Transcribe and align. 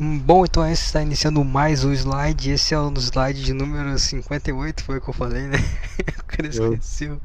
Bom, 0.00 0.44
então 0.44 0.64
esse 0.64 0.84
está 0.84 1.02
iniciando 1.02 1.44
mais 1.44 1.82
um 1.84 1.92
slide. 1.92 2.52
Esse 2.52 2.72
é 2.72 2.78
o 2.78 2.92
slide 2.96 3.42
de 3.42 3.52
número 3.52 3.98
58, 3.98 4.84
foi 4.84 4.98
o 4.98 5.00
que 5.00 5.08
eu 5.10 5.14
falei, 5.14 5.42
né? 5.42 5.58
O 6.20 6.24
cara 6.24 6.46
esqueceu. 6.48 7.20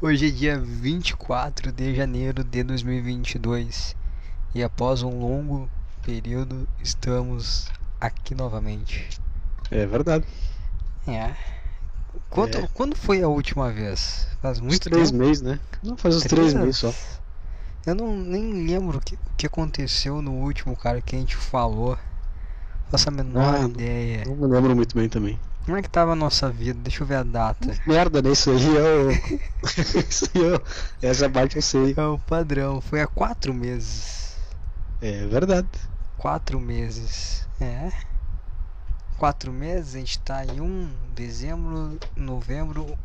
Hoje 0.00 0.28
é 0.28 0.30
dia 0.30 0.60
24 0.60 1.72
de 1.72 1.96
janeiro 1.96 2.44
de 2.44 2.62
2022 2.62 3.96
e 4.54 4.62
após 4.62 5.02
um 5.02 5.18
longo 5.18 5.68
período 6.04 6.68
estamos 6.80 7.66
aqui 8.00 8.32
novamente. 8.32 9.08
É 9.68 9.84
verdade. 9.84 10.24
É. 11.08 11.34
Quanto, 12.30 12.58
É. 12.58 12.68
Quando 12.74 12.94
foi 12.94 13.22
a 13.22 13.28
última 13.28 13.72
vez? 13.72 14.28
Faz 14.40 14.58
Uns 14.58 14.66
muito 14.66 14.88
três 14.88 15.10
tempo. 15.10 15.24
meses, 15.24 15.42
né? 15.42 15.58
Não, 15.82 15.96
faz 15.96 16.14
uns 16.14 16.22
três 16.24 16.54
meses 16.54 16.76
só. 16.76 16.94
Eu 17.86 17.94
não 17.94 18.14
nem 18.16 18.66
lembro 18.66 18.98
o 18.98 19.00
que, 19.00 19.18
que 19.36 19.46
aconteceu 19.46 20.20
no 20.20 20.32
último, 20.32 20.76
cara, 20.76 21.00
que 21.00 21.16
a 21.16 21.18
gente 21.18 21.36
falou. 21.36 21.98
Faço 22.90 23.08
a 23.08 23.12
menor 23.12 23.54
Ah, 23.54 23.58
não- 23.62 23.68
ideia. 23.70 24.24
Não 24.26 24.36
me 24.36 24.46
lembro 24.46 24.74
muito 24.76 24.94
bem 24.96 25.08
também. 25.08 25.38
Como 25.64 25.76
é 25.76 25.82
que 25.82 25.88
tava 25.90 26.12
a 26.12 26.16
nossa 26.16 26.50
vida? 26.50 26.78
Deixa 26.82 27.02
eu 27.02 27.06
ver 27.06 27.16
a 27.16 27.22
data. 27.22 27.74
Merda, 27.86 28.22
né? 28.22 28.30
Isso 28.32 28.50
aí 28.50 28.76
é 28.76 28.80
o. 28.80 29.10
Isso 30.08 30.30
aí 30.34 30.42
é 30.44 30.56
o... 30.56 30.62
Essa 31.02 31.28
parte 31.28 31.56
eu 31.56 31.62
sei. 31.62 31.94
É 31.96 32.02
o 32.06 32.18
padrão. 32.18 32.80
Foi 32.80 33.02
há 33.02 33.06
quatro 33.06 33.52
meses. 33.52 34.34
É 35.02 35.26
verdade. 35.26 35.68
Quatro 36.16 36.58
meses. 36.58 37.46
É. 37.60 37.92
Quatro 39.18 39.52
meses, 39.52 39.94
a 39.94 39.98
gente 39.98 40.18
tá 40.20 40.44
em 40.46 40.60
um 40.60 40.90
dezembro, 41.14 41.98
novembro, 42.16 42.96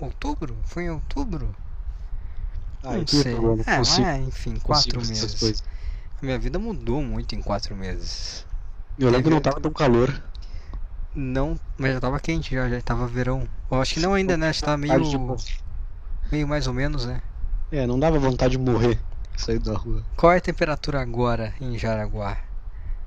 outubro? 0.00 0.56
Foi 0.64 0.84
em 0.84 0.90
outubro? 0.90 1.54
Ah, 2.82 2.96
não 2.98 3.06
eu 3.06 3.06
sei. 3.06 3.34
não 3.42 3.64
É, 3.66 3.80
consigo, 3.80 3.82
mas 3.82 4.20
enfim, 4.28 4.58
consigo 4.62 4.98
quatro 4.98 5.02
meses. 5.02 5.56
A 6.22 6.26
minha 6.26 6.38
vida 6.38 6.58
mudou 6.58 7.02
muito 7.02 7.34
em 7.34 7.42
quatro 7.42 7.76
meses. 7.76 8.46
Eu 8.96 9.10
lembro 9.10 9.24
que 9.24 9.30
não 9.30 9.40
tava 9.40 9.60
tão 9.60 9.72
calor. 9.72 10.08
Não, 11.14 11.56
mas 11.78 11.92
já 11.94 12.00
tava 12.00 12.18
quente 12.20 12.52
já, 12.54 12.68
já 12.68 12.80
tava 12.82 13.06
verão. 13.06 13.48
Eu 13.70 13.80
acho 13.80 13.94
que 13.94 14.00
não 14.00 14.14
ainda, 14.14 14.36
né? 14.36 14.48
Acho 14.48 14.60
que 14.60 14.64
tá 14.64 14.76
meio, 14.76 15.00
morrer. 15.20 15.36
meio 16.30 16.48
mais 16.48 16.66
ou 16.66 16.74
menos, 16.74 17.06
né? 17.06 17.22
É, 17.70 17.86
não 17.86 17.98
dava 17.98 18.18
vontade 18.18 18.52
de 18.52 18.58
morrer. 18.58 19.00
Sair 19.36 19.58
da 19.58 19.74
rua. 19.76 20.04
Qual 20.16 20.32
é 20.32 20.36
a 20.36 20.40
temperatura 20.40 21.00
agora 21.00 21.52
em 21.60 21.76
Jaraguá? 21.76 22.38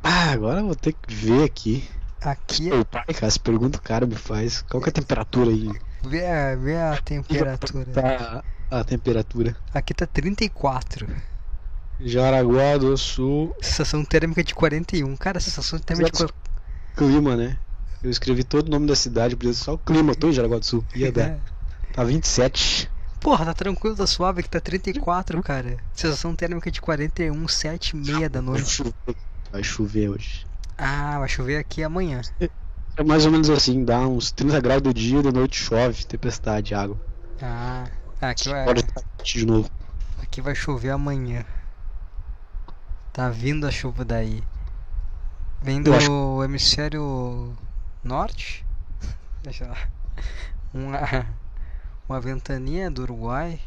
Ah, 0.02 0.32
agora 0.32 0.60
eu 0.62 0.66
vou 0.68 0.76
ter 0.76 0.94
que 0.94 1.14
ver 1.14 1.44
aqui. 1.44 1.84
Aqui, 2.22 2.72
Meu 2.72 2.86
pai, 2.86 3.06
cara, 3.14 3.28
essa 3.28 3.40
pergunta 3.40 3.80
o 3.80 3.82
cara 3.82 4.06
me 4.08 4.16
faz. 4.16 4.62
Qual 4.64 4.82
que 4.84 4.90
é 4.90 4.92
a 4.92 4.94
temperatura 4.94 5.52
aí? 5.52 5.70
Vê 6.06 6.26
a, 6.26 6.56
vê 6.56 6.78
a 6.78 6.98
temperatura. 6.98 7.86
Tá 7.86 8.44
a 8.70 8.84
temperatura. 8.84 9.56
Aqui 9.74 9.94
tá 9.94 10.06
34. 10.06 11.08
Jaraguá 12.00 12.78
do 12.78 12.98
Sul, 12.98 13.56
Sensação 13.62 14.04
térmica 14.04 14.44
de 14.44 14.54
41. 14.54 15.16
Cara, 15.16 15.40
sensação 15.40 15.80
térmica 15.80 16.12
de 16.12 16.18
Exato. 16.18 16.34
clima, 16.96 17.36
né? 17.36 17.58
Eu 18.04 18.10
escrevi 18.10 18.44
todo 18.44 18.68
o 18.68 18.72
nome 18.72 18.88
da 18.88 18.96
cidade, 18.96 19.36
por 19.36 19.48
isso 19.48 19.64
só 19.64 19.74
o 19.76 19.78
clima. 19.78 20.14
Tô 20.16 20.28
em 20.30 20.34
Jaraguá 20.34 20.60
do 20.60 20.66
Sul. 20.66 20.84
Ia 20.96 21.12
dar. 21.12 21.30
É. 21.30 21.40
Tá 21.94 22.04
27. 22.04 22.92
Porra, 23.22 23.46
tá 23.46 23.54
tranquilo, 23.54 23.96
tá 23.96 24.06
suave 24.06 24.44
que 24.44 24.50
tá 24.50 24.60
34, 24.60 25.42
cara. 25.42 25.78
Sensação 25.94 26.36
térmica 26.36 26.70
de 26.70 26.82
41, 26.82 27.48
7 27.48 27.92
e 27.92 27.96
meia 27.96 28.30
da 28.30 28.42
noite. 28.42 28.84
Vai 29.52 29.64
chover 29.64 30.10
hoje. 30.10 30.46
Ah, 30.78 31.20
vai 31.20 31.30
chover 31.30 31.58
aqui 31.58 31.84
amanhã. 31.84 32.22
É 32.96 33.04
mais 33.04 33.26
ou 33.26 33.32
menos 33.32 33.50
assim, 33.50 33.84
dá 33.84 34.00
uns 34.08 34.32
30 34.32 34.60
graus 34.60 34.82
do 34.82 34.94
dia 34.94 35.20
e 35.20 35.24
de 35.24 35.32
noite 35.32 35.58
chove, 35.58 36.06
tempestade, 36.06 36.76
água. 36.76 36.98
Ah, 37.42 37.86
aqui 38.22 38.50
vai, 38.50 38.66
Pode 38.66 38.84
de 39.24 39.46
novo. 39.46 39.70
aqui 40.22 40.42
vai 40.42 40.54
chover 40.54 40.92
amanhã. 40.92 41.44
Tá 43.12 43.30
vindo 43.30 43.66
a 43.66 43.72
chuva 43.72 44.06
daí. 44.06 44.44
Vem 45.62 45.82
do 45.82 45.94
acho- 45.94 46.44
hemisfério 46.44 47.56
norte? 48.04 48.64
Deixa 49.44 49.66
lá. 49.68 49.78
Uma, 50.74 51.00
uma 52.08 52.20
ventania 52.20 52.92
do 52.92 53.04
Uruguai. 53.04 53.60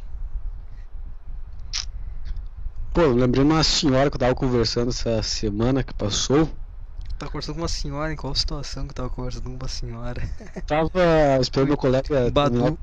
Pô, 2.93 3.03
eu 3.03 3.13
lembrei 3.15 3.43
uma 3.45 3.63
senhora 3.63 4.09
que 4.11 4.17
eu 4.17 4.21
tava 4.21 4.35
conversando 4.35 4.89
essa 4.91 5.23
semana 5.23 5.83
que 5.83 5.93
passou. 5.95 6.49
Tava 7.19 7.31
conversando 7.31 7.55
com 7.57 7.63
uma 7.63 7.69
senhora, 7.69 8.13
em 8.13 8.17
qual 8.17 8.35
situação 8.35 8.87
que 8.87 8.95
tava 8.95 9.09
conversando 9.11 9.45
com 9.45 9.57
uma 9.57 9.69
senhora? 9.69 10.23
Tava 10.67 10.91
esperando 11.41 11.69
meu 11.69 11.77
colega 11.77 12.31
Badu. 12.31 12.79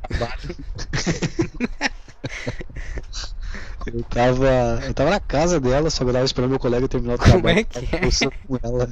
Eu 3.85 4.03
tava. 4.03 4.45
Eu 4.87 4.93
tava 4.93 5.09
na 5.11 5.19
casa 5.19 5.59
dela, 5.59 5.89
só 5.89 6.03
que 6.03 6.09
eu 6.09 6.13
tava 6.13 6.25
esperando 6.25 6.51
meu 6.51 6.59
colega 6.59 6.87
terminar 6.87 7.15
o 7.15 7.17
Como 7.17 7.25
trabalho. 7.25 7.59
é 7.59 7.63
que 7.63 7.85
é? 7.85 7.89
conversando 7.99 8.33
com 8.47 8.57
ela. 8.63 8.89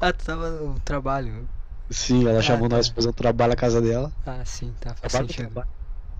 Ah, 0.00 0.12
tu 0.12 0.24
tava 0.24 0.50
no 0.50 0.80
trabalho. 0.80 1.48
Sim, 1.90 2.26
ela 2.28 2.38
Ah, 2.38 2.42
chamou 2.42 2.68
tá. 2.68 2.76
nós 2.76 2.88
pra 2.88 2.96
fazer 2.96 3.08
um 3.08 3.12
trabalho 3.12 3.50
na 3.50 3.56
casa 3.56 3.80
dela. 3.80 4.12
Ah, 4.26 4.44
sim, 4.44 4.72
tá, 4.80 4.94
faz 4.94 5.12
Trabalho, 5.12 5.28
sentido. 5.28 5.48
trabalho. 5.48 5.68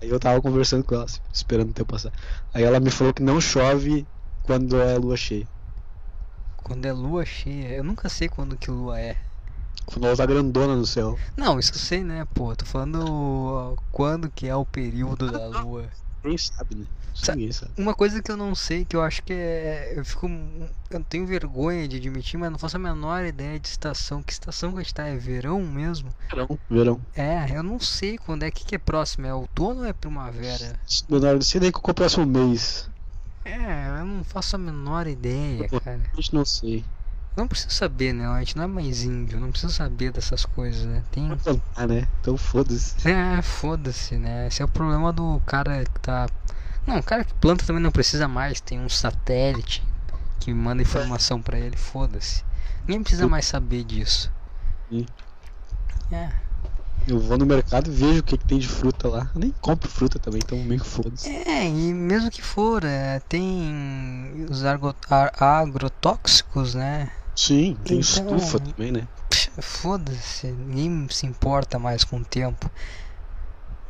Aí 0.01 0.09
eu 0.09 0.19
tava 0.19 0.41
conversando 0.41 0.83
com 0.83 0.95
ela, 0.95 1.03
assim, 1.05 1.19
esperando 1.33 1.71
o 1.71 1.73
tempo 1.73 1.91
passar. 1.91 2.11
Aí 2.53 2.63
ela 2.63 2.79
me 2.79 2.89
falou 2.89 3.13
que 3.13 3.21
não 3.21 3.39
chove 3.41 4.07
quando 4.43 4.79
é 4.79 4.97
lua 4.97 5.17
cheia. 5.17 5.47
Quando 6.63 6.85
é 6.85 6.93
lua 6.93 7.25
cheia, 7.25 7.69
eu 7.69 7.83
nunca 7.83 8.09
sei 8.09 8.29
quando 8.29 8.57
que 8.57 8.69
lua 8.69 8.99
é. 8.99 9.17
Quando 9.85 10.05
ela 10.05 10.15
tá 10.15 10.25
grandona 10.25 10.75
no 10.75 10.85
céu. 10.85 11.17
Não, 11.35 11.59
isso 11.59 11.73
eu 11.73 11.79
sei, 11.79 12.03
né, 12.03 12.25
pô. 12.33 12.55
Tô 12.55 12.65
falando 12.65 13.03
ó, 13.07 13.75
quando 13.91 14.29
que 14.29 14.47
é 14.47 14.55
o 14.55 14.65
período 14.65 15.31
da 15.31 15.47
lua. 15.47 15.89
Ninguém 16.23 16.37
sabe, 16.37 16.75
né? 16.75 16.85
Ninguém 17.29 17.51
sabe. 17.51 17.71
Uma 17.77 17.95
coisa 17.95 18.21
que 18.21 18.31
eu 18.31 18.37
não 18.37 18.53
sei, 18.53 18.85
que 18.85 18.95
eu 18.95 19.01
acho 19.01 19.23
que 19.23 19.33
é. 19.33 19.93
Eu 19.95 20.05
fico. 20.05 20.29
Eu 20.89 21.03
tenho 21.05 21.25
vergonha 21.25 21.87
de 21.87 21.97
admitir, 21.97 22.37
mas 22.37 22.51
não 22.51 22.59
faço 22.59 22.75
a 22.75 22.79
menor 22.79 23.25
ideia 23.25 23.59
de 23.59 23.67
estação. 23.67 24.21
Que 24.21 24.33
estação 24.33 24.71
que 24.71 24.79
a 24.79 24.83
gente 24.83 24.93
tá? 24.93 25.07
É 25.07 25.15
verão 25.15 25.61
mesmo? 25.61 26.13
Verão. 26.29 26.59
Verão. 26.69 27.01
É, 27.15 27.57
eu 27.57 27.63
não 27.63 27.79
sei 27.79 28.17
quando 28.17 28.43
é. 28.43 28.49
O 28.49 28.51
que, 28.51 28.65
que 28.65 28.75
é 28.75 28.79
próximo? 28.79 29.25
É 29.25 29.33
outono 29.33 29.81
ou 29.81 29.85
é 29.85 29.93
primavera? 29.93 30.79
Leonardo, 31.09 31.43
sei 31.43 31.61
daí 31.61 31.71
que 31.71 31.79
o 31.79 31.93
próximo 31.93 32.25
mês. 32.25 32.89
É, 33.45 33.99
eu 33.99 34.05
não 34.05 34.23
faço 34.23 34.55
a 34.55 34.59
menor 34.59 35.07
ideia, 35.07 35.67
cara. 35.67 36.01
A 36.13 36.15
gente 36.15 36.33
não 36.33 36.45
sei. 36.45 36.83
Não 37.35 37.47
precisa 37.47 37.69
saber, 37.69 38.13
né? 38.13 38.27
A 38.27 38.39
gente 38.39 38.57
não 38.57 38.65
é 38.65 38.67
mais 38.67 39.03
índio, 39.03 39.39
não 39.39 39.51
precisa 39.51 39.71
saber 39.71 40.11
dessas 40.11 40.45
coisas, 40.45 40.85
né? 40.85 41.03
Tem. 41.11 41.31
Ah, 41.75 41.87
né? 41.87 42.07
Então 42.19 42.35
foda-se. 42.35 43.07
É, 43.07 43.41
foda-se, 43.41 44.15
né? 44.15 44.47
Esse 44.47 44.61
é 44.61 44.65
o 44.65 44.67
problema 44.67 45.13
do 45.13 45.39
cara 45.45 45.83
que 45.85 45.99
tá. 46.01 46.27
Não, 46.85 46.97
o 46.97 47.03
cara 47.03 47.23
que 47.23 47.33
planta 47.35 47.65
também 47.65 47.81
não 47.81 47.91
precisa 47.91 48.27
mais. 48.27 48.59
Tem 48.59 48.79
um 48.79 48.89
satélite 48.89 49.83
que 50.39 50.53
manda 50.53 50.81
informação 50.81 51.41
pra 51.41 51.57
ele, 51.57 51.77
foda-se. 51.77 52.43
Ninguém 52.81 53.03
precisa 53.03 53.27
mais 53.27 53.45
saber 53.45 53.83
disso. 53.83 54.31
Sim. 54.89 55.05
É. 56.11 56.48
Eu 57.09 57.19
vou 57.19 57.37
no 57.37 57.45
mercado 57.45 57.89
e 57.89 57.93
vejo 57.93 58.19
o 58.19 58.23
que, 58.23 58.37
que 58.37 58.45
tem 58.45 58.59
de 58.59 58.67
fruta 58.67 59.07
lá. 59.07 59.31
Eu 59.33 59.39
nem 59.41 59.51
compro 59.61 59.89
fruta 59.89 60.19
também, 60.19 60.41
então 60.43 60.57
meio 60.59 60.79
que 60.79 60.87
foda-se. 60.87 61.27
É, 61.29 61.65
e 61.67 61.93
mesmo 61.93 62.29
que 62.29 62.41
for, 62.41 62.83
é, 62.83 63.19
tem 63.27 64.45
os 64.49 64.63
argo- 64.63 64.95
agrotóxicos, 65.09 66.75
né? 66.75 67.11
Sim, 67.35 67.75
tem 67.83 67.99
Então- 67.99 68.35
estufa 68.37 68.59
também, 68.59 68.91
né? 68.91 69.07
Foda-se, 69.61 70.47
ninguém 70.47 71.07
se 71.09 71.25
importa 71.25 71.79
mais 71.79 72.03
com 72.03 72.17
o 72.17 72.25
tempo. 72.25 72.69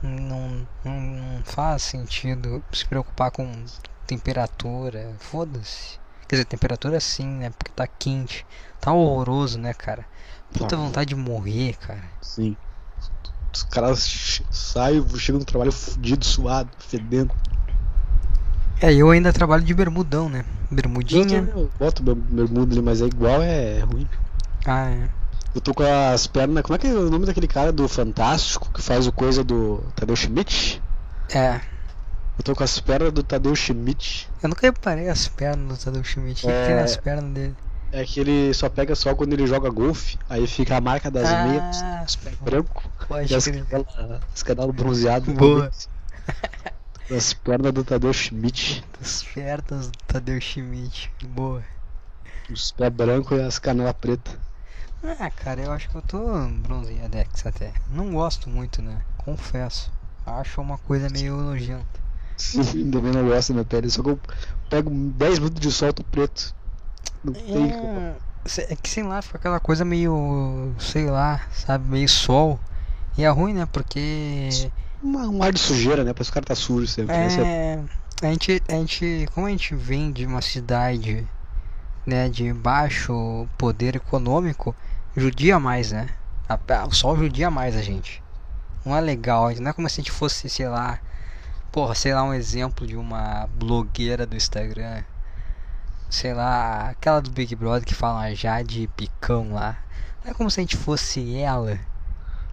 Não, 0.02 0.66
não, 0.86 1.00
não 1.02 1.44
faz 1.44 1.84
sentido 1.84 2.64
se 2.72 2.86
preocupar 2.86 3.32
com 3.32 3.52
temperatura. 4.08 5.14
Foda-se. 5.20 6.00
Quer 6.28 6.36
dizer, 6.38 6.46
temperatura 6.46 7.00
sim, 7.00 7.28
né? 7.28 7.50
Porque 7.50 7.72
tá 7.76 7.86
quente. 7.86 8.46
Tá 8.80 8.94
horroroso, 8.94 9.60
né, 9.60 9.74
cara? 9.74 10.06
Puta 10.54 10.70
Tá. 10.70 10.78
vontade 10.78 11.10
de 11.10 11.16
morrer, 11.16 11.76
cara. 11.78 12.04
Sim. 12.22 12.56
Os 13.54 13.64
caras 13.64 14.42
saem, 14.52 15.04
chegam 15.18 15.40
no 15.40 15.46
trabalho 15.46 15.72
fudido, 15.72 16.24
suado, 16.26 16.70
fedendo. 16.80 17.32
É, 18.82 18.94
eu 18.94 19.10
ainda 19.10 19.34
trabalho 19.34 19.64
de 19.64 19.74
bermudão, 19.74 20.30
né? 20.30 20.46
Bermudinha. 20.72 21.50
Eu 21.54 21.70
boto 21.78 22.04
meu 22.04 22.16
bermuda 22.16 22.74
ali, 22.74 22.82
mas 22.82 23.02
é 23.02 23.06
igual, 23.06 23.42
é 23.42 23.80
ruim. 23.80 24.08
Ah, 24.66 24.90
é. 24.90 25.10
Eu 25.54 25.60
tô 25.62 25.74
com 25.74 25.84
as 25.84 26.28
pernas. 26.28 26.64
Como 26.64 26.76
é 26.76 26.78
que 26.80 26.88
é 26.88 26.94
o 26.94 27.10
nome 27.10 27.26
daquele 27.26 27.48
cara 27.48 27.72
do 27.72 27.88
Fantástico 27.88 28.72
que 28.72 28.82
faz 28.82 29.08
o 29.08 29.12
coisa 29.12 29.44
do 29.44 29.84
Tadeu 29.96 30.16
Schmidt? 30.16 30.82
É. 31.34 31.56
Eu 32.38 32.44
tô 32.44 32.56
com 32.56 32.64
as 32.64 32.80
pernas 32.80 33.12
do 33.12 33.24
Tadeu 33.24 33.54
Schmidt. 33.56 34.30
Eu 34.42 34.48
nunca 34.50 34.62
reparei 34.68 35.10
as 35.10 35.28
pernas 35.28 35.80
do 35.80 35.84
Tadeu 35.84 36.04
Schmidt. 36.04 36.46
O 36.46 36.50
que 36.50 36.54
que 36.56 36.66
tem 36.68 36.76
É. 36.76 36.82
nas 36.82 36.96
pernas 36.96 37.34
dele? 37.34 37.56
É 37.92 38.06
que 38.06 38.20
ele 38.20 38.54
só 38.54 38.70
pega 38.70 38.96
só 38.96 39.16
quando 39.16 39.34
ele 39.34 39.48
joga 39.48 39.68
golfe, 39.72 40.18
aí 40.30 40.46
fica 40.46 40.78
a 40.78 40.82
marca 40.82 41.10
das 41.10 41.28
Ah, 41.28 41.44
meias, 41.48 41.84
os 42.08 42.16
pés 42.18 42.36
brancos 42.40 42.84
Pode 43.10 43.36
as 43.36 43.46
canelas, 43.46 44.22
as 44.34 44.44
canelas 44.44 44.76
bronzeadas. 44.76 45.36
Boa. 45.36 45.70
As 47.12 47.34
pernas 47.34 47.74
do 47.74 47.84
Tadeu 47.84 48.14
Schmidt, 48.14 48.86
As 49.02 49.24
pernas 49.24 49.88
do 49.88 49.98
Tadeu 50.06 50.40
Schmidt. 50.40 51.12
Boa. 51.30 51.64
os 52.52 52.72
pés 52.72 52.94
brancos 52.94 53.36
e 53.36 53.42
as 53.42 53.58
canelas 53.58 53.94
pretas. 54.00 54.38
Ah, 55.04 55.32
cara, 55.32 55.60
eu 55.62 55.72
acho 55.72 55.90
que 55.90 55.96
eu 55.96 56.04
tô 56.04 56.20
bronzeadex 56.62 57.48
até. 57.48 57.74
Não 57.90 58.12
gosto 58.14 58.48
muito, 58.48 58.80
né? 58.84 59.02
Confesso. 59.18 59.92
Acho 60.24 60.62
uma 60.62 60.78
coisa 60.78 61.10
meio 61.10 61.36
nojenta. 61.36 62.00
Sim, 62.38 62.92
também 62.92 63.12
não 63.12 63.28
gosto 63.28 63.50
da 63.50 63.54
minha 63.56 63.66
pele, 63.66 63.90
só 63.90 64.04
que 64.04 64.10
eu 64.12 64.20
pego 64.70 64.92
10 64.92 65.40
minutos 65.40 65.62
de 65.62 65.72
sol 65.72 65.92
tô 65.92 66.04
preto. 66.04 66.54
Não 67.24 67.34
tem 67.34 67.72
como. 67.72 68.00
É, 68.56 68.74
É 68.74 68.76
que 68.76 68.88
sei 68.88 69.02
lá, 69.02 69.20
fica 69.24 69.40
aquela 69.40 69.60
coisa 69.60 69.84
meio. 69.84 70.76
sei 70.78 71.10
lá, 71.10 71.42
sabe? 71.52 71.88
Meio 71.90 72.08
sol. 72.08 72.60
E 73.18 73.24
é 73.24 73.30
ruim, 73.30 73.54
né? 73.54 73.68
Porque. 73.72 74.50
Uma- 75.02 75.28
um 75.28 75.42
ar 75.44 75.54
de 75.54 75.60
sujeira, 75.60 76.04
né? 76.04 76.14
Que 76.14 76.22
o 76.22 76.32
cara 76.32 76.46
tá 76.46 76.56
sujo 76.56 76.88
sempre. 76.88 77.16
É-. 77.16 77.80
A 78.22 78.28
gente, 78.28 78.62
a 78.68 78.74
gente. 78.74 79.28
Como 79.34 79.48
a 79.48 79.50
gente 79.50 79.76
vem 79.76 80.12
de 80.12 80.26
uma 80.26 80.42
cidade. 80.42 81.28
Né, 82.06 82.28
de 82.28 82.52
baixo 82.52 83.48
poder 83.56 83.96
econômico, 83.96 84.76
judia 85.16 85.60
mais, 85.60 85.92
né? 85.92 86.10
O 86.88 86.92
sol 86.92 87.16
judia 87.16 87.52
mais 87.52 87.76
a 87.76 87.84
gente. 87.84 88.24
Não 88.84 88.96
é 88.96 89.02
legal, 89.02 89.52
não 89.60 89.70
é 89.70 89.74
como 89.74 89.88
se 89.88 90.00
a 90.00 90.04
gente 90.04 90.12
fosse, 90.12 90.50
sei 90.50 90.68
lá. 90.68 91.00
Porra, 91.72 91.94
sei 91.94 92.16
lá, 92.16 92.24
um 92.24 92.34
exemplo 92.34 92.88
de 92.88 92.96
uma 92.96 93.48
blogueira 93.54 94.26
do 94.26 94.36
Instagram. 94.36 95.04
Sei 96.10 96.34
lá, 96.34 96.90
aquela 96.90 97.22
do 97.22 97.30
Big 97.30 97.56
Brother 97.56 97.86
que 97.86 97.94
fala 97.94 98.22
a 98.22 98.34
Jade 98.34 98.90
Picão 98.98 99.54
lá. 99.54 99.78
Não 100.24 100.32
é 100.32 100.34
como 100.34 100.50
se 100.50 100.60
a 100.60 100.64
gente 100.64 100.78
fosse 100.78 101.36
ela 101.38 101.78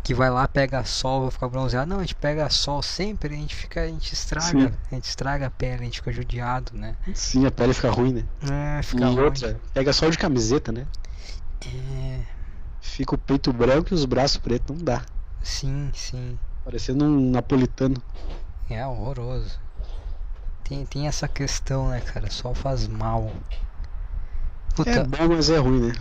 que 0.07 0.15
vai 0.15 0.31
lá, 0.31 0.47
pega 0.47 0.85
sol, 0.85 1.23
vai 1.23 1.31
ficar 1.33 1.49
bronzeado. 1.49 1.89
Não, 1.91 1.99
a 1.99 2.03
gente 2.03 2.15
pega 2.15 2.49
sol 2.49 2.81
sempre, 2.81 3.35
a 3.35 3.39
gente 3.39 3.55
fica, 3.57 3.83
a 3.83 3.87
gente 3.89 4.13
estraga, 4.13 4.69
Sim. 4.69 4.73
a 4.91 4.95
gente 4.95 5.05
estraga 5.05 5.47
a 5.49 5.51
pele, 5.51 5.83
a 5.83 5.85
gente 5.85 5.99
fica 5.99 6.13
judiado, 6.13 6.73
né? 6.75 6.95
Sim, 7.13 7.45
a 7.45 7.51
pele 7.51 7.75
fica 7.75 7.91
ruim, 7.91 8.13
né? 8.13 8.25
É, 8.79 8.81
E 8.81 8.83
fica 8.85 9.07
ruim. 9.07 9.19
outra, 9.19 9.61
pega 9.75 9.93
sol 9.93 10.11
de 10.11 10.17
camiseta, 10.19 10.71
né? 10.71 10.87
É, 11.67 12.21
Fica 12.81 13.15
o 13.15 13.19
peito 13.19 13.53
branco 13.53 13.89
e 13.91 13.95
os 13.95 14.05
braços 14.05 14.37
pretos, 14.39 14.77
não 14.77 14.85
dá. 14.85 15.03
sim, 15.43 15.91
sim. 15.93 16.39
Parecendo 16.65 17.05
um 17.05 17.31
napolitano. 17.31 18.01
É 18.71 18.87
horroroso. 18.87 19.59
Tem, 20.65 20.85
tem 20.87 21.07
essa 21.07 21.29
questão, 21.29 21.89
né, 21.89 22.01
cara? 22.01 22.31
Sol 22.31 22.55
faz 22.55 22.87
mal. 22.89 23.31
Puta, 24.75 24.91
É 24.91 25.05
bom, 25.05 25.29
mas 25.29 25.51
é 25.51 25.59
ruim, 25.59 25.89
né? 25.89 25.93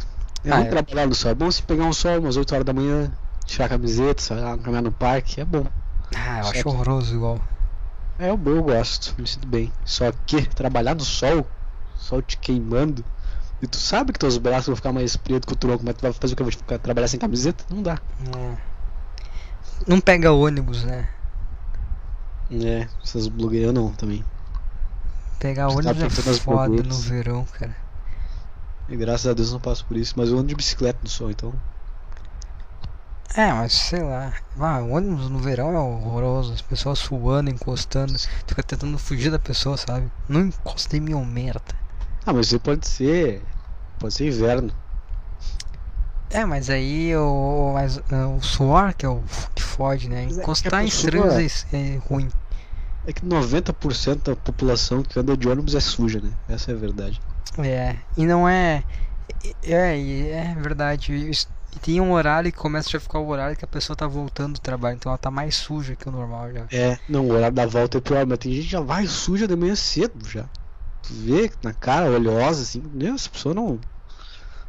É 0.44 0.52
Ah, 0.52 0.56
ruim 0.58 0.66
é. 0.66 0.70
trabalhar 0.70 1.08
no 1.08 1.16
sol. 1.16 1.32
É 1.32 1.36
bom 1.36 1.50
se 1.52 1.62
pegar 1.64 1.86
um 1.86 1.94
sol 1.94 2.20
umas 2.20 2.36
8 2.38 2.54
horas 2.54 2.66
da 2.66 2.74
manhã, 2.74 3.12
tirar 3.46 3.66
a 3.66 3.70
camiseta, 3.70 4.58
caminhar 4.64 4.84
no 4.84 4.92
parque, 4.92 5.42
é 5.42 5.46
bom. 5.46 5.66
ah, 6.16 6.40
eu 6.40 6.44
Só 6.44 6.50
acho 6.52 6.64
que- 6.64 6.68
horroroso 6.70 7.16
igual. 7.16 7.40
É, 8.18 8.30
eu, 8.30 8.40
eu 8.46 8.64
gosto, 8.64 9.14
me 9.20 9.28
sinto 9.28 9.48
bem. 9.48 9.72
Só 9.84 10.12
que 10.26 10.46
trabalhar 10.48 10.96
no 10.96 11.04
sol, 11.04 11.46
sol 11.98 12.22
te 12.22 12.38
queimando, 12.38 13.04
e 13.62 13.68
tu 13.68 13.78
sabe 13.78 14.14
que 14.14 14.20
teus 14.20 14.38
braços 14.38 14.68
vão 14.68 14.76
ficar 14.76 14.94
mais 14.94 15.16
pretos 15.18 15.46
que 15.48 15.54
o 15.54 15.56
tronco, 15.56 15.84
mas 15.86 15.96
tu 15.96 16.02
vai 16.02 16.14
fazer 16.14 16.34
o 16.34 16.38
que? 16.38 16.44
Vai 16.44 16.52
ficar, 16.52 16.80
trabalhar 16.80 17.08
sem 17.08 17.20
camiseta? 17.20 17.64
Não 17.70 17.82
dá. 17.82 18.00
É. 18.38 18.58
Não 19.88 20.00
pega 20.00 20.32
ônibus, 20.32 20.84
né? 20.84 21.08
É, 22.52 22.88
essas 23.04 23.28
blogueiras 23.28 23.74
não 23.74 23.92
também. 23.92 24.24
Pegar 25.40 25.68
Você 25.68 25.84
tá 25.84 25.90
ônibus 25.92 26.28
é 26.28 26.40
foda 26.40 26.84
no 26.84 26.98
verão, 27.00 27.44
cara. 27.46 27.76
E 28.88 28.96
graças 28.96 29.28
a 29.28 29.34
Deus 29.34 29.50
eu 29.50 29.54
não 29.56 29.60
passo 29.60 29.84
por 29.86 29.98
isso, 29.98 30.14
mas 30.16 30.30
eu 30.30 30.38
ando 30.38 30.48
de 30.48 30.56
bicicleta 30.56 31.00
no 31.04 31.10
sol, 31.10 31.32
então. 31.32 31.54
É, 33.34 33.52
mas 33.52 33.74
sei 33.74 34.02
lá. 34.04 34.34
Ah, 34.60 34.80
ônibus 34.80 35.30
no 35.30 35.40
verão 35.40 35.74
é 35.74 35.80
horroroso. 35.80 36.54
As 36.54 36.62
pessoas 36.62 37.00
suando, 37.00 37.50
encostando. 37.50 38.14
Fica 38.48 38.62
tentando 38.64 38.98
fugir 38.98 39.32
da 39.32 39.40
pessoa, 39.40 39.76
sabe? 39.78 40.10
Não 40.30 40.42
encosta 40.42 40.96
em 40.96 41.02
mim, 41.02 41.14
ô 41.14 41.26
merda. 41.26 41.62
Ah, 42.26 42.32
mas 42.34 42.48
isso 42.48 42.60
pode 42.60 42.88
ser. 42.88 43.42
Pode 44.00 44.14
ser 44.14 44.28
inverno. 44.28 44.72
É, 46.30 46.44
mas 46.46 46.70
aí 46.70 47.16
o, 47.16 47.72
mas, 47.74 47.98
é, 48.12 48.26
o 48.26 48.42
suor 48.42 48.94
que 48.94 49.06
é 49.06 49.10
o 49.10 49.22
que 49.54 49.62
fode, 49.62 50.10
né? 50.10 50.24
É 50.24 50.26
Encostar 50.26 50.82
em 50.82 50.86
pessoa- 50.86 51.10
estranhos 51.28 51.66
é, 51.72 51.78
é 51.78 51.98
ruim. 52.10 52.30
É 53.08 53.14
que 53.14 53.24
90% 53.26 54.32
da 54.32 54.36
população 54.36 55.04
que 55.04 55.20
anda 55.20 55.38
de 55.38 55.48
ônibus 55.48 55.76
é 55.76 55.80
suja, 55.80 56.20
né? 56.20 56.32
Essa 56.50 56.72
é 56.72 56.74
a 56.74 56.78
verdade. 56.78 57.22
É, 57.60 57.96
e 58.18 58.26
não 58.26 58.50
é. 58.50 58.84
É, 59.64 59.98
e 59.98 60.30
é 60.30 60.56
verdade. 60.56 61.14
Isso- 61.30 61.48
E 61.76 61.80
tem 61.80 62.00
um 62.00 62.14
horário 62.14 62.52
que 62.52 62.58
começa 62.58 62.96
a 62.96 63.00
ficar 63.00 63.20
o 63.20 63.28
horário 63.28 63.58
que 63.58 63.66
a 63.66 63.68
pessoa 63.68 63.96
tá 63.96 64.08
voltando 64.08 64.54
do 64.54 64.60
trabalho, 64.60 64.96
então 64.96 65.10
ela 65.12 65.18
tá 65.18 65.30
mais 65.30 65.56
suja 65.56 65.96
que 65.96 66.08
o 66.08 66.12
normal 66.12 66.52
já. 66.54 66.66
É, 66.72 66.98
não, 67.08 67.26
o 67.26 67.34
horário 67.34 67.56
da 67.56 67.66
volta 67.66 67.98
é 67.98 68.02
pior, 68.02 68.26
mas 68.26 68.38
tem 68.38 68.54
gente 68.54 68.66
que 68.66 68.72
já 68.72 68.80
vai 68.80 69.06
suja 69.08 69.48
de 69.48 69.56
manhã 69.56 69.76
cedo 69.76 70.28
já. 70.28 70.46
Tu 71.04 71.14
vê 71.14 71.52
na 71.62 71.74
cara, 71.74 72.10
oleosa, 72.10 72.64
assim, 72.64 72.82
meu, 72.94 73.16
essa 73.16 73.30
pessoa 73.30 73.54
não. 73.54 73.80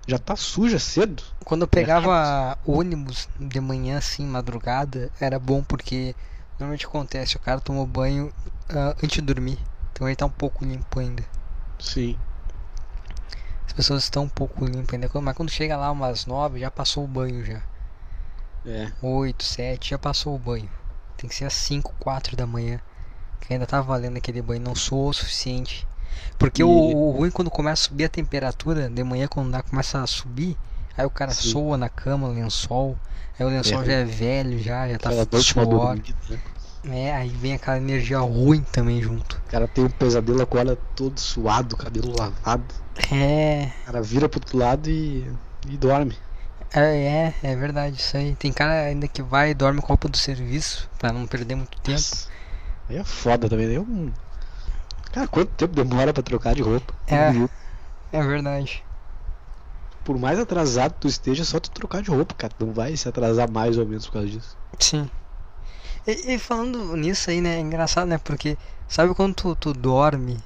Já 0.06 0.18
tá 0.18 0.36
suja 0.36 0.78
cedo. 0.78 1.22
Quando 1.44 1.62
eu 1.62 1.68
pegava 1.68 2.58
ônibus 2.64 3.28
de 3.38 3.60
manhã, 3.60 3.98
assim, 3.98 4.26
madrugada, 4.26 5.10
era 5.20 5.38
bom 5.38 5.62
porque 5.62 6.14
normalmente 6.58 6.86
acontece, 6.86 7.36
o 7.36 7.40
cara 7.40 7.60
tomou 7.60 7.86
banho 7.86 8.32
ah, 8.68 8.94
antes 9.02 9.16
de 9.16 9.20
dormir. 9.20 9.58
Então 9.92 10.08
ele 10.08 10.16
tá 10.16 10.26
um 10.26 10.30
pouco 10.30 10.64
limpo 10.64 11.00
ainda. 11.00 11.24
Sim. 11.78 12.16
As 13.76 13.84
pessoas 13.84 14.04
estão 14.04 14.22
um 14.24 14.28
pouco 14.28 14.64
limpas 14.64 14.94
ainda. 14.94 15.10
Mas 15.20 15.36
quando 15.36 15.50
chega 15.50 15.76
lá 15.76 15.90
umas 15.90 16.24
nove, 16.24 16.58
já 16.60 16.70
passou 16.70 17.04
o 17.04 17.06
banho 17.06 17.44
já. 17.44 17.60
É. 18.64 18.90
8, 19.02 19.44
7, 19.44 19.90
já 19.90 19.98
passou 19.98 20.34
o 20.34 20.38
banho. 20.38 20.68
Tem 21.18 21.28
que 21.28 21.36
ser 21.36 21.44
às 21.44 21.52
5, 21.52 21.94
4 22.00 22.34
da 22.34 22.46
manhã. 22.46 22.80
Que 23.38 23.52
ainda 23.52 23.66
tá 23.66 23.82
valendo 23.82 24.16
aquele 24.16 24.40
banho. 24.40 24.62
Não 24.62 24.74
sou 24.74 25.10
o 25.10 25.12
suficiente. 25.12 25.86
Porque 26.38 26.64
o, 26.64 26.90
E- 26.90 26.94
o 26.94 27.10
ruim 27.10 27.30
quando 27.30 27.50
começa 27.50 27.82
a 27.82 27.88
subir 27.88 28.04
a 28.06 28.08
temperatura, 28.08 28.88
de 28.88 29.04
manhã 29.04 29.28
quando 29.28 29.50
dá, 29.50 29.62
começa 29.62 30.02
a 30.02 30.06
subir, 30.06 30.56
aí 30.96 31.04
o 31.04 31.10
cara 31.10 31.32
Sim. 31.32 31.50
soa 31.50 31.76
na 31.76 31.90
cama, 31.90 32.28
lençol. 32.28 32.96
Aí 33.38 33.44
o 33.44 33.50
lençol 33.50 33.82
É. 33.82 33.84
já 33.84 33.92
é 33.92 34.04
velho, 34.06 34.58
já, 34.58 34.88
já 34.88 34.98
tá 34.98 35.10
suor. 35.38 35.96
né? 35.96 36.40
É, 36.88 37.14
aí 37.14 37.28
vem 37.28 37.52
aquela 37.52 37.76
energia 37.76 38.20
ruim 38.20 38.62
também 38.62 39.02
junto. 39.02 39.36
O 39.46 39.50
cara 39.50 39.68
tem 39.68 39.84
um 39.84 39.90
pesadelo, 39.90 40.40
acorda 40.40 40.76
todo 40.94 41.18
suado, 41.20 41.76
cabelo 41.76 42.18
lavado. 42.18 42.85
É, 43.10 43.72
O 43.82 43.84
cara 43.86 44.02
vira 44.02 44.28
pro 44.28 44.38
outro 44.40 44.58
lado 44.58 44.88
e, 44.90 45.30
e 45.68 45.76
dorme. 45.76 46.16
é, 46.72 46.80
é, 46.80 47.34
é 47.42 47.56
verdade 47.56 47.96
isso 48.00 48.16
aí. 48.16 48.34
Tem 48.36 48.52
cara 48.52 48.72
ainda 48.86 49.06
que 49.08 49.22
vai 49.22 49.50
e 49.50 49.54
dorme 49.54 49.80
com 49.80 49.86
a 49.86 49.88
roupa 49.88 50.08
do 50.08 50.16
serviço, 50.16 50.88
pra 50.98 51.12
não 51.12 51.26
perder 51.26 51.54
muito 51.54 51.78
tempo. 51.80 51.90
Nossa. 51.92 52.28
Aí 52.88 52.96
é 52.96 53.04
foda 53.04 53.48
também. 53.48 53.66
Aí 53.66 53.74
é 53.76 53.80
um... 53.80 54.12
Cara, 55.12 55.28
quanto 55.28 55.50
tempo 55.52 55.74
demora 55.74 56.12
pra 56.12 56.22
trocar 56.22 56.54
de 56.54 56.62
roupa? 56.62 56.94
É. 57.06 57.30
É 58.12 58.22
verdade. 58.22 58.84
Por 60.04 60.18
mais 60.18 60.38
atrasado 60.38 60.94
tu 61.00 61.08
esteja, 61.08 61.42
é 61.42 61.44
só 61.44 61.58
tu 61.58 61.70
trocar 61.70 62.02
de 62.02 62.10
roupa, 62.10 62.34
cara. 62.34 62.52
Não 62.60 62.72
vai 62.72 62.96
se 62.96 63.08
atrasar 63.08 63.50
mais 63.50 63.76
ou 63.78 63.86
menos 63.86 64.06
por 64.06 64.14
causa 64.14 64.28
disso. 64.28 64.56
Sim. 64.78 65.10
E, 66.06 66.34
e 66.34 66.38
falando 66.38 66.96
nisso 66.96 67.30
aí, 67.30 67.40
né? 67.40 67.56
É 67.56 67.60
engraçado, 67.60 68.06
né? 68.08 68.18
Porque 68.18 68.56
sabe 68.88 69.14
quando 69.14 69.34
tu, 69.34 69.56
tu 69.56 69.72
dorme, 69.72 70.38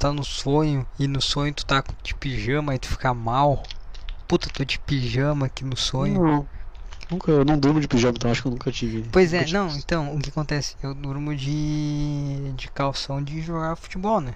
tá 0.00 0.10
no 0.10 0.24
sonho, 0.24 0.86
e 0.98 1.06
no 1.06 1.20
sonho 1.20 1.52
tu 1.52 1.64
tá 1.64 1.84
de 2.02 2.14
pijama 2.14 2.74
e 2.74 2.78
tu 2.78 2.88
fica 2.88 3.12
mal. 3.12 3.62
Puta, 4.26 4.48
tô 4.48 4.64
de 4.64 4.78
pijama 4.78 5.46
aqui 5.46 5.62
no 5.62 5.76
sonho. 5.76 6.22
Não. 6.22 6.48
Nunca, 7.10 7.30
eu 7.30 7.44
não 7.44 7.58
durmo 7.58 7.80
de 7.80 7.86
pijama, 7.86 8.14
então 8.16 8.30
acho 8.30 8.40
que 8.40 8.48
eu 8.48 8.52
nunca 8.52 8.72
tive. 8.72 9.04
Pois 9.12 9.34
é, 9.34 9.40
nunca 9.40 9.46
tive 9.46 9.58
não, 9.58 9.66
isso. 9.66 9.78
então, 9.78 10.16
o 10.16 10.18
que 10.18 10.30
acontece? 10.30 10.74
Eu 10.82 10.94
durmo 10.94 11.36
de. 11.36 12.50
de 12.56 12.70
calção 12.70 13.22
de 13.22 13.42
jogar 13.42 13.76
futebol, 13.76 14.22
né? 14.22 14.34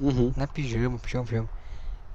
Uhum. 0.00 0.32
Não 0.36 0.44
é 0.44 0.46
pijama, 0.48 0.98
pijama, 0.98 1.24
pijama. 1.24 1.48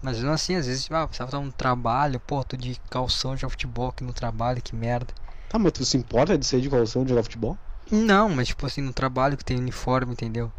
Mas 0.01 0.21
não 0.21 0.33
assim, 0.33 0.55
às 0.55 0.65
vezes, 0.67 0.91
ah, 0.91 1.07
precisava 1.07 1.29
estar 1.29 1.39
no 1.39 1.53
trabalho, 1.53 2.19
pô, 2.19 2.43
tô 2.43 2.57
de 2.57 2.77
calção 2.89 3.35
de 3.35 3.41
jogar 3.41 3.51
futebol 3.51 3.87
aqui 3.87 4.03
no 4.03 4.11
trabalho, 4.11 4.61
que 4.61 4.75
merda. 4.75 5.13
Tá, 5.47 5.57
mas 5.57 5.71
tu 5.71 5.85
se 5.85 5.95
importa 5.95 6.37
de 6.37 6.45
sair 6.45 6.59
de 6.59 6.69
calção 6.69 7.03
de 7.03 7.09
jogar 7.11 7.23
futebol? 7.23 7.57
Não, 7.89 8.27
mas 8.27 8.49
tipo 8.49 8.65
assim, 8.65 8.81
no 8.81 8.91
trabalho 8.91 9.37
que 9.37 9.45
tem 9.45 9.57
uniforme, 9.57 10.11
entendeu? 10.11 10.51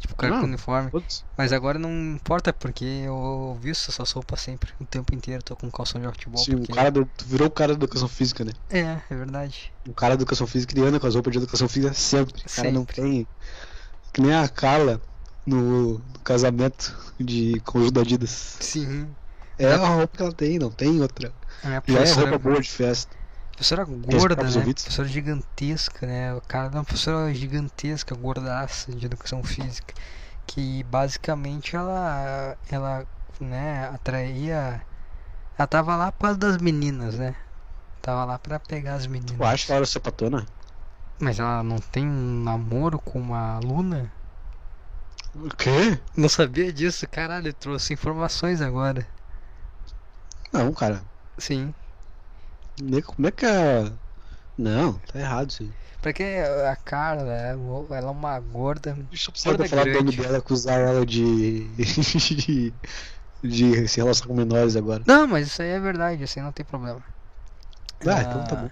Tipo, 0.00 0.14
o 0.14 0.16
cara 0.16 0.32
Não. 0.32 0.40
com 0.40 0.46
uniforme. 0.46 0.90
Putz. 0.90 1.24
Mas 1.36 1.52
agora 1.52 1.78
não 1.78 1.90
importa 2.14 2.54
porque 2.54 2.84
eu 2.84 3.58
visto 3.60 3.90
essas 3.90 4.10
roupas 4.12 4.40
sempre, 4.40 4.72
o 4.80 4.84
tempo 4.86 5.14
inteiro, 5.14 5.42
tô 5.42 5.54
com 5.54 5.70
calção 5.70 6.00
de 6.00 6.06
futebol. 6.08 6.42
Sim, 6.42 6.54
o 6.54 6.58
porque... 6.58 6.72
cara 6.72 6.90
do, 6.90 7.04
tu 7.04 7.26
virou 7.26 7.48
o 7.48 7.50
cara 7.50 7.74
da 7.74 7.84
educação 7.84 8.08
física, 8.08 8.42
né? 8.42 8.52
É, 8.70 8.80
é 9.10 9.14
verdade. 9.14 9.70
O 9.86 9.92
cara 9.92 10.16
da 10.16 10.22
educação 10.22 10.46
física 10.46 10.72
ele 10.74 10.86
anda 10.86 10.98
com 10.98 11.06
as 11.06 11.14
roupas 11.14 11.32
de 11.32 11.38
educação 11.38 11.68
física 11.68 11.92
sempre. 11.92 12.42
O 12.42 12.56
cara 12.56 12.70
não 12.72 12.80
Sempre. 12.80 12.94
tem. 12.96 13.28
Que 14.12 14.22
nem 14.22 14.34
a 14.34 14.48
Carla 14.48 15.00
no, 15.44 15.98
no 15.98 16.18
casamento 16.24 16.96
de 17.18 17.60
conjunto 17.60 18.00
Adidas. 18.00 18.56
Sim. 18.60 19.06
É 19.58 19.74
a 19.74 19.86
roupa 19.86 20.16
que 20.16 20.22
ela 20.22 20.32
tem, 20.32 20.58
não 20.58 20.70
tem 20.70 21.00
outra. 21.02 21.30
Minha 21.62 21.82
Já 21.86 22.00
é 22.00 22.12
roupa 22.14 22.38
boa 22.38 22.60
de 22.60 22.70
festa. 22.70 23.14
Professora 23.60 23.84
gorda, 23.84 24.42
né? 24.42 24.50
Professora 24.50 25.06
gigantesca, 25.06 26.06
né? 26.06 26.34
O 26.34 26.40
cara 26.40 26.68
é 26.68 26.70
uma 26.70 26.84
professora 26.84 27.32
gigantesca, 27.34 28.14
gordaça 28.14 28.90
de 28.90 29.04
educação 29.04 29.42
física. 29.44 29.94
Que 30.46 30.82
basicamente 30.84 31.76
ela, 31.76 32.56
ela, 32.70 33.06
né, 33.38 33.88
atraía. 33.88 34.80
Ela 35.58 35.66
tava 35.66 35.94
lá 35.94 36.10
por 36.10 36.22
causa 36.22 36.38
das 36.38 36.56
meninas, 36.56 37.18
né? 37.18 37.36
Tava 38.00 38.24
lá 38.24 38.38
pra 38.38 38.58
pegar 38.58 38.94
as 38.94 39.06
meninas. 39.06 39.36
Tu 39.36 39.44
acha 39.44 39.66
que 39.66 39.72
ela 39.72 39.78
era 39.78 39.86
sapatona? 39.86 40.46
Mas 41.18 41.38
ela 41.38 41.62
não 41.62 41.76
tem 41.76 42.06
um 42.06 42.42
namoro 42.42 42.98
com 42.98 43.20
uma 43.20 43.56
aluna? 43.56 44.10
O 45.34 45.50
quê? 45.50 46.00
Não 46.16 46.30
sabia 46.30 46.72
disso? 46.72 47.06
Caralho, 47.06 47.48
eu 47.48 47.54
trouxe 47.54 47.92
informações 47.92 48.62
agora. 48.62 49.06
Não, 50.50 50.72
cara. 50.72 51.02
Sim. 51.36 51.74
Como 53.04 53.26
é 53.28 53.30
que 53.30 53.46
a. 53.46 53.92
Não, 54.56 54.94
tá 55.00 55.18
errado 55.18 55.50
isso 55.50 55.62
aí. 55.62 55.72
Porque 56.02 56.22
a 56.22 56.76
Carla, 56.76 57.30
ela 57.32 57.96
é 57.98 58.10
uma 58.10 58.40
gorda. 58.40 58.94
Deixa 58.94 59.28
eu 59.28 59.32
precisar 59.32 59.50
Gorda 59.50 59.68
falar 59.68 59.82
o 59.82 59.86
nome 59.86 60.02
grande. 60.02 60.16
dela, 60.16 60.38
acusar 60.38 60.80
ela 60.80 61.04
de. 61.06 61.68
de, 61.76 62.74
de 63.42 63.88
se 63.88 63.96
relacionar 64.00 64.28
com 64.28 64.34
menores 64.34 64.76
agora. 64.76 65.02
Não, 65.06 65.26
mas 65.26 65.46
isso 65.48 65.62
aí 65.62 65.68
é 65.68 65.80
verdade, 65.80 66.22
isso 66.24 66.38
aí 66.38 66.44
não 66.44 66.52
tem 66.52 66.64
problema. 66.64 67.02
Ah, 68.00 68.22
então 68.22 68.42
tá 68.44 68.56
bom. 68.56 68.70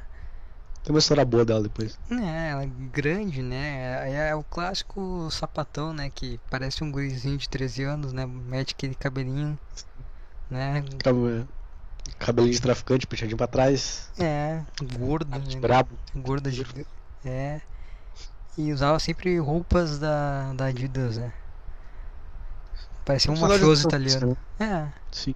Tem 0.82 0.94
uma 0.94 0.98
história 1.00 1.24
boa 1.24 1.44
dela 1.44 1.62
depois. 1.62 1.98
É, 2.10 2.50
ela 2.50 2.62
é 2.62 2.66
grande, 2.66 3.42
né? 3.42 4.10
É, 4.10 4.28
é 4.30 4.34
o 4.34 4.42
clássico 4.42 5.28
sapatão, 5.30 5.92
né? 5.92 6.08
Que 6.10 6.40
parece 6.50 6.82
um 6.82 6.90
gurizinho 6.90 7.36
de 7.36 7.48
13 7.48 7.82
anos, 7.82 8.12
né? 8.12 8.24
Mete 8.26 8.74
aquele 8.76 8.94
cabelinho, 8.94 9.58
né? 10.50 10.82
Cab- 10.98 11.46
Cabelinho 12.18 12.52
de 12.52 12.60
traficante, 12.60 13.06
puxadinho 13.06 13.36
pra 13.36 13.46
trás. 13.46 14.10
É, 14.18 14.62
gordo, 14.98 15.30
né? 15.30 15.60
Brabo. 15.60 15.90
Gorda 16.14 16.50
de... 16.50 16.64
É. 17.24 17.60
E 18.56 18.72
usava 18.72 18.98
sempre 18.98 19.38
roupas 19.38 19.98
da, 19.98 20.52
da 20.54 20.66
Adidas, 20.66 21.16
né? 21.18 21.32
Parecia 23.04 23.30
um 23.32 23.36
mafioso 23.38 23.86
italiano. 23.86 24.36
É. 24.58 24.88
Sim. 25.10 25.34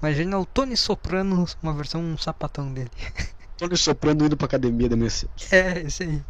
Imagina 0.00 0.38
o 0.38 0.44
Tony 0.46 0.76
Soprano, 0.76 1.46
uma 1.62 1.72
versão 1.72 2.00
um 2.00 2.16
sapatão 2.18 2.72
dele. 2.72 2.90
Tony 3.56 3.76
soprando 3.76 4.24
indo 4.24 4.36
pra 4.36 4.46
academia 4.46 4.88
da 4.88 4.96
minha 4.96 5.10
É, 5.52 5.80
esse 5.82 6.02
aí. 6.02 6.22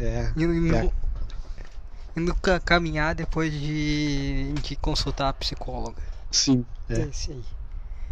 É. 0.00 0.32
Indo, 0.36 0.54
indo, 0.54 0.76
É. 0.76 0.90
indo 2.16 2.34
ca- 2.36 2.60
caminhar 2.60 3.14
depois 3.14 3.52
de, 3.52 4.52
de 4.62 4.76
consultar 4.76 5.28
a 5.28 5.32
psicóloga. 5.34 6.00
Sim. 6.30 6.64
É 6.88 7.00
É. 7.00 7.02
esse 7.08 7.32
aí. 7.32 7.44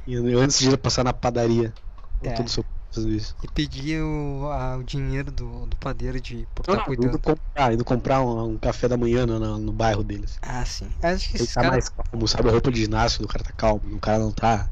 E 0.07 0.15
antes 0.17 0.59
de 0.61 0.77
passar 0.79 1.05
na 1.05 1.13
padaria. 1.13 1.77
É. 2.23 2.35
Todo 2.35 2.49
fazendo 2.93 3.13
isso. 3.13 3.37
E 3.43 3.49
pedir 3.49 4.03
o, 4.03 4.51
a- 4.51 4.77
o 4.77 4.85
dinheiro 4.85 5.31
do, 5.33 5.67
do 5.67 5.77
padeiro 5.79 6.21
de 6.21 6.47
por 6.55 6.65
estar 6.65 6.81
indo 6.99 7.19
cuidando. 7.19 7.21
comprar, 7.21 7.73
indo 7.73 7.85
comprar 7.85 8.23
um, 8.23 8.53
um 8.55 8.59
café 8.59 8.89
da 8.89 8.97
manhã 8.97 9.27
no, 9.27 9.39
no, 9.39 9.59
no 9.59 9.73
bairro 9.73 10.03
deles. 10.05 10.39
Ah, 10.43 10.65
sim. 10.65 10.91
Acho 11.03 11.29
que 11.29 11.37
Ele 11.39 11.49
tá 11.49 11.63
caras. 11.63 11.71
mais 11.71 11.89
calmo, 11.91 12.29
sabe? 12.29 12.49
A 12.49 12.53
roupa 12.53 12.71
de 12.73 12.81
ginásio 12.83 13.23
do 13.23 13.29
cara 13.29 13.45
tá 13.45 13.53
calmo, 13.57 13.97
o 13.97 14.01
cara 14.01 14.19
não 14.19 14.33
tá. 14.33 14.71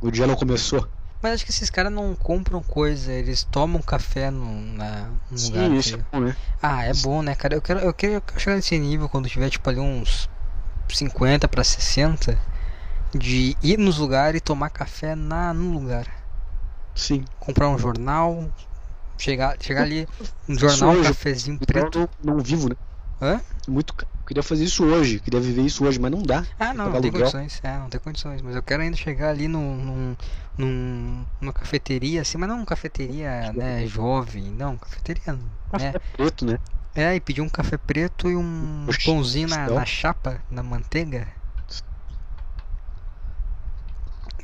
O 0.00 0.10
dia 0.10 0.26
não 0.26 0.36
começou. 0.36 0.90
Mas 1.20 1.32
acho 1.34 1.44
que 1.44 1.50
esses 1.50 1.70
caras 1.70 1.92
não 1.92 2.14
compram 2.14 2.62
coisa, 2.62 3.12
eles 3.12 3.42
tomam 3.44 3.82
café 3.82 4.30
num, 4.30 4.72
na, 4.74 5.12
lugar. 5.30 5.70
Sim, 5.70 5.76
isso 5.76 5.94
que- 5.96 6.00
é 6.00 6.04
bom, 6.12 6.20
né? 6.20 6.36
Ah, 6.62 6.84
é 6.84 6.94
bom, 6.94 7.22
né, 7.22 7.34
cara? 7.34 7.54
Eu 7.56 7.62
quero, 7.62 7.80
eu 7.80 7.94
quero 7.94 8.22
chegar 8.40 8.56
nesse 8.56 8.78
nível 8.78 9.08
quando 9.08 9.28
tiver, 9.28 9.50
tipo, 9.50 9.68
ali 9.70 9.78
uns 9.80 10.28
50 10.92 11.48
pra 11.48 11.64
60, 11.64 12.40
de 13.14 13.56
ir 13.62 13.78
nos 13.78 13.98
lugares 13.98 14.38
e 14.38 14.42
tomar 14.42 14.70
café 14.70 15.14
na, 15.14 15.52
no 15.54 15.70
lugar. 15.72 16.06
Sim. 16.94 17.24
Comprar 17.38 17.68
um 17.68 17.78
jornal, 17.78 18.52
chegar, 19.18 19.56
chegar 19.60 19.82
ali, 19.82 20.06
um 20.48 20.58
jornal, 20.58 20.90
um 20.90 20.96
hoje, 20.96 21.10
cafezinho 21.10 21.58
Então 21.62 21.66
preto. 21.66 21.98
não, 22.24 22.34
não 22.36 22.42
vivo, 22.42 22.68
né? 22.68 22.76
Hã? 23.20 23.40
Muito. 23.68 23.94
Queria 24.26 24.42
fazer 24.42 24.64
isso 24.64 24.84
hoje, 24.84 25.20
queria 25.20 25.40
viver 25.40 25.62
isso 25.62 25.84
hoje, 25.84 25.98
mas 25.98 26.10
não 26.10 26.22
dá. 26.22 26.44
Ah, 26.58 26.74
não, 26.74 26.90
não 26.90 27.00
tem 27.00 27.10
condições. 27.10 27.60
É, 27.62 27.78
não 27.78 27.88
tem 27.88 28.00
condições. 28.00 28.42
Mas 28.42 28.54
eu 28.54 28.62
quero 28.62 28.82
ainda 28.82 28.96
chegar 28.96 29.30
ali 29.30 29.48
num, 29.48 29.76
num, 29.76 30.16
num- 30.56 31.26
numa 31.40 31.52
cafeteria, 31.52 32.20
assim, 32.22 32.36
mas 32.38 32.48
não 32.48 32.56
uma 32.58 32.66
cafeteria, 32.66 33.52
né, 33.52 33.86
jovem, 33.86 34.52
não, 34.52 34.76
cafeteria, 34.78 35.32
né? 35.76 35.92
Café 35.92 35.98
preto, 36.12 36.44
né? 36.44 36.58
É, 36.94 37.14
e 37.14 37.20
pedir 37.20 37.40
um 37.42 37.48
café 37.48 37.78
preto 37.78 38.28
e 38.30 38.36
um 38.36 38.86
Oxi, 38.88 39.04
pãozinho 39.04 39.48
na, 39.48 39.70
na 39.70 39.86
chapa, 39.86 40.44
na 40.50 40.62
manteiga. 40.62 41.37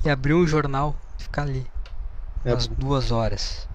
E 0.05 0.11
abrir 0.11 0.35
um 0.35 0.47
jornal 0.47 0.95
e 1.19 1.23
ficar 1.23 1.43
ali. 1.43 1.67
É, 2.45 2.53
umas 2.53 2.67
o 2.67 2.75
duas 2.75 3.11
horas. 3.11 3.67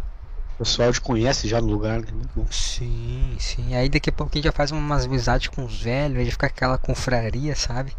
pessoal 0.58 0.92
te 0.94 1.02
conhece 1.02 1.48
já 1.48 1.60
no 1.60 1.68
lugar, 1.68 2.02
né? 2.02 2.12
Muito 2.12 2.30
bom. 2.36 2.46
Sim, 2.52 3.36
sim. 3.40 3.74
Aí 3.76 3.90
daqui 3.90 4.10
a 4.10 4.14
pouco 4.14 4.32
a 4.34 4.36
gente 4.38 4.46
já 4.46 4.52
faz 4.52 4.72
umas 4.72 5.06
amizades 5.06 5.48
com 5.48 5.66
os 5.66 5.82
velhos, 5.82 6.20
aí 6.20 6.30
fica 6.32 6.48
aquela 6.48 6.78
confraria, 6.78 7.56
sabe? 7.56 7.96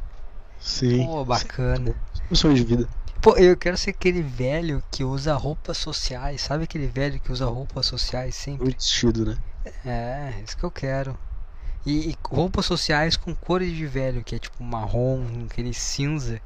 Sim. 0.60 1.06
Pô, 1.06 1.24
bacana. 1.24 1.94
Um 2.30 2.34
sonho 2.34 2.54
de 2.54 2.64
vida. 2.64 2.88
Pô, 3.20 3.36
eu 3.36 3.56
quero 3.56 3.76
ser 3.76 3.90
aquele 3.90 4.22
velho 4.22 4.82
que 4.90 5.04
usa 5.04 5.34
roupas 5.34 5.76
sociais, 5.76 6.40
sabe 6.40 6.64
aquele 6.64 6.86
velho 6.86 7.20
que 7.20 7.32
usa 7.32 7.46
roupas 7.46 7.86
sociais 7.86 8.34
sempre? 8.34 8.64
Muito 8.64 8.78
vestido, 8.78 9.26
né? 9.26 9.38
É, 9.84 10.42
isso 10.46 10.56
que 10.56 10.64
eu 10.64 10.70
quero. 10.70 11.18
E, 11.84 12.10
e 12.10 12.16
roupas 12.24 12.66
sociais 12.66 13.16
com 13.16 13.34
cores 13.34 13.74
de 13.74 13.86
velho, 13.86 14.22
que 14.24 14.34
é 14.36 14.38
tipo 14.38 14.62
marrom, 14.62 15.46
aquele 15.50 15.74
cinza, 15.74 16.40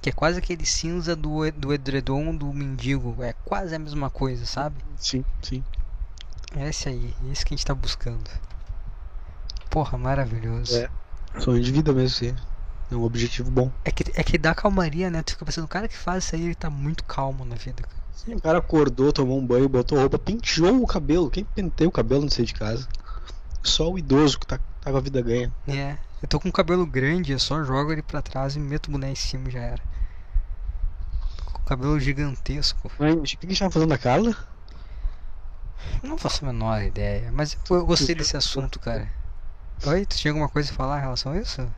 que 0.00 0.10
é 0.10 0.12
quase 0.12 0.38
aquele 0.38 0.64
cinza 0.64 1.16
do, 1.16 1.50
do 1.52 1.72
edredom 1.72 2.34
do 2.34 2.52
mendigo. 2.52 3.22
É 3.22 3.32
quase 3.44 3.74
a 3.74 3.78
mesma 3.78 4.10
coisa, 4.10 4.46
sabe? 4.46 4.76
Sim, 4.96 5.24
sim. 5.42 5.64
É 6.56 6.68
esse 6.68 6.88
aí, 6.88 7.14
é 7.26 7.32
isso 7.32 7.44
que 7.44 7.54
a 7.54 7.56
gente 7.56 7.66
tá 7.66 7.74
buscando. 7.74 8.30
Porra, 9.70 9.98
maravilhoso. 9.98 10.76
É. 10.76 10.88
Sonho 11.38 11.62
de 11.62 11.70
vida 11.70 11.92
mesmo, 11.92 12.16
sim. 12.16 12.34
É 12.90 12.96
um 12.96 13.02
objetivo 13.02 13.50
bom. 13.50 13.70
É 13.84 13.90
que, 13.90 14.04
é 14.14 14.24
que 14.24 14.38
dá 14.38 14.54
calmaria, 14.54 15.10
né? 15.10 15.22
Tu 15.22 15.32
fica 15.32 15.44
pensando, 15.44 15.66
o 15.66 15.68
cara 15.68 15.86
que 15.86 15.96
faz 15.96 16.24
isso 16.24 16.34
aí, 16.34 16.44
ele 16.44 16.54
tá 16.54 16.70
muito 16.70 17.04
calmo 17.04 17.44
na 17.44 17.54
vida. 17.54 17.82
cara. 17.82 17.98
Sim, 18.14 18.34
o 18.34 18.40
cara 18.40 18.58
acordou, 18.58 19.12
tomou 19.12 19.38
um 19.38 19.46
banho, 19.46 19.68
botou 19.68 19.98
roupa, 19.98 20.18
penteou 20.18 20.82
o 20.82 20.86
cabelo. 20.86 21.30
Quem 21.30 21.44
penteia 21.44 21.88
o 21.88 21.92
cabelo 21.92 22.22
não 22.22 22.30
sei 22.30 22.46
de 22.46 22.54
casa? 22.54 22.88
Só 23.62 23.90
o 23.92 23.98
idoso 23.98 24.38
que 24.38 24.46
tá, 24.46 24.58
tá 24.88 24.92
com 24.92 24.98
a 24.98 25.02
vida 25.02 25.22
ganha. 25.22 25.52
É, 25.68 25.96
eu 26.22 26.28
tô 26.28 26.40
com 26.40 26.48
o 26.48 26.52
cabelo 26.52 26.86
grande, 26.86 27.32
eu 27.32 27.38
só 27.38 27.62
jogo 27.62 27.92
ele 27.92 28.02
pra 28.02 28.22
trás 28.22 28.56
e 28.56 28.58
meto 28.58 28.88
o 28.88 28.92
boné 28.92 29.12
em 29.12 29.14
cima 29.14 29.48
e 29.48 29.52
já 29.52 29.60
era. 29.60 29.82
Com 31.52 31.58
o 31.58 31.64
cabelo 31.64 32.00
gigantesco. 32.00 32.90
Mas 32.98 33.14
o 33.14 33.22
que 33.22 33.46
a 33.46 33.48
gente 33.48 33.58
tava 33.58 33.70
fazendo 33.70 33.90
na 33.90 33.98
Carla? 33.98 34.34
Não 36.02 36.18
faço 36.18 36.44
a 36.44 36.48
menor 36.52 36.82
ideia, 36.82 37.30
mas 37.32 37.56
eu, 37.70 37.86
gostei 37.86 38.14
desse 38.14 38.36
assunto, 38.36 38.80
cara. 38.80 39.08
Oi, 39.86 40.06
tu 40.06 40.16
tinha 40.16 40.32
alguma 40.32 40.48
coisa 40.48 40.72
a 40.72 40.74
falar 40.74 40.98
em 40.98 41.02
relação 41.02 41.32
a 41.32 41.38
isso? 41.38 41.68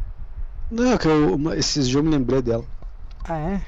Não, 0.70 0.96
que 0.96 1.08
eu, 1.08 1.54
esses 1.54 1.88
dias 1.88 1.96
eu 1.96 2.02
me 2.02 2.10
lembrei 2.10 2.40
dela. 2.40 2.64
Ah, 3.24 3.38
é? 3.38 3.62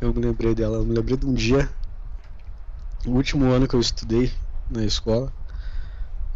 Eu 0.00 0.12
me 0.12 0.20
lembrei 0.20 0.54
dela. 0.54 0.78
Eu 0.78 0.84
me 0.84 0.94
lembrei 0.94 1.16
de 1.16 1.26
um 1.26 1.34
dia, 1.34 1.68
no 3.04 3.12
último 3.12 3.44
ano 3.50 3.68
que 3.68 3.74
eu 3.74 3.80
estudei 3.80 4.32
na 4.70 4.84
escola. 4.84 5.32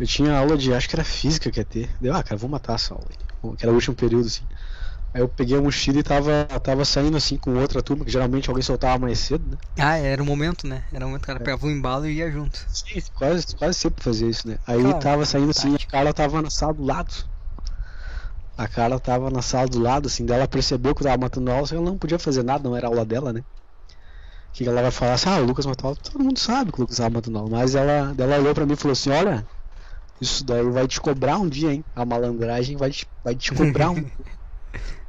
Eu 0.01 0.07
tinha 0.07 0.37
aula 0.37 0.57
de, 0.59 0.75
acho 0.75 0.89
que 0.89 0.97
era 0.97 1.05
física 1.05 1.51
que 1.53 1.61
ia 1.61 1.65
ter. 1.65 1.97
Deu, 2.01 2.15
ah, 2.15 2.25
cara, 2.25 2.37
vou 2.37 2.51
matar 2.51 2.75
essa 2.75 2.95
aula 2.95 3.07
aí. 3.11 3.57
Que 3.57 3.65
era 3.65 3.73
o 3.73 3.77
último 3.77 3.95
período, 3.95 4.27
assim. 4.27 4.49
Aí 5.15 5.21
eu 5.23 5.29
peguei 5.29 5.57
a 5.57 5.63
mochila 5.63 6.01
e 6.01 6.03
tava, 6.05 6.47
tava 6.63 6.85
saindo 6.85 7.17
assim 7.17 7.37
com 7.39 7.55
outra 7.57 7.83
turma, 7.83 8.05
que 8.05 8.11
geralmente 8.13 8.49
alguém 8.49 8.63
soltava 8.63 8.99
mais 8.99 9.19
cedo, 9.21 9.51
né? 9.51 9.59
Ah, 9.79 9.97
era 9.97 10.23
o 10.23 10.27
momento, 10.27 10.67
né? 10.67 10.87
Era 10.93 11.05
o 11.05 11.09
momento 11.09 11.23
que 11.23 11.25
o 11.25 11.35
cara 11.35 11.41
pegava 11.41 11.67
um 11.67 11.71
embalo 11.71 12.07
e 12.07 12.15
ia 12.19 12.31
junto. 12.31 12.59
Sim, 12.69 13.03
quase, 13.15 13.55
quase 13.57 13.79
sempre 13.79 14.03
fazia 14.03 14.29
isso, 14.29 14.49
né? 14.49 14.59
Aí 14.67 14.81
Claro, 14.81 14.99
tava 15.01 15.27
saindo 15.27 15.51
assim, 15.51 15.75
a. 15.75 15.79
Carla 15.91 16.13
tava 16.15 16.41
na 16.43 16.51
sala 16.51 16.73
do 16.75 16.83
lado. 16.83 17.13
A 18.57 18.69
Carla 18.69 19.01
tava 19.01 19.29
na 19.29 19.43
sala 19.43 19.67
do 19.69 19.81
lado, 19.81 20.07
assim, 20.07 20.25
daí 20.25 20.39
ela 20.39 20.47
percebeu 20.47 20.95
que 20.95 21.03
eu 21.03 21.07
tava 21.07 21.21
matando 21.21 21.51
aula, 21.51 21.67
só 21.67 21.75
que 21.75 21.81
ela 21.81 21.91
não 21.91 21.99
podia 21.99 22.17
fazer 22.19 22.45
nada, 22.45 22.63
não 22.69 22.77
era 22.77 22.87
aula 22.87 23.05
dela, 23.05 23.33
né? 23.33 23.45
Que 24.53 24.65
ela 24.69 24.83
vai 24.83 24.91
falar 24.91 25.15
assim, 25.15 25.29
ah, 25.29 25.39
o 25.41 25.45
Lucas 25.45 25.67
matou 25.67 25.89
aula, 25.89 25.99
todo 26.03 26.23
mundo 26.23 26.39
sabe 26.39 26.71
que 26.73 26.79
o 26.79 26.83
Lucas 26.83 26.97
tava 26.99 27.11
matando 27.11 27.39
aula, 27.39 27.51
mas 27.51 27.75
ela, 27.75 28.15
ela 28.19 28.39
olhou 28.39 28.55
pra 28.55 28.67
mim 28.67 28.73
e 28.75 28.77
falou 28.77 28.93
assim, 28.93 29.11
olha, 29.11 29.47
isso 30.21 30.45
daí 30.45 30.63
vai 30.65 30.87
te 30.87 31.01
cobrar 31.01 31.39
um 31.39 31.49
dia, 31.49 31.73
hein? 31.73 31.85
A 31.95 32.05
malandragem 32.05 32.77
vai 32.77 32.91
te, 32.91 33.07
vai 33.25 33.35
te 33.35 33.53
cobrar 33.55 33.91
um 33.91 34.05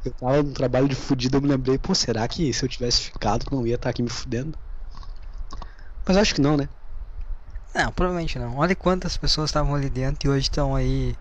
Eu 0.04 0.12
tava 0.14 0.42
num 0.42 0.54
trabalho 0.54 0.88
de 0.88 0.96
fudido, 0.96 1.38
eu 1.38 1.42
me 1.42 1.48
lembrei, 1.48 1.78
pô, 1.78 1.94
será 1.94 2.28
que 2.28 2.52
se 2.52 2.66
eu 2.66 2.70
tivesse 2.70 3.02
ficado 3.04 3.46
não 3.52 3.68
ia 3.68 3.76
estar 3.76 3.90
aqui 3.90 4.02
me 4.02 4.10
fudendo? 4.10 4.58
Mas 6.08 6.18
acho 6.18 6.34
que 6.34 6.42
não, 6.42 6.58
né? 6.58 6.68
Não, 7.74 7.92
provavelmente 7.92 8.40
não. 8.40 8.58
Olha 8.58 8.76
quantas 8.76 9.16
pessoas 9.16 9.50
estavam 9.50 9.76
ali 9.76 9.90
dentro 9.90 10.28
e 10.28 10.32
hoje 10.32 10.44
estão 10.44 10.76
aí. 10.76 11.16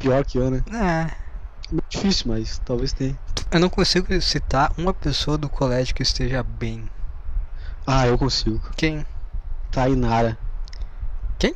Pior 0.00 0.24
que 0.24 0.36
eu, 0.36 0.50
né? 0.50 0.64
É, 0.72 1.10
Muito 1.70 1.86
difícil, 1.88 2.24
mas 2.26 2.58
talvez 2.64 2.92
tenha. 2.92 3.16
eu 3.52 3.60
não 3.60 3.70
consigo 3.70 4.20
citar 4.20 4.72
uma 4.76 4.92
pessoa 4.92 5.38
do 5.38 5.48
colégio 5.48 5.94
que 5.94 6.02
esteja 6.02 6.42
bem. 6.42 6.88
Ah, 7.86 8.06
eu 8.06 8.18
consigo. 8.18 8.60
Quem? 8.76 9.06
Tainara. 9.70 10.36
Quem? 11.38 11.54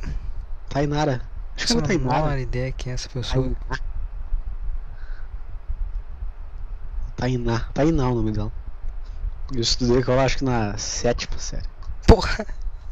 Tainara. 0.69 1.32
Acho 1.55 1.67
que 1.67 1.73
Eu 1.73 1.77
é 1.77 1.81
não 1.81 1.87
tenho 1.87 2.11
a 2.11 2.15
menor 2.15 2.37
ideia 2.39 2.71
quem 2.71 2.91
é 2.91 2.95
essa 2.95 3.09
pessoa. 3.09 3.51
Tainá. 7.15 7.59
Tainá. 7.73 8.03
É 8.03 8.07
o 8.07 8.15
nome 8.15 8.31
dela. 8.31 8.51
Eu 9.53 9.61
estudei 9.61 10.03
com 10.03 10.11
ela 10.11 10.23
acho 10.23 10.37
que 10.39 10.43
na 10.43 10.77
sétima 10.77 11.37
série. 11.37 11.67
Porra! 12.07 12.45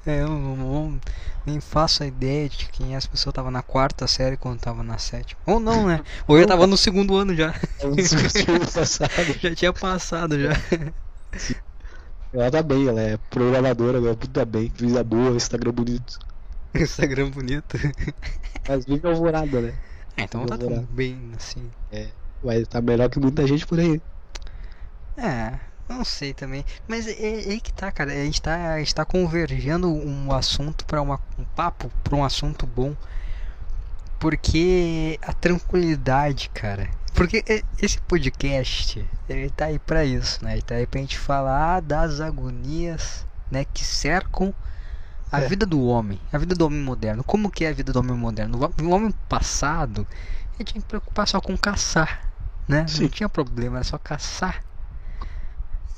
É, 0.05 0.21
eu 0.21 0.27
não, 0.29 0.55
não- 0.55 0.99
nem 1.45 1.59
faço 1.59 2.03
a 2.03 2.07
ideia 2.07 2.47
de 2.49 2.67
quem 2.67 2.95
essa 2.95 3.07
pessoa 3.07 3.33
tava 3.33 3.49
na 3.51 3.61
quarta 3.61 4.07
série 4.07 4.37
quando 4.37 4.59
tava 4.59 4.83
na 4.83 4.97
sétima. 4.97 5.39
Ou 5.45 5.59
não, 5.59 5.87
né? 5.87 6.01
Ou 6.27 6.37
eu 6.37 6.47
tava 6.47 6.67
no 6.67 6.77
segundo 6.77 7.15
ano 7.15 7.35
já. 7.35 7.53
É 7.79 7.87
um. 7.87 7.95
Já 9.41 9.55
tinha 9.55 9.73
passado 9.73 10.39
já. 10.39 10.51
Ela 12.33 12.49
tá 12.49 12.63
bem, 12.63 12.87
ela 12.87 13.01
é 13.01 13.17
programadora, 13.29 13.97
ela 13.97 14.15
puta 14.15 14.45
bem, 14.45 14.69
vida 14.69 15.03
boa, 15.03 15.35
Instagram 15.35 15.71
bonito. 15.71 16.17
Instagram 16.79 17.29
bonito. 17.29 17.77
Mas 18.67 18.85
vive 18.85 19.07
alvorada, 19.07 19.61
né? 19.61 19.73
É, 20.17 20.23
então 20.23 20.45
tá 20.45 20.57
tão 20.57 20.69
Namorado. 20.69 20.93
bem 20.93 21.31
assim. 21.35 21.69
Vai 22.43 22.65
tá 22.65 22.81
melhor 22.81 23.09
que 23.09 23.19
muita 23.19 23.45
gente 23.45 23.67
por 23.67 23.79
aí. 23.79 24.01
É, 25.15 25.59
não 25.87 26.03
sei 26.03 26.33
também. 26.33 26.65
Mas 26.87 27.07
é, 27.07 27.11
é 27.11 27.51
aí 27.51 27.61
que 27.61 27.71
tá, 27.71 27.91
cara. 27.91 28.11
A 28.11 28.15
gente 28.15 28.41
tá, 28.41 28.73
a 28.73 28.79
gente 28.79 28.95
tá 28.95 29.05
convergendo 29.05 29.87
um 29.89 30.31
assunto 30.33 30.85
para 30.85 31.01
um 31.01 31.17
papo, 31.55 31.91
pra 32.03 32.15
um 32.15 32.23
assunto 32.23 32.65
bom. 32.65 32.95
Porque 34.19 35.19
a 35.21 35.33
tranquilidade, 35.33 36.49
cara. 36.49 36.89
Porque 37.13 37.43
esse 37.79 37.99
podcast, 38.01 39.05
ele 39.27 39.49
tá 39.49 39.65
aí 39.65 39.77
pra 39.77 40.05
isso, 40.05 40.43
né? 40.43 40.53
Ele 40.53 40.61
tá 40.61 40.75
aí 40.75 40.87
pra 40.87 41.01
gente 41.01 41.17
falar 41.17 41.81
das 41.81 42.21
agonias, 42.21 43.25
né, 43.49 43.65
que 43.65 43.83
cercam 43.83 44.53
a 45.31 45.39
É. 45.39 45.47
vida 45.47 45.65
do 45.65 45.81
homem, 45.85 46.19
a 46.31 46.37
vida 46.37 46.53
do 46.55 46.65
homem 46.65 46.81
moderno. 46.81 47.23
Como 47.23 47.49
que 47.49 47.63
é 47.65 47.69
a 47.69 47.73
vida 47.73 47.93
do 47.93 47.99
homem 47.99 48.15
moderno? 48.17 48.57
O 48.57 48.65
ho- 48.65 48.73
O 48.87 48.89
homem 48.89 49.11
passado, 49.29 50.05
ele 50.55 50.65
tinha 50.65 50.81
que 50.81 50.87
preocupar 50.87 51.27
só 51.27 51.39
com 51.39 51.57
caçar, 51.57 52.27
né? 52.67 52.85
Sim. 52.87 53.03
Não 53.03 53.09
tinha 53.09 53.29
problema, 53.29 53.77
era 53.77 53.83
só 53.83 53.97
caçar. 53.97 54.61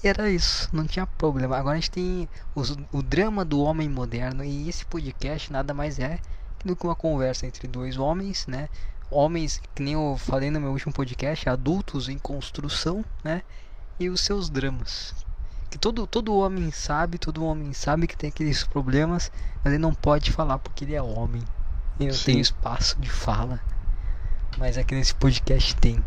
E 0.04 0.08
era 0.08 0.30
isso, 0.30 0.70
não 0.74 0.86
tinha 0.86 1.08
problema. 1.08 1.58
Agora 1.58 1.78
a 1.78 1.80
gente 1.80 1.92
tem 1.92 2.30
os- 2.54 2.78
o 2.92 3.02
drama 3.02 3.44
do 3.46 3.60
homem 3.62 3.90
moderno 3.90 4.44
e 4.44 4.70
esse 4.70 4.86
podcast 4.86 5.52
nada 5.52 5.74
mais 5.74 5.98
é 5.98 6.20
do 6.64 6.76
que 6.76 6.86
uma 6.86 6.96
conversa 6.96 7.48
entre 7.48 7.68
dois 7.68 7.98
homens, 7.98 8.46
né? 8.48 8.70
Homens, 9.10 9.62
que 9.74 9.82
nem 9.84 9.94
eu 9.94 10.16
falei 10.18 10.50
no 10.52 10.60
meu 10.60 10.72
último 10.72 10.94
podcast, 10.94 11.48
adultos 11.48 12.10
em 12.10 12.18
construção, 12.18 13.04
né? 13.24 13.42
E 14.00 14.10
os 14.10 14.22
seus 14.22 14.50
dramas. 14.50 15.14
Que 15.74 15.80
todo, 15.80 16.06
todo 16.06 16.38
homem 16.38 16.70
sabe, 16.70 17.18
todo 17.18 17.44
homem 17.44 17.74
sabe 17.74 18.06
que 18.06 18.16
tem 18.16 18.30
aqueles 18.30 18.64
problemas, 18.64 19.32
mas 19.64 19.74
ele 19.74 19.82
não 19.82 19.92
pode 19.92 20.32
falar 20.32 20.60
porque 20.60 20.86
ele 20.86 20.94
é 20.94 21.02
homem. 21.02 21.42
E 22.00 22.04
não 22.06 22.14
tem 22.14 22.36
Sim. 22.36 22.40
espaço 22.40 22.96
de 23.00 23.10
fala. 23.10 23.60
Mas 24.56 24.78
aqui 24.78 24.94
nesse 24.94 25.16
podcast 25.16 25.76
tem. 25.78 25.98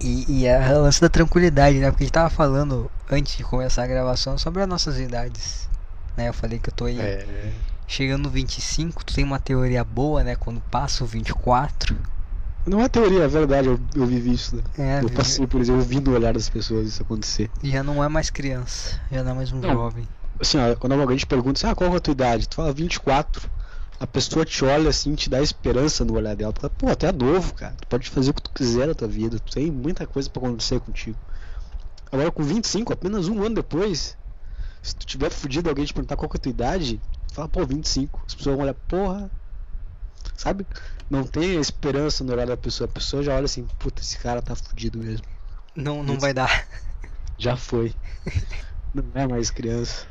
E, 0.00 0.40
e 0.40 0.46
é 0.46 0.58
o 0.76 0.82
lance 0.82 1.00
da 1.00 1.08
tranquilidade, 1.08 1.78
né? 1.78 1.88
Porque 1.92 2.02
a 2.02 2.06
gente 2.06 2.12
tava 2.12 2.30
falando 2.30 2.90
antes 3.08 3.36
de 3.36 3.44
começar 3.44 3.84
a 3.84 3.86
gravação 3.86 4.36
sobre 4.36 4.60
as 4.60 4.68
nossas 4.68 4.98
idades. 4.98 5.70
Né? 6.16 6.28
Eu 6.30 6.34
falei 6.34 6.58
que 6.58 6.70
eu 6.70 6.74
tô 6.74 6.86
aí 6.86 6.98
É. 7.00 7.52
chegando 7.86 8.24
no 8.24 8.30
25, 8.30 9.04
tu 9.04 9.14
tem 9.14 9.22
uma 9.22 9.38
teoria 9.38 9.84
boa, 9.84 10.24
né? 10.24 10.34
Quando 10.34 10.60
passa 10.62 11.04
o 11.04 11.06
24. 11.06 11.96
Não 12.68 12.82
é 12.82 12.88
teoria, 12.88 13.22
é 13.22 13.28
verdade, 13.28 13.68
eu, 13.68 13.78
eu 13.94 14.06
vivi 14.06 14.32
isso, 14.32 14.56
né? 14.56 14.62
É, 14.78 15.02
eu 15.02 15.10
passei 15.10 15.46
por 15.46 15.60
isso, 15.60 15.72
eu 15.72 15.80
vi 15.80 16.00
no 16.00 16.12
olhar 16.12 16.34
das 16.34 16.48
pessoas 16.48 16.88
isso 16.88 17.02
acontecer. 17.02 17.50
já 17.62 17.82
não 17.82 18.02
é 18.02 18.08
mais 18.08 18.30
criança, 18.30 19.00
já 19.10 19.22
não 19.22 19.32
é 19.32 19.34
mais 19.34 19.52
um 19.52 19.60
Não. 19.60 19.70
jovem. 19.70 20.06
Assim, 20.40 20.58
ó, 20.58 20.74
quando 20.76 20.92
alguém 20.92 21.16
te 21.16 21.26
pergunta, 21.26 21.58
assim, 21.58 21.66
ah, 21.66 21.74
qual 21.74 21.92
é 21.92 21.96
a 21.96 22.00
tua 22.00 22.12
idade? 22.12 22.48
Tu 22.48 22.54
fala 22.54 22.72
24. 22.72 23.50
A 23.98 24.06
pessoa 24.06 24.44
te 24.44 24.64
olha 24.64 24.90
assim, 24.90 25.14
te 25.16 25.28
dá 25.28 25.42
esperança 25.42 26.04
no 26.04 26.14
olhar 26.14 26.36
dela. 26.36 26.52
Tu 26.52 26.60
fala, 26.60 26.72
pô, 26.78 26.88
até 26.88 27.08
é 27.08 27.12
novo, 27.12 27.52
cara. 27.54 27.74
Tu 27.80 27.88
pode 27.88 28.08
fazer 28.08 28.30
o 28.30 28.34
que 28.34 28.42
tu 28.42 28.50
quiser 28.54 28.86
na 28.86 28.94
tua 28.94 29.08
vida. 29.08 29.40
Tu 29.40 29.54
tem 29.54 29.70
muita 29.70 30.06
coisa 30.06 30.30
pra 30.30 30.40
acontecer 30.40 30.78
contigo. 30.78 31.18
Agora 32.12 32.30
com 32.30 32.42
25, 32.42 32.92
apenas 32.92 33.28
um 33.28 33.42
ano 33.42 33.56
depois, 33.56 34.16
se 34.80 34.94
tu 34.94 35.04
tiver 35.04 35.30
fudido 35.30 35.68
alguém 35.68 35.84
te 35.84 35.92
perguntar 35.92 36.16
qual 36.16 36.28
que 36.28 36.36
é 36.36 36.38
a 36.38 36.42
tua 36.42 36.50
idade, 36.50 37.00
tu 37.26 37.34
fala, 37.34 37.48
pô, 37.48 37.66
25. 37.66 38.22
As 38.26 38.34
pessoas 38.34 38.54
vão 38.54 38.64
olhar, 38.64 38.74
porra. 38.74 39.30
Sabe? 40.38 40.64
Não 41.10 41.24
tem 41.24 41.60
esperança 41.60 42.22
no 42.22 42.32
olhar 42.32 42.46
da 42.46 42.56
pessoa. 42.56 42.88
A 42.88 42.92
pessoa 42.92 43.24
já 43.24 43.34
olha 43.34 43.46
assim, 43.46 43.66
puta, 43.76 44.00
esse 44.00 44.16
cara 44.18 44.40
tá 44.40 44.54
fudido 44.54 44.96
mesmo. 44.96 45.26
Não, 45.74 46.04
não 46.04 46.18
vai 46.18 46.32
dar. 46.32 46.66
Já 47.36 47.56
foi. 47.56 47.94
Não 48.92 49.04
é 49.14 49.26
mais 49.28 49.48
criança. 49.50 50.06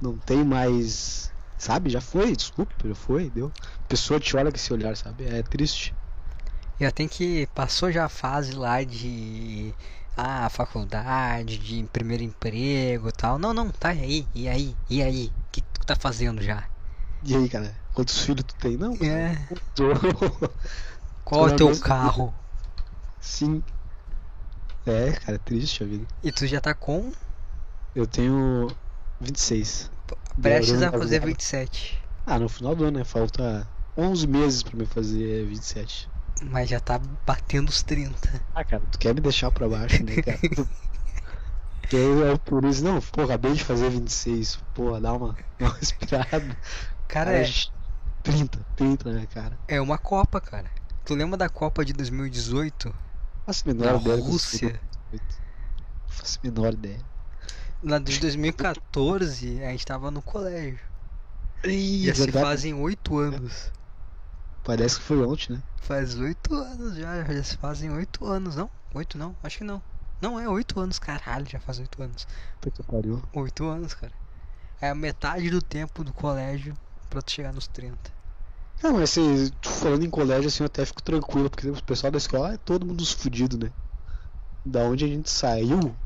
Não 0.00 0.16
tem 0.18 0.44
mais. 0.44 1.32
Sabe? 1.58 1.90
Já 1.90 2.00
foi, 2.00 2.36
desculpa, 2.36 2.72
já 2.86 2.94
foi, 2.94 3.28
deu. 3.28 3.52
A 3.84 3.88
pessoa 3.88 4.20
te 4.20 4.36
olha 4.36 4.50
com 4.50 4.56
esse 4.56 4.72
olhar, 4.72 4.96
sabe? 4.96 5.24
É 5.24 5.42
triste. 5.42 5.92
Já 6.78 6.92
tem 6.92 7.08
que. 7.08 7.48
Passou 7.48 7.90
já 7.90 8.04
a 8.04 8.08
fase 8.08 8.52
lá 8.52 8.84
de. 8.84 9.74
Ah, 10.16 10.48
faculdade, 10.48 11.58
de 11.58 11.82
primeiro 11.92 12.22
emprego 12.22 13.08
e 13.08 13.12
tal. 13.12 13.36
Não, 13.36 13.52
não, 13.52 13.70
tá 13.70 13.92
e 13.92 14.00
aí, 14.00 14.28
e 14.34 14.48
aí, 14.48 14.76
e 14.88 15.02
aí? 15.02 15.32
O 15.48 15.50
que 15.50 15.60
tu 15.60 15.84
tá 15.84 15.96
fazendo 15.96 16.40
já? 16.40 16.68
E 17.22 17.34
aí, 17.34 17.48
cara? 17.48 17.83
Quantos 17.94 18.18
filhos 18.18 18.44
tu 18.44 18.54
tem? 18.56 18.76
Não. 18.76 18.92
É. 18.94 19.36
Tô- 19.74 19.84
Qual 21.24 21.48
é 21.48 21.52
o 21.52 21.56
teu 21.56 21.78
carro? 21.80 22.34
Sim. 23.20 23.62
É, 24.86 25.12
cara, 25.12 25.36
é 25.36 25.38
triste 25.38 25.82
a 25.82 25.86
vida. 25.86 26.06
E 26.22 26.30
tu 26.30 26.46
já 26.46 26.60
tá 26.60 26.74
com. 26.74 27.10
Eu 27.94 28.06
tenho 28.06 28.68
26. 29.20 29.90
Prestes 30.42 30.82
a 30.82 30.90
fazer 30.90 31.20
Gabriel. 31.20 31.26
27. 31.28 31.98
Ah, 32.26 32.38
no 32.38 32.48
final 32.48 32.74
do 32.74 32.84
ano, 32.84 32.98
né? 32.98 33.04
Falta 33.04 33.66
11 33.96 34.26
meses 34.26 34.62
pra 34.62 34.76
me 34.76 34.84
fazer 34.86 35.46
27. 35.46 36.08
Mas 36.50 36.68
já 36.68 36.80
tá 36.80 36.98
batendo 37.24 37.68
os 37.68 37.82
30. 37.82 38.28
Ah, 38.54 38.64
cara, 38.64 38.82
tu 38.90 38.98
quer 38.98 39.14
me 39.14 39.20
deixar 39.20 39.50
pra 39.50 39.68
baixo, 39.68 40.02
né, 40.04 40.20
cara? 40.20 40.38
Que 41.88 41.96
eu 41.96 42.38
por 42.38 42.64
isso, 42.64 42.82
não, 42.82 42.98
pô, 42.98 43.22
acabei 43.22 43.52
de 43.52 43.62
fazer 43.62 43.90
26, 43.90 44.56
porra, 44.72 45.00
dá 45.02 45.12
uma, 45.12 45.36
uma 45.60 45.68
respirada. 45.74 46.56
Cara, 47.06 47.30
é, 47.38 47.44
30, 48.24 48.58
30 48.76 49.08
na 49.10 49.14
minha 49.16 49.26
cara. 49.26 49.56
é 49.68 49.80
uma 49.80 49.98
Copa, 49.98 50.40
cara. 50.40 50.68
Tu 51.04 51.14
lembra 51.14 51.36
da 51.36 51.48
Copa 51.48 51.84
de 51.84 51.92
2018? 51.92 52.92
Faço 53.46 53.68
menor 53.68 53.84
Da 53.94 54.00
ideia. 54.00 54.16
do 54.16 54.22
que 54.24 54.30
Rússia. 54.30 54.80
Faço 56.08 56.38
menor 56.42 56.72
ideia. 56.72 57.00
Na 57.82 57.98
de 57.98 58.18
2014, 58.18 59.62
a 59.62 59.70
gente 59.70 59.84
tava 59.86 60.10
no 60.10 60.22
colégio. 60.22 60.78
Ih, 61.64 62.06
Já 62.06 62.14
se 62.14 62.20
verdade. 62.22 62.44
fazem 62.46 62.74
8 62.74 63.18
anos. 63.18 63.70
Parece 64.64 64.96
que 64.96 65.02
foi 65.02 65.24
ontem, 65.26 65.52
né? 65.54 65.62
Faz 65.82 66.18
8 66.18 66.54
anos 66.54 66.96
já, 66.96 67.22
já 67.24 67.42
se 67.42 67.56
fazem 67.58 67.90
8 67.90 68.24
anos, 68.26 68.56
não? 68.56 68.70
8 68.94 69.18
não, 69.18 69.36
acho 69.42 69.58
que 69.58 69.64
não. 69.64 69.82
Não, 70.22 70.40
é 70.40 70.48
8 70.48 70.80
anos, 70.80 70.98
caralho, 70.98 71.46
já 71.46 71.60
faz 71.60 71.78
8 71.78 72.02
anos. 72.02 72.26
Puta 72.62 72.82
que 72.82 72.90
pariu. 72.90 73.22
8 73.34 73.64
anos, 73.66 73.92
cara. 73.92 74.12
É 74.80 74.88
a 74.88 74.94
metade 74.94 75.50
do 75.50 75.60
tempo 75.60 76.02
do 76.02 76.12
colégio 76.14 76.74
pra 77.10 77.20
tu 77.20 77.30
chegar 77.30 77.52
nos 77.52 77.66
30. 77.66 77.98
Ah, 78.82 78.92
mas 78.92 79.02
assim, 79.10 79.50
falando 79.64 80.04
em 80.04 80.10
colégio, 80.10 80.48
assim, 80.48 80.62
eu 80.62 80.66
até 80.66 80.84
fico 80.84 81.02
tranquilo, 81.02 81.48
porque 81.48 81.68
o 81.68 81.82
pessoal 81.82 82.10
da 82.10 82.18
escola 82.18 82.54
é 82.54 82.58
todo 82.58 82.86
mundo 82.86 83.04
fudido, 83.06 83.58
né? 83.58 83.72
Da 84.64 84.80
onde 84.84 85.04
a 85.04 85.08
gente 85.08 85.30
saiu, 85.30 85.96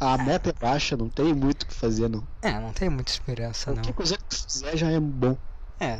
a 0.00 0.16
meta 0.18 0.50
é 0.50 0.52
baixa, 0.52 0.96
não 0.96 1.08
tem 1.10 1.34
muito 1.34 1.62
o 1.62 1.66
que 1.66 1.74
fazer, 1.74 2.08
não. 2.08 2.26
É, 2.42 2.52
não 2.52 2.72
tem 2.72 2.88
muita 2.88 3.10
esperança, 3.10 3.72
Qualquer 3.72 3.86
não. 3.86 3.94
coisa 3.94 4.16
que 4.16 4.24
tu 4.24 4.36
fizer 4.36 4.76
já 4.76 4.90
é 4.90 5.00
bom. 5.00 5.36
É, 5.80 5.98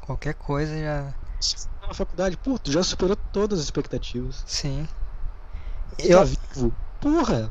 qualquer 0.00 0.34
coisa 0.34 0.78
já. 0.78 1.14
Se 1.40 1.56
você 1.58 1.68
tá 1.80 1.86
na 1.88 1.94
faculdade, 1.94 2.36
pô, 2.36 2.58
tu 2.58 2.72
já 2.72 2.82
superou 2.82 3.16
todas 3.16 3.58
as 3.58 3.64
expectativas. 3.66 4.42
Sim. 4.46 4.88
Tu 5.98 6.08
Eu, 6.08 6.18
tá 6.18 6.24
vivo. 6.24 6.72
Porra! 7.00 7.50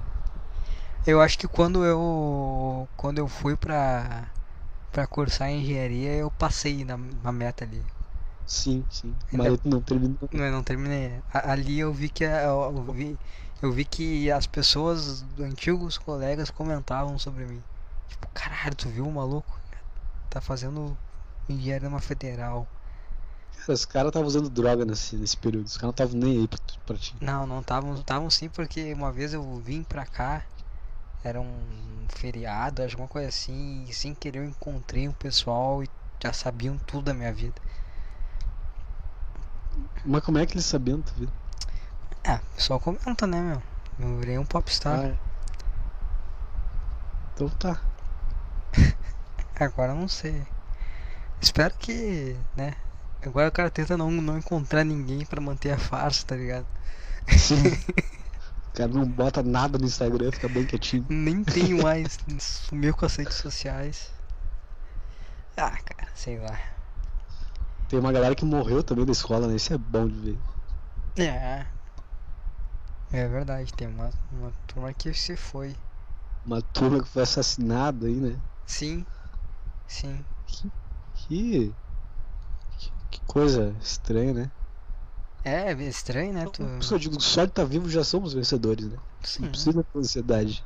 eu 1.06 1.22
acho 1.22 1.38
que 1.38 1.48
quando 1.48 1.86
eu. 1.86 2.88
Quando 2.98 3.20
eu 3.20 3.28
fui 3.28 3.56
pra. 3.56 4.30
Pra 4.98 5.06
cursar 5.08 5.52
engenharia, 5.52 6.14
eu 6.16 6.32
passei 6.32 6.84
na, 6.84 6.98
na 6.98 7.32
meta 7.32 7.64
ali. 7.66 7.86
Sim, 8.46 8.84
sim. 8.90 9.16
Ainda- 9.32 9.52
Mas 9.52 9.60
não 9.64 9.82
terminou. 9.82 10.18
Não, 10.34 10.46
eu 10.46 10.52
não 10.52 10.64
terminei. 10.64 11.22
Ali 11.34 11.80
eu 11.80 11.94
vi 11.94 12.10
que 12.10 12.26
a- 12.26 12.44
eu, 12.44 12.62
eu 12.88 12.94
vi, 12.94 13.20
eu 13.62 13.72
vi 13.72 13.86
que 13.86 14.32
as 14.32 14.48
pessoas, 14.48 15.24
antigos 15.40 15.98
colegas, 15.98 16.50
comentavam 16.52 17.18
sobre 17.20 17.46
mim. 17.46 17.64
Tipo, 18.08 18.28
caralho, 18.34 18.76
tu 18.76 18.90
viu 18.90 19.08
o 19.08 19.12
maluco? 19.14 19.60
Tá 20.30 20.42
fazendo 20.42 20.98
engenharia 21.50 21.90
numa 21.90 22.02
federal. 22.02 22.68
Cara, 23.52 23.74
os 23.74 23.86
caras 23.86 24.10
estavam 24.10 24.28
usando 24.28 24.50
droga 24.50 24.86
nesse, 24.86 25.16
nesse 25.18 25.38
período. 25.38 25.66
Os 25.66 25.78
caras 25.78 25.84
não 25.84 26.06
estavam 26.06 26.20
nem 26.20 26.40
aí 26.40 26.48
pra, 26.48 26.60
pra 26.86 26.98
ti. 26.98 27.14
Não, 27.22 27.46
não 27.46 27.60
estavam, 27.62 27.94
estavam 27.96 28.30
sim, 28.30 28.50
porque 28.50 28.92
uma 28.94 29.12
vez 29.12 29.34
eu 29.34 29.60
vim 29.60 29.84
pra 29.84 30.06
cá, 30.06 30.44
era 31.24 31.40
um 31.42 32.08
feriado, 32.10 32.82
alguma 32.82 33.08
coisa 33.08 33.28
assim, 33.28 33.86
e 33.88 33.94
sem 33.94 34.14
querer 34.14 34.40
eu 34.40 34.46
encontrei 34.46 35.08
um 35.08 35.14
pessoal 35.14 35.84
e 35.84 35.90
já 36.22 36.32
sabiam 36.34 36.78
tudo 36.78 37.06
da 37.06 37.14
minha 37.14 37.34
vida. 37.34 37.62
Mas 40.06 40.24
como 40.24 40.38
é 40.38 40.46
que 40.46 40.54
eles 40.54 40.66
sabiam, 40.66 41.02
tu 41.02 41.14
viu? 41.16 41.30
É, 42.24 42.36
o 42.36 42.56
pessoal 42.56 42.80
comenta, 42.80 43.28
né, 43.28 43.42
meu? 43.42 43.62
Eu 44.00 44.18
virei 44.20 44.38
um 44.38 44.46
popstar. 44.46 45.00
Ah, 45.00 45.08
é. 45.08 45.18
Então 47.34 47.50
tá. 47.50 47.82
Agora 49.60 49.92
eu 49.92 49.96
não 49.96 50.08
sei. 50.08 50.46
Espero 51.42 51.74
que, 51.76 52.36
né? 52.56 52.74
Agora 53.26 53.50
o 53.50 53.52
cara 53.52 53.70
tenta 53.70 53.98
não, 53.98 54.10
não 54.12 54.38
encontrar 54.38 54.84
ninguém 54.84 55.26
pra 55.26 55.42
manter 55.42 55.72
a 55.72 55.78
farsa, 55.78 56.26
tá 56.26 56.36
ligado? 56.36 56.66
Sim. 57.38 57.64
o 58.78 58.90
cara 58.90 58.94
não 58.94 59.08
bota 59.08 59.42
nada 59.42 59.80
no 59.80 59.86
Instagram, 59.86 60.32
fica 60.32 60.48
bem 60.48 60.64
quietinho. 60.64 61.04
Nem 61.10 61.44
tenho 61.44 61.82
mais, 61.82 62.20
sumiu 62.40 62.94
com 62.94 63.08
as 63.08 63.16
redes 63.16 63.38
sociais. 63.38 64.12
Ah, 65.58 65.72
cara, 65.72 66.08
sei 66.14 66.38
lá. 66.38 66.60
Tem 67.90 67.98
uma 67.98 68.12
galera 68.12 68.36
que 68.36 68.46
morreu 68.46 68.84
também 68.84 69.04
da 69.04 69.12
escola, 69.12 69.48
né? 69.48 69.56
Isso 69.56 69.74
é 69.74 69.78
bom 69.80 70.08
de 70.08 70.20
ver. 70.20 70.38
É. 71.18 71.66
É 73.12 73.28
verdade, 73.28 73.74
tem 73.74 73.88
uma, 73.88 74.12
uma 74.32 74.52
turma 74.68 74.94
que 74.94 75.12
se 75.12 75.36
foi. 75.36 75.76
Uma 76.46 76.62
turma 76.62 77.02
que 77.02 77.10
foi 77.10 77.24
assassinada 77.24 78.06
aí, 78.06 78.18
né? 78.18 78.40
Sim, 78.68 79.04
sim. 79.88 80.24
Que. 81.16 81.74
Que, 82.78 82.92
que 83.10 83.22
coisa 83.26 83.74
estranha, 83.82 84.34
né? 84.34 84.52
É 85.44 85.72
estranho, 85.84 86.34
né? 86.34 86.46
Tu... 86.46 86.64
Por 86.64 86.80
isso 86.82 86.94
eu 86.94 87.00
digo, 87.00 87.22
só 87.22 87.44
de 87.46 87.52
estar 87.52 87.64
vivo 87.66 87.90
já 87.90 88.04
somos 88.04 88.34
vencedores, 88.34 88.86
né? 88.88 88.98
Sim. 89.24 89.44
Não 89.44 89.50
precisa 89.50 89.84
ter 89.84 90.00
ansiedade. 90.00 90.64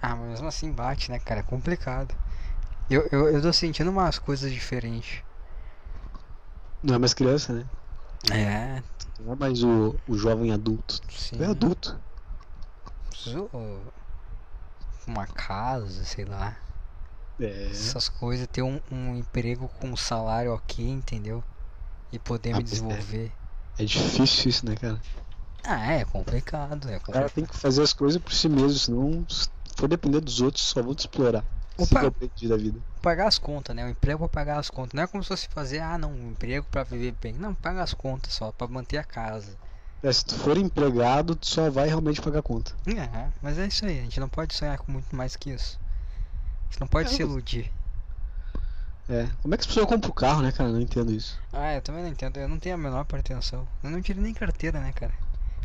Ah, 0.00 0.14
mas 0.14 0.28
mesmo 0.30 0.48
assim 0.48 0.70
bate, 0.70 1.10
né, 1.10 1.18
cara? 1.18 1.40
É 1.40 1.42
complicado. 1.42 2.14
Eu, 2.90 3.06
eu, 3.12 3.28
eu 3.28 3.42
tô 3.42 3.52
sentindo 3.52 3.90
umas 3.90 4.18
coisas 4.18 4.52
diferentes. 4.52 5.22
Não 6.82 6.94
é 6.94 6.98
mais 6.98 7.14
criança, 7.14 7.52
né? 7.52 7.66
É, 8.32 8.82
Não 9.20 9.32
é 9.32 9.36
mais 9.36 9.62
o, 9.62 9.94
o 10.08 10.16
jovem 10.16 10.52
adulto. 10.52 11.00
sim. 11.10 11.40
É 11.42 11.46
adulto. 11.46 11.98
Preciso 13.10 13.50
uma 15.06 15.26
casa, 15.26 16.04
sei 16.04 16.24
lá. 16.24 16.56
É. 17.40 17.66
Essas 17.66 18.08
coisas, 18.08 18.46
ter 18.46 18.62
um, 18.62 18.80
um 18.90 19.16
emprego 19.16 19.68
com 19.80 19.88
um 19.88 19.96
salário 19.96 20.52
ok, 20.52 20.86
entendeu? 20.86 21.42
E 22.12 22.18
poder 22.18 22.54
Ah, 22.54 22.56
me 22.56 22.62
é. 22.62 22.64
desenvolver. 22.64 23.32
É 23.78 23.84
difícil 23.84 24.48
isso, 24.50 24.66
né, 24.66 24.74
cara? 24.76 25.00
Ah, 25.64 25.92
é 25.92 26.04
complicado, 26.04 26.88
é 26.88 26.96
O 26.96 27.00
cara 27.00 27.28
complicado. 27.28 27.32
tem 27.32 27.44
que 27.44 27.56
fazer 27.56 27.82
as 27.82 27.92
coisas 27.92 28.20
por 28.20 28.32
si 28.32 28.48
mesmo, 28.48 28.78
senão 28.78 29.26
se 29.28 29.48
for 29.76 29.88
depender 29.88 30.20
dos 30.20 30.40
outros, 30.40 30.64
só 30.64 30.82
vão 30.82 30.94
te 30.94 31.00
explorar. 31.00 31.44
Eu 31.78 32.08
aprendi 32.08 32.48
da 32.48 32.56
vida. 32.56 32.80
Pagar 33.00 33.28
as 33.28 33.38
contas, 33.38 33.74
né? 33.76 33.84
O 33.84 33.88
emprego 33.88 34.18
pra 34.20 34.28
pagar 34.28 34.58
as 34.58 34.68
contas. 34.68 34.94
Não 34.94 35.02
é 35.02 35.06
como 35.06 35.22
se 35.22 35.28
fosse 35.28 35.48
fazer, 35.48 35.78
ah, 35.80 35.96
não, 35.96 36.10
um 36.10 36.30
emprego 36.32 36.66
pra 36.68 36.82
viver 36.82 37.14
bem. 37.20 37.32
Não, 37.34 37.54
paga 37.54 37.82
as 37.82 37.94
contas 37.94 38.32
só, 38.32 38.50
pra 38.50 38.66
manter 38.66 38.98
a 38.98 39.04
casa. 39.04 39.56
É, 40.02 40.12
se 40.12 40.24
tu 40.24 40.34
for 40.34 40.56
empregado, 40.56 41.36
tu 41.36 41.46
só 41.46 41.70
vai 41.70 41.86
realmente 41.86 42.20
pagar 42.20 42.42
conta. 42.42 42.72
É, 42.86 43.28
mas 43.42 43.58
é 43.58 43.66
isso 43.66 43.84
aí, 43.84 43.98
a 43.98 44.02
gente 44.02 44.18
não 44.18 44.28
pode 44.28 44.54
sonhar 44.54 44.78
com 44.78 44.90
muito 44.90 45.14
mais 45.14 45.36
que 45.36 45.50
isso. 45.50 45.78
A 45.80 46.72
gente 46.72 46.80
não 46.80 46.88
pode 46.88 47.10
É, 47.10 47.12
se 47.12 47.22
iludir. 47.22 47.70
É. 49.08 49.26
Como 49.42 49.54
é 49.54 49.56
que 49.56 49.62
as 49.62 49.66
pessoas 49.66 49.86
compram 49.86 50.12
carro, 50.12 50.42
né, 50.42 50.52
cara? 50.52 50.68
Eu 50.68 50.74
não 50.74 50.80
entendo 50.80 51.12
isso. 51.12 51.38
Ah, 51.52 51.74
eu 51.74 51.80
também 51.82 52.02
não 52.02 52.10
entendo, 52.10 52.36
eu 52.38 52.48
não 52.48 52.58
tenho 52.58 52.74
a 52.74 52.78
menor 52.78 53.04
pretensão. 53.04 53.66
Eu 53.82 53.90
não 53.90 54.02
tiro 54.02 54.20
nem 54.20 54.34
carteira, 54.34 54.80
né, 54.80 54.92
cara? 54.92 55.12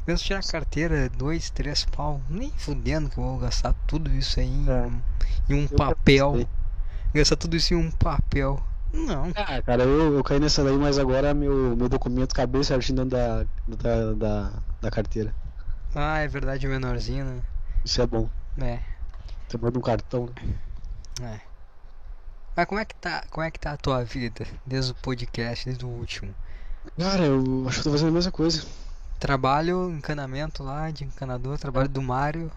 Mesmo 0.08 0.19
se 0.19 0.25
tirar 0.25 0.43
carteira, 0.43 1.10
dois, 1.10 1.49
três 1.49 1.86
pau, 1.86 2.21
nem 2.29 2.51
fudendo 2.58 3.10
que 3.10 3.17
eu 3.17 3.23
vou 3.23 3.38
gastar 3.38 3.73
tudo 3.88 4.10
isso 4.12 4.39
aí 4.39 4.45
em, 4.47 4.69
É. 4.69 4.86
um- 4.86 5.01
em 5.49 5.53
um 5.53 5.67
Eu 5.69 5.77
papel. 5.77 6.47
Gastar 7.13 7.36
tudo 7.36 7.56
isso 7.56 7.73
em 7.73 7.77
um 7.77 7.91
papel. 7.91 8.62
Não. 8.93 9.32
Ah, 9.36 9.62
cara, 9.62 9.84
eu, 9.84 10.15
eu 10.15 10.23
caí 10.23 10.39
nessa 10.39 10.63
daí, 10.63 10.77
mas 10.77 10.97
agora 10.97 11.34
meu, 11.34 11.75
meu 11.75 11.89
documento 11.89 12.34
cabe 12.36 12.63
certinho 12.63 12.97
dentro 12.97 13.12
da, 13.12 13.43
da, 13.67 14.13
da, 14.13 14.49
da 14.82 14.91
carteira. 14.91 15.34
Ah, 15.95 16.19
é 16.19 16.27
verdade, 16.27 16.67
menorzinho, 16.67 17.25
né? 17.25 17.41
Isso 17.84 18.01
é 18.01 18.08
bom. 18.08 18.29
É. 18.62 18.79
Você 19.47 19.58
manda 19.58 19.77
um 19.77 19.82
cartão, 19.82 20.25
né? 21.19 21.36
É. 21.39 21.52
Mas 22.55 22.65
como 22.67 22.79
é 22.79 22.85
que 22.85 22.95
tá, 22.95 23.23
como 23.31 23.43
é 23.43 23.49
que 23.49 23.59
tá 23.59 23.71
a 23.71 23.77
tua 23.77 24.03
vida 24.03 24.45
desde 24.65 24.91
o 24.91 24.95
podcast, 24.95 25.65
desde 25.65 25.85
o 25.85 25.89
último? 25.89 26.33
Cara, 26.97 27.23
eu 27.23 27.65
acho 27.67 27.75
que 27.75 27.79
eu 27.79 27.83
tô 27.83 27.91
fazendo 27.91 28.09
a 28.09 28.11
mesma 28.11 28.31
coisa. 28.31 28.63
Trabalho, 29.19 29.89
encanamento 29.89 30.63
lá 30.63 30.91
de 30.91 31.03
encanador, 31.03 31.57
trabalho 31.57 31.89
do 31.89 32.01
Mario, 32.01 32.51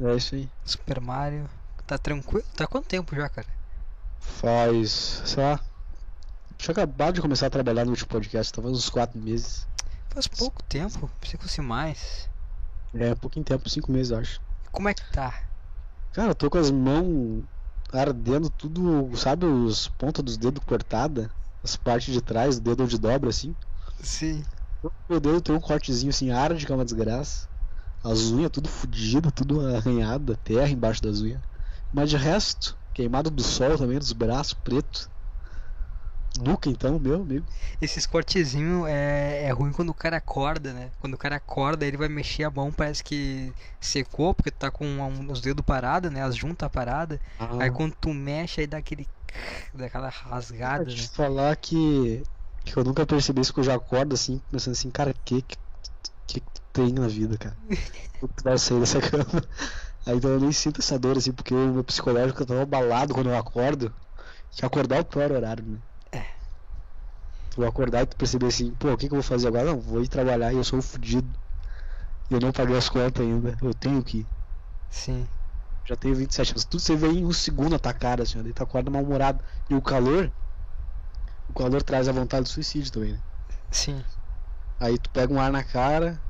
É 0.00 0.14
isso 0.14 0.34
aí. 0.34 0.48
Super 0.64 1.00
Mario. 1.00 1.48
Tá 1.86 1.98
tranquilo? 1.98 2.44
Tá 2.56 2.66
quanto 2.66 2.86
tempo 2.86 3.14
já, 3.16 3.28
cara? 3.28 3.48
Faz, 4.20 5.22
sei 5.24 5.42
lá. 5.42 5.60
Tinha 6.56 6.72
acabado 6.72 7.14
de 7.14 7.22
começar 7.22 7.46
a 7.46 7.50
trabalhar 7.50 7.84
no 7.84 7.90
último 7.90 8.08
podcast, 8.08 8.52
talvez 8.52 8.76
uns 8.76 8.88
4 8.88 9.18
meses. 9.18 9.66
Faz 10.10 10.28
pouco 10.28 10.62
tempo, 10.64 11.10
pensei 11.20 11.38
que 11.38 11.44
fosse 11.44 11.60
mais. 11.60 12.28
É, 12.94 13.14
pouquinho 13.14 13.44
tempo, 13.44 13.68
5 13.68 13.90
meses, 13.90 14.12
acho. 14.12 14.40
Como 14.70 14.88
é 14.88 14.94
que 14.94 15.10
tá? 15.10 15.42
Cara, 16.12 16.30
eu 16.30 16.34
tô 16.34 16.48
com 16.50 16.58
as 16.58 16.70
mãos 16.70 17.42
ardendo 17.92 18.50
tudo, 18.50 19.16
sabe, 19.16 19.46
os 19.46 19.88
pontas 19.88 20.24
dos 20.24 20.36
dedos 20.36 20.62
cortadas, 20.64 21.28
as 21.62 21.76
partes 21.76 22.12
de 22.12 22.20
trás, 22.20 22.56
o 22.58 22.60
dedo 22.60 22.84
onde 22.84 22.98
dobra 22.98 23.30
assim. 23.30 23.54
Sim. 24.02 24.44
Meu 25.08 25.20
dedo 25.20 25.40
tem 25.40 25.54
um 25.54 25.60
cortezinho 25.60 26.10
assim, 26.10 26.30
arde 26.30 26.64
que 26.64 26.72
é 26.72 26.74
uma 26.74 26.84
desgraça. 26.84 27.48
As 28.02 28.30
unhas 28.30 28.50
tudo 28.50 28.68
fodidas, 28.68 29.32
tudo 29.32 29.60
arranhada, 29.60 30.36
terra 30.36 30.70
embaixo 30.70 31.02
das 31.02 31.20
unhas. 31.20 31.42
Mas 31.92 32.08
de 32.08 32.16
resto, 32.16 32.78
queimado 32.94 33.30
do 33.30 33.42
sol 33.42 33.76
também, 33.76 33.98
dos 33.98 34.12
braços, 34.12 34.54
preto. 34.54 35.10
Nuca 36.40 36.68
então, 36.68 36.98
meu 36.98 37.22
amigo. 37.22 37.46
Esses 37.80 38.06
cortezinhos 38.06 38.86
é, 38.88 39.44
é 39.44 39.50
ruim 39.52 39.72
quando 39.72 39.90
o 39.90 39.94
cara 39.94 40.16
acorda, 40.18 40.72
né? 40.72 40.90
Quando 41.00 41.14
o 41.14 41.18
cara 41.18 41.36
acorda, 41.36 41.86
ele 41.86 41.96
vai 41.96 42.08
mexer 42.08 42.44
a 42.44 42.50
mão, 42.50 42.70
parece 42.72 43.02
que 43.02 43.52
secou, 43.80 44.34
porque 44.34 44.50
tá 44.50 44.70
com 44.70 44.84
os 45.30 45.40
dedos 45.40 45.64
parados, 45.64 46.10
né? 46.10 46.22
As 46.22 46.36
juntas 46.36 46.68
paradas. 46.70 47.18
Aí 47.58 47.70
quando 47.70 47.94
tu 47.94 48.12
mexe, 48.12 48.60
aí 48.60 48.66
dá 48.66 48.78
aquele. 48.78 49.08
daquela 49.74 50.08
rasgada, 50.08 50.84
Vou 50.84 50.86
te 50.86 51.02
né? 51.02 51.08
falar 51.08 51.56
que, 51.56 52.26
que 52.64 52.76
eu 52.76 52.84
nunca 52.84 53.06
percebi 53.06 53.40
isso 53.40 53.52
que 53.52 53.60
eu 53.60 53.64
já 53.64 53.74
acordo 53.74 54.14
assim, 54.14 54.40
pensando 54.50 54.72
assim, 54.74 54.90
cara, 54.90 55.12
que 55.24 55.42
que, 55.42 55.56
que, 56.26 56.40
que 56.40 56.50
tu 56.52 56.62
tem 56.72 56.92
na 56.92 57.08
vida, 57.08 57.38
cara? 57.38 57.58
Tu 58.36 58.44
vai 58.44 58.58
sair 58.58 58.80
dessa 58.80 59.00
cama? 59.00 59.24
Aí 60.06 60.16
então 60.16 60.30
eu 60.32 60.40
nem 60.40 60.52
sinto 60.52 60.80
essa 60.80 60.98
dor 60.98 61.18
assim, 61.18 61.32
porque 61.32 61.54
o 61.54 61.74
meu 61.74 61.84
psicológico 61.84 62.46
tá 62.46 62.62
abalado 62.62 63.14
quando 63.14 63.30
eu 63.30 63.36
acordo, 63.38 63.94
que 64.50 64.64
acordar 64.66 64.98
é 64.98 65.00
o 65.00 65.04
pior 65.06 65.32
horário, 65.32 65.64
né? 65.66 65.82
Tu 67.50 67.64
acordar 67.64 68.02
e 68.02 68.06
tu 68.06 68.16
perceber 68.16 68.46
assim, 68.46 68.72
pô, 68.74 68.92
o 68.92 68.96
que 68.96 69.08
que 69.08 69.14
eu 69.14 69.20
vou 69.20 69.22
fazer 69.22 69.48
agora? 69.48 69.64
Não, 69.64 69.80
vou 69.80 70.02
ir 70.02 70.08
trabalhar 70.08 70.52
e 70.52 70.56
eu 70.56 70.64
sou 70.64 70.80
fudido. 70.80 71.28
E 72.30 72.34
eu 72.34 72.40
não 72.40 72.52
paguei 72.52 72.76
as 72.76 72.88
contas 72.88 73.24
ainda, 73.24 73.56
eu 73.60 73.74
tenho 73.74 74.02
que 74.02 74.18
ir. 74.18 74.26
Sim. 74.88 75.26
Já 75.88 75.96
tenho 75.96 76.14
27 76.14 76.52
anos. 76.52 76.64
Tudo 76.64 76.80
você 76.80 76.94
vê 76.94 77.08
em 77.08 77.24
um 77.24 77.32
segundo 77.32 77.74
atacar, 77.74 78.20
assim, 78.20 78.38
ó, 78.38 78.42
daí 78.42 78.52
tu 78.52 78.62
acorda 78.62 78.90
mal-humorado. 78.90 79.42
E 79.68 79.74
o 79.74 79.82
calor, 79.82 80.30
o 81.48 81.52
calor 81.52 81.82
traz 81.82 82.08
a 82.08 82.12
vontade 82.12 82.44
de 82.46 82.52
suicídio 82.52 82.92
também, 82.92 83.12
né? 83.14 83.20
Sim. 83.72 84.04
Aí 84.78 84.96
tu 84.96 85.10
pega 85.10 85.32
um 85.32 85.40
ar 85.40 85.50
na 85.50 85.64
cara, 85.64 86.22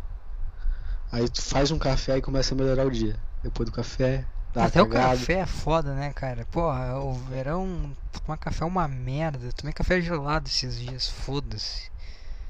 aí 1.13 1.29
tu 1.29 1.43
faz 1.43 1.71
um 1.71 1.79
café 1.79 2.17
e 2.17 2.23
começa 2.23 2.55
a 2.55 2.57
melhorar 2.57 2.87
o 2.87 2.91
dia. 2.91 3.21
Depois 3.43 3.69
do 3.69 3.75
café, 3.75 4.27
dá 4.55 4.65
Até 4.67 4.81
uma 4.81 4.89
o 4.89 4.91
café 4.91 5.35
é 5.41 5.47
foda, 5.47 5.95
né, 5.95 6.13
cara? 6.13 6.45
Porra, 6.47 6.99
o 7.01 7.13
verão. 7.15 7.97
Tomar 8.13 8.37
café 8.39 8.65
é 8.65 8.67
uma 8.67 8.87
merda. 8.89 9.47
Eu 9.47 9.53
tomei 9.53 9.73
café 9.73 10.01
gelado 10.01 10.49
esses 10.49 10.79
dias, 10.79 11.09
foda-se. 11.09 11.91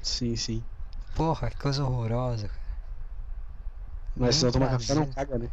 Sim, 0.01 0.35
sim. 0.35 0.63
Porra, 1.15 1.49
que 1.49 1.57
coisa 1.57 1.83
horrorosa, 1.83 2.47
cara. 2.47 2.61
Mas 4.15 4.35
se 4.35 4.45
não 4.45 4.51
tomar 4.51 4.69
café 4.71 4.93
não 4.95 5.05
caga, 5.11 5.37
né? 5.37 5.49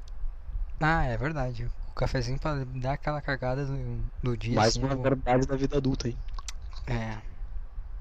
Ah, 0.81 1.05
é 1.05 1.17
verdade. 1.17 1.67
O 1.91 1.95
cafezinho 1.95 2.39
pra 2.39 2.55
dar 2.65 2.93
aquela 2.93 3.21
cagada 3.21 3.65
do, 3.67 3.99
do 4.23 4.37
dia. 4.37 4.55
Mais 4.57 4.77
assim, 4.77 4.85
uma 4.85 4.95
eu- 4.95 5.03
verdade 5.03 5.47
da 5.47 5.57
vida 5.57 5.77
adulta, 5.77 6.09
hein? 6.09 6.17
É. 6.87 7.17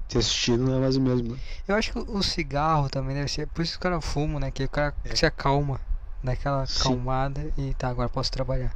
Intestino 0.04 0.66
não 0.66 0.78
é 0.78 0.80
mais 0.80 0.96
o 0.96 1.00
mesmo, 1.00 1.34
né? 1.34 1.40
Eu 1.66 1.76
acho 1.76 1.92
que 1.92 1.98
o 1.98 2.22
cigarro 2.22 2.88
também 2.88 3.14
deve 3.14 3.28
ser. 3.28 3.46
Por 3.48 3.62
isso 3.62 3.72
que 3.72 3.78
o 3.78 3.82
cara 3.82 4.00
fuma, 4.00 4.40
né? 4.40 4.50
Que 4.50 4.64
o 4.64 4.68
cara 4.68 4.94
É. 5.04 5.14
se 5.14 5.26
acalma. 5.26 5.78
Dá 6.22 6.32
aquela 6.32 6.66
Sim. 6.66 6.80
acalmada 6.80 7.52
e 7.56 7.74
tá, 7.74 7.88
agora 7.88 8.08
posso 8.08 8.30
trabalhar. 8.30 8.74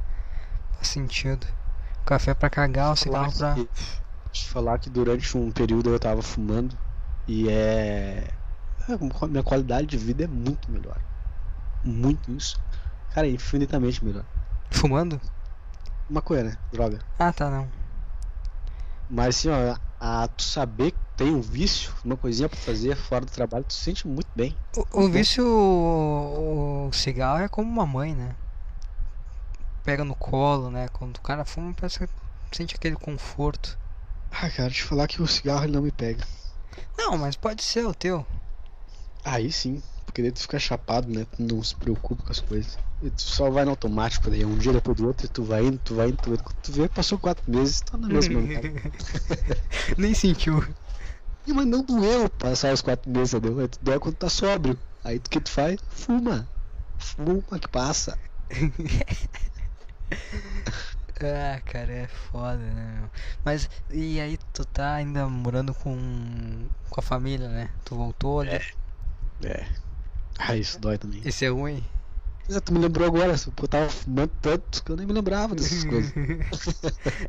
Faz 0.75 0.87
sentido. 0.87 1.45
O 2.01 2.05
café 2.05 2.33
pra 2.33 2.49
cagar, 2.49 2.93
o 2.93 2.95
cigarro 2.95 3.31
pra. 3.33 3.53
que, 3.55 3.69
te 4.31 4.49
falar 4.49 4.79
que 4.79 4.89
durante 4.89 5.37
um 5.37 5.51
período 5.51 5.89
eu 5.89 5.99
tava 5.99 6.21
fumando 6.21 6.75
e 7.27 7.49
é. 7.49 8.27
é, 8.89 9.27
Minha 9.27 9.43
qualidade 9.43 9.87
de 9.87 9.97
vida 9.97 10.23
é 10.23 10.27
muito 10.27 10.71
melhor. 10.71 10.97
Muito 11.83 12.31
isso. 12.31 12.59
Cara, 13.13 13.27
infinitamente 13.27 14.03
melhor. 14.03 14.25
Fumando? 14.71 15.19
Maconha, 16.09 16.43
né? 16.43 16.57
Droga. 16.71 16.99
Ah, 17.19 17.31
tá, 17.31 17.49
não. 17.49 17.67
Mas 19.13 19.37
assim, 19.37 19.49
ó, 19.49 19.75
a 19.99 20.27
tu 20.27 20.41
saber 20.41 20.89
que 20.89 20.97
tem 21.15 21.27
um 21.27 21.39
vício, 21.39 21.93
uma 22.03 22.17
coisinha 22.17 22.49
pra 22.49 22.57
fazer 22.57 22.95
fora 22.95 23.23
do 23.23 23.31
trabalho, 23.31 23.63
tu 23.63 23.73
se 23.73 23.81
sente 23.81 24.07
muito 24.07 24.29
bem. 24.35 24.57
O, 24.75 25.03
o 25.03 25.07
vício, 25.07 25.45
o, 25.45 26.87
o 26.87 26.93
cigarro 26.93 27.43
é 27.43 27.47
como 27.47 27.69
uma 27.69 27.85
mãe, 27.85 28.15
né? 28.15 28.35
Pega 29.83 30.03
no 30.03 30.15
colo, 30.15 30.71
né? 30.71 30.87
Quando 30.87 31.17
o 31.17 31.21
cara 31.21 31.45
fuma, 31.45 31.75
parece 31.75 31.99
que 31.99 32.07
sente 32.51 32.75
aquele 32.75 32.95
conforto. 32.95 33.77
Ah, 34.31 34.49
cara, 34.49 34.71
te 34.71 34.81
falar 34.81 35.07
que 35.07 35.21
o 35.21 35.27
cigarro 35.27 35.65
ele 35.65 35.73
não 35.73 35.83
me 35.83 35.91
pega. 35.91 36.25
Não, 36.97 37.15
mas 37.15 37.35
pode 37.35 37.61
ser 37.61 37.85
o 37.85 37.93
teu. 37.93 38.25
Aí 39.23 39.51
sim, 39.51 39.79
porque 40.07 40.23
daí 40.23 40.31
tu 40.31 40.41
fica 40.41 40.57
chapado, 40.57 41.07
né? 41.07 41.23
Tu 41.25 41.43
não 41.43 41.61
se 41.63 41.75
preocupa 41.75 42.23
com 42.23 42.31
as 42.31 42.39
coisas. 42.39 42.79
E 43.03 43.09
tu 43.09 43.21
só 43.21 43.49
vai 43.49 43.65
no 43.65 43.71
automático 43.71 44.29
daí, 44.29 44.45
um 44.45 44.57
dia 44.57 44.71
depois 44.71 44.95
do 44.95 45.07
outro, 45.07 45.25
e 45.25 45.29
tu 45.29 45.43
vai 45.43 45.65
indo, 45.65 45.77
tu 45.77 45.93
vai 45.93 46.07
indo, 46.07 46.15
tu 46.15 46.29
vai 46.29 46.35
indo. 46.35 46.43
Quando 46.43 46.55
tu 46.63 46.71
vê, 46.71 46.87
passou 46.87 47.19
quatro 47.19 47.43
meses, 47.51 47.81
tá 47.81 47.97
na 47.97 48.07
mesma 48.07 48.39
lugar. 48.39 48.61
Nem 49.99 50.13
sentiu. 50.13 50.65
E, 51.45 51.51
mas 51.51 51.67
não 51.67 51.83
doeu 51.83 52.29
passar 52.29 52.73
os 52.73 52.81
quatro 52.81 53.11
meses, 53.11 53.33
entendeu? 53.33 53.67
Tu 53.67 53.77
dói 53.81 53.99
quando 53.99 54.15
tá 54.15 54.29
sóbrio. 54.29 54.79
Aí 55.03 55.17
o 55.17 55.21
que 55.21 55.41
tu 55.41 55.51
faz? 55.51 55.75
Fuma. 55.89 56.47
Fuma 56.97 57.59
que 57.59 57.67
passa. 57.67 58.17
Ah, 61.25 61.61
cara, 61.63 61.93
é 61.93 62.07
foda, 62.07 62.57
né, 62.57 62.97
meu? 62.99 63.09
Mas, 63.45 63.69
e 63.89 64.19
aí 64.19 64.37
tu 64.51 64.65
tá 64.65 64.95
ainda 64.95 65.25
morando 65.29 65.73
com, 65.73 65.95
com 66.89 66.99
a 66.99 67.03
família, 67.03 67.47
né? 67.47 67.69
Tu 67.85 67.95
voltou 67.95 68.41
ali. 68.41 68.49
É. 68.49 69.65
Ah, 70.37 70.57
isso 70.57 70.77
dói 70.81 70.97
também. 70.97 71.21
Esse 71.23 71.45
é 71.45 71.49
ruim? 71.49 71.81
Mas 72.47 72.61
tu 72.61 72.73
me 72.73 72.79
lembrou 72.79 73.07
agora, 73.07 73.33
porque 73.37 73.63
eu 73.65 73.67
tava 73.67 73.89
fumando 73.89 74.29
tanto 74.41 74.83
que 74.83 74.91
eu 74.91 74.95
nem 74.95 75.05
me 75.05 75.13
lembrava 75.13 75.55
dessas 75.55 75.83
coisas. 75.83 76.13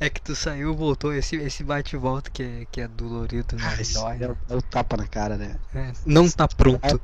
é 0.01 0.09
que 0.11 0.21
tu 0.21 0.35
saiu, 0.37 0.75
voltou, 0.75 1.13
esse, 1.13 1.37
esse 1.37 1.65
bate 1.65 1.97
e 1.97 1.99
volta 1.99 2.31
que 2.31 2.43
é, 2.43 2.67
que 2.67 2.81
é 2.81 2.89
dolorido, 2.89 3.59
né? 3.59 3.71
Ah, 3.71 3.85
Dói, 3.85 4.19
é, 4.21 4.29
né? 4.29 4.29
o- 4.31 4.39
é 4.49 4.55
o 4.57 4.63
tapa 4.63 4.97
na 4.97 5.07
cara, 5.09 5.37
né? 5.37 5.59
É, 5.75 5.93
Não 6.07 6.31
tá 6.31 6.47
pronto. 6.49 7.01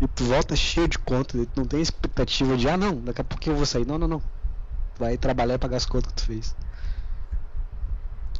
E 0.00 0.08
tu 0.08 0.24
volta 0.24 0.56
cheio 0.56 0.88
de 0.88 0.98
conta, 0.98 1.46
tu 1.46 1.60
não 1.60 1.66
tem 1.68 1.80
expectativa 1.80 2.56
de, 2.56 2.68
ah 2.68 2.76
não, 2.76 3.00
daqui 3.02 3.20
a 3.20 3.24
pouquinho 3.24 3.54
eu 3.54 3.58
vou 3.58 3.66
sair. 3.66 3.86
Não, 3.86 3.98
não, 3.98 4.08
não. 4.08 4.20
Tu 4.20 5.00
vai 5.00 5.18
trabalhar 5.18 5.54
e 5.54 5.58
pagar 5.58 5.78
as 5.78 5.86
contas 5.86 6.12
que 6.12 6.16
tu 6.22 6.26
fez. 6.26 6.56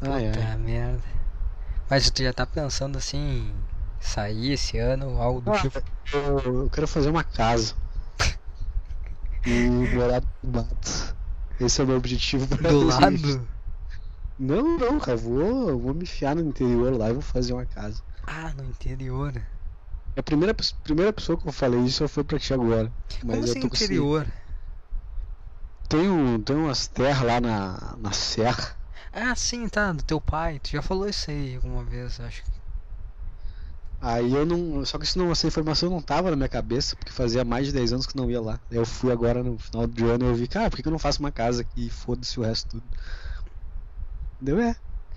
Ai, 0.00 0.26
Puta 0.32 0.40
ai. 0.40 0.46
merda. 0.58 1.02
Mas 1.90 2.10
tu 2.10 2.22
já 2.22 2.32
tá 2.32 2.46
pensando 2.46 2.98
assim 2.98 3.64
sair 4.00 4.52
esse 4.52 4.78
ano, 4.78 5.20
algo 5.20 5.40
do 5.42 5.50
Ah, 5.50 5.52
tipo. 5.52 5.82
eu, 6.12 6.38
eu 6.64 6.70
quero 6.70 6.88
fazer 6.88 7.10
uma 7.10 7.24
casa. 7.24 7.74
E 9.46 9.50
morar 9.94 10.22
no 10.42 10.52
mato. 10.52 11.16
Esse 11.60 11.80
é 11.80 11.84
o 11.84 11.86
meu 11.86 11.96
objetivo 11.96 12.46
pra 12.46 12.70
Do 12.70 12.80
2020. 12.86 13.22
lado? 13.36 13.48
Não, 14.38 14.78
não, 14.78 14.98
cara. 14.98 15.16
Vou, 15.16 15.78
vou 15.78 15.94
me 15.94 16.02
enfiar 16.04 16.34
no 16.34 16.42
interior 16.42 16.96
lá 16.96 17.10
e 17.10 17.12
vou 17.12 17.22
fazer 17.22 17.52
uma 17.52 17.66
casa. 17.66 18.02
Ah, 18.26 18.52
no 18.54 18.64
interior. 18.64 19.32
A 20.16 20.22
primeira, 20.22 20.54
primeira 20.82 21.12
pessoa 21.12 21.38
que 21.38 21.46
eu 21.48 21.52
falei 21.52 21.80
isso 21.80 22.06
foi 22.08 22.24
pra 22.24 22.38
ti 22.38 22.52
agora. 22.52 22.92
Mas 23.24 23.36
Como 23.36 23.36
eu 23.36 23.42
assim 23.44 23.60
tô 23.60 23.66
esse- 23.74 23.84
interior? 23.84 24.26
Tem, 25.88 26.08
um, 26.08 26.40
tem 26.40 26.56
umas 26.56 26.86
terras 26.86 27.22
lá 27.26 27.40
na, 27.40 27.96
na 27.98 28.12
serra. 28.12 28.76
Ah, 29.12 29.34
sim, 29.34 29.68
tá, 29.68 29.92
do 29.92 30.02
teu 30.04 30.20
pai. 30.20 30.58
Tu 30.60 30.70
já 30.70 30.82
falou 30.82 31.08
isso 31.08 31.30
aí 31.30 31.56
alguma 31.56 31.82
vez, 31.84 32.20
acho. 32.20 32.42
que- 32.44 32.59
Aí 34.00 34.32
eu 34.32 34.46
não. 34.46 34.84
Só 34.84 34.98
que 34.98 35.04
isso 35.04 35.18
não, 35.18 35.30
essa 35.30 35.46
informação 35.46 35.90
não 35.90 36.00
tava 36.00 36.30
na 36.30 36.36
minha 36.36 36.48
cabeça, 36.48 36.96
porque 36.96 37.12
fazia 37.12 37.44
mais 37.44 37.66
de 37.66 37.72
10 37.72 37.92
anos 37.92 38.06
que 38.06 38.16
não 38.16 38.30
ia 38.30 38.40
lá. 38.40 38.58
Eu 38.70 38.86
fui 38.86 39.12
agora 39.12 39.42
no 39.42 39.58
final 39.58 39.86
do 39.86 40.10
ano 40.10 40.24
e 40.24 40.28
eu 40.28 40.34
vi, 40.34 40.48
cara, 40.48 40.70
por 40.70 40.76
que, 40.76 40.82
que 40.82 40.88
eu 40.88 40.92
não 40.92 40.98
faço 40.98 41.20
uma 41.20 41.30
casa 41.30 41.62
aqui 41.62 41.86
e 41.86 41.90
foda-se 41.90 42.40
o 42.40 42.42
resto 42.42 42.70
tudo? 42.70 42.84
Deu 44.40 44.58
é. 44.58 44.74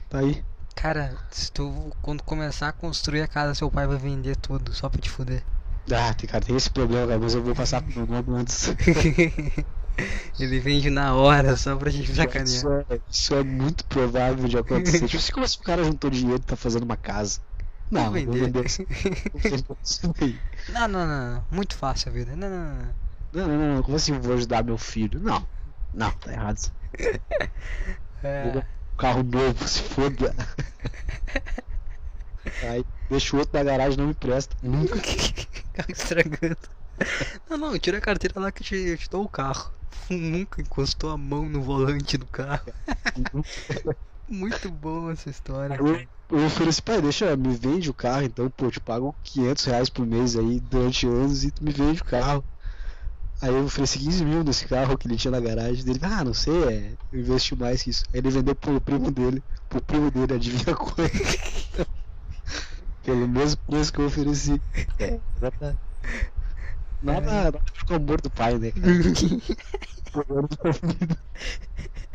Tá 0.10 0.20
aí. 0.20 0.44
Cara, 0.76 1.16
se 1.32 1.52
tu 1.52 1.72
quando 2.02 2.24
começar 2.24 2.68
a 2.68 2.74
construir 2.74 3.22
a 3.22 3.28
casa, 3.28 3.56
seu 3.56 3.72
pai 3.72 3.88
vai 3.88 3.98
vender 3.98 4.36
tudo, 4.36 4.74
só 4.74 4.90
pra 4.90 5.00
te 5.00 5.10
fuder. 5.10 5.44
Ah, 5.92 6.14
tem, 6.14 6.30
cara, 6.30 6.44
tem 6.44 6.56
esse 6.56 6.70
problema, 6.70 7.08
cara, 7.08 7.20
mas 7.20 7.36
eu 7.36 7.44
vou 7.44 7.56
passar 7.56 7.82
pro 7.82 8.06
meu 8.06 8.22
nome 8.22 8.42
antes. 8.42 8.74
Ele 10.40 10.60
vende 10.60 10.90
na 10.90 11.14
hora, 11.14 11.56
só 11.56 11.76
pra 11.76 11.90
gente 11.90 12.14
sacanear. 12.14 12.46
Isso 12.46 12.68
é, 12.70 13.00
isso 13.10 13.36
é 13.36 13.44
muito 13.44 13.86
provável 13.86 14.48
de 14.48 14.58
acontecer. 14.58 15.08
tipo, 15.08 15.22
se 15.22 15.32
como 15.32 15.46
esse 15.46 15.58
cara 15.60 15.84
juntou 15.84 16.10
dinheiro 16.10 16.42
e 16.42 16.46
tá 16.46 16.56
fazendo 16.56 16.84
uma 16.84 16.98
casa. 16.98 17.40
Não, 17.92 18.12
vender. 18.12 18.26
Vou 18.26 18.36
vender. 18.36 18.66
Não, 20.70 20.88
não, 20.88 21.08
não, 21.08 21.34
não. 21.34 21.46
Muito 21.52 21.76
fácil 21.76 22.10
a 22.10 22.14
vida. 22.14 22.36
Não, 22.36 22.50
não, 22.50 22.60
não, 22.60 22.76
não. 22.76 22.94
Não, 23.34 23.48
não, 23.48 23.76
não. 23.76 23.84
Como 23.84 23.96
assim 23.96 24.14
eu 24.14 24.22
vou 24.22 24.36
ajudar 24.36 24.64
meu 24.64 24.78
filho? 24.78 25.20
Não. 25.20 25.46
Não, 25.94 26.12
tá 26.12 26.32
errado. 26.32 26.72
É, 28.26 28.64
Carro 28.98 29.22
novo, 29.22 29.68
se 29.68 29.82
foda. 29.82 30.34
Aí 32.64 32.86
deixa 33.10 33.36
o 33.36 33.40
outro 33.40 33.58
na 33.58 33.64
garagem 33.64 33.98
não 33.98 34.08
me 34.08 34.14
presta. 34.14 34.56
Nunca. 34.64 34.96
carro 35.74 35.92
estragando. 35.92 36.58
Não, 37.50 37.58
não, 37.58 37.78
tira 37.78 37.98
a 37.98 38.02
carteira 38.02 38.40
lá 38.40 38.50
que 38.50 38.62
eu 38.62 38.66
te, 38.66 38.76
eu 38.76 38.98
te 38.98 39.10
dou 39.10 39.26
o 39.26 39.30
carro. 39.30 39.74
Nunca 40.10 40.62
encostou 40.62 41.10
a 41.10 41.18
mão 41.18 41.50
no 41.50 41.62
volante 41.62 42.18
do 42.18 42.26
carro. 42.26 42.72
Muito 44.30 44.72
boa 44.72 45.12
essa 45.12 45.30
história. 45.30 45.78
Eu, 46.34 46.48
ofereci, 46.48 46.82
pai, 46.82 47.00
deixa, 47.00 47.38
me 47.38 47.56
vende 47.56 47.92
o 47.92 47.94
carro 47.94 48.24
então, 48.24 48.50
pô, 48.50 48.66
eu 48.66 48.72
te 48.72 48.80
pago 48.80 49.16
500 49.22 49.64
reais 49.66 49.88
por 49.88 50.04
mês 50.04 50.36
aí 50.36 50.60
durante 50.60 51.06
anos 51.06 51.44
e 51.44 51.52
tu 51.52 51.64
me 51.64 51.72
vende 51.72 52.02
o 52.02 52.06
carro. 52.06 52.44
Aí 53.40 53.52
eu 53.52 53.66
ofereci 53.66 54.00
15 54.00 54.26
mil 54.26 54.44
nesse 54.44 54.68
carro 54.68 54.98
que 54.98 55.08
ele 55.08 55.16
tinha 55.16 55.30
na 55.30 55.40
garagem 55.40 55.86
dele. 55.86 56.00
Ah, 56.02 56.24
não 56.24 56.34
sei, 56.34 56.64
é, 56.64 56.98
eu 57.12 57.20
investi 57.20 57.56
mais 57.56 57.84
que 57.84 57.92
isso. 57.92 58.04
Aí 58.12 58.20
ele 58.20 58.32
vendeu 58.32 58.56
pro 58.56 58.82
primo 58.82 59.12
dele, 59.12 59.46
pro 59.70 59.80
primo 59.84 60.10
dele, 60.10 60.34
adivinha 60.34 60.76
quanto? 60.76 61.12
Pelo 63.04 63.28
mesmo 63.30 63.62
preço 63.68 63.94
que 63.94 64.00
eu 64.00 64.08
ofereci. 64.08 64.60
É, 64.98 65.22
exatamente. 65.36 65.80
Nada, 67.00 67.22
nada 67.22 67.48
a 67.50 67.52
ver 67.52 67.62
com 67.86 67.94
o 67.94 67.98
amor 67.98 68.22
do 68.22 68.32
pai, 68.32 68.58
né, 68.58 68.72
cara? 68.72 68.94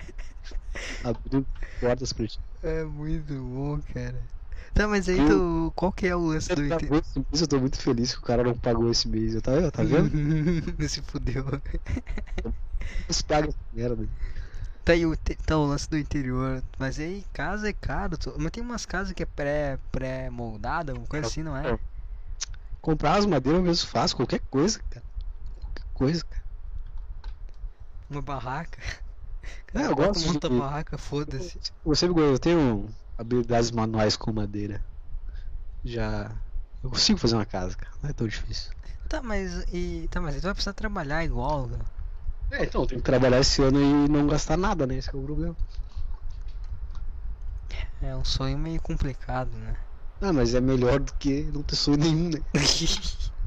Abrindo 1.05 1.47
portas 1.81 2.13
pra 2.13 2.27
ti. 2.27 2.41
É 2.63 2.85
muito 2.85 3.35
bom, 3.35 3.81
cara. 3.83 4.27
Tá, 4.75 4.87
mas 4.89 5.09
aí 5.09 5.19
tu. 5.23 5.73
Qual 5.77 5.93
que 5.93 6.07
é 6.07 6.15
o 6.17 6.27
lance 6.27 6.55
do 6.55 6.63
mês, 6.63 7.41
eu 7.41 7.49
tô 7.49 7.59
muito 7.59 7.81
feliz 7.81 8.13
que 8.13 8.19
o 8.19 8.23
cara 8.23 8.43
não 8.43 8.55
pagou 8.59 8.91
esse 8.91 9.09
mês. 9.09 9.35
Eu 9.35 9.43
tá, 9.43 9.71
tá 9.71 9.83
vendo? 9.83 10.11
Se 10.89 11.03
fudeu. 11.03 11.45
Você 13.07 13.23
paga 13.25 13.49
essa 13.49 13.59
merda. 13.73 14.09
Tá 14.85 14.93
aí 14.93 15.05
o, 15.05 15.15
tá, 15.17 15.59
o 15.59 15.67
lance 15.67 15.89
do 15.89 15.99
interior. 15.99 16.63
Mas 16.79 16.99
aí 16.99 17.25
casa 17.33 17.69
é 17.69 17.73
caro. 17.73 18.17
tu- 18.17 18.35
Mas 18.39 18.51
tem 18.51 18.63
umas 18.63 18.87
casas 18.87 19.13
que 19.13 19.23
é 19.23 19.27
pré, 19.27 19.79
pré-moldada, 19.91 20.95
uma 20.95 21.07
coisa 21.07 21.27
assim, 21.27 21.43
não 21.43 21.57
é? 21.57 21.79
Comprar 22.81 23.17
as 23.19 23.27
madeiras 23.27 23.61
eu 23.61 23.65
mesmo 23.67 23.89
faço, 23.89 24.17
qualquer 24.17 24.41
coisa, 24.51 24.81
cara. 24.91 25.05
Qualquer 25.61 25.85
coisa, 25.93 26.25
cara. 26.25 26.45
Uma 28.11 28.21
barraca. 28.23 28.83
É, 29.75 29.87
eu 29.87 29.95
gosto 29.95 30.27
monta 30.27 30.49
de- 30.49 30.59
barraca, 30.59 30.99
foda-se. 30.99 31.61
Eu 31.85 31.95
sempre 31.95 32.15
gosto, 32.15 32.33
eu 32.33 32.39
tenho 32.39 32.89
habilidades 33.17 33.71
manuais 33.71 34.17
com 34.17 34.33
madeira. 34.33 34.85
Já. 35.85 36.41
Eu 36.83 36.91
consigo 36.91 37.19
fazer 37.19 37.35
uma 37.35 37.47
casa, 37.47 37.77
cara. 37.77 37.93
Não 38.03 38.11
é 38.11 38.13
tão 38.13 38.27
difícil. 38.27 38.71
Tá, 39.09 39.23
mas 39.23 39.65
e. 39.73 40.07
Tá, 40.11 40.21
mas 40.21 40.37
tu 40.37 40.43
vai 40.43 40.55
precisar 40.55 40.75
trabalhar 40.75 41.25
igual. 41.25 41.67
né? 41.67 41.79
É, 42.51 42.65
então, 42.65 42.87
tenho 42.87 43.01
que 43.01 43.07
trabalhar 43.07 43.41
esse 43.41 43.63
ano 43.63 43.81
e 43.81 44.09
não 44.09 44.27
gastar 44.27 44.57
nada, 44.57 44.87
né? 44.87 44.97
Esse 44.97 45.11
que 45.11 45.17
é 45.17 45.19
o 45.19 45.23
problema. 45.23 45.57
É 48.01 48.17
um 48.17 48.25
sonho 48.25 48.57
meio 48.59 48.81
complicado, 48.81 49.51
né? 49.57 49.77
Ah, 50.21 50.33
mas 50.33 50.55
é 50.55 50.61
melhor 50.61 50.99
do 51.01 51.13
que 51.15 51.45
não 51.53 51.63
ter 51.63 51.77
sonho 51.77 51.99
nenhum, 51.99 52.31
né? 52.31 52.41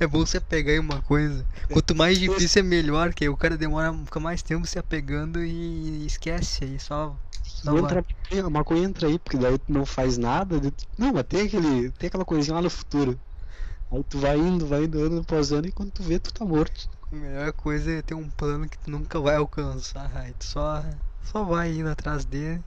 É 0.00 0.06
bom 0.06 0.24
se 0.24 0.36
apegar 0.36 0.74
em 0.74 0.78
uma 0.78 1.00
coisa. 1.02 1.46
Quanto 1.72 1.94
mais 1.94 2.18
difícil 2.18 2.60
é 2.60 2.62
melhor, 2.62 3.12
que 3.14 3.28
o 3.28 3.36
cara 3.36 3.56
demora 3.56 3.92
fica 4.04 4.20
mais 4.20 4.42
tempo 4.42 4.66
se 4.66 4.78
apegando 4.78 5.42
e 5.42 6.06
esquece 6.06 6.64
aí 6.64 6.78
só. 6.78 7.16
só 7.42 7.78
entra, 7.78 8.04
a 8.44 8.50
maconha 8.50 8.84
entra 8.84 9.06
aí, 9.08 9.18
porque 9.18 9.36
daí 9.36 9.58
tu 9.58 9.72
não 9.72 9.84
faz 9.86 10.16
nada. 10.18 10.60
tu- 10.60 10.86
Não, 10.98 11.12
mas 11.12 11.24
tem 11.24 11.42
aquele. 11.46 11.90
Tem 11.92 12.08
aquela 12.08 12.24
coisinha 12.24 12.54
lá 12.54 12.62
no 12.62 12.70
futuro. 12.70 13.18
Aí 13.90 14.04
tu 14.04 14.18
vai 14.18 14.38
indo, 14.38 14.66
vai 14.66 14.84
indo, 14.84 14.98
ano 14.98 15.20
após 15.20 15.52
ano, 15.52 15.66
e 15.66 15.72
quando 15.72 15.90
tu 15.92 16.02
vê, 16.02 16.18
tu 16.18 16.32
tá 16.32 16.44
morto. 16.44 16.88
A 17.10 17.16
melhor 17.16 17.52
coisa 17.54 17.90
é 17.90 18.02
ter 18.02 18.14
um 18.14 18.28
plano 18.30 18.68
que 18.68 18.78
tu 18.78 18.90
nunca 18.90 19.18
vai 19.18 19.36
alcançar. 19.36 20.10
Aí 20.16 20.32
tu 20.34 20.44
só, 20.44 20.84
só 21.22 21.44
vai 21.44 21.72
indo 21.72 21.88
atrás 21.88 22.24
dele. 22.24 22.62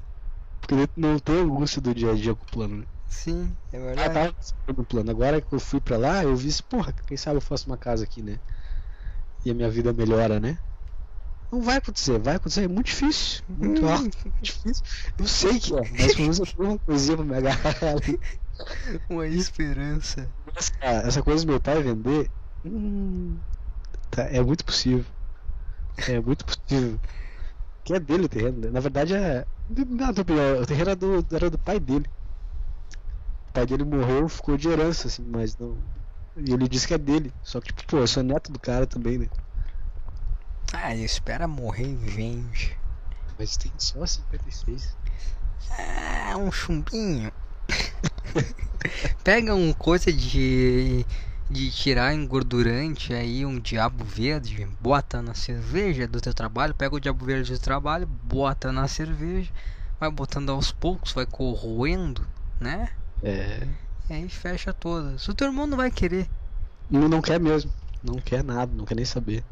Porque 0.61 0.87
tu 0.87 0.99
não 0.99 1.19
tem 1.19 1.35
angústia 1.41 1.81
do 1.81 1.93
dia 1.93 2.11
a 2.11 2.15
dia 2.15 2.33
com 2.33 2.43
o 2.43 2.47
plano, 2.51 2.77
né? 2.77 2.85
Sim, 3.11 3.59
é 3.71 3.79
Ah, 3.95 4.09
verdade. 4.09 4.09
tava 4.09 4.33
no 4.77 4.85
plano. 4.85 5.11
Agora 5.11 5.41
que 5.41 5.53
eu 5.53 5.59
fui 5.59 5.79
pra 5.81 5.97
lá, 5.97 6.23
eu 6.23 6.35
vi 6.35 6.47
isso, 6.49 6.63
porra, 6.65 6.93
quem 7.05 7.17
sabe 7.17 7.37
eu 7.37 7.41
faço 7.41 7.67
uma 7.69 7.77
casa 7.77 8.03
aqui, 8.03 8.21
né? 8.21 8.39
E 9.45 9.51
a 9.51 9.53
minha 9.53 9.69
vida 9.69 9.93
melhora, 9.93 10.39
né? 10.39 10.57
Não 11.51 11.61
vai 11.61 11.77
acontecer, 11.77 12.17
vai 12.19 12.35
acontecer, 12.35 12.63
é 12.63 12.67
muito 12.67 12.87
difícil. 12.87 13.43
Muito 13.47 13.85
Hum. 13.85 13.89
alto, 13.89 14.17
muito 14.23 14.37
difícil. 14.41 14.83
Eu 15.19 15.27
sei 15.27 15.59
que 15.59 15.73
é, 15.75 15.81
mas 15.99 16.13
pelo 16.13 16.23
menos 16.23 16.39
eu 16.39 16.45
tenho 16.45 16.69
uma 16.69 16.79
coisinha 16.79 17.17
pra 17.17 17.25
me 17.25 17.35
agarrar 17.35 17.75
ali. 17.91 18.19
Uma 19.09 19.27
esperança. 19.27 20.33
Essa, 20.55 20.71
essa 21.07 21.23
coisa 21.23 21.45
do 21.45 21.51
meu 21.51 21.61
pai 21.61 21.81
vender, 21.83 22.31
hum, 22.63 23.41
tá, 24.09 24.23
é 24.23 24.41
muito 24.41 24.65
possível. 24.65 25.05
É 26.07 26.19
muito 26.19 26.45
possível. 26.45 26.99
Que 27.85 27.93
é 27.95 27.99
dele 27.99 28.25
o 28.25 28.29
terreno, 28.29 28.59
né? 28.61 28.71
Na 28.71 28.79
verdade 28.79 29.15
é. 29.15 29.45
Tua 30.13 30.21
opinião, 30.23 30.61
o 30.61 30.65
terreno 30.65 30.89
era 30.91 30.95
do, 30.95 31.35
era 31.35 31.49
do 31.49 31.59
pai 31.59 31.79
dele. 31.79 32.05
O 33.51 33.53
pai 33.53 33.65
dele 33.65 33.83
morreu, 33.83 34.29
ficou 34.29 34.55
de 34.55 34.69
herança, 34.69 35.09
assim, 35.09 35.25
mas 35.25 35.57
não. 35.57 35.77
E 36.37 36.53
ele 36.53 36.69
disse 36.69 36.87
que 36.87 36.93
é 36.93 36.97
dele. 36.97 37.33
Só 37.43 37.59
que, 37.59 37.67
tipo, 37.67 37.85
pô, 37.85 37.97
eu 37.97 38.07
sou 38.07 38.23
neto 38.23 38.49
do 38.49 38.57
cara 38.57 38.87
também, 38.87 39.17
né? 39.17 39.27
Ah, 40.71 40.95
ele 40.95 41.03
espera 41.03 41.49
morrer 41.49 41.85
e 41.85 41.95
vende. 41.95 42.77
Mas 43.37 43.57
tem 43.57 43.73
só 43.77 44.05
56. 44.05 44.95
Ah, 45.69 46.37
um 46.37 46.49
chumbinho. 46.49 47.29
Pega 49.21 49.53
um 49.53 49.73
coisa 49.73 50.13
de 50.13 51.05
de 51.49 51.69
tirar 51.69 52.13
engordurante 52.13 53.13
aí, 53.13 53.45
um 53.45 53.59
diabo 53.59 54.05
verde, 54.05 54.65
bota 54.79 55.21
na 55.21 55.33
cerveja 55.33 56.07
do 56.07 56.21
teu 56.21 56.33
trabalho, 56.33 56.73
pega 56.73 56.95
o 56.95 56.99
diabo 56.99 57.25
verde 57.25 57.51
do 57.51 57.59
trabalho, 57.59 58.07
bota 58.07 58.71
na 58.71 58.87
cerveja, 58.87 59.51
vai 59.99 60.09
botando 60.09 60.49
aos 60.49 60.71
poucos, 60.71 61.11
vai 61.11 61.25
corroendo, 61.25 62.25
né? 62.57 62.89
É. 63.23 63.59
E 64.09 64.13
aí 64.13 64.29
fecha 64.29 64.73
todas. 64.73 65.27
O 65.27 65.33
teu 65.33 65.47
irmão 65.47 65.67
não 65.67 65.77
vai 65.77 65.91
querer. 65.91 66.27
Não, 66.89 67.07
não 67.07 67.21
quer 67.21 67.39
mesmo. 67.39 67.71
Não 68.03 68.15
quer 68.15 68.43
nada, 68.43 68.73
não 68.75 68.85
quer 68.85 68.95
nem 68.95 69.05
saber. 69.05 69.43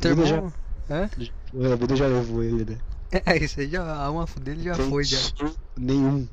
Teu 0.00 0.16
Vida 0.16 0.28
irmão. 0.28 0.52
Hã? 0.88 1.10
A 1.72 1.76
vida 1.76 1.96
já 1.96 2.06
levou 2.06 2.42
ele, 2.42 2.64
né? 2.64 2.78
É, 3.26 3.36
isso 3.36 3.60
aí 3.60 3.68
já, 3.68 3.82
a 3.84 4.06
alma 4.06 4.24
dele 4.40 4.62
já 4.62 4.74
Tem 4.74 4.88
foi, 4.88 5.04
já. 5.04 5.18
Nenhum. 5.78 6.26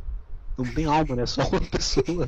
Não 0.57 0.65
tem 0.73 0.85
alma, 0.85 1.15
né? 1.15 1.25
Só 1.25 1.41
uma 1.41 1.59
pessoa. 1.69 2.27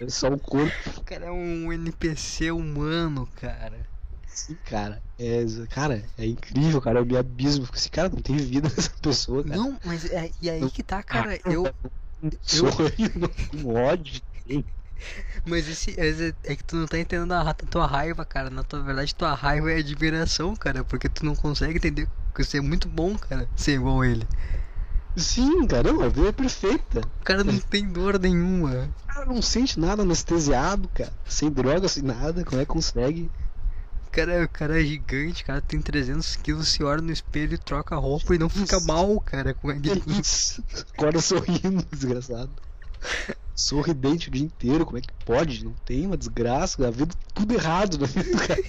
É 0.00 0.08
só 0.08 0.28
um 0.28 0.38
corpo. 0.38 0.72
O 0.96 1.04
cara 1.04 1.26
é 1.26 1.30
um 1.30 1.70
NPC 1.70 2.50
humano, 2.50 3.26
cara. 3.36 3.86
Sim, 4.26 4.56
cara. 4.64 5.02
É, 5.18 5.44
cara, 5.68 6.02
é 6.16 6.26
incrível, 6.26 6.80
cara. 6.80 7.00
Eu 7.00 7.04
me 7.06 7.16
abismo. 7.16 7.68
Esse 7.74 7.90
cara 7.90 8.08
não 8.08 8.22
tem 8.22 8.36
vida 8.36 8.68
essa 8.74 8.90
pessoa, 9.02 9.44
cara. 9.44 9.56
Não, 9.56 9.78
mas 9.84 10.10
é, 10.10 10.30
e 10.40 10.48
aí 10.48 10.70
que 10.70 10.82
tá, 10.82 11.02
cara, 11.02 11.34
Ah, 11.34 11.50
eu. 12.22 12.64
Um 13.62 13.68
um 13.68 13.74
ódio. 13.76 14.20
Mas 15.46 15.68
esse 15.68 15.94
esse- 15.98 16.34
é 16.44 16.54
que 16.56 16.62
tu 16.64 16.76
não 16.76 16.86
tá 16.86 16.98
entendendo 16.98 17.32
a, 17.32 17.54
tua 17.54 17.86
raiva, 17.86 18.24
cara. 18.24 18.50
Na 18.50 18.62
tua 18.62 18.82
verdade, 18.82 19.14
tua 19.14 19.34
raiva 19.34 19.72
é 19.72 19.78
admiração, 19.78 20.54
cara. 20.54 20.84
Porque 20.84 21.08
tu 21.08 21.24
não 21.24 21.34
consegue 21.34 21.76
entender 21.76 22.06
que 22.34 22.44
você 22.44 22.58
é 22.58 22.60
muito 22.60 22.88
bom, 22.88 23.16
cara, 23.16 23.48
ser 23.56 23.74
igual 23.76 24.04
ele. 24.04 24.26
Sim, 25.16 25.66
caramba, 25.66 26.06
a 26.06 26.08
vida 26.08 26.28
é 26.28 26.32
perfeita. 26.32 27.00
O 27.20 27.24
cara 27.24 27.42
não 27.42 27.58
tem 27.58 27.86
dor 27.88 28.18
nenhuma. 28.18 28.88
O 29.04 29.06
cara 29.12 29.26
não 29.26 29.42
sente 29.42 29.78
nada 29.80 30.02
anestesiado, 30.02 30.88
cara. 30.88 31.12
Sem 31.26 31.50
droga, 31.50 31.88
sem 31.88 32.02
nada, 32.02 32.44
como 32.44 32.60
é 32.60 32.64
que 32.64 32.70
consegue? 32.72 33.30
O 34.10 34.12
cara, 34.12 34.44
o 34.44 34.48
cara 34.48 34.82
é 34.82 34.84
gigante, 34.84 35.44
cara 35.44 35.60
tem 35.60 35.80
300 35.80 36.34
quilos, 36.34 36.66
se 36.66 36.82
olha 36.82 37.00
no 37.00 37.12
espelho, 37.12 37.56
troca 37.56 37.94
a 37.94 37.98
roupa 37.98 38.34
e 38.34 38.38
não 38.38 38.48
fica 38.48 38.80
mal, 38.80 39.20
cara. 39.20 39.54
Como 39.54 39.72
é 39.72 39.78
que... 39.78 39.88
Acorda 40.98 41.20
sorrindo, 41.20 41.86
desgraçado. 41.92 42.50
Sorridente 43.54 44.26
o 44.26 44.32
dia 44.32 44.42
inteiro, 44.42 44.84
como 44.84 44.98
é 44.98 45.00
que 45.00 45.12
pode? 45.24 45.64
Não 45.64 45.72
tem 45.84 46.06
uma 46.06 46.16
desgraça, 46.16 46.84
a 46.84 46.90
vida 46.90 47.14
tudo 47.32 47.54
errado 47.54 47.98
na 47.98 48.06
vida 48.08 48.32
do 48.32 48.48
cara. 48.48 48.64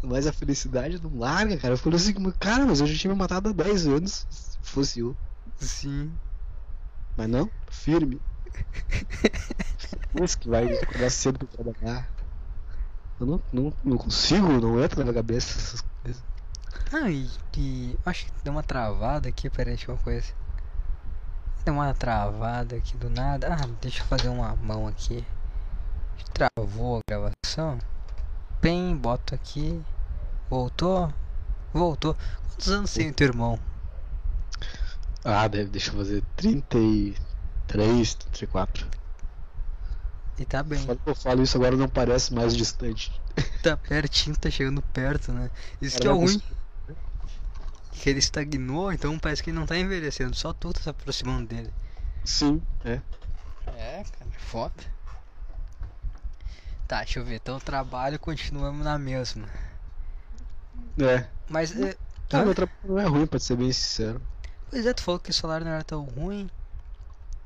Mas 0.00 0.28
a 0.28 0.32
felicidade 0.32 1.02
não 1.02 1.18
larga, 1.18 1.56
cara. 1.56 1.74
Eu 1.74 1.78
falei 1.78 1.96
assim, 1.96 2.14
cara, 2.38 2.64
mas 2.64 2.80
eu 2.80 2.86
já 2.86 2.96
tinha 2.96 3.12
me 3.12 3.18
matado 3.18 3.48
há 3.48 3.52
10 3.52 3.88
anos, 3.88 4.24
se 4.30 4.56
fosse 4.62 5.00
eu. 5.00 5.16
Sim. 5.56 6.12
Mas 7.16 7.28
não, 7.28 7.50
firme. 7.68 8.20
Esse 10.22 10.38
que 10.38 10.48
vai 10.48 10.72
acordar 10.78 11.10
cedo 11.10 11.40
pra 11.40 11.48
trabalhar. 11.48 12.17
Eu 13.20 13.26
não, 13.26 13.40
não, 13.52 13.72
não 13.84 13.98
consigo, 13.98 14.46
não 14.46 14.82
entra 14.82 14.98
na 14.98 15.04
minha 15.04 15.14
cabeça 15.14 15.58
essas 15.58 15.84
coisas. 16.02 16.22
Ah, 16.92 17.10
e, 17.10 17.28
e 17.56 17.98
acho 18.06 18.26
que 18.26 18.32
deu 18.44 18.52
uma 18.52 18.62
travada 18.62 19.28
aqui, 19.28 19.50
peraí, 19.50 19.74
deixa 19.74 19.90
uma 19.90 19.98
coisa. 19.98 20.32
Deu 21.64 21.74
uma 21.74 21.92
travada 21.92 22.76
aqui 22.76 22.96
do 22.96 23.10
nada. 23.10 23.48
Ah, 23.52 23.68
deixa 23.80 24.02
eu 24.02 24.06
fazer 24.06 24.28
uma 24.28 24.54
mão 24.56 24.86
aqui. 24.86 25.24
Travou 26.32 26.98
a 26.98 27.00
gravação. 27.08 27.78
Bem, 28.62 28.96
boto 28.96 29.34
aqui. 29.34 29.82
Voltou? 30.48 31.12
Voltou. 31.72 32.16
Quantos 32.48 32.68
anos 32.70 32.94
tem 32.94 33.10
o 33.10 33.12
teu 33.12 33.28
irmão? 33.28 33.58
Ah, 35.24 35.46
deve, 35.48 35.70
deixa 35.70 35.90
eu 35.90 35.96
fazer 35.96 36.22
33, 36.36 38.14
34. 38.14 38.86
E 40.38 40.44
tá 40.44 40.62
bem. 40.62 40.84
Quando 40.84 41.00
eu 41.04 41.14
falo 41.14 41.42
isso 41.42 41.56
agora 41.56 41.76
não 41.76 41.88
parece 41.88 42.32
mais 42.32 42.56
distante. 42.56 43.12
Tá 43.62 43.76
pertinho, 43.76 44.36
tá 44.36 44.50
chegando 44.50 44.80
perto, 44.80 45.32
né? 45.32 45.50
Isso 45.82 45.98
que 45.98 46.06
é 46.06 46.10
ruim. 46.10 46.40
Que 47.92 48.10
ele 48.10 48.20
estagnou, 48.20 48.92
então 48.92 49.18
parece 49.18 49.42
que 49.42 49.50
ele 49.50 49.58
não 49.58 49.66
tá 49.66 49.76
envelhecendo, 49.76 50.34
só 50.36 50.52
tu 50.52 50.72
tá 50.72 50.80
se 50.80 50.88
aproximando 50.88 51.48
dele. 51.48 51.72
Sim, 52.24 52.62
é. 52.84 53.00
É, 53.66 54.04
cara, 54.04 54.30
é 54.32 54.38
foda. 54.38 54.98
Tá, 56.86 56.98
deixa 56.98 57.18
eu 57.18 57.24
ver. 57.24 57.36
Então 57.36 57.56
o 57.56 57.60
trabalho 57.60 58.18
continuamos 58.18 58.84
na 58.84 58.98
mesma. 58.98 59.48
É. 60.98 61.26
Mas. 61.48 61.78
É... 61.78 61.96
Ah, 62.32 62.44
meu 62.44 62.54
trabalho 62.54 62.78
não 62.84 62.98
é 62.98 63.06
ruim, 63.06 63.26
pra 63.26 63.38
ser 63.38 63.56
bem 63.56 63.72
sincero. 63.72 64.20
Pois 64.70 64.86
é, 64.86 64.92
tu 64.92 65.02
falou 65.02 65.18
que 65.18 65.30
o 65.30 65.34
salário 65.34 65.66
não 65.66 65.72
era 65.72 65.84
tão 65.84 66.02
ruim. 66.02 66.48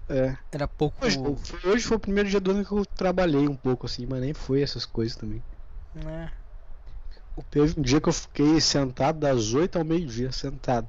É. 0.09 0.37
Era 0.51 0.69
pouco. 0.69 1.05
Hoje, 1.05 1.19
hoje 1.65 1.85
foi 1.85 1.97
o 1.97 2.01
primeiro 2.01 2.29
dia 2.29 2.41
do 2.41 2.51
ano 2.51 2.65
que 2.65 2.73
eu 2.73 2.85
trabalhei 2.85 3.49
um 3.49 3.57
pouco 3.57 3.87
assim, 3.87 4.07
mas 4.07 4.21
nem 4.21 4.35
foi 4.35 4.63
essas 4.63 4.85
coisas 4.85 5.17
também. 5.17 5.43
É. 6.07 6.31
Teve 7.51 7.79
um 7.79 7.83
dia 7.83 8.01
que 8.01 8.09
eu 8.09 8.13
fiquei 8.13 8.61
sentado 8.61 9.19
das 9.19 9.55
8 9.55 9.79
ao 9.79 9.85
meio-dia, 9.85 10.31
sentado. 10.33 10.87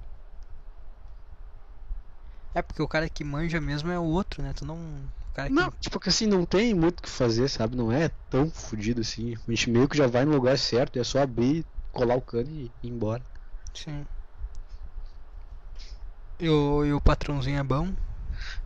É 2.54 2.62
porque 2.62 2.82
o 2.82 2.88
cara 2.88 3.10
que 3.10 3.23
manja 3.23 3.60
mesmo 3.60 3.91
é 3.91 3.97
o 3.97 4.04
outro, 4.04 4.43
né? 4.43 4.54
Tu 4.54 4.65
não. 4.65 4.78
Que... 5.34 5.49
Não, 5.49 5.71
tipo 5.71 5.99
que 5.99 6.10
assim, 6.10 6.28
não 6.28 6.45
tem 6.45 6.73
muito 6.73 6.99
o 6.99 7.04
que 7.04 7.10
fazer, 7.10 7.47
sabe? 7.47 7.76
Não 7.76 7.91
é 7.91 8.10
tão 8.30 8.49
fodido 8.49 9.02
assim. 9.02 9.36
A 9.47 9.52
gente 9.52 9.69
meio 9.69 9.88
que 9.88 9.97
já 9.97 10.06
vai 10.06 10.26
no 10.26 10.34
lugar 10.34 10.58
certo, 10.58 10.99
é 10.99 11.04
só 11.04 11.19
abrir, 11.19 11.65
colar 11.91 12.15
o 12.15 12.21
cano 12.21 12.49
e 12.49 12.71
ir 12.84 12.89
embora. 12.89 13.23
Sim. 13.73 14.06
E 16.39 16.49
o, 16.49 16.86
e 16.86 16.93
o 16.93 17.02
patrãozinho 17.02 17.58
é 17.58 17.63
bom? 17.63 17.91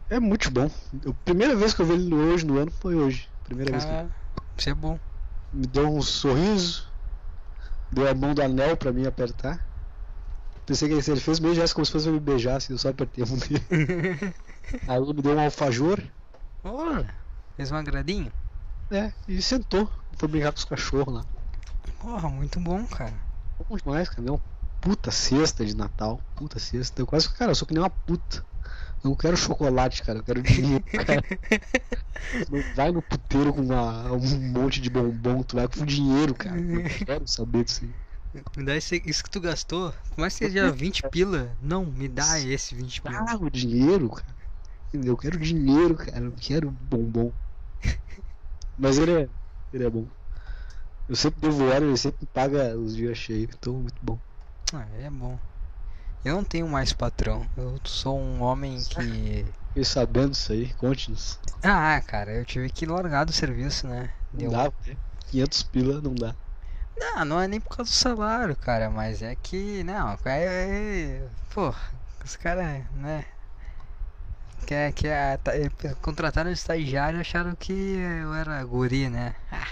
É 0.09 0.19
muito 0.19 0.49
bom. 0.49 0.69
A 1.05 1.13
primeira 1.25 1.55
vez 1.55 1.73
que 1.73 1.81
eu 1.81 1.85
vi 1.85 1.93
ele 1.93 2.13
hoje 2.13 2.45
no 2.45 2.57
ano 2.57 2.71
foi 2.71 2.95
hoje. 2.95 3.29
Primeira 3.43 3.71
Cara, 3.71 4.03
vez 4.03 4.13
que 4.55 4.61
Isso 4.61 4.69
é 4.69 4.73
bom. 4.73 4.99
Me 5.53 5.67
deu 5.67 5.87
um 5.87 6.01
sorriso. 6.01 6.87
Deu 7.91 8.07
a 8.07 8.13
mão 8.13 8.33
do 8.33 8.41
anel 8.41 8.77
pra 8.77 8.91
mim 8.91 9.05
apertar. 9.05 9.65
Pensei 10.65 10.89
que 10.89 10.93
ele 10.95 11.19
fez 11.19 11.39
meio 11.39 11.55
gesto 11.55 11.73
como 11.73 11.85
se 11.85 11.91
fosse 11.91 12.09
me 12.09 12.19
beijar, 12.19 12.57
assim, 12.57 12.73
eu 12.73 12.77
só 12.77 12.89
apertei 12.89 13.23
a 13.23 13.27
mão 13.27 13.37
dele. 13.37 13.63
Aí 14.87 14.97
ele 14.97 15.13
me 15.13 15.21
deu 15.21 15.33
um 15.33 15.39
alfajor. 15.39 16.01
Olha, 16.61 17.13
fez 17.55 17.71
um 17.71 17.75
agradinho? 17.77 18.29
É, 18.91 19.13
e 19.27 19.41
sentou. 19.41 19.89
Foi 20.17 20.27
brincar 20.27 20.51
com 20.51 20.57
os 20.57 20.65
cachorros 20.65 21.13
lá. 21.13 21.25
Porra, 22.01 22.29
muito 22.29 22.59
bom, 22.59 22.85
cara. 22.85 23.13
Bom 23.69 23.77
demais, 23.77 24.09
cara. 24.09 24.23
Deu 24.23 24.33
uma 24.33 24.41
puta 24.81 25.09
cesta 25.09 25.65
de 25.65 25.75
Natal. 25.75 26.19
Puta 26.35 26.59
cesta. 26.59 27.01
Eu 27.01 27.07
quase, 27.07 27.29
cara, 27.29 27.51
eu 27.51 27.55
sou 27.55 27.67
que 27.67 27.73
nem 27.73 27.81
uma 27.81 27.89
puta. 27.89 28.43
Eu 29.03 29.11
não 29.11 29.15
quero 29.15 29.37
chocolate, 29.37 30.03
cara. 30.03 30.19
Eu 30.19 30.23
quero 30.23 30.41
dinheiro, 30.41 30.83
cara. 31.05 31.21
não 32.49 32.61
vai 32.73 32.91
no 32.91 33.01
puteiro 33.01 33.53
com 33.53 33.61
uma, 33.61 34.11
um 34.11 34.51
monte 34.51 34.81
de 34.81 34.89
bombom. 34.89 35.43
Tu 35.43 35.55
vai 35.55 35.67
com 35.67 35.85
dinheiro, 35.85 36.33
cara. 36.33 36.59
Eu 36.59 36.83
quero 37.05 37.27
saber 37.27 37.63
disso 37.63 37.85
aí. 37.85 37.93
Me 38.55 38.65
dá 38.65 38.75
esse, 38.75 39.01
isso 39.05 39.23
que 39.23 39.29
tu 39.29 39.39
gastou. 39.39 39.91
Por 40.09 40.19
mais 40.19 40.33
que 40.33 40.45
seja 40.45 40.71
20 40.71 41.03
pila. 41.09 41.55
Não, 41.61 41.85
me 41.85 42.07
dá 42.07 42.39
esse 42.39 42.75
20 42.75 43.01
pila. 43.01 43.25
Ah, 43.29 43.37
o 43.37 43.49
dinheiro, 43.49 44.09
cara. 44.09 44.35
Eu 44.93 45.17
quero 45.17 45.37
dinheiro, 45.39 45.95
cara. 45.95 46.25
Eu 46.25 46.33
quero 46.33 46.69
bombom. 46.71 47.33
Mas 48.77 48.97
ele 48.97 49.11
é, 49.23 49.29
ele 49.73 49.85
é 49.85 49.89
bom. 49.89 50.07
Eu 51.07 51.15
sempre 51.15 51.39
devo 51.39 51.63
hora, 51.65 51.85
ele 51.85 51.97
sempre 51.97 52.25
paga 52.27 52.77
os 52.77 52.95
dias 52.95 53.17
cheios. 53.17 53.55
Então, 53.55 53.81
muito 53.81 54.03
bom. 54.03 54.19
Ah, 54.73 54.85
é 54.91 55.09
bom. 55.09 55.39
Eu 56.23 56.35
não 56.35 56.43
tenho 56.43 56.67
mais 56.67 56.91
patrão. 56.93 57.47
Eu 57.55 57.79
sou 57.83 58.19
um 58.19 58.41
homem 58.41 58.83
que. 58.83 59.45
Fiquei 59.67 59.83
sabendo 59.83 60.33
isso 60.33 60.51
aí, 60.51 60.73
conte-nos. 60.73 61.39
Ah, 61.63 62.01
cara, 62.05 62.31
eu 62.31 62.45
tive 62.45 62.69
que 62.69 62.85
largar 62.85 63.25
do 63.25 63.31
serviço, 63.31 63.87
né? 63.87 64.11
Não 64.33 64.49
dá, 64.49 64.71
né? 64.85 64.97
500 65.29 65.63
pila 65.63 66.01
não 66.01 66.15
dá. 66.15 66.35
Não, 66.99 67.25
não 67.25 67.41
é 67.41 67.47
nem 67.47 67.59
por 67.59 67.77
causa 67.77 67.91
do 67.91 67.95
salário, 67.95 68.55
cara, 68.55 68.89
mas 68.89 69.21
é 69.21 69.35
que, 69.35 69.83
não, 69.83 70.17
é. 70.25 70.43
é 70.43 71.27
pô, 71.53 71.73
os 72.25 72.35
caras, 72.35 72.83
né? 72.95 73.25
Que, 74.65 74.91
que 74.93 75.07
é, 75.07 75.37
tá, 75.37 75.51
contrataram 76.01 76.49
um 76.49 76.53
estagiário 76.53 77.19
e 77.19 77.21
acharam 77.21 77.55
que 77.55 77.71
eu 77.71 78.33
era 78.33 78.63
guri, 78.65 79.09
né? 79.09 79.35
Ah, 79.51 79.67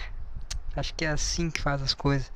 acho 0.75 0.93
que 0.93 1.03
é 1.03 1.09
assim 1.09 1.49
que 1.49 1.61
faz 1.61 1.81
as 1.81 1.93
coisas. 1.93 2.31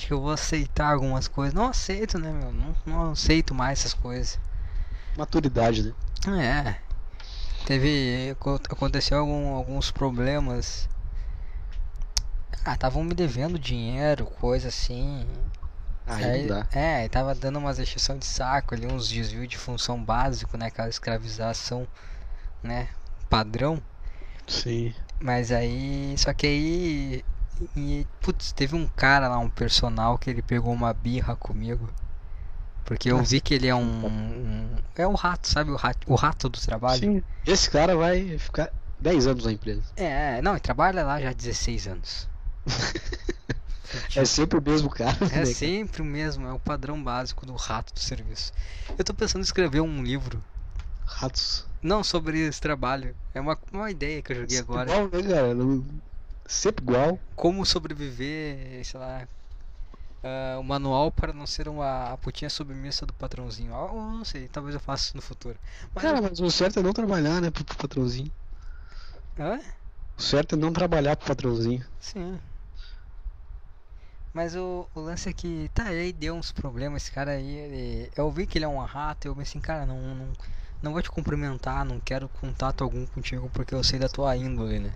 Acho 0.00 0.06
que 0.06 0.14
eu 0.14 0.20
vou 0.22 0.30
aceitar 0.30 0.94
algumas 0.94 1.28
coisas. 1.28 1.52
Não 1.52 1.68
aceito, 1.68 2.18
né, 2.18 2.32
meu? 2.32 2.50
Não, 2.50 2.74
não 2.86 3.12
aceito 3.12 3.54
mais 3.54 3.80
essas 3.80 3.92
coisas. 3.92 4.40
Maturidade, 5.14 5.94
né? 6.26 6.42
É. 6.42 7.66
Teve. 7.66 8.34
Aconteceu 8.70 9.18
algum, 9.18 9.52
alguns 9.52 9.90
problemas. 9.90 10.88
Ah, 12.64 12.72
estavam 12.72 13.04
me 13.04 13.12
devendo 13.12 13.58
dinheiro, 13.58 14.24
coisa 14.24 14.68
assim. 14.68 15.26
Aí, 16.06 16.24
aí 16.24 16.40
não 16.46 16.60
dá. 16.60 16.66
É, 16.72 17.06
tava 17.10 17.34
dando 17.34 17.58
umas 17.58 17.78
exceção 17.78 18.16
de 18.16 18.24
saco 18.24 18.74
ali, 18.74 18.86
uns 18.86 19.06
desvios 19.06 19.48
de 19.48 19.58
função 19.58 20.02
básico, 20.02 20.56
né? 20.56 20.68
Aquela 20.68 20.88
escravização, 20.88 21.86
né? 22.62 22.88
Padrão. 23.28 23.82
Sim. 24.46 24.94
Mas 25.20 25.52
aí. 25.52 26.14
Só 26.16 26.32
que 26.32 26.46
aí 26.46 27.24
e, 27.76 28.06
putz, 28.20 28.52
teve 28.52 28.74
um 28.74 28.86
cara 28.86 29.28
lá, 29.28 29.38
um 29.38 29.48
personal, 29.48 30.18
que 30.18 30.30
ele 30.30 30.42
pegou 30.42 30.72
uma 30.72 30.92
birra 30.92 31.36
comigo. 31.36 31.88
Porque 32.84 33.10
eu 33.10 33.18
Nossa. 33.18 33.30
vi 33.30 33.40
que 33.40 33.54
ele 33.54 33.68
é 33.68 33.74
um, 33.74 34.06
um, 34.06 34.76
É 34.96 35.06
o 35.06 35.14
rato, 35.14 35.46
sabe? 35.46 35.70
O 35.70 35.76
rato, 35.76 36.10
o 36.10 36.14
rato 36.14 36.48
do 36.48 36.60
trabalho. 36.60 37.00
Sim. 37.00 37.22
Esse 37.46 37.70
cara 37.70 37.96
vai 37.96 38.36
ficar 38.38 38.72
10 39.00 39.26
anos 39.26 39.44
na 39.44 39.52
empresa. 39.52 39.82
É, 39.96 40.42
não, 40.42 40.52
ele 40.52 40.60
trabalha 40.60 41.04
lá 41.04 41.20
já 41.20 41.30
há 41.30 41.32
16 41.32 41.86
anos. 41.86 42.28
é 44.16 44.24
sempre 44.24 44.58
o 44.58 44.62
mesmo 44.62 44.90
cara. 44.90 45.16
É 45.32 45.38
né, 45.38 45.44
sempre 45.44 46.02
o 46.02 46.04
mesmo, 46.04 46.46
é 46.46 46.52
o 46.52 46.58
padrão 46.58 47.02
básico 47.02 47.46
do 47.46 47.54
rato 47.54 47.94
do 47.94 48.00
serviço. 48.00 48.52
Eu 48.98 49.04
tô 49.04 49.14
pensando 49.14 49.42
em 49.42 49.44
escrever 49.44 49.80
um 49.80 50.02
livro. 50.02 50.42
Ratos? 51.06 51.66
Não, 51.82 52.04
sobre 52.04 52.40
esse 52.40 52.60
trabalho. 52.60 53.14
É 53.34 53.40
uma, 53.40 53.56
uma 53.72 53.90
ideia 53.90 54.20
que 54.20 54.32
eu 54.32 54.36
joguei 54.36 54.58
agora. 54.58 54.90
Igual, 54.90 55.04
né, 55.04 55.22
cara? 55.22 55.54
Sempre 56.50 56.82
igual. 56.82 57.16
Como 57.36 57.64
sobreviver, 57.64 58.84
sei 58.84 58.98
lá. 58.98 59.22
Uh, 60.22 60.58
o 60.58 60.64
manual 60.64 61.12
para 61.12 61.32
não 61.32 61.46
ser 61.46 61.68
uma 61.68 62.12
a 62.12 62.16
putinha 62.16 62.50
submissa 62.50 63.06
do 63.06 63.12
patrãozinho. 63.14 63.72
Eu 63.72 63.94
não 63.94 64.24
sei, 64.24 64.48
talvez 64.48 64.74
eu 64.74 64.80
faça 64.80 65.04
isso 65.04 65.16
no 65.16 65.22
futuro. 65.22 65.56
Mas 65.94 66.02
Cara, 66.02 66.20
mas 66.20 66.40
o 66.40 66.50
certo 66.50 66.80
é 66.80 66.82
não 66.82 66.92
trabalhar, 66.92 67.40
né, 67.40 67.52
pro, 67.52 67.64
pro 67.64 67.76
patrãozinho. 67.76 68.30
Hã? 69.38 69.60
O 70.18 70.22
certo 70.22 70.56
é 70.56 70.58
não 70.58 70.72
trabalhar 70.72 71.16
pro 71.16 71.28
patrãozinho. 71.28 71.86
Sim. 72.00 72.36
Mas 74.34 74.56
o, 74.56 74.88
o 74.92 75.00
lance 75.00 75.28
é 75.28 75.32
que, 75.32 75.70
tá, 75.72 75.84
aí 75.84 76.12
deu 76.12 76.34
uns 76.34 76.50
problemas, 76.50 77.04
esse 77.04 77.12
cara 77.12 77.30
aí, 77.30 77.56
ele, 77.56 78.10
eu 78.16 78.28
vi 78.28 78.44
que 78.44 78.58
ele 78.58 78.64
é 78.64 78.68
um 78.68 78.78
rato, 78.84 79.26
eu 79.26 79.36
pensei, 79.36 79.60
cara, 79.60 79.86
não, 79.86 80.00
não, 80.00 80.32
não 80.82 80.92
vou 80.92 81.00
te 81.00 81.10
cumprimentar, 81.10 81.84
não 81.84 82.00
quero 82.00 82.28
contato 82.28 82.82
algum 82.82 83.06
contigo 83.06 83.48
porque 83.54 83.72
eu 83.72 83.84
sei 83.84 84.00
da 84.00 84.08
tua 84.08 84.36
índole, 84.36 84.80
né? 84.80 84.92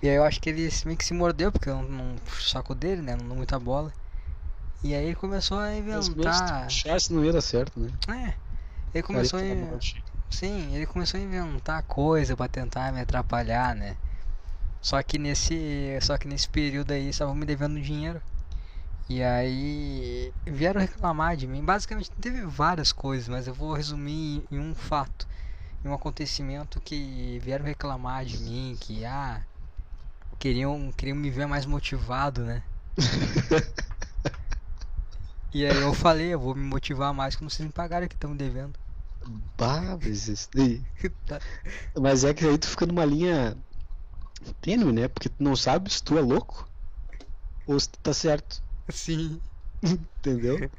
E 0.00 0.08
aí 0.08 0.14
eu 0.14 0.24
acho 0.24 0.40
que 0.40 0.48
ele 0.48 0.68
meio 0.84 0.96
que 0.96 1.04
se 1.04 1.12
mordeu, 1.12 1.50
porque 1.50 1.68
eu 1.68 1.82
não, 1.82 1.82
não 1.82 2.16
saco 2.40 2.74
dele, 2.74 3.02
né? 3.02 3.16
Não 3.16 3.36
muita 3.36 3.58
bola. 3.58 3.92
E 4.82 4.94
aí 4.94 5.06
ele 5.06 5.14
começou 5.14 5.58
a 5.58 5.74
inventar. 5.74 6.66
puxasse, 6.66 7.12
não 7.12 7.24
ia 7.24 7.32
dar 7.32 7.40
certo, 7.40 7.80
né? 7.80 7.90
É. 8.08 8.34
Ele 8.94 9.02
começou 9.02 9.40
a. 9.40 9.42
Tá 9.42 9.78
Sim, 10.30 10.74
ele 10.74 10.86
começou 10.86 11.18
a 11.18 11.22
inventar 11.22 11.82
coisa 11.82 12.36
pra 12.36 12.48
tentar 12.48 12.92
me 12.92 13.00
atrapalhar, 13.00 13.74
né? 13.74 13.96
Só 14.80 15.02
que 15.02 15.18
nesse, 15.18 15.98
só 16.00 16.16
que 16.16 16.28
nesse 16.28 16.48
período 16.48 16.92
aí 16.92 17.08
estavam 17.08 17.34
me 17.34 17.44
devendo 17.44 17.80
dinheiro. 17.80 18.20
E 19.08 19.22
aí 19.22 20.32
vieram 20.46 20.80
reclamar 20.80 21.36
de 21.36 21.46
mim. 21.46 21.64
Basicamente 21.64 22.10
teve 22.20 22.42
várias 22.42 22.92
coisas, 22.92 23.26
mas 23.26 23.46
eu 23.48 23.54
vou 23.54 23.72
resumir 23.72 24.44
em 24.50 24.58
um 24.58 24.74
fato, 24.74 25.26
em 25.84 25.88
um 25.88 25.94
acontecimento 25.94 26.80
que 26.80 27.40
vieram 27.42 27.64
reclamar 27.64 28.24
de 28.24 28.38
mim, 28.38 28.76
que 28.78 29.04
ah, 29.04 29.40
queriam, 30.38 30.92
queriam 30.92 31.16
me 31.16 31.30
ver 31.30 31.46
mais 31.46 31.66
motivado, 31.66 32.44
né? 32.44 32.62
E 35.52 35.64
aí 35.64 35.80
eu 35.80 35.94
falei, 35.94 36.34
eu 36.34 36.38
vou 36.38 36.54
me 36.54 36.62
motivar 36.62 37.12
mais 37.14 37.34
quando 37.34 37.50
vocês 37.50 37.66
me 37.66 37.72
pagarem 37.72 38.06
que 38.06 38.14
estão 38.14 38.30
me 38.30 38.36
devendo. 38.36 38.78
Bah, 39.56 39.98
mas. 40.02 40.48
Tá. 41.26 41.40
Mas 41.98 42.24
é 42.24 42.32
que 42.34 42.44
aí 42.44 42.58
tu 42.58 42.68
fica 42.68 42.86
numa 42.86 43.04
linha 43.04 43.56
tênue, 44.60 44.92
né? 44.92 45.08
Porque 45.08 45.28
tu 45.28 45.42
não 45.42 45.56
sabe 45.56 45.90
se 45.90 46.02
tu 46.02 46.16
é 46.18 46.20
louco 46.20 46.68
ou 47.66 47.78
se 47.78 47.88
tu 47.88 47.98
tá 48.00 48.12
certo. 48.12 48.62
Sim. 48.90 49.40
Entendeu? 49.82 50.70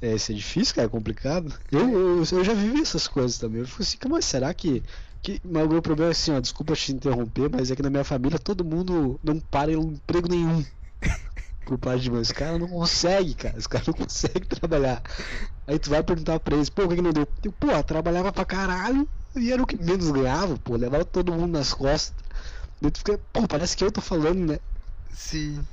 É, 0.00 0.14
isso 0.14 0.32
é 0.32 0.34
difícil, 0.34 0.74
cara, 0.74 0.86
é 0.88 0.90
complicado. 0.90 1.56
Eu, 1.70 1.90
eu, 1.90 2.18
eu 2.18 2.44
já 2.44 2.54
vivi 2.54 2.82
essas 2.82 3.06
coisas 3.06 3.38
também. 3.38 3.60
Eu 3.60 3.66
fico 3.66 3.82
assim, 3.82 3.98
mas 4.08 4.24
será 4.24 4.52
que. 4.52 4.82
Que... 5.22 5.40
Mas 5.44 5.64
o 5.64 5.68
meu 5.68 5.80
problema 5.80 6.10
é 6.10 6.12
assim, 6.12 6.32
ó, 6.32 6.40
desculpa 6.40 6.74
te 6.74 6.92
interromper, 6.92 7.48
mas 7.50 7.70
é 7.70 7.76
que 7.76 7.82
na 7.82 7.90
minha 7.90 8.04
família 8.04 8.38
todo 8.38 8.64
mundo 8.64 9.18
não 9.22 9.38
para 9.38 9.72
em 9.72 9.76
emprego 9.76 10.28
nenhum. 10.28 10.64
Por 11.64 11.78
parte 11.78 12.02
de 12.02 12.10
mãe. 12.10 12.20
Os 12.20 12.32
caras 12.32 12.58
não 12.60 12.68
conseguem, 12.68 13.34
cara. 13.34 13.56
Os 13.56 13.68
caras 13.68 13.86
não 13.86 13.94
conseguem 13.94 14.42
trabalhar. 14.42 15.00
Aí 15.66 15.78
tu 15.78 15.90
vai 15.90 16.02
perguntar 16.02 16.40
pra 16.40 16.56
eles, 16.56 16.68
pô, 16.68 16.82
o 16.84 16.88
que, 16.88 16.96
que 16.96 17.02
não 17.02 17.12
deu? 17.12 17.26
Eu, 17.44 17.52
pô, 17.52 17.82
trabalhava 17.84 18.32
pra 18.32 18.44
caralho 18.44 19.08
e 19.36 19.52
era 19.52 19.62
o 19.62 19.66
que 19.66 19.76
menos 19.82 20.10
ganhava, 20.10 20.58
pô. 20.58 20.76
Levava 20.76 21.04
todo 21.04 21.32
mundo 21.32 21.52
nas 21.52 21.72
costas. 21.72 22.12
Daí 22.80 22.90
tu 22.90 22.98
fica, 22.98 23.20
pô, 23.32 23.46
parece 23.46 23.76
que 23.76 23.84
eu 23.84 23.92
tô 23.92 24.00
falando, 24.00 24.52
né? 24.52 24.58
Sim. 25.14 25.64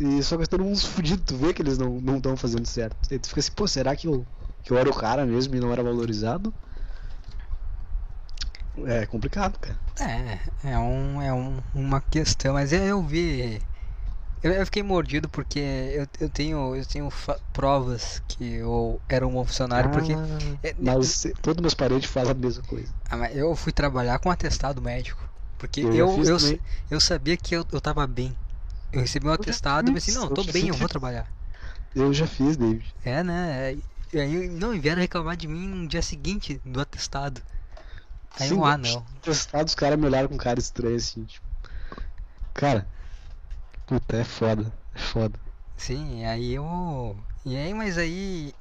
E 0.00 0.22
só 0.22 0.36
que 0.36 0.48
todo 0.48 0.64
mundo 0.64 0.78
fudido, 0.78 1.22
tu 1.22 1.36
vê 1.36 1.54
que 1.54 1.62
eles 1.62 1.78
não 1.78 2.00
não 2.00 2.16
estão 2.16 2.36
fazendo 2.36 2.66
certo. 2.66 2.96
Aí 3.10 3.18
tu 3.18 3.28
fica 3.28 3.40
assim, 3.40 3.52
pô, 3.52 3.68
será 3.68 3.94
que 3.94 4.08
eu, 4.08 4.26
que 4.64 4.72
eu 4.72 4.76
era 4.76 4.90
o 4.90 4.94
cara 4.94 5.24
mesmo 5.24 5.54
e 5.54 5.60
não 5.60 5.72
era 5.72 5.82
valorizado? 5.82 6.52
É 8.86 9.06
complicado, 9.06 9.58
cara. 9.58 9.78
É, 9.98 10.68
é, 10.72 10.78
um, 10.78 11.22
é 11.22 11.32
um, 11.32 11.62
uma 11.72 12.00
questão, 12.02 12.52
mas 12.54 12.72
eu, 12.72 12.82
eu 12.84 13.02
vi. 13.02 13.66
Eu, 14.42 14.52
eu 14.52 14.66
fiquei 14.66 14.82
mordido 14.82 15.28
porque 15.28 15.58
eu, 15.60 16.06
eu 16.20 16.30
tenho, 16.30 16.76
eu 16.76 16.86
tenho 16.86 17.08
provas 17.52 18.22
que 18.28 18.54
eu 18.56 19.02
era 19.08 19.26
um 19.26 19.32
bom 19.32 19.44
funcionário, 19.44 19.90
porque 19.90 20.18
é, 20.62 20.74
Mas 20.78 21.22
todos 21.42 21.60
meus 21.62 21.74
parentes 21.74 22.10
falam 22.10 22.32
a 22.32 22.34
mesma 22.34 22.62
coisa. 22.64 22.92
ah, 23.08 23.16
mas 23.16 23.36
eu 23.36 23.54
fui 23.56 23.72
trabalhar 23.72 24.18
com 24.18 24.30
atestado 24.30 24.80
médico. 24.82 25.28
Porque 25.58 25.80
Eu 25.80 25.92
eu, 25.92 26.20
eu, 26.24 26.36
eu 26.90 27.00
sabia 27.00 27.36
que 27.36 27.54
eu, 27.54 27.64
eu 27.72 27.80
tava 27.80 28.06
bem. 28.06 28.36
Eu 28.92 29.00
recebi 29.00 29.26
um 29.28 29.32
atestado 29.32 29.90
e 29.90 29.92
pensei, 29.92 30.12
fiz, 30.12 30.14
não, 30.14 30.24
eu 30.24 30.30
tô 30.30 30.44
bem, 30.44 30.68
eu 30.68 30.76
vou 30.76 30.88
trabalhar. 30.88 31.32
Eu 31.94 32.12
já 32.12 32.26
fiz, 32.28 32.56
David. 32.56 32.94
É, 33.04 33.22
né? 33.22 33.74
E 34.12 34.20
aí, 34.20 34.48
não, 34.48 34.78
vieram 34.80 35.00
reclamar 35.00 35.36
de 35.36 35.48
mim 35.48 35.66
no 35.68 35.88
dia 35.88 36.02
seguinte 36.02 36.60
do 36.64 36.80
atestado. 36.80 37.42
Aí 38.38 38.50
eu, 38.50 38.56
Sim, 38.56 38.62
ah, 38.64 38.76
não. 38.76 39.06
Testado, 39.22 39.64
os 39.64 39.74
caras 39.74 39.98
me 39.98 40.06
olharam 40.06 40.28
com 40.28 40.36
cara 40.36 40.58
estranha 40.58 40.96
assim, 40.96 41.24
tipo. 41.24 41.46
Cara, 42.54 42.86
puta, 43.86 44.16
é 44.16 44.24
foda. 44.24 44.72
É 44.94 44.98
foda. 44.98 45.38
Sim, 45.76 46.24
aí 46.24 46.54
eu. 46.54 47.16
E 47.44 47.56
aí, 47.56 47.72
mas 47.74 47.98
aí 47.98 48.54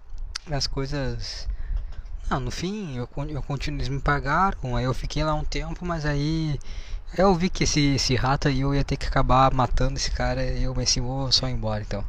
as 0.51 0.67
coisas. 0.67 1.47
Não, 2.30 2.39
no 2.39 2.51
fim 2.51 2.97
eu, 2.97 3.07
eu 3.30 3.41
continuo, 3.43 3.78
eles 3.78 3.89
me 3.89 3.99
pagaram, 3.99 4.76
aí 4.76 4.86
eu 4.86 4.93
fiquei 4.93 5.23
lá 5.23 5.34
um 5.36 5.43
tempo, 5.43 5.86
mas 5.86 6.05
aí 6.05 6.59
eu 7.17 7.34
vi 7.36 7.49
que 7.49 7.63
esse, 7.63 7.95
esse 7.95 8.15
rato 8.15 8.47
aí 8.47 8.61
eu 8.61 8.73
ia 8.73 8.84
ter 8.84 8.97
que 8.97 9.05
acabar 9.05 9.53
matando 9.53 9.97
esse 9.97 10.09
cara 10.11 10.43
e 10.43 10.63
eu 10.63 10.73
pensei, 10.73 11.01
vou 11.01 11.32
só 11.32 11.47
ir 11.47 11.51
embora 11.51 11.84
então. 11.84 12.03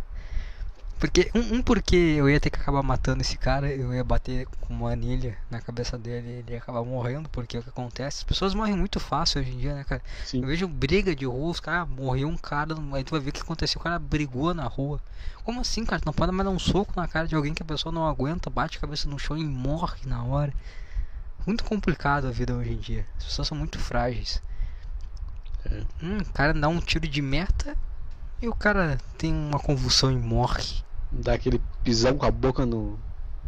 Porque, 0.98 1.30
um, 1.34 1.56
um 1.56 1.62
porque 1.62 1.94
eu 1.94 2.28
ia 2.28 2.40
ter 2.40 2.48
que 2.48 2.58
acabar 2.58 2.82
matando 2.82 3.20
esse 3.20 3.36
cara, 3.36 3.70
eu 3.70 3.92
ia 3.92 4.02
bater 4.02 4.46
com 4.46 4.72
uma 4.72 4.90
anilha 4.90 5.36
na 5.50 5.60
cabeça 5.60 5.98
dele 5.98 6.26
e 6.26 6.32
ele 6.38 6.52
ia 6.52 6.58
acabar 6.58 6.82
morrendo, 6.82 7.28
porque 7.28 7.58
é 7.58 7.60
o 7.60 7.62
que 7.62 7.68
acontece. 7.68 8.18
As 8.18 8.24
pessoas 8.24 8.54
morrem 8.54 8.74
muito 8.74 8.98
fácil 8.98 9.42
hoje 9.42 9.50
em 9.50 9.58
dia, 9.58 9.74
né, 9.74 9.84
cara? 9.84 10.02
Sim. 10.24 10.40
Eu 10.40 10.46
vejo 10.46 10.66
briga 10.66 11.14
de 11.14 11.26
rua, 11.26 11.50
os 11.50 11.60
caras 11.60 11.86
morreu 11.86 12.28
um 12.28 12.36
cara, 12.36 12.74
aí 12.94 13.04
tu 13.04 13.10
vai 13.10 13.20
ver 13.20 13.28
o 13.28 13.32
que 13.34 13.42
aconteceu, 13.42 13.78
o 13.78 13.84
cara 13.84 13.98
brigou 13.98 14.54
na 14.54 14.64
rua. 14.64 14.98
Como 15.44 15.60
assim, 15.60 15.84
cara? 15.84 16.00
Tu 16.00 16.06
não 16.06 16.14
pode 16.14 16.32
mais 16.32 16.48
dar 16.48 16.54
um 16.54 16.58
soco 16.58 16.94
na 16.96 17.06
cara 17.06 17.28
de 17.28 17.34
alguém 17.34 17.52
que 17.52 17.62
a 17.62 17.66
pessoa 17.66 17.92
não 17.92 18.08
aguenta, 18.08 18.48
bate 18.48 18.78
a 18.78 18.80
cabeça 18.80 19.06
no 19.06 19.18
chão 19.18 19.36
e 19.36 19.44
morre 19.44 20.00
na 20.06 20.24
hora. 20.24 20.52
Muito 21.46 21.62
complicado 21.62 22.26
a 22.26 22.30
vida 22.30 22.54
hoje 22.54 22.72
em 22.72 22.78
dia. 22.78 23.06
As 23.18 23.24
pessoas 23.24 23.46
são 23.46 23.56
muito 23.56 23.78
frágeis. 23.78 24.42
É. 25.66 25.82
Hum, 26.02 26.18
o 26.18 26.32
cara 26.32 26.54
dá 26.54 26.68
um 26.68 26.80
tiro 26.80 27.06
de 27.06 27.20
meta 27.20 27.76
e 28.40 28.48
o 28.48 28.54
cara 28.54 28.98
tem 29.18 29.32
uma 29.32 29.60
convulsão 29.60 30.10
e 30.10 30.16
morre. 30.16 30.85
Dá 31.22 31.34
aquele 31.34 31.60
pisão 31.82 32.16
com 32.16 32.26
a 32.26 32.30
boca 32.30 32.64
no. 32.66 32.98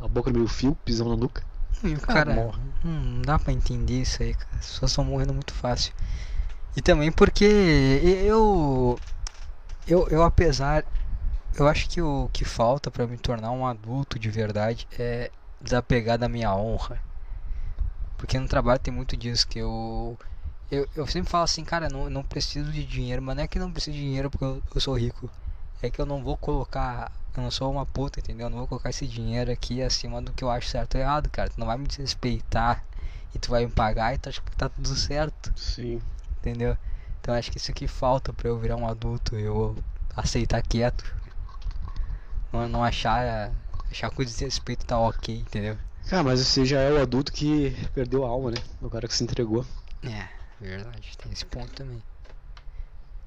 A 0.03 0.09
boca 0.09 0.31
no 0.31 0.39
meio 0.39 0.49
fio, 0.49 0.77
pisão 0.85 1.09
na 1.09 1.17
nuca. 1.17 1.43
E 1.83 1.95
o 1.95 2.01
cara 2.01 2.25
cara. 2.25 2.35
morre. 2.35 2.61
Hum, 2.85 3.17
não 3.17 3.23
dá 3.23 3.39
pra 3.39 3.53
entender 3.53 4.01
isso 4.01 4.23
aí, 4.23 4.35
cara. 4.35 4.57
As 4.59 4.67
pessoas 4.67 4.91
estão 4.91 5.05
morrendo 5.05 5.33
muito 5.33 5.53
fácil. 5.53 5.93
E 6.77 6.83
também 6.83 7.11
porque 7.11 7.45
eu. 7.45 8.99
Eu, 9.87 10.09
eu 10.09 10.23
apesar. 10.23 10.85
Eu 11.55 11.67
acho 11.67 11.89
que 11.89 12.01
o 12.01 12.29
que 12.33 12.45
falta 12.45 12.91
pra 12.91 13.07
me 13.07 13.17
tornar 13.17 13.51
um 13.51 13.67
adulto 13.67 14.19
de 14.19 14.31
verdade 14.31 14.87
é 14.97 15.31
desapegar 15.61 16.17
da 16.17 16.29
minha 16.29 16.55
honra. 16.55 17.01
Porque 18.17 18.39
no 18.39 18.49
trabalho 18.49 18.79
tem 18.79 18.93
muito 18.93 19.17
disso 19.17 19.47
que 19.47 19.59
eu. 19.59 20.17
Eu, 20.71 20.87
eu 20.95 21.07
sempre 21.07 21.31
falo 21.31 21.45
assim, 21.45 21.65
cara, 21.65 21.89
não, 21.89 22.11
não 22.11 22.23
preciso 22.23 22.71
de 22.71 22.85
dinheiro, 22.85 23.23
mas 23.23 23.35
não 23.37 23.43
é 23.43 23.49
que 23.49 23.59
não 23.59 23.73
preciso 23.73 23.97
de 23.97 24.03
dinheiro 24.03 24.29
porque 24.31 24.45
eu, 24.45 24.63
eu 24.75 24.81
sou 24.81 24.95
rico. 24.95 25.31
É 25.81 25.89
que 25.89 26.01
eu 26.01 26.07
não 26.07 26.23
vou 26.23 26.37
colocar. 26.37 27.11
Eu 27.39 27.43
não 27.43 27.53
sou 27.53 27.71
uma 27.71 27.87
puta, 27.87 28.19
entendeu? 28.19 28.47
Eu 28.47 28.51
não 28.51 28.59
vou 28.59 28.67
colocar 28.67 28.91
esse 28.91 29.07
dinheiro 29.07 29.53
aqui 29.53 29.81
acima 29.81 30.21
do 30.21 30.33
que 30.33 30.43
eu 30.43 30.51
acho 30.51 30.69
certo 30.69 30.97
ou 30.97 31.01
errado, 31.01 31.31
cara. 31.31 31.49
Tu 31.49 31.61
não 31.61 31.69
vai 31.69 31.79
me 31.79 31.87
desrespeitar 31.87 32.85
e 33.33 33.39
tu 33.39 33.49
vai 33.49 33.65
me 33.65 33.71
pagar 33.71 34.13
e 34.13 34.19
tu 34.19 34.29
acha 34.29 34.43
que 34.43 34.57
tá 34.57 34.69
tudo 34.69 34.89
certo, 34.97 35.53
Sim. 35.55 36.03
entendeu? 36.39 36.77
Então 37.21 37.33
acho 37.33 37.53
que 37.53 37.59
isso 37.59 37.73
que 37.73 37.87
falta 37.87 38.33
pra 38.33 38.49
eu 38.49 38.59
virar 38.59 38.75
um 38.75 38.89
adulto, 38.89 39.37
eu 39.37 39.77
aceitar 40.17 40.61
quieto. 40.63 41.15
Não, 42.53 42.69
não 42.69 42.83
achar. 42.83 43.53
Achar 43.89 44.11
que 44.11 44.21
o 44.21 44.25
desrespeito 44.25 44.85
tá 44.85 44.99
ok, 44.99 45.39
entendeu? 45.39 45.79
Cara, 46.09 46.25
mas 46.25 46.41
você 46.41 46.65
já 46.65 46.81
é 46.81 46.93
o 46.93 47.01
adulto 47.01 47.33
que 47.33 47.71
perdeu 47.95 48.27
a 48.27 48.29
alma, 48.29 48.51
né? 48.51 48.59
O 48.83 48.91
cara 48.91 49.07
que 49.07 49.15
se 49.15 49.23
entregou. 49.23 49.65
É, 50.03 50.27
verdade, 50.61 51.17
tem 51.17 51.31
esse 51.31 51.47
ponto 51.47 51.73
também. 51.73 52.03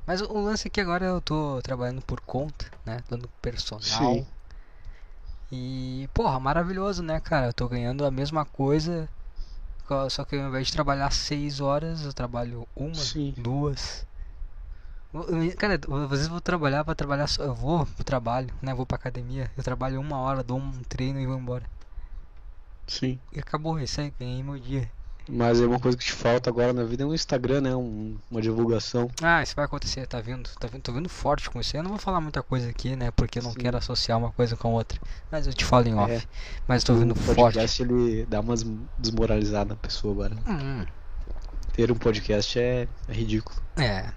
Mas 0.06 0.22
o, 0.22 0.40
lance 0.40 0.68
é 0.68 0.72
que 0.72 0.82
agora 0.82 1.06
eu 1.06 1.22
tô 1.22 1.62
trabalhando 1.62 2.02
por 2.02 2.20
conta, 2.22 2.66
né? 2.86 3.04
Dando 3.10 3.28
personal. 3.42 3.84
Sim. 3.84 4.26
E, 5.52 6.08
porra, 6.14 6.40
maravilhoso, 6.40 7.04
né, 7.04 7.20
cara? 7.20 7.48
Eu 7.48 7.54
tô 7.54 7.68
ganhando 7.68 8.06
a 8.06 8.12
mesma 8.12 8.46
coisa, 8.46 9.08
co- 9.88 10.10
só 10.10 10.24
que 10.24 10.36
ao 10.36 10.48
invés 10.48 10.68
de 10.68 10.74
trabalhar 10.74 11.12
seis 11.12 11.60
horas, 11.60 12.06
eu 12.06 12.14
trabalho 12.14 12.68
uma, 12.76 12.96
Sim. 12.96 13.34
duas. 13.38 14.06
Cara, 15.58 15.76
às 15.76 16.10
vezes 16.10 16.26
eu 16.26 16.32
vou 16.32 16.40
trabalhar 16.42 16.86
pra 16.86 16.96
trabalhar 16.96 17.28
só. 17.28 17.44
Eu 17.44 17.54
vou 17.54 17.86
pro 17.86 18.04
trabalho, 18.04 18.54
né? 18.62 18.74
Vou 18.74 18.86
pra 18.86 18.96
academia. 18.96 19.52
Eu 19.58 19.64
trabalho 19.64 20.00
uma 20.00 20.18
hora, 20.20 20.42
dou 20.42 20.58
um 20.58 20.72
treino 20.88 21.20
e 21.20 21.26
vou 21.26 21.38
embora. 21.38 21.66
Sim. 22.88 23.20
E 23.32 23.40
acabou, 23.40 23.80
isso 23.80 24.00
aí, 24.00 24.14
ganhei 24.18 24.42
meu 24.42 24.58
dia. 24.58 24.90
Mas 25.34 25.62
é 25.62 25.66
uma 25.66 25.80
coisa 25.80 25.98
que 25.98 26.04
te 26.04 26.12
falta 26.12 26.50
agora 26.50 26.74
na 26.74 26.84
vida 26.84 27.04
é 27.04 27.06
um 27.06 27.14
Instagram, 27.14 27.62
né? 27.62 27.74
Um- 27.76 28.18
uma 28.30 28.42
divulgação. 28.42 29.10
Ah, 29.22 29.42
isso 29.42 29.56
vai 29.56 29.64
acontecer, 29.64 30.06
tá 30.06 30.20
vindo, 30.20 30.50
tá 30.60 30.68
vindo, 30.68 30.82
tô 30.82 30.92
vindo 30.92 31.08
forte 31.08 31.50
com 31.50 31.60
isso. 31.62 31.78
Eu 31.78 31.84
não 31.84 31.92
vou 31.92 32.00
falar 32.00 32.20
muita 32.20 32.44
coisa 32.44 32.70
aqui, 32.70 32.96
né? 32.98 33.12
Porque 33.12 33.40
eu 33.40 33.44
não 33.44 33.52
Sim. 33.54 33.60
quero 33.60 33.78
associar 33.78 34.18
uma 34.18 34.32
coisa 34.32 34.58
com 34.58 34.68
a 34.68 34.72
outra. 34.72 35.00
Mas 35.32 35.48
eu 35.48 35.54
te 35.54 35.64
falo 35.64 35.88
em 35.88 35.96
off. 35.96 36.12
É. 36.12 36.22
Mas 36.68 36.84
tô 36.84 36.94
vindo 36.96 37.14
o 37.14 37.16
forte. 37.16 37.38
podcast 37.38 37.82
ele 37.82 38.26
dá 38.26 38.42
umas 38.42 38.66
desmoralizadas 38.98 39.70
na 39.70 39.76
pessoa 39.78 40.14
agora. 40.14 40.36
Hum, 40.48 40.86
Ter 41.74 41.90
um 41.90 41.96
podcast 41.96 42.60
é, 42.60 42.88
é 43.08 43.14
ridículo. 43.14 43.58
é. 43.78 44.12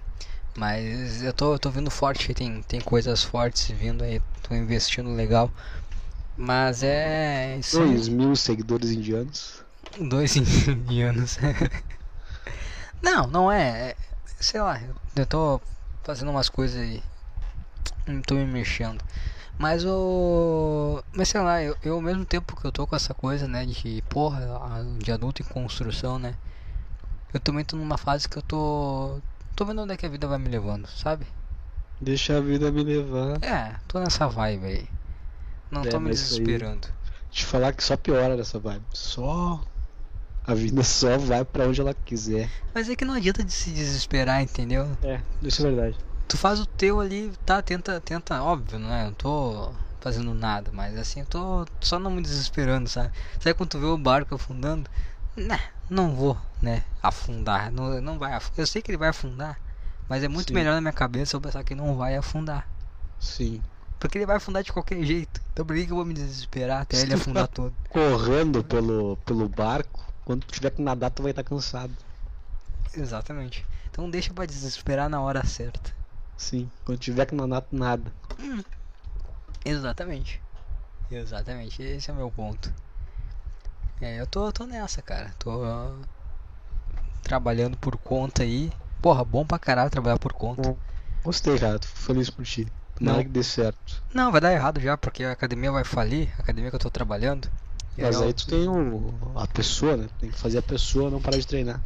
Mas 0.57 1.21
eu 1.21 1.33
tô, 1.33 1.53
eu 1.55 1.59
tô 1.59 1.69
vindo 1.69 1.91
forte, 1.91 2.33
tem, 2.33 2.61
tem 2.61 2.79
coisas 2.79 3.21
fortes 3.23 3.69
vindo 3.77 4.05
aí, 4.05 4.21
tô 4.47 4.55
investindo 4.55 5.09
legal. 5.13 5.51
Mas 6.37 6.81
é. 6.83 7.57
Isso 7.59 7.77
aí. 7.81 7.87
Dois 7.89 8.07
mil 8.07 8.33
seguidores 8.37 8.91
indianos. 8.91 9.64
Dois 9.99 10.35
indianos. 10.35 11.37
não, 13.01 13.27
não 13.27 13.51
é. 13.51 13.91
é, 13.91 13.95
Sei 14.39 14.59
lá, 14.61 14.79
eu 15.15 15.25
tô 15.25 15.61
fazendo 16.03 16.31
umas 16.31 16.49
coisas 16.49 16.79
aí. 16.79 17.01
Não 18.05 18.21
tô 18.21 18.35
me 18.35 18.45
mexendo. 18.45 19.03
Mas 19.57 19.85
o. 19.85 21.01
Mas 21.15 21.29
sei 21.29 21.41
lá, 21.41 21.61
eu, 21.63 21.77
eu 21.81 21.95
ao 21.95 22.01
mesmo 22.01 22.25
tempo 22.25 22.55
que 22.59 22.65
eu 22.67 22.71
tô 22.71 22.85
com 22.85 22.95
essa 22.95 23.13
coisa, 23.13 23.47
né, 23.47 23.65
de 23.65 24.03
porra, 24.09 24.45
de 24.99 25.11
adulto 25.11 25.41
em 25.41 25.45
construção, 25.45 26.19
né? 26.19 26.35
Eu 27.33 27.39
também 27.39 27.63
tô 27.63 27.77
numa 27.77 27.97
fase 27.97 28.27
que 28.27 28.37
eu 28.37 28.41
tô. 28.41 29.19
Tô 29.55 29.63
vendo 29.65 29.81
onde 29.81 29.93
é 29.93 29.97
que 29.97 30.05
a 30.05 30.09
vida 30.09 30.27
vai 30.27 30.37
me 30.37 30.49
levando, 30.49 30.87
sabe? 30.87 31.25
Deixa 32.01 32.37
a 32.37 32.41
vida 32.41 32.69
me 32.71 32.83
levar. 32.83 33.41
É, 33.41 33.75
tô 33.87 33.99
nessa 33.99 34.27
vibe 34.27 34.65
aí. 34.65 34.89
Não 35.71 35.81
É, 35.83 35.85
tô 35.87 35.99
me 35.99 36.11
isso 36.11 36.33
aí- 36.35 36.43
desesperando. 36.43 36.87
Te 37.31 37.45
falar 37.45 37.73
que 37.73 37.83
só 37.83 37.95
piora 37.97 38.35
dessa 38.35 38.59
vibe. 38.59 38.83
Só. 38.93 39.61
A 40.47 40.53
vida 40.53 40.81
só 40.83 41.17
vai 41.17 41.43
pra 41.43 41.67
onde 41.67 41.81
ela 41.81 41.93
quiser. 41.93 42.49
Mas 42.73 42.89
é 42.89 42.95
que 42.95 43.05
não 43.05 43.13
adianta 43.13 43.43
de 43.43 43.51
se 43.51 43.71
desesperar, 43.71 44.41
entendeu? 44.41 44.97
É, 45.03 45.19
isso 45.41 45.65
é 45.65 45.71
verdade. 45.71 45.97
Tu 46.27 46.37
faz 46.37 46.59
o 46.59 46.65
teu 46.65 46.99
ali, 46.99 47.31
tá? 47.45 47.61
Tenta, 47.61 47.99
tenta, 48.01 48.41
óbvio, 48.41 48.79
não 48.79 48.93
é? 48.93 49.01
Eu 49.03 49.05
não 49.07 49.13
tô 49.13 49.71
fazendo 50.01 50.33
nada, 50.33 50.71
mas 50.73 50.97
assim, 50.97 51.21
eu 51.21 51.25
tô 51.25 51.65
só 51.81 51.97
não 51.97 52.11
me 52.11 52.21
desesperando, 52.21 52.87
sabe? 52.87 53.11
Sabe 53.39 53.53
quando 53.55 53.69
tu 53.69 53.79
vê 53.79 53.85
o 53.85 53.97
barco 53.97 54.35
afundando? 54.35 54.89
Né, 55.35 55.59
não 55.89 56.15
vou, 56.15 56.37
né, 56.61 56.83
afundar. 57.01 57.71
Não, 57.71 57.99
não 58.01 58.19
vai 58.19 58.33
afundar. 58.33 58.59
Eu 58.59 58.67
sei 58.67 58.81
que 58.81 58.91
ele 58.91 58.97
vai 58.97 59.09
afundar, 59.09 59.59
mas 60.07 60.23
é 60.23 60.27
muito 60.27 60.49
Sim. 60.49 60.53
melhor 60.53 60.73
na 60.75 60.81
minha 60.81 60.93
cabeça 60.93 61.35
eu 61.35 61.41
pensar 61.41 61.63
que 61.63 61.73
não 61.75 61.95
vai 61.95 62.15
afundar. 62.15 62.67
Sim. 63.19 63.61
Porque 63.99 64.17
ele 64.17 64.25
vai 64.25 64.35
afundar 64.35 64.61
de 64.63 64.71
qualquer 64.71 65.03
jeito. 65.03 65.41
Então 65.51 65.65
por 65.65 65.75
que, 65.75 65.83
eu 65.83 65.95
vou 65.95 66.05
me 66.05 66.13
desesperar 66.13 66.81
até 66.83 66.97
Se 66.97 67.03
ele 67.03 67.13
afundar 67.15 67.47
tá- 67.47 67.55
todo? 67.55 67.73
Correndo 67.89 68.63
pelo, 68.63 69.17
pelo 69.25 69.49
barco, 69.49 70.04
quando 70.25 70.43
tu 70.43 70.53
tiver 70.53 70.71
que 70.71 70.81
nadar, 70.81 71.11
tu 71.11 71.21
vai 71.21 71.31
estar 71.31 71.43
cansado. 71.43 71.93
Exatamente. 72.93 73.65
Então 73.89 74.09
deixa 74.09 74.33
pra 74.33 74.45
desesperar 74.45 75.07
na 75.07 75.21
hora 75.21 75.45
certa. 75.45 75.93
Sim. 76.35 76.69
Quando 76.83 76.97
tiver 76.97 77.25
que 77.25 77.35
nadar, 77.35 77.61
tu 77.61 77.75
nada. 77.75 78.11
Exatamente. 79.63 80.41
Exatamente, 81.09 81.81
esse 81.83 82.09
é 82.09 82.13
o 82.13 82.17
meu 82.17 82.31
ponto. 82.31 82.73
É, 84.01 84.19
eu 84.19 84.27
tô, 84.27 84.51
tô 84.51 84.65
nessa, 84.65 85.01
cara. 85.01 85.33
Tô 85.39 85.63
ah, 85.63 85.95
trabalhando 87.23 87.77
por 87.77 87.95
conta 87.95 88.43
aí. 88.43 88.71
Porra, 89.01 89.23
bom 89.23 89.45
pra 89.45 89.59
caralho 89.59 89.89
trabalhar 89.89 90.17
por 90.17 90.33
conta. 90.33 90.75
Gostei, 91.23 91.57
cara. 91.59 91.79
Tô 91.79 91.87
feliz 91.87 92.29
por 92.29 92.43
ti. 92.43 92.67
Tomara 92.95 93.17
Não. 93.17 93.23
que 93.23 93.29
dê 93.29 93.43
certo. 93.43 94.03
Não, 94.13 94.31
vai 94.31 94.41
dar 94.41 94.51
errado 94.51 94.79
já, 94.79 94.97
porque 94.97 95.23
a 95.23 95.31
academia 95.31 95.71
vai 95.71 95.83
falir, 95.83 96.33
a 96.37 96.41
academia 96.41 96.69
que 96.69 96.75
eu 96.75 96.79
tô 96.79 96.89
trabalhando. 96.89 97.49
E 97.97 98.01
Mas 98.01 98.21
aí 98.21 98.33
tu 98.33 98.45
tem 98.47 98.67
o, 98.67 99.31
a 99.37 99.47
pessoa, 99.47 99.95
né? 99.95 100.09
Tem 100.19 100.29
que 100.29 100.37
fazer 100.37 100.57
a 100.57 100.61
pessoa 100.61 101.09
não 101.09 101.21
parar 101.21 101.37
de 101.37 101.47
treinar. 101.47 101.81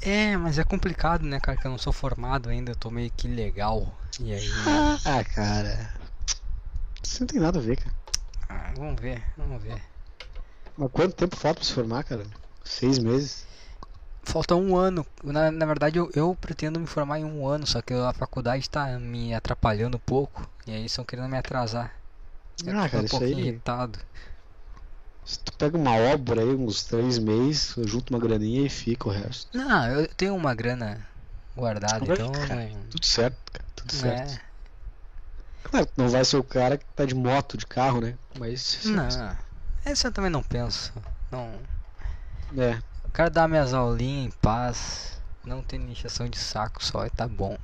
É, 0.00 0.36
mas 0.36 0.58
é 0.58 0.64
complicado, 0.64 1.22
né, 1.24 1.38
cara, 1.40 1.56
que 1.58 1.66
eu 1.66 1.70
não 1.70 1.78
sou 1.78 1.92
formado 1.92 2.48
ainda, 2.48 2.72
eu 2.72 2.76
tô 2.76 2.90
meio 2.90 3.10
que 3.10 3.28
legal. 3.28 3.98
E 4.20 4.32
aí. 4.32 4.40
Ah, 5.04 5.22
cara. 5.24 5.92
Isso 7.02 7.20
não 7.20 7.26
tem 7.26 7.40
nada 7.40 7.58
a 7.58 7.62
ver, 7.62 7.76
cara. 7.76 7.94
ah, 8.48 8.72
vamos 8.76 9.00
ver, 9.00 9.22
vamos 9.36 9.62
ver. 9.62 9.80
Mas 10.76 10.90
quanto 10.90 11.14
tempo 11.14 11.36
falta 11.36 11.60
pra 11.60 11.64
se 11.66 11.72
formar, 11.72 12.02
cara? 12.04 12.26
Seis 12.64 12.98
meses? 12.98 13.46
Falta 14.24 14.56
um 14.56 14.76
ano. 14.76 15.06
Na, 15.22 15.50
na 15.52 15.64
verdade, 15.66 15.98
eu, 15.98 16.10
eu 16.14 16.34
pretendo 16.40 16.80
me 16.80 16.86
formar 16.86 17.20
em 17.20 17.24
um 17.24 17.46
ano, 17.46 17.66
só 17.66 17.80
que 17.80 17.94
a 17.94 18.12
faculdade 18.12 18.68
tá 18.68 18.98
me 18.98 19.32
atrapalhando 19.32 19.96
um 19.96 20.00
pouco. 20.00 20.48
E 20.66 20.72
aí 20.72 20.84
estão 20.86 21.04
querendo 21.04 21.28
me 21.28 21.36
atrasar. 21.38 21.94
Eu 22.64 22.76
Ah, 22.76 22.88
cara, 22.88 23.02
um 23.02 23.06
isso 23.06 23.16
pouquinho 23.18 23.36
aí- 23.38 23.48
irritado. 23.48 23.98
Se 25.26 25.40
tu 25.40 25.52
pega 25.54 25.76
uma 25.76 25.96
obra 25.96 26.40
aí, 26.40 26.54
uns 26.54 26.84
três 26.84 27.18
meses, 27.18 27.74
junta 27.84 28.14
uma 28.14 28.20
graninha 28.20 28.64
e 28.64 28.70
fica 28.70 29.08
o 29.08 29.12
resto. 29.12 29.56
Não, 29.58 29.86
eu 29.88 30.06
tenho 30.06 30.36
uma 30.36 30.54
grana 30.54 31.04
guardada, 31.56 32.04
Vai, 32.06 32.14
então. 32.14 32.30
cara, 32.30 32.70
Tudo 32.88 33.04
certo, 33.04 33.36
cara. 33.52 33.64
Tudo 33.74 33.92
certo. 33.92 34.32
É, 34.32 34.46
Claro, 35.64 35.88
não 35.96 36.08
vai 36.08 36.24
ser 36.24 36.36
o 36.36 36.44
cara 36.44 36.78
que 36.78 36.84
tá 36.94 37.04
de 37.04 37.14
moto, 37.14 37.56
de 37.56 37.66
carro, 37.66 38.00
né? 38.00 38.16
Mas. 38.38 38.84
não. 38.84 39.36
Essa 39.84 40.08
eu 40.08 40.12
também 40.12 40.30
não 40.30 40.42
penso. 40.42 40.92
Não. 41.30 41.52
É. 42.56 42.80
Eu 43.04 43.10
quero 43.12 43.30
dar 43.30 43.48
minhas 43.48 43.74
aulinhas 43.74 44.26
em 44.26 44.38
paz. 44.38 45.20
Não 45.44 45.62
ter 45.62 45.76
iniciação 45.76 46.28
de 46.28 46.38
saco 46.38 46.84
só 46.84 47.04
e 47.04 47.10
tá 47.10 47.26
bom. 47.26 47.58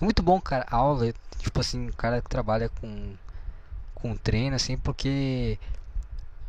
É 0.00 0.04
muito 0.04 0.22
bom, 0.22 0.40
cara, 0.40 0.66
aula, 0.70 1.12
tipo 1.38 1.60
assim, 1.60 1.88
o 1.88 1.92
cara 1.96 2.20
que 2.20 2.28
trabalha 2.28 2.68
com, 2.68 3.14
com 3.94 4.16
treino, 4.16 4.56
assim, 4.56 4.76
porque 4.76 5.58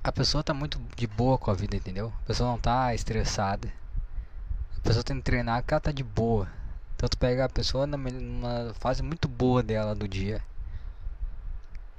a 0.04 0.12
pessoa 0.12 0.44
tá 0.44 0.54
muito 0.54 0.80
de 0.96 1.08
boa 1.08 1.38
com 1.38 1.50
a 1.50 1.54
vida, 1.54 1.76
entendeu? 1.76 2.12
A 2.24 2.28
pessoa 2.28 2.52
não 2.52 2.58
tá 2.60 2.94
estressada. 2.94 3.70
A 4.78 4.82
pessoa 4.82 5.04
tem 5.04 5.16
que 5.18 5.24
treinar 5.24 5.62
porque 5.62 5.74
ela 5.74 5.82
tá 5.82 5.92
de 5.92 6.04
boa. 6.04 6.48
Então 6.96 7.08
tu 7.08 7.18
pega 7.18 7.46
a 7.46 7.50
pessoa 7.50 7.88
numa, 7.88 8.10
fase 8.80 9.02
muito 9.02 9.28
boa 9.28 9.64
dela 9.64 9.96
do 9.96 10.08
dia. 10.08 10.42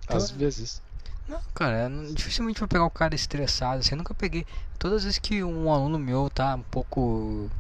Às 0.09 0.25
Então- 0.27 0.39
vezes. 0.39 0.83
Não, 1.27 1.41
cara, 1.55 1.89
não- 1.89 2.13
dificilmente 2.13 2.59
vou 2.61 2.69
pegar 2.69 2.85
o 2.85 2.91
cara 2.91 3.15
estressado, 3.15 3.79
assim, 3.81 3.93
eu 3.93 3.97
nunca 3.99 4.13
peguei. 4.13 4.47
Todas 4.79 4.99
as 4.99 5.05
vezes 5.05 5.19
que 5.19 5.43
um 5.43 5.73
aluno 5.73 5.99
meu 5.99 6.29
tá 6.29 6.55
um 6.55 6.61
pouco 6.63 7.51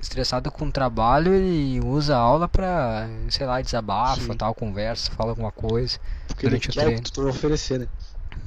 estressado 0.00 0.50
com 0.50 0.64
o 0.64 0.72
trabalho, 0.72 1.34
ele 1.34 1.78
usa 1.84 2.16
a 2.16 2.18
aula 2.20 2.48
pra, 2.48 3.06
sei 3.30 3.46
lá, 3.46 3.60
desabafa, 3.60 4.22
Sim. 4.22 4.34
tal, 4.36 4.54
conversa, 4.54 5.10
fala 5.12 5.30
alguma 5.30 5.52
coisa. 5.52 5.98
Porque 6.26 6.46
ele 6.46 6.56
Durante 6.56 6.70
o 6.70 6.72
quer 6.72 6.80
o 6.80 6.84
treino. 6.84 7.02
que 7.02 7.12
tu 7.12 7.22
vai 7.22 7.30
oferecer, 7.32 7.80
né? 7.80 7.88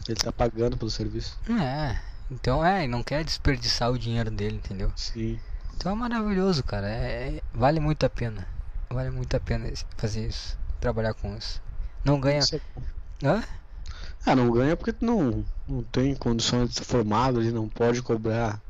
Ele 0.08 0.20
tá 0.20 0.32
pagando 0.32 0.78
pelo 0.78 0.92
serviço. 0.92 1.38
É, 1.50 1.98
então 2.30 2.64
é, 2.66 2.88
não 2.88 3.04
quer 3.04 3.24
desperdiçar 3.24 3.92
o 3.92 3.98
dinheiro 4.00 4.30
dele, 4.32 4.58
entendeu? 4.58 4.92
Sim. 4.96 5.40
Então 5.76 5.92
é 5.92 5.96
maravilhoso, 5.96 6.64
cara, 6.64 6.90
é, 6.90 7.38
é- 7.38 7.44
vale 7.54 7.80
muito 7.80 8.06
a 8.06 8.10
pena. 8.10 8.48
Vale 8.90 9.10
muito 9.10 9.36
a 9.36 9.40
pena 9.40 9.72
fazer 9.98 10.28
isso, 10.28 10.58
trabalhar 10.80 11.14
com 11.14 11.36
isso. 11.36 11.62
Não 12.04 12.20
ganha. 12.20 12.44
É- 12.52 13.26
Hã? 13.26 13.44
Ah, 14.26 14.36
não 14.36 14.52
ganha 14.52 14.76
porque 14.76 14.94
tu 14.94 15.06
não, 15.06 15.46
não 15.68 15.84
tem 15.84 16.16
condição 16.16 16.66
de 16.66 16.74
ser 16.74 16.84
formado, 16.84 17.42
ele 17.42 17.52
não 17.52 17.68
pode 17.70 18.02
cobrar 18.02 18.62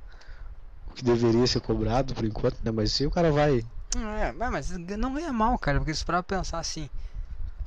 o 0.88 0.94
que 0.94 1.04
deveria 1.04 1.48
ser 1.48 1.62
cobrado 1.62 2.14
por 2.14 2.26
enquanto, 2.26 2.58
né? 2.64 2.72
Mas 2.72 2.92
se 2.94 3.06
o 3.06 3.12
cara 3.12 3.32
vai. 3.32 3.62
É, 3.96 4.32
mas 4.34 4.70
não 4.72 5.14
ganha 5.14 5.32
mal, 5.32 5.58
cara, 5.58 5.80
porque 5.80 5.94
se 5.94 6.04
pra 6.04 6.22
pensar 6.22 6.60
assim, 6.60 6.90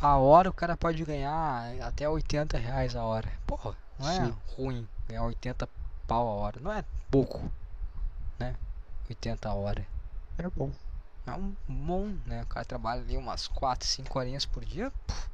a 0.01 0.17
hora 0.17 0.49
o 0.49 0.53
cara 0.53 0.77
pode 0.77 1.05
ganhar 1.05 1.75
até 1.83 2.09
80 2.09 2.57
reais 2.59 2.95
a 2.95 3.03
hora. 3.05 3.31
Porra, 3.47 3.75
não 3.99 4.09
é 4.09 4.27
Sim. 4.27 4.37
ruim 4.57 4.89
ganhar 5.09 5.25
80 5.25 5.69
pau 6.07 6.29
a 6.29 6.33
hora. 6.33 6.61
Não 6.61 6.73
é 6.73 6.85
pouco, 7.11 7.51
né? 8.39 8.55
80 9.09 9.49
a 9.49 9.55
hora. 9.55 9.87
É 10.39 10.49
bom. 10.49 10.71
É 11.27 11.33
um 11.33 11.55
bom, 11.69 12.17
né? 12.25 12.43
O 12.43 12.47
cara 12.47 12.65
trabalha 12.65 13.03
ali 13.03 13.17
umas 13.17 13.49
4, 13.49 13.87
5 13.87 14.19
horinhas 14.19 14.47
por 14.47 14.65
dia, 14.65 14.91
puf, 15.07 15.29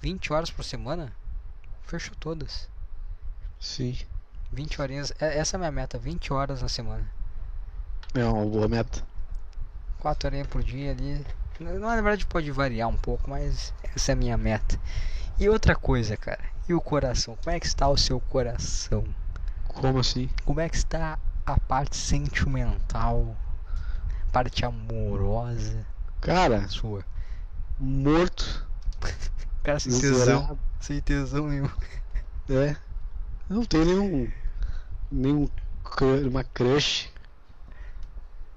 20 0.00 0.32
horas 0.32 0.50
por 0.50 0.64
semana, 0.64 1.12
fechou 1.84 2.14
todas. 2.16 2.68
Sim. 3.58 3.96
20 4.52 4.82
horinhas, 4.82 5.12
é- 5.18 5.38
essa 5.38 5.54
é 5.54 5.56
a 5.56 5.60
minha 5.60 5.70
meta, 5.72 5.98
20 5.98 6.32
horas 6.32 6.60
na 6.60 6.68
semana. 6.68 7.08
É 8.14 8.24
uma 8.24 8.44
boa 8.44 8.68
meta. 8.68 9.02
4 10.00 10.28
horinhas 10.28 10.48
por 10.48 10.62
dia 10.62 10.90
ali. 10.90 11.24
Na 11.60 11.94
verdade 12.00 12.26
pode 12.26 12.50
variar 12.50 12.88
um 12.88 12.96
pouco, 12.96 13.30
mas 13.30 13.72
essa 13.94 14.12
é 14.12 14.14
a 14.14 14.16
minha 14.16 14.36
meta. 14.36 14.78
E 15.38 15.48
outra 15.48 15.74
coisa, 15.74 16.16
cara. 16.16 16.42
E 16.68 16.74
o 16.74 16.80
coração? 16.80 17.36
Como 17.42 17.54
é 17.54 17.60
que 17.60 17.66
está 17.66 17.88
o 17.88 17.96
seu 17.96 18.20
coração? 18.20 19.04
Como 19.68 19.98
assim? 19.98 20.28
Como 20.44 20.60
é 20.60 20.68
que 20.68 20.76
está 20.76 21.18
a 21.44 21.58
parte 21.60 21.96
sentimental? 21.96 23.36
Parte 24.32 24.64
amorosa 24.64 25.84
Cara, 26.20 26.68
sua? 26.68 27.04
morto. 27.78 28.66
Cara, 29.62 29.80
sem 29.80 30.00
tesão. 30.00 30.58
Sem 30.80 31.00
tesão 31.00 31.48
nenhum. 31.48 31.70
É. 32.48 32.76
Não 33.48 33.64
tem 33.64 33.84
nenhum. 33.84 34.30
Nenhum. 35.10 35.48
Uma 36.28 36.44
crush. 36.44 37.10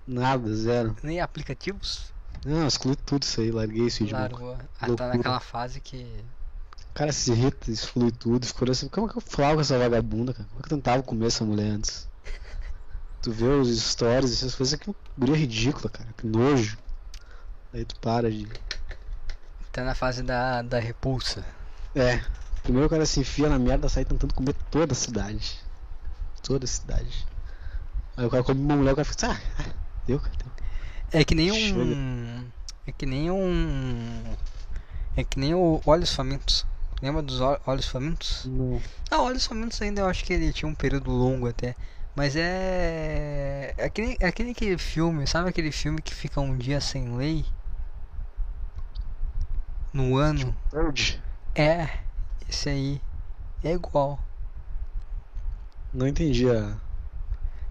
Nada, 0.08 0.54
zero. 0.56 0.96
Nem 1.04 1.20
aplicativos? 1.20 2.14
Não, 2.46 2.68
exclui 2.68 2.96
tudo 2.96 3.24
isso 3.24 3.42
aí, 3.42 3.50
larguei 3.50 3.88
isso 3.88 4.06
de 4.06 4.14
mão. 4.14 4.22
Largou. 4.22 4.58
Ah, 4.80 4.96
tá 4.96 5.08
naquela 5.08 5.40
fase 5.40 5.82
que. 5.82 6.06
O 6.92 6.94
cara 6.94 7.12
se 7.12 7.32
irrita, 7.32 7.72
exclui 7.72 8.12
tudo, 8.12 8.46
ficou 8.46 8.70
assim, 8.70 8.88
como 8.88 9.08
é 9.08 9.10
que 9.10 9.18
eu 9.18 9.22
falava 9.22 9.56
com 9.56 9.62
essa 9.62 9.78
vagabunda, 9.78 10.32
cara? 10.32 10.48
Como 10.48 10.60
é 10.60 10.62
que 10.62 10.74
eu 10.74 10.78
tentava 10.78 11.02
comer 11.02 11.26
essa 11.26 11.44
mulher 11.44 11.72
antes? 11.72 12.08
Tu 13.22 13.32
vê 13.32 13.48
os 13.48 13.76
stories, 13.82 14.32
essas 14.32 14.54
coisas 14.54 14.80
que 14.80 14.96
guria 15.18 15.36
ridícula, 15.36 15.90
cara, 15.90 16.08
que 16.16 16.28
nojo. 16.28 16.78
Aí 17.74 17.84
tu 17.84 18.00
para 18.00 18.30
de. 18.30 18.48
Tá 19.72 19.84
na 19.84 19.96
fase 19.96 20.22
da, 20.22 20.62
da 20.62 20.80
repulsa. 20.80 21.44
É. 21.96 22.24
Primeiro 22.62 22.86
o 22.86 22.90
cara 22.90 23.06
se 23.06 23.20
enfia 23.20 23.50
na 23.50 23.58
merda, 23.58 23.90
sai 23.90 24.06
tentando 24.06 24.34
comer 24.34 24.54
toda 24.70 24.94
a 24.94 24.96
cidade. 24.96 25.60
Toda 26.44 26.66
a 26.66 26.68
cidade. 26.68 27.28
Aí 28.16 28.26
o 28.26 28.30
cara 28.30 28.44
come 28.44 28.62
uma 28.62 28.76
mulher, 28.76 28.94
o 28.94 28.96
cara 28.96 29.06
fica, 29.06 29.32
ah, 29.32 29.40
ah, 29.60 29.74
deu, 30.06 30.20
cara, 30.20 30.36
deu. 30.38 30.55
É 31.16 31.24
que 31.24 31.34
nem 31.34 31.50
um. 31.50 32.46
É 32.86 32.92
que 32.92 33.06
nem 33.06 33.32
um. 33.32 34.36
É 35.16 35.24
que 35.24 35.40
nem 35.40 35.54
o 35.54 35.82
Olhos 35.86 36.14
Famintos. 36.14 36.66
Lembra 37.02 37.22
dos 37.22 37.40
Olhos 37.40 37.88
Famintos? 37.88 38.46
Não. 38.46 38.82
Ah, 39.10 39.22
Olhos 39.22 39.46
Famintos 39.46 39.82
ainda 39.82 40.02
eu 40.02 40.08
acho 40.08 40.26
que 40.26 40.34
ele 40.34 40.52
tinha 40.52 40.68
um 40.68 40.76
período 40.76 41.10
longo 41.12 41.48
até. 41.48 41.74
Mas 42.18 42.36
é. 42.36 43.74
É 43.78 43.86
aquele, 43.86 44.18
é 44.20 44.28
aquele 44.28 44.52
aquele 44.52 44.78
filme, 44.78 45.26
sabe 45.26 45.48
aquele 45.48 45.72
filme 45.72 46.02
que 46.02 46.14
fica 46.14 46.42
um 46.42 46.58
dia 46.58 46.82
sem 46.82 47.16
lei? 47.16 47.46
No 49.94 50.18
ano? 50.18 50.54
Purge? 50.70 51.24
É, 51.56 51.88
esse 52.50 52.68
aí. 52.68 53.02
É 53.64 53.72
igual. 53.72 54.20
Não 55.94 56.06
entendi 56.06 56.50
a. 56.50 56.76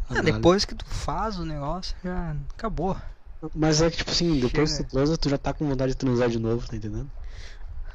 Ah, 0.09 0.23
depois 0.23 0.65
que 0.65 0.75
tu 0.75 0.87
faz 0.87 1.39
o 1.39 1.45
negócio, 1.45 1.95
já 2.03 2.35
acabou. 2.57 2.97
Mas 3.55 3.83
é 3.83 3.91
que, 3.91 3.97
tipo 3.99 4.11
assim, 4.11 4.39
depois 4.41 4.71
que 4.77 4.77
Chega. 4.77 4.85
tu 4.85 4.91
transa, 4.91 5.17
tu 5.19 5.29
já 5.29 5.39
tá 5.39 5.53
com 5.53 5.67
vontade 5.69 5.93
de 5.93 5.99
transar 5.99 6.29
de 6.31 6.39
novo, 6.39 6.67
tá 6.69 6.77
entendendo? 6.77 7.11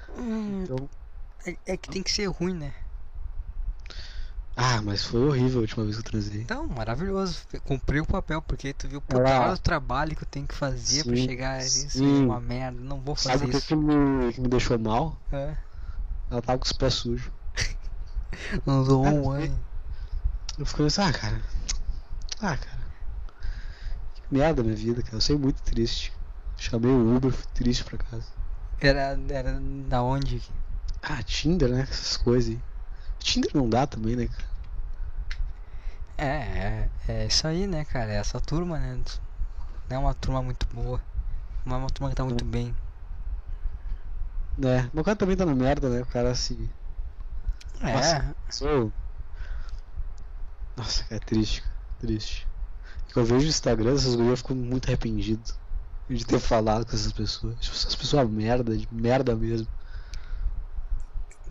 Hum, 0.10 0.64
Então, 0.64 0.90
é, 1.46 1.58
é 1.74 1.78
que 1.78 1.90
tem 1.90 2.04
que 2.04 2.12
ser 2.12 2.28
ruim, 2.28 2.54
né? 2.54 2.74
ah, 4.56 4.82
mas 4.82 5.04
foi 5.04 5.22
horrível 5.22 5.60
a 5.60 5.62
última 5.62 5.84
vez 5.86 5.96
que 5.96 6.02
eu 6.02 6.12
transei. 6.12 6.42
Então, 6.44 6.68
maravilhoso. 6.68 7.46
Cumpriu 7.64 8.04
o 8.04 8.08
papel, 8.08 8.42
porque 8.42 8.74
tu 8.74 8.88
viu 8.88 9.02
pô, 9.02 9.18
Ela- 9.18 9.54
o 9.54 9.58
trabalho 9.58 10.16
que 10.16 10.24
eu 10.24 10.28
tenho 10.28 10.48
que 10.48 10.56
fazer 10.56 11.06
pra 11.06 11.16
Sim, 11.16 11.26
chegar 11.26 11.54
a 11.60 11.66
isso. 11.66 11.98
sim. 11.98 12.24
É 12.24 12.26
uma 12.26 12.40
merda. 12.42 12.80
Não 12.82 13.00
vou 13.02 13.16
Sabe 13.16 13.44
fazer 13.44 13.46
o 13.46 13.50
que, 13.50 13.58
isso. 13.58 13.68
que, 13.68 13.76
me, 13.76 14.34
que 14.34 14.42
me 14.42 14.48
deixou 14.48 14.80
mal? 14.80 15.18
É. 15.32 15.58
Ela 16.32 16.42
tava 16.42 16.58
com 16.60 16.66
os 16.66 16.72
pés 16.72 16.94
sujos. 16.96 17.32
Ah, 19.04 19.10
um 19.12 19.30
ano. 19.32 19.66
Eu 20.58 20.66
fiquei 20.66 20.86
assim, 20.86 21.02
ah, 21.02 21.12
cara. 21.14 21.42
Ah, 22.42 22.58
cara. 22.58 22.79
Merda 24.32 24.64
minha 24.64 24.76
vida, 24.76 25.02
cara. 25.02 25.18
Eu 25.18 25.22
saí 25.22 25.38
muito 25.38 25.62
triste. 25.64 26.14
Chamei 26.58 26.92
o 26.92 27.16
Uber, 27.16 27.32
fui 27.32 27.46
triste 27.54 27.84
pra 27.84 27.98
casa. 27.98 28.26
Era, 28.80 29.20
era 29.30 29.60
da 29.88 30.04
onde? 30.04 30.42
Ah, 31.02 31.24
Tinder, 31.24 31.70
né? 31.70 31.82
Essas 31.82 32.18
coisas 32.18 32.52
aí. 32.52 32.60
Tinder 33.20 33.52
não 33.54 33.70
dá 33.70 33.88
também, 33.88 34.16
né, 34.16 34.28
cara? 34.28 34.50
É, 36.18 36.26
é, 36.28 36.90
é 37.08 37.26
isso 37.28 37.48
aí, 37.48 37.66
né, 37.66 37.86
cara? 37.86 38.12
É 38.12 38.18
essa 38.18 38.40
turma, 38.42 38.78
né? 38.78 39.02
Não 39.90 39.98
é 39.98 40.00
uma 40.00 40.14
turma 40.14 40.42
muito 40.42 40.68
boa. 40.68 41.02
Não 41.66 41.78
é 41.78 41.80
uma 41.80 41.90
turma 41.90 42.10
que 42.10 42.16
tá 42.16 42.26
muito 42.26 42.44
bem. 42.46 42.76
É, 44.62 44.90
o 44.94 45.04
cara 45.04 45.16
também 45.16 45.38
tá 45.38 45.46
na 45.46 45.56
merda, 45.56 45.90
né? 45.90 46.02
O 46.02 46.06
cara 46.06 46.36
se. 46.36 46.70
É, 47.82 47.94
Nossa. 47.94 48.36
Sou. 48.50 48.92
Nossa, 50.76 51.06
é 51.10 51.20
triste, 51.20 51.62
cara. 51.62 51.76
Triste. 52.00 52.48
Eu 53.16 53.26
vejo 53.26 53.46
o 53.46 53.50
Instagram 53.50 53.94
dessas 53.94 54.16
gurias, 54.16 54.32
eu 54.32 54.38
fico 54.38 54.56
muito 54.56 54.88
arrependido 54.88 55.54
de 56.10 56.26
ter 56.26 56.40
falado 56.40 56.86
com 56.86 56.96
essas 56.96 57.12
pessoas. 57.12 57.56
Tipo, 57.60 57.76
essas 57.76 57.96
pessoas 57.96 58.30
merda, 58.30 58.78
de 58.78 58.88
merda 58.92 59.36
mesmo. 59.36 59.68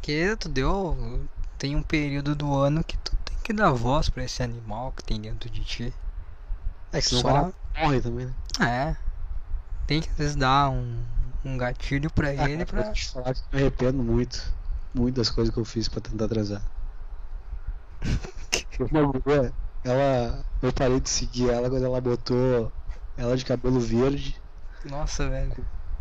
que 0.00 0.36
tu 0.36 0.48
deu. 0.48 1.28
Tem 1.58 1.74
um 1.74 1.82
período 1.82 2.34
do 2.34 2.54
ano 2.54 2.82
que 2.84 2.96
tu 2.98 3.16
tem 3.24 3.36
que 3.42 3.52
dar 3.52 3.70
voz 3.72 4.08
pra 4.08 4.24
esse 4.24 4.42
animal 4.42 4.92
que 4.92 5.02
tem 5.02 5.20
dentro 5.20 5.50
de 5.50 5.64
ti. 5.64 5.92
É 6.92 7.00
que 7.00 7.08
Só- 7.08 7.52
morre 7.78 8.00
também, 8.00 8.26
né? 8.26 8.34
É. 8.60 8.96
Tem 9.86 10.00
que 10.00 10.08
às 10.10 10.16
vezes 10.16 10.36
dar 10.36 10.70
um, 10.70 11.02
um 11.44 11.56
gatilho 11.58 12.10
pra 12.10 12.28
Ah, 12.28 12.48
ele 12.48 12.64
pra. 12.64 12.92
Te 12.92 13.08
falar 13.10 13.34
que 13.34 13.40
eu 13.40 13.46
me 13.52 13.58
arrependo 13.60 14.02
muito. 14.02 14.52
Muito 14.94 15.16
das 15.16 15.30
coisas 15.30 15.52
que 15.52 15.60
eu 15.60 15.64
fiz 15.64 15.88
pra 15.88 16.00
tentar 16.00 16.28
transar. 16.28 16.62
Uma 18.90 19.02
guria, 19.02 19.52
ela. 19.90 20.44
Eu 20.60 20.72
parei 20.72 21.00
de 21.00 21.08
seguir 21.08 21.50
ela 21.50 21.70
quando 21.70 21.84
ela 21.84 22.00
botou 22.00 22.72
ela 23.18 23.36
de 23.36 23.44
cabelo 23.44 23.80
verde, 23.80 24.40
Nossa, 24.84 25.28
velho. 25.28 25.52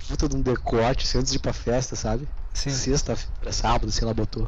puta 0.08 0.30
de 0.30 0.36
um 0.36 0.42
decote, 0.42 1.06
assim, 1.06 1.18
antes 1.18 1.32
de 1.32 1.38
ir 1.38 1.42
pra 1.42 1.52
festa, 1.52 1.96
sabe? 1.96 2.28
Sim. 2.54 2.70
Sexta-feira, 2.70 3.52
sábado, 3.52 3.90
assim, 3.90 4.04
ela 4.04 4.14
botou. 4.14 4.48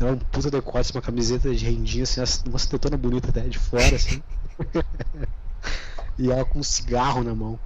Era 0.00 0.12
um 0.12 0.18
puta 0.18 0.50
decote, 0.50 0.92
uma 0.92 1.00
camiseta 1.00 1.54
de 1.54 1.64
rendinha, 1.64 2.02
assim, 2.02 2.20
uma 2.46 2.58
tetona 2.58 2.96
bonita 2.96 3.30
até, 3.30 3.42
de 3.42 3.58
fora, 3.58 3.94
assim. 3.94 4.20
e 6.18 6.30
ela 6.30 6.44
com 6.44 6.58
um 6.58 6.64
cigarro 6.64 7.22
na 7.22 7.34
mão. 7.34 7.58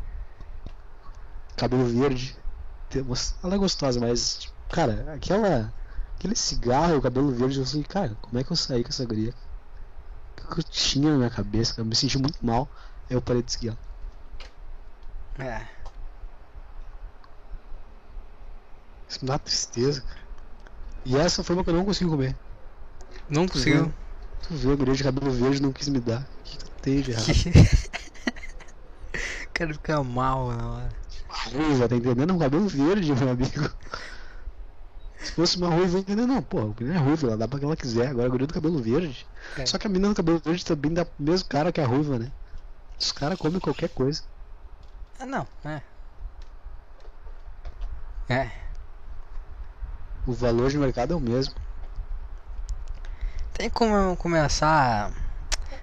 Cabelo 1.57 1.85
verde. 1.87 2.37
Ela 3.43 3.55
é 3.55 3.59
gostosa, 3.59 3.99
mas, 4.01 4.39
tipo, 4.39 4.55
cara, 4.71 5.15
aquela. 5.15 5.73
Aquele 6.19 6.37
cigarro 6.37 6.93
e 6.93 6.97
o 6.99 7.01
cabelo 7.01 7.33
verde, 7.33 7.59
eu 7.59 7.65
falei, 7.65 7.85
cara, 7.85 8.17
como 8.21 8.39
é 8.39 8.45
que 8.45 8.53
eu 8.53 8.57
saí 8.57 8.83
com 8.83 8.91
essa 8.91 9.07
guria? 9.07 9.33
Que 10.49 10.61
eu 10.61 10.65
tinha 10.65 11.11
na 11.11 11.19
minha 11.19 11.31
cabeça? 11.31 11.73
cara? 11.73 11.83
Eu 11.83 11.87
me 11.87 11.97
senti 11.97 12.19
muito 12.19 12.45
mal. 12.45 12.69
Aí 13.09 13.17
eu 13.17 13.23
parei 13.23 13.43
de 13.43 13.53
seguir 13.53 13.69
ela. 13.69 13.79
É. 15.39 15.67
Isso 19.09 19.19
me 19.23 19.29
dá 19.29 19.39
tristeza, 19.39 20.03
cara. 20.03 20.21
E 21.05 21.17
essa 21.17 21.43
foi 21.43 21.57
uma 21.57 21.65
que 21.65 21.71
eu 21.71 21.75
não 21.75 21.85
consegui 21.85 22.11
comer. 22.11 22.37
Não 23.29 23.49
conseguiu. 23.49 23.93
Tu 24.43 24.55
viu 24.55 24.73
a 24.73 24.77
guria 24.77 24.95
de 24.95 25.03
cabelo 25.03 25.31
verde 25.31 25.63
não 25.63 25.73
quis 25.73 25.89
me 25.89 26.01
dar. 26.01 26.23
O 26.23 26.43
que, 26.45 26.57
que 26.57 26.65
eu 26.65 26.71
tenho 26.83 27.03
de 27.03 27.11
errado? 27.13 27.27
O 29.47 29.53
cara 29.53 29.75
fica 29.75 30.03
mal 30.03 30.53
na 30.53 30.71
hora. 30.71 30.89
Ruiva, 31.29 31.89
tá 31.89 31.95
entendendo? 31.97 32.33
Um 32.33 32.39
cabelo 32.39 32.67
verde, 32.67 33.13
meu 33.13 33.29
amigo. 33.29 33.71
Se 35.23 35.33
fosse 35.33 35.57
uma 35.59 35.69
ruiva, 35.69 35.93
eu 35.93 35.97
ia 35.97 36.01
entender, 36.01 36.27
não, 36.27 36.43
pô, 36.43 36.59
a 36.61 36.65
menina 36.81 36.99
é 36.99 37.03
ruiva, 37.03 37.27
ela 37.27 37.37
dá 37.37 37.47
pra 37.47 37.59
quem 37.59 37.67
ela 37.67 37.77
quiser. 37.77 38.09
Agora 38.09 38.27
a 38.27 38.31
guria 38.31 38.47
do 38.47 38.55
cabelo 38.55 38.83
verde. 38.83 39.27
É. 39.59 39.67
Só 39.67 39.77
que 39.77 39.87
a 39.87 39.91
menina 39.91 40.09
do 40.09 40.17
cabelo 40.17 40.41
verde 40.43 40.65
também 40.65 40.95
dá 40.95 41.05
pro 41.05 41.15
mesmo 41.19 41.49
cara 41.49 41.71
que 41.71 41.81
a 41.81 41.87
ruiva, 41.87 42.19
né? 42.19 42.33
Os 42.99 43.13
caras 43.13 43.39
comem 43.39 43.61
qualquer 43.61 43.91
coisa. 43.91 44.23
Ah, 45.19 45.27
não, 45.27 45.47
é. 45.65 45.83
É. 48.31 48.51
O 50.27 50.33
valor 50.33 50.71
de 50.71 50.79
mercado 50.79 51.13
é 51.13 51.17
o 51.17 51.21
mesmo. 51.21 51.55
Tem 53.53 53.69
como 53.69 54.17
começar. 54.17 55.13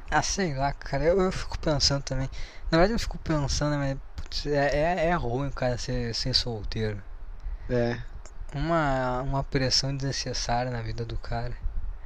Ah, 0.09 0.21
sei 0.21 0.55
lá, 0.55 0.73
cara. 0.73 1.03
Eu, 1.03 1.21
eu 1.21 1.31
fico 1.31 1.59
pensando 1.59 2.01
também. 2.01 2.29
Na 2.71 2.77
verdade, 2.77 2.93
eu 2.93 2.99
fico 2.99 3.17
pensando, 3.19 3.77
mas. 3.77 3.97
putz, 4.15 4.45
é, 4.47 4.75
é, 4.75 5.05
é 5.07 5.13
ruim 5.13 5.49
o 5.49 5.51
cara 5.51 5.77
ser, 5.77 6.15
ser 6.15 6.33
solteiro. 6.33 7.03
É. 7.69 7.99
Uma, 8.53 9.21
uma 9.21 9.43
pressão 9.43 9.95
desnecessária 9.95 10.71
na 10.71 10.81
vida 10.81 11.05
do 11.05 11.17
cara. 11.17 11.55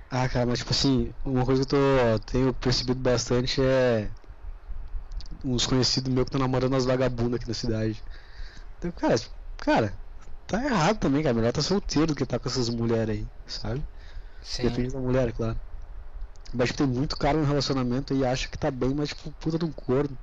Ah, 0.09 0.27
cara, 0.27 0.45
mas 0.45 0.59
tipo 0.59 0.71
assim, 0.71 1.13
uma 1.23 1.45
coisa 1.45 1.65
que 1.65 1.75
eu 1.75 2.19
tô, 2.19 2.31
tenho 2.31 2.53
percebido 2.53 2.99
bastante 2.99 3.61
é 3.61 4.11
uns 5.43 5.65
conhecidos 5.65 6.11
meus 6.13 6.25
que 6.25 6.29
estão 6.29 6.41
namorando 6.41 6.75
as 6.75 6.85
vagabundas 6.85 7.35
aqui 7.39 7.47
na 7.47 7.53
cidade. 7.53 8.03
Então, 8.77 8.91
cara, 8.91 9.15
cara, 9.57 9.93
tá 10.47 10.63
errado 10.63 10.99
também, 10.99 11.23
cara. 11.23 11.33
Melhor 11.35 11.53
tá 11.53 11.61
solteiro 11.61 12.07
do 12.07 12.15
que 12.15 12.25
tá 12.25 12.39
com 12.39 12.49
essas 12.49 12.69
mulheres 12.69 13.17
aí, 13.17 13.27
sabe? 13.47 13.83
Sim. 14.41 14.63
Depende 14.63 14.93
da 14.93 14.99
mulher, 14.99 15.29
é 15.29 15.31
claro. 15.31 15.59
Mas 16.53 16.69
tipo, 16.69 16.79
tem 16.79 16.87
muito 16.87 17.17
cara 17.17 17.37
no 17.37 17.45
relacionamento 17.45 18.13
e 18.13 18.25
acha 18.25 18.47
que 18.47 18.57
tá 18.57 18.69
bem, 18.71 18.93
mas 18.93 19.09
tipo, 19.09 19.31
puta 19.33 19.57
de 19.57 19.65
um 19.65 19.71
corno. 19.71 20.17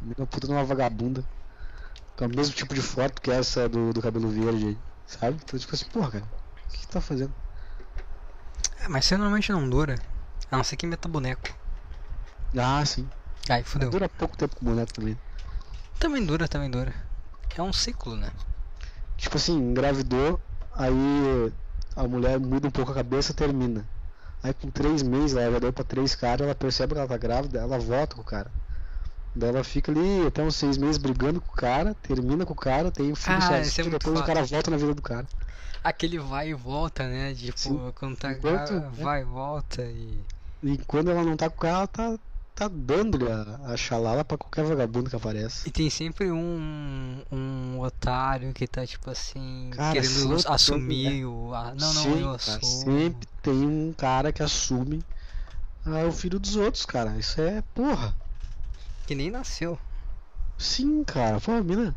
Uma 0.00 0.26
puta 0.26 0.46
de 0.46 0.52
uma 0.52 0.64
vagabunda. 0.64 1.24
Com 2.16 2.26
o 2.26 2.28
mesmo 2.28 2.54
tipo 2.54 2.74
de 2.74 2.82
foto 2.82 3.20
que 3.22 3.30
essa 3.30 3.68
do, 3.68 3.92
do 3.92 4.02
cabelo 4.02 4.28
verde 4.28 4.66
aí, 4.66 4.78
sabe? 5.18 5.38
Então, 5.42 5.58
tipo 5.58 5.74
assim, 5.74 5.84
porra, 5.86 6.10
cara, 6.10 6.24
o 6.24 6.72
que, 6.72 6.78
que 6.78 6.88
tá 6.88 7.00
fazendo? 7.00 7.32
É, 8.80 8.88
mas 8.88 9.04
você 9.04 9.16
normalmente 9.16 9.52
não 9.52 9.68
dura. 9.68 9.96
A 10.50 10.56
não 10.56 10.64
ser 10.64 10.76
que 10.76 10.86
meta 10.86 11.08
boneco. 11.08 11.54
Ah, 12.56 12.84
sim. 12.84 13.08
Aí 13.48 13.62
fudeu. 13.62 13.90
Dura 13.90 14.08
pouco 14.08 14.36
tempo 14.36 14.56
com 14.56 14.66
o 14.66 14.68
boneco 14.68 14.92
também. 14.92 15.16
Também 15.98 16.24
dura, 16.24 16.48
também 16.48 16.70
dura. 16.70 16.94
É 17.56 17.62
um 17.62 17.72
ciclo, 17.72 18.16
né? 18.16 18.30
Tipo 19.16 19.36
assim, 19.36 19.54
engravidou, 19.56 20.40
aí 20.74 21.52
a 21.94 22.04
mulher 22.08 22.38
muda 22.40 22.68
um 22.68 22.70
pouco 22.70 22.90
a 22.92 22.94
cabeça 22.94 23.32
termina. 23.32 23.86
Aí 24.42 24.52
com 24.52 24.70
três 24.70 25.02
meses 25.02 25.36
ela 25.36 25.52
já 25.52 25.58
deu 25.60 25.72
pra 25.72 25.84
três 25.84 26.14
caras, 26.14 26.44
ela 26.44 26.54
percebe 26.54 26.94
que 26.94 26.98
ela 26.98 27.08
tá 27.08 27.16
grávida, 27.16 27.60
ela 27.60 27.78
volta 27.78 28.16
com 28.16 28.22
o 28.22 28.24
cara. 28.24 28.50
Daí 29.34 29.48
ela 29.48 29.64
fica 29.64 29.90
ali 29.90 30.26
até 30.26 30.42
uns 30.42 30.56
seis 30.56 30.76
meses 30.76 30.98
brigando 30.98 31.40
com 31.40 31.52
o 31.52 31.56
cara, 31.56 31.94
termina 32.02 32.44
com 32.44 32.52
o 32.52 32.56
cara, 32.56 32.90
tem 32.90 33.10
o 33.12 33.16
filho 33.16 33.36
Ah, 33.38 33.40
sozinho, 33.64 33.86
é 33.86 33.90
depois 33.90 34.20
o 34.20 34.24
cara 34.24 34.44
volta 34.44 34.70
na 34.70 34.76
vida 34.76 34.94
do 34.94 35.02
cara. 35.02 35.26
Aquele 35.82 36.18
vai 36.18 36.50
e 36.50 36.54
volta, 36.54 37.08
né? 37.08 37.34
Tipo, 37.34 37.58
Sim. 37.58 37.92
quando 37.94 38.16
tá 38.16 38.32
Enquanto- 38.32 38.68
grávida, 38.72 38.90
vai 39.02 39.22
e 39.22 39.24
volta 39.24 39.82
e. 39.82 40.20
E 40.62 40.78
quando 40.86 41.10
ela 41.10 41.24
não 41.24 41.36
tá 41.36 41.48
com 41.50 41.56
o 41.56 41.60
cara, 41.60 41.76
ela 41.78 41.86
tá, 41.88 42.18
tá 42.54 42.68
dando 42.68 43.26
a, 43.32 43.72
a 43.72 43.76
xalala 43.76 44.24
pra 44.24 44.38
qualquer 44.38 44.64
vagabundo 44.64 45.10
que 45.10 45.16
aparece. 45.16 45.66
E 45.68 45.72
tem 45.72 45.90
sempre 45.90 46.30
um, 46.30 47.20
um 47.32 47.80
otário 47.80 48.52
que 48.52 48.68
tá 48.68 48.86
tipo 48.86 49.10
assim, 49.10 49.70
Cara, 49.74 49.92
querendo 50.00 50.36
assumir 50.46 51.24
o. 51.24 51.52
ah, 51.54 51.74
não, 51.76 51.92
não, 51.94 52.02
Sim, 52.02 52.20
eu 52.20 52.38
cara, 52.38 52.58
assumo. 52.58 52.62
sempre 52.84 53.28
tem 53.42 53.66
um 53.66 53.92
cara 53.96 54.32
que 54.32 54.42
assume 54.42 55.02
ah, 55.84 56.04
o 56.06 56.12
filho 56.12 56.38
dos 56.38 56.54
outros, 56.54 56.86
cara. 56.86 57.16
Isso 57.18 57.40
é 57.40 57.60
porra. 57.74 58.14
Que 59.06 59.14
nem 59.14 59.30
nasceu. 59.30 59.78
Sim, 60.58 61.04
cara. 61.04 61.40
Pô, 61.40 61.52
a 61.52 61.62
mina 61.62 61.94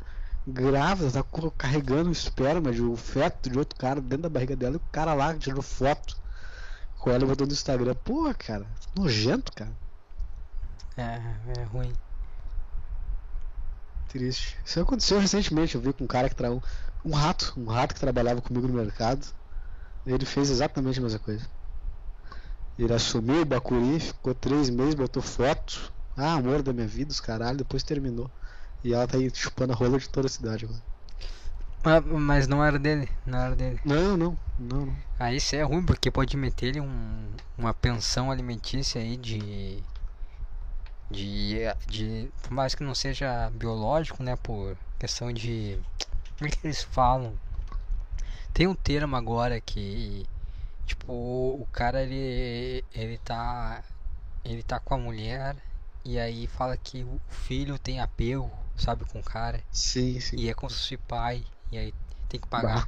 grávida, 0.48 1.12
tá 1.12 1.24
carregando 1.58 2.10
o 2.10 2.12
esperma 2.12 2.72
de 2.72 2.82
um 2.82 2.96
feto 2.96 3.50
de 3.50 3.58
outro 3.58 3.78
cara 3.78 4.00
dentro 4.00 4.24
da 4.24 4.30
barriga 4.30 4.56
dela 4.56 4.76
e 4.76 4.78
o 4.78 4.92
cara 4.92 5.14
lá 5.14 5.34
tirando 5.34 5.62
foto 5.62 6.16
com 7.00 7.12
ela 7.12 7.26
botando 7.26 7.50
no 7.50 7.54
Instagram. 7.54 7.96
Porra, 7.96 8.34
cara. 8.34 8.66
Nojento, 8.96 9.52
cara. 9.54 9.72
É, 10.98 11.22
é 11.60 11.64
ruim. 11.64 11.92
Triste. 14.08 14.58
Isso 14.64 14.80
aconteceu 14.80 15.20
recentemente. 15.20 15.76
Eu 15.76 15.82
vi 15.82 15.94
com 15.94 16.06
um 16.06 16.08
cara 16.08 16.30
que 16.30 16.36
tra... 16.36 16.52
um 16.52 17.12
rato, 17.12 17.54
um 17.58 17.66
rato 17.66 17.94
que 17.94 18.00
trabalhava 18.00 18.42
comigo 18.42 18.68
no 18.68 18.74
mercado. 18.74 19.26
Ele 20.06 20.26
fez 20.26 20.50
exatamente 20.50 21.00
a 21.00 21.02
mesma 21.02 21.20
coisa. 21.20 21.46
Ele 22.78 22.94
assumiu 22.94 23.42
o 23.42 23.46
Bacuri, 23.46 24.00
ficou 24.00 24.36
três 24.36 24.70
meses, 24.70 24.96
botou 24.96 25.22
foto. 25.22 25.94
Ah, 26.18 26.34
amor 26.36 26.62
da 26.62 26.72
minha 26.72 26.88
vida, 26.88 27.12
os 27.12 27.20
caralho, 27.20 27.58
depois 27.58 27.84
terminou. 27.84 28.32
E 28.84 28.94
ela 28.94 29.08
tá 29.08 29.18
aí 29.18 29.30
chupando 29.34 29.74
a 29.74 29.76
rola 29.76 30.00
de 30.00 30.08
toda 30.10 30.28
a 30.28 30.30
cidade 30.30 30.66
agora. 30.66 30.82
Ah, 31.84 32.02
Mas 32.02 32.48
não 32.48 32.64
era 32.64 32.80
dele, 32.80 33.10
não 33.26 33.40
era 33.40 33.56
dele. 33.56 33.80
Não, 33.84 34.18
não, 34.18 34.38
não, 34.58 34.86
não. 34.86 34.96
Aí 35.20 35.38
isso 35.38 35.56
é 35.56 35.62
ruim 35.64 35.84
porque 35.84 36.10
pode 36.10 36.36
meter 36.38 36.68
ele 36.68 36.82
um, 36.82 37.30
uma 37.58 37.74
pensão 37.74 38.32
alimentícia 38.32 39.02
aí 39.02 39.18
de. 39.18 39.84
De, 41.12 41.60
de. 41.88 42.32
Por 42.42 42.52
mais 42.52 42.74
que 42.74 42.84
não 42.84 42.96
seja 42.96 43.52
biológico, 43.54 44.24
né? 44.24 44.36
Por 44.36 44.78
questão 44.98 45.32
de. 45.34 45.78
Como 46.38 46.48
é 46.48 46.52
que 46.52 46.66
eles 46.66 46.82
falam? 46.82 47.34
Tem 48.54 48.68
um 48.68 48.76
termo 48.76 49.16
agora 49.16 49.60
que. 49.60 50.26
Tipo, 50.86 51.12
o 51.14 51.68
cara 51.72 52.02
ele. 52.02 52.84
ele 52.94 53.18
tá. 53.20 53.84
Ele 54.44 54.64
tá 54.64 54.80
com 54.80 54.96
a 54.96 54.98
mulher 54.98 55.56
e 56.06 56.20
aí 56.20 56.48
fala 56.48 56.78
que 56.78 57.04
o 57.04 57.20
filho 57.30 57.78
tem 57.80 58.00
apego, 58.00 58.50
sabe, 58.78 59.04
com 59.06 59.20
o 59.20 59.24
cara. 59.24 59.62
Sim, 59.72 60.20
sim. 60.20 60.38
E 60.38 60.50
é 60.50 60.54
como 60.54 60.70
se 60.70 60.78
fosse 60.78 60.98
pai. 60.98 61.44
E 61.72 61.78
aí 61.78 61.94
tem 62.30 62.40
que 62.40 62.48
pagar. 62.48 62.88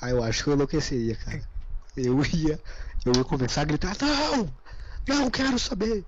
Ah, 0.00 0.08
eu 0.10 0.22
acho 0.24 0.42
que 0.42 0.48
eu 0.50 0.54
enlouqueceria, 0.54 1.14
cara. 1.16 1.42
Eu 1.96 2.24
ia. 2.24 2.58
Eu 3.04 3.12
ia 3.14 3.24
começar 3.24 3.60
a 3.62 3.64
gritar, 3.64 3.94
não! 4.00 4.52
Não 5.06 5.30
quero 5.30 5.58
saber! 5.58 6.04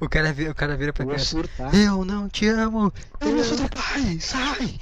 O 0.00 0.08
cara 0.08 0.32
vira, 0.32 0.50
o 0.50 0.54
cara 0.54 0.76
vira 0.76 0.92
pra 0.92 1.04
Eu 1.04 1.08
ia 1.10 1.14
criança. 1.14 1.30
surtar. 1.30 1.74
Eu 1.74 2.04
não 2.04 2.28
te 2.28 2.48
amo! 2.48 2.92
Eu 3.20 3.44
sou 3.44 3.56
teu 3.56 3.68
pai! 3.68 4.18
Sai! 4.20 4.80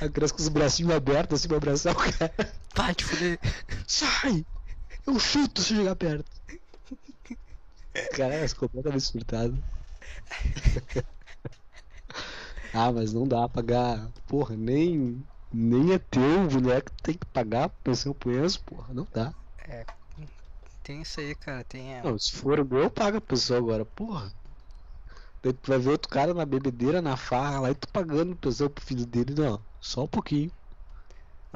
A 0.00 0.08
criança 0.08 0.34
com 0.34 0.40
os 0.42 0.48
bracinhos 0.48 0.92
abertos 0.92 1.40
assim 1.40 1.48
pra 1.48 1.56
abraçar 1.56 1.92
o 1.92 1.96
cara. 1.96 2.32
Vai 2.74 2.94
te 2.94 3.04
fuder! 3.04 3.38
Sai! 3.86 4.46
Eu 5.06 5.18
chuto 5.18 5.60
se 5.62 5.74
chegar 5.74 5.96
perto. 5.96 6.24
Cara, 8.12 8.34
é 8.34 8.48
completamente 8.54 9.04
surtado. 9.04 9.62
ah, 12.74 12.92
mas 12.92 13.12
não 13.12 13.26
dá 13.26 13.48
pra 13.48 13.62
pagar. 13.62 14.12
Porra, 14.26 14.56
nem. 14.56 15.24
Nem 15.50 15.94
é 15.94 15.98
teu 15.98 16.42
o 16.44 16.48
boneco 16.48 16.90
tem 17.02 17.14
que 17.16 17.26
pagar 17.26 17.70
pro 17.70 17.92
Enzo, 17.92 18.62
porra, 18.64 18.92
não 18.92 19.06
dá. 19.10 19.32
Tem 20.82 21.00
isso 21.02 21.20
aí, 21.20 21.34
cara. 21.34 21.64
Tem. 21.64 21.94
é, 21.94 22.02
Não, 22.02 22.18
se 22.18 22.36
for 22.36 22.60
o 22.60 22.66
meu, 22.68 22.84
eu 22.84 22.90
pago 22.90 23.16
a 23.16 23.20
pessoa 23.20 23.58
agora, 23.58 23.84
porra. 23.84 24.30
Daí 25.42 25.52
tu 25.52 25.68
vai 25.68 25.78
ver 25.78 25.90
outro 25.90 26.08
cara 26.10 26.34
na 26.34 26.44
bebedeira, 26.44 27.00
na 27.00 27.16
farra 27.16 27.60
lá 27.60 27.70
e 27.70 27.74
tu 27.74 27.88
pagando 27.92 28.36
pensão 28.36 28.68
pro 28.68 28.84
filho 28.84 29.06
dele, 29.06 29.34
não. 29.34 29.64
Só 29.80 30.04
um 30.04 30.08
pouquinho. 30.08 30.50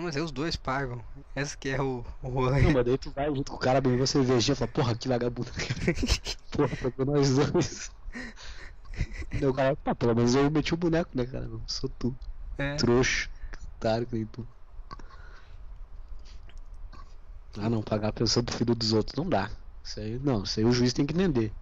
Não, 0.02 0.06
mas 0.06 0.16
aí 0.16 0.22
os 0.22 0.32
dois 0.32 0.56
pagam. 0.56 1.00
Esse 1.36 1.56
que 1.56 1.68
é 1.68 1.80
o, 1.80 2.04
o 2.24 2.28
rolê. 2.28 2.62
Não, 2.62 2.72
mas 2.72 2.84
daí 2.84 2.98
tu 2.98 3.12
vai 3.12 3.26
junto 3.26 3.52
com 3.52 3.56
o 3.56 3.60
cara 3.60 3.80
beber 3.80 4.08
cervejinha 4.08 4.54
e 4.54 4.56
fala, 4.56 4.70
porra, 4.72 4.96
que 4.96 5.06
vagabundo. 5.06 5.48
porra, 6.50 6.76
pegou 6.76 7.06
nós 7.06 7.36
dois. 7.36 7.90
Daí 9.30 9.46
o 9.46 9.54
cara, 9.54 9.76
pá, 9.76 9.94
pelo 9.94 10.16
menos 10.16 10.34
eu 10.34 10.50
meti 10.50 10.74
o 10.74 10.76
boneco, 10.76 11.10
né, 11.14 11.24
cara? 11.24 11.46
Não 11.46 11.62
sou 11.68 11.88
tu. 11.88 12.16
É. 12.58 12.74
Trouxa. 12.74 13.30
Otário 13.76 14.04
que 14.04 14.16
nem 14.16 14.26
tu. 14.26 14.44
Ah, 17.56 17.70
não, 17.70 17.80
pagar 17.80 18.08
a 18.08 18.12
pensão 18.12 18.42
pro 18.42 18.56
filho 18.56 18.74
dos 18.74 18.92
outros 18.92 19.14
não 19.16 19.28
dá. 19.28 19.48
Isso 19.84 20.00
aí, 20.00 20.18
não, 20.18 20.42
isso 20.42 20.58
aí 20.58 20.66
o 20.66 20.72
juiz 20.72 20.92
tem 20.92 21.06
que 21.06 21.14
entender. 21.14 21.52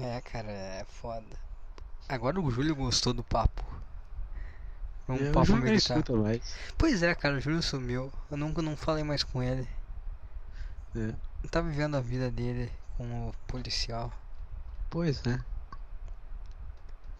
É, 0.00 0.22
cara, 0.22 0.50
é 0.50 0.86
foda. 0.88 1.38
Agora 2.08 2.40
o 2.40 2.50
Júlio 2.50 2.74
gostou 2.74 3.12
do 3.12 3.22
papo. 3.22 3.62
Um 5.08 5.14
o 5.14 5.32
papo 5.32 5.66
escuta 5.66 6.12
mais. 6.14 6.54
Pois 6.78 7.02
é, 7.02 7.14
cara, 7.14 7.36
o 7.36 7.40
Júlio 7.40 7.62
sumiu. 7.62 8.12
Eu 8.30 8.36
nunca 8.36 8.62
não 8.62 8.76
falei 8.76 9.02
mais 9.04 9.22
com 9.24 9.42
ele. 9.42 9.68
É. 10.96 11.12
Tá 11.50 11.60
vivendo 11.60 11.96
a 11.96 12.00
vida 12.00 12.30
dele 12.30 12.70
como 12.96 13.34
policial. 13.46 14.12
Pois 14.88 15.20
é. 15.26 15.38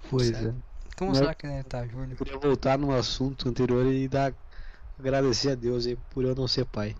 Pois 0.08 0.28
Certo. 0.28 0.48
é. 0.48 0.54
Como 0.96 1.10
Mas- 1.10 1.18
será 1.18 1.34
que 1.34 1.46
ele 1.46 1.62
tá, 1.64 1.86
Júlio? 1.86 2.16
Queria 2.16 2.38
voltar 2.38 2.78
no 2.78 2.94
assunto 2.94 3.48
anterior 3.48 3.86
e 3.86 4.06
dar 4.08 4.32
agradecer 4.98 5.50
a 5.52 5.54
Deus 5.54 5.86
aí 5.86 5.96
por 6.10 6.24
eu 6.24 6.34
não 6.34 6.46
ser 6.46 6.64
pai. 6.66 6.94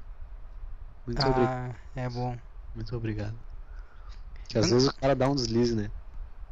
Muito 1.07 1.25
obrigado. 1.27 1.75
Ah, 1.95 2.01
é 2.01 2.09
bom. 2.09 2.37
Muito 2.75 2.97
obrigado. 2.97 3.35
Que 4.49 4.59
às 4.59 4.67
Eu 4.67 4.71
não- 4.73 4.79
vezes 4.79 4.89
o 4.89 5.01
cara 5.01 5.15
dá 5.15 5.29
um 5.29 5.35
deslize, 5.35 5.75
né? 5.75 5.91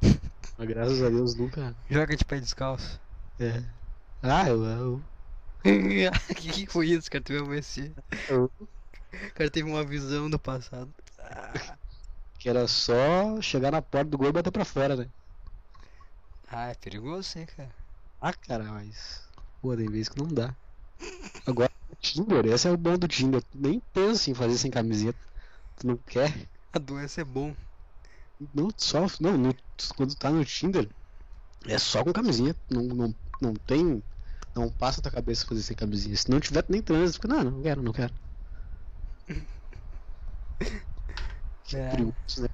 Mas 0.58 0.68
graças 0.68 1.02
a 1.02 1.08
Deus 1.08 1.34
nunca. 1.34 1.74
Joga 1.88 2.16
de 2.16 2.24
pé 2.24 2.38
descalço. 2.40 3.00
É. 3.38 3.62
Ah, 4.22 4.48
eu. 4.48 4.64
eu, 4.64 4.96
O 4.96 5.06
que, 6.34 6.50
que 6.52 6.66
foi 6.66 6.88
isso, 6.90 7.10
cara? 7.10 7.22
Tu 7.24 7.32
viu 7.32 7.54
esse? 7.54 7.96
O 9.12 9.34
cara 9.34 9.50
teve 9.50 9.68
uma 9.68 9.84
visão 9.84 10.28
do 10.30 10.38
passado. 10.38 10.94
que 12.38 12.48
era 12.48 12.66
só 12.66 13.40
chegar 13.40 13.70
na 13.72 13.80
porta 13.82 14.10
do 14.10 14.18
gol 14.18 14.28
e 14.28 14.32
bater 14.32 14.50
pra 14.52 14.64
fora, 14.64 14.96
né? 14.96 15.12
Ah, 16.48 16.68
é 16.68 16.74
perigoso 16.74 17.22
sim, 17.30 17.46
cara. 17.46 17.74
Ah, 18.20 18.32
cara, 18.34 18.64
mas. 18.72 19.30
Pô, 19.60 19.76
tem 19.76 19.90
vezes 19.90 20.08
que 20.08 20.18
não 20.18 20.28
dá. 20.28 20.56
Agora, 21.46 21.70
Tinder, 22.00 22.46
esse 22.46 22.68
é 22.68 22.72
o 22.72 22.76
bom 22.78 22.98
do 22.98 23.08
Tinder. 23.08 23.42
Tu 23.44 23.58
nem 23.58 23.80
pensa 23.92 24.30
em 24.30 24.34
fazer 24.34 24.58
sem 24.58 24.70
camiseta. 24.72 25.20
Tu 25.76 25.86
não 25.86 25.98
quer. 25.98 26.50
A 26.72 26.78
doença 26.80 27.20
é 27.20 27.24
bom. 27.24 27.54
Não 28.54 28.68
sofre. 28.76 29.22
Não, 29.24 29.36
no- 29.38 29.54
quando 29.96 30.14
tá 30.16 30.30
no 30.30 30.44
Tinder, 30.44 30.88
é 31.66 31.78
só 31.78 32.04
com 32.04 32.12
camisinha. 32.12 32.56
Não, 32.70 32.82
não, 32.84 33.14
não 33.40 33.54
tem. 33.54 34.02
Não 34.54 34.70
passa 34.70 35.02
tua 35.02 35.12
cabeça 35.12 35.46
fazer 35.46 35.62
sem 35.62 35.76
camisinha. 35.76 36.16
Se 36.16 36.30
não 36.30 36.40
tiver, 36.40 36.64
nem 36.68 36.82
transa. 36.82 37.14
Fica, 37.14 37.28
não, 37.28 37.44
não 37.44 37.62
quero, 37.62 37.82
não 37.82 37.92
quero. 37.92 38.14
É. 41.72 41.90
Perigoso, 41.90 42.42
né? 42.42 42.48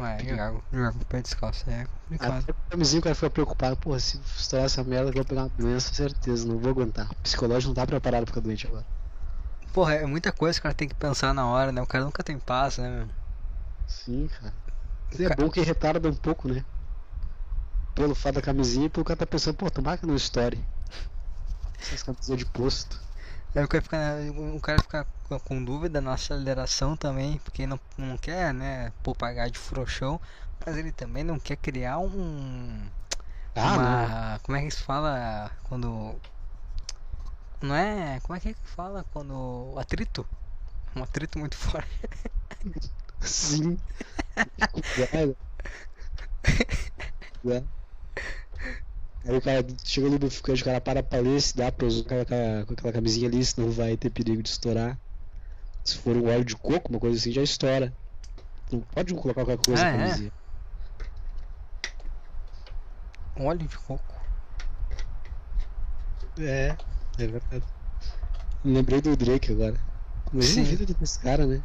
Ué, 0.00 0.24
jogar, 0.24 0.52
jogar 0.72 0.92
com 0.92 0.98
o 1.00 1.06
pé 1.06 1.22
descalço 1.22 1.68
é 1.68 1.84
complicado. 1.86 2.48
Até 2.48 2.52
camisinha 2.70 3.00
o 3.00 3.02
cara 3.02 3.14
fica 3.14 3.30
preocupado. 3.30 3.76
Porra, 3.76 3.98
se 4.00 4.18
estourar 4.20 4.66
essa 4.66 4.84
merda, 4.84 5.10
eu 5.10 5.14
vou 5.14 5.24
pegar 5.24 5.42
uma 5.44 5.50
doença, 5.50 5.92
certeza. 5.94 6.46
Não 6.46 6.58
vou 6.60 6.70
aguentar. 6.70 7.10
O 7.10 7.16
psicológico 7.22 7.68
não 7.70 7.74
tá 7.74 7.86
preparado 7.86 8.24
pra 8.24 8.32
ficar 8.32 8.40
doente 8.40 8.66
agora. 8.66 8.86
Porra, 9.72 9.94
é 9.94 10.04
muita 10.06 10.30
coisa 10.32 10.54
que 10.58 10.60
o 10.60 10.62
cara 10.64 10.74
tem 10.74 10.88
que 10.88 10.94
pensar 10.94 11.32
na 11.34 11.46
hora, 11.48 11.72
né? 11.72 11.80
O 11.82 11.86
cara 11.86 12.04
nunca 12.04 12.22
tem 12.24 12.38
paz, 12.38 12.76
né, 12.78 12.88
meu? 12.90 13.14
Sim, 13.86 14.28
cara. 14.28 14.54
Mas 15.10 15.20
é 15.20 15.30
bom 15.30 15.50
que 15.50 15.60
retarda 15.60 16.08
um 16.08 16.14
pouco, 16.16 16.48
né? 16.48 16.64
Pelo 17.98 18.14
fato 18.14 18.36
da 18.36 18.42
camisinha 18.42 18.86
e 18.86 18.88
pelo 18.88 19.04
cara 19.04 19.18
tá 19.18 19.26
pensando, 19.26 19.56
pô, 19.56 19.68
tomara 19.70 19.98
que 19.98 20.06
não 20.06 20.14
estoure. 20.14 20.58
Essas 21.80 22.02
camisinhas 22.02 22.38
de 22.38 22.46
posto. 22.46 22.98
Aí 23.54 23.64
o 23.64 23.68
cara 23.68 23.82
fica, 23.82 23.98
o 24.56 24.60
cara 24.60 24.80
fica 24.80 25.06
com- 25.44 25.64
dúvida 25.64 26.00
na 26.00 26.12
aceleração 26.14 26.96
também, 26.96 27.38
porque 27.38 27.66
não, 27.66 27.78
não 27.96 28.16
quer, 28.16 28.54
né, 28.54 28.92
pô, 29.02 29.14
pagar 29.14 29.50
de 29.50 29.58
frouxão, 29.58 30.20
mas 30.64 30.76
ele 30.76 30.92
também 30.92 31.24
não 31.24 31.38
quer 31.38 31.56
criar 31.56 31.98
um. 31.98 32.86
Ah, 33.54 33.76
não. 33.76 33.76
uma, 33.82 34.38
Como 34.42 34.56
é 34.56 34.62
que 34.62 34.70
se 34.70 34.82
fala 34.82 35.50
quando. 35.64 36.14
Não 37.62 37.74
é. 37.74 38.20
Como 38.20 38.36
é 38.36 38.40
que 38.40 38.54
fala 38.54 39.04
quando. 39.12 39.74
Atrito? 39.78 40.26
Um 40.94 41.02
atrito 41.02 41.38
muito 41.38 41.56
forte. 41.58 41.88
Sim. 43.20 43.76
Cuidado. 44.72 45.36
Aí 49.24 49.36
o 49.36 49.40
cara 49.42 49.66
chega 49.84 50.06
no 50.06 50.12
lubrificante, 50.14 50.62
o 50.62 50.64
cara 50.64 50.80
para 50.80 51.02
pra 51.02 51.20
ler 51.20 51.40
se 51.40 51.56
dá 51.56 51.70
pra 51.70 51.86
usar 51.86 52.04
com 52.04 52.20
aquela, 52.20 52.64
com 52.66 52.72
aquela 52.72 52.92
camisinha 52.92 53.28
ali, 53.28 53.44
senão 53.44 53.70
vai 53.70 53.96
ter 53.96 54.10
perigo 54.10 54.42
de 54.42 54.48
estourar. 54.48 54.98
Se 55.84 55.96
for 55.98 56.16
um 56.16 56.26
óleo 56.28 56.44
de 56.44 56.56
coco, 56.56 56.88
uma 56.90 57.00
coisa 57.00 57.18
assim, 57.18 57.32
já 57.32 57.42
estoura. 57.42 57.94
Não 58.70 58.80
pode 58.80 59.14
colocar 59.14 59.44
qualquer 59.44 59.64
coisa 59.64 59.82
Ah, 59.82 59.86
na 59.86 59.92
é? 59.92 59.98
camisinha. 59.98 60.32
Óleo 63.40 63.66
de 63.68 63.78
coco. 63.78 64.14
É, 66.38 66.76
é 67.18 67.26
verdade. 67.26 67.64
Lembrei 68.64 69.00
do 69.00 69.16
Drake 69.16 69.52
agora. 69.52 69.78
Imagina 70.32 70.62
a 70.62 70.64
vida 70.64 70.94
desse 70.94 71.18
cara, 71.18 71.46
né? 71.46 71.62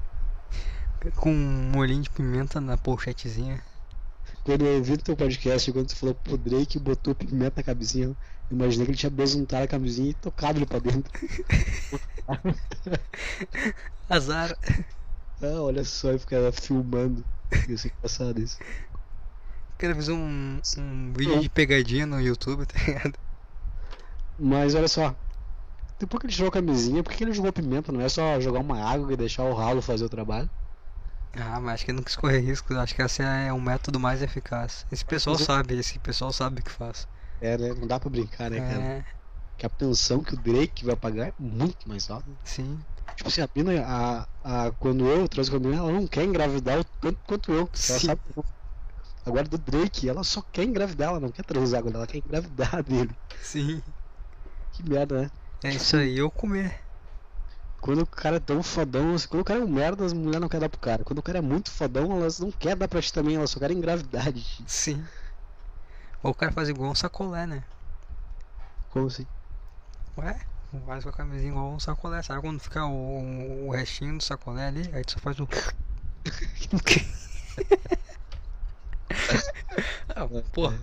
Com 1.18 1.32
um 1.32 1.72
molhinho 1.72 2.02
de 2.02 2.10
pimenta 2.10 2.62
na 2.62 2.78
pochetezinha. 2.78 3.62
Quando 4.44 4.66
eu 4.66 4.84
vi 4.84 4.92
no 4.92 4.98
teu 4.98 5.16
podcast, 5.16 5.72
quando 5.72 5.88
tu 5.88 5.96
falou 5.96 6.14
pro 6.16 6.38
Drake 6.38 6.78
botou 6.78 7.16
pimenta 7.16 7.54
na 7.58 7.64
camisinha, 7.64 8.08
eu 8.08 8.18
imaginei 8.52 8.86
que 8.86 8.92
ele 8.92 8.98
tinha 8.98 9.10
besuntado 9.10 9.64
a 9.64 9.68
camisinha 9.68 10.10
e 10.10 10.14
tocado 10.14 10.60
ele 10.60 10.66
pra 10.66 10.80
dentro. 10.80 11.10
Azar. 14.10 14.58
Ah, 15.42 15.62
olha 15.62 15.86
só, 15.86 16.12
e 16.12 16.20
ficava 16.20 16.52
filmando. 16.52 17.26
Ia 17.70 17.78
ser 17.78 17.94
engraçado 17.98 18.42
isso. 18.42 18.58
O 18.62 19.78
cara 19.78 19.94
fez 19.94 20.10
um, 20.10 20.60
um 20.78 21.14
vídeo 21.14 21.40
de 21.40 21.50
pegadinha 21.50 22.06
no 22.06 22.20
YouTube, 22.20 22.66
tá 22.66 22.80
ligado? 22.86 23.18
Mas 24.38 24.76
olha 24.76 24.88
só. 24.90 25.16
Depois 26.00 26.20
que 26.20 26.28
ele 26.28 26.34
tirou 26.34 26.50
a 26.50 26.52
camisinha, 26.52 27.02
por 27.02 27.14
que 27.14 27.24
ele 27.24 27.34
jogou 27.34 27.54
pimenta? 27.54 27.92
Não 27.92 28.02
é 28.02 28.10
só 28.10 28.42
jogar 28.42 28.60
uma 28.60 28.82
água 28.84 29.14
e 29.14 29.18
deixar 29.18 29.44
o 29.44 29.54
ralo 29.54 29.82
fazer 29.82 30.04
o 30.04 30.10
trabalho? 30.10 30.50
Ah, 31.36 31.60
mas 31.60 31.76
acho 31.76 31.86
que 31.86 31.94
não 31.94 32.04
quis 32.04 32.16
correr 32.16 32.40
risco. 32.40 32.74
Acho 32.76 32.96
que 32.96 33.02
esse 33.02 33.22
é 33.24 33.52
um 33.54 33.62
método 33.62 34.00
mais 34.00 34.22
eficaz. 34.22 34.86
Esse 34.92 35.04
pessoal 35.06 35.38
Mas 35.38 35.46
sabe, 35.46 35.76
esse 35.78 36.00
pessoal 36.00 36.32
sabe 36.32 36.62
o 36.62 36.64
que 36.64 36.72
faz. 36.72 37.08
É, 37.40 37.58
né? 37.58 37.74
Não 37.74 37.88
dá 37.88 38.00
pra 38.00 38.10
brincar, 38.10 38.50
né, 38.50 38.62
cara? 38.62 38.88
É, 38.90 39.04
Que 39.58 39.66
a 39.66 39.70
pensão 39.72 40.24
que 40.24 40.36
o 40.36 40.38
Drake 40.38 40.86
vai 40.86 40.96
pagar 40.96 41.30
é 41.30 41.34
muito 41.40 41.88
mais 41.90 42.10
alta. 42.10 42.28
sim. 42.44 42.80
Tipo 43.16 43.30
assim, 43.30 43.42
a 43.42 43.50
mina, 43.56 43.84
a, 43.86 44.68
a, 44.68 44.72
quando 44.74 45.08
eu 45.08 45.28
trouxe 45.30 45.52
com 45.52 45.58
a 45.58 45.60
mina, 45.60 45.78
ela 45.78 45.92
não 45.92 46.08
quer 46.08 46.24
engravidar 46.26 46.80
o 46.80 46.86
tanto 47.02 47.20
quanto 47.28 47.52
eu. 47.54 47.70
Ela 47.90 48.00
Sim. 48.00 48.08
sabe. 48.08 48.22
que 48.24 48.34
não. 48.36 48.46
Agora 49.26 49.44
do 49.48 49.58
Drake, 49.58 50.10
ela 50.10 50.24
só 50.24 50.42
quer 50.52 50.64
engravidar, 50.66 51.10
ela 51.10 51.20
não 51.20 51.32
quer 51.32 51.46
transar 51.46 51.86
ele, 51.86 51.96
ela 51.96 52.08
quer 52.08 52.20
engravidar 52.20 52.84
dele. 52.86 53.16
Sim. 53.42 53.84
Que 54.72 54.84
merda, 54.84 55.22
né? 55.24 55.32
É 55.64 55.70
isso 55.74 55.98
aí, 55.98 56.18
eu 56.18 56.30
comer. 56.32 56.83
Quando 57.84 58.04
o 58.04 58.08
cara 58.08 58.38
é 58.38 58.40
tão 58.40 58.64
fodão, 58.64 59.14
quando 59.28 59.42
o 59.42 59.44
cara 59.44 59.60
é 59.60 59.64
um 59.64 59.68
merda, 59.68 60.06
as 60.06 60.14
mulheres 60.14 60.40
não 60.40 60.48
querem 60.48 60.62
dar 60.62 60.70
pro 60.70 60.80
cara. 60.80 61.04
Quando 61.04 61.20
o 61.20 61.22
cara 61.22 61.40
é 61.40 61.42
muito 61.42 61.70
fodão, 61.70 62.14
elas 62.14 62.40
não 62.40 62.50
querem 62.50 62.78
dar 62.78 62.88
pra 62.88 63.02
ti 63.02 63.12
também, 63.12 63.36
elas 63.36 63.50
só 63.50 63.60
querem 63.60 63.78
engravidar 63.78 64.32
de 64.32 64.42
ti. 64.42 64.64
Sim. 64.66 65.06
Ou 66.24 66.32
o 66.32 66.34
cara 66.34 66.54
faz 66.54 66.70
igual 66.70 66.90
um 66.90 66.96
sacolé, 66.96 67.46
né? 67.46 67.62
Como 68.90 69.08
assim? 69.08 69.28
Ué? 70.18 70.40
Faz 70.86 71.04
com 71.04 71.10
a 71.10 71.14
camisinha 71.14 71.52
igual 71.52 71.74
um 71.74 71.80
sacolé. 71.80 72.24
Sabe 72.24 72.40
quando 72.40 72.62
fica 72.62 72.86
o, 72.86 73.68
o 73.68 73.72
restinho 73.72 74.18
do 74.18 74.24
sacolé 74.24 74.68
ali? 74.68 74.90
Aí 74.94 75.04
tu 75.04 75.12
só 75.12 75.20
faz 75.20 75.38
o. 75.42 75.46
ah, 80.16 80.26
porra. 80.54 80.80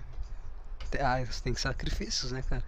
Ah, 1.01 1.25
você 1.25 1.41
tem 1.41 1.55
que 1.55 1.61
sacrifícios, 1.63 2.31
né, 2.31 2.43
cara? 2.43 2.63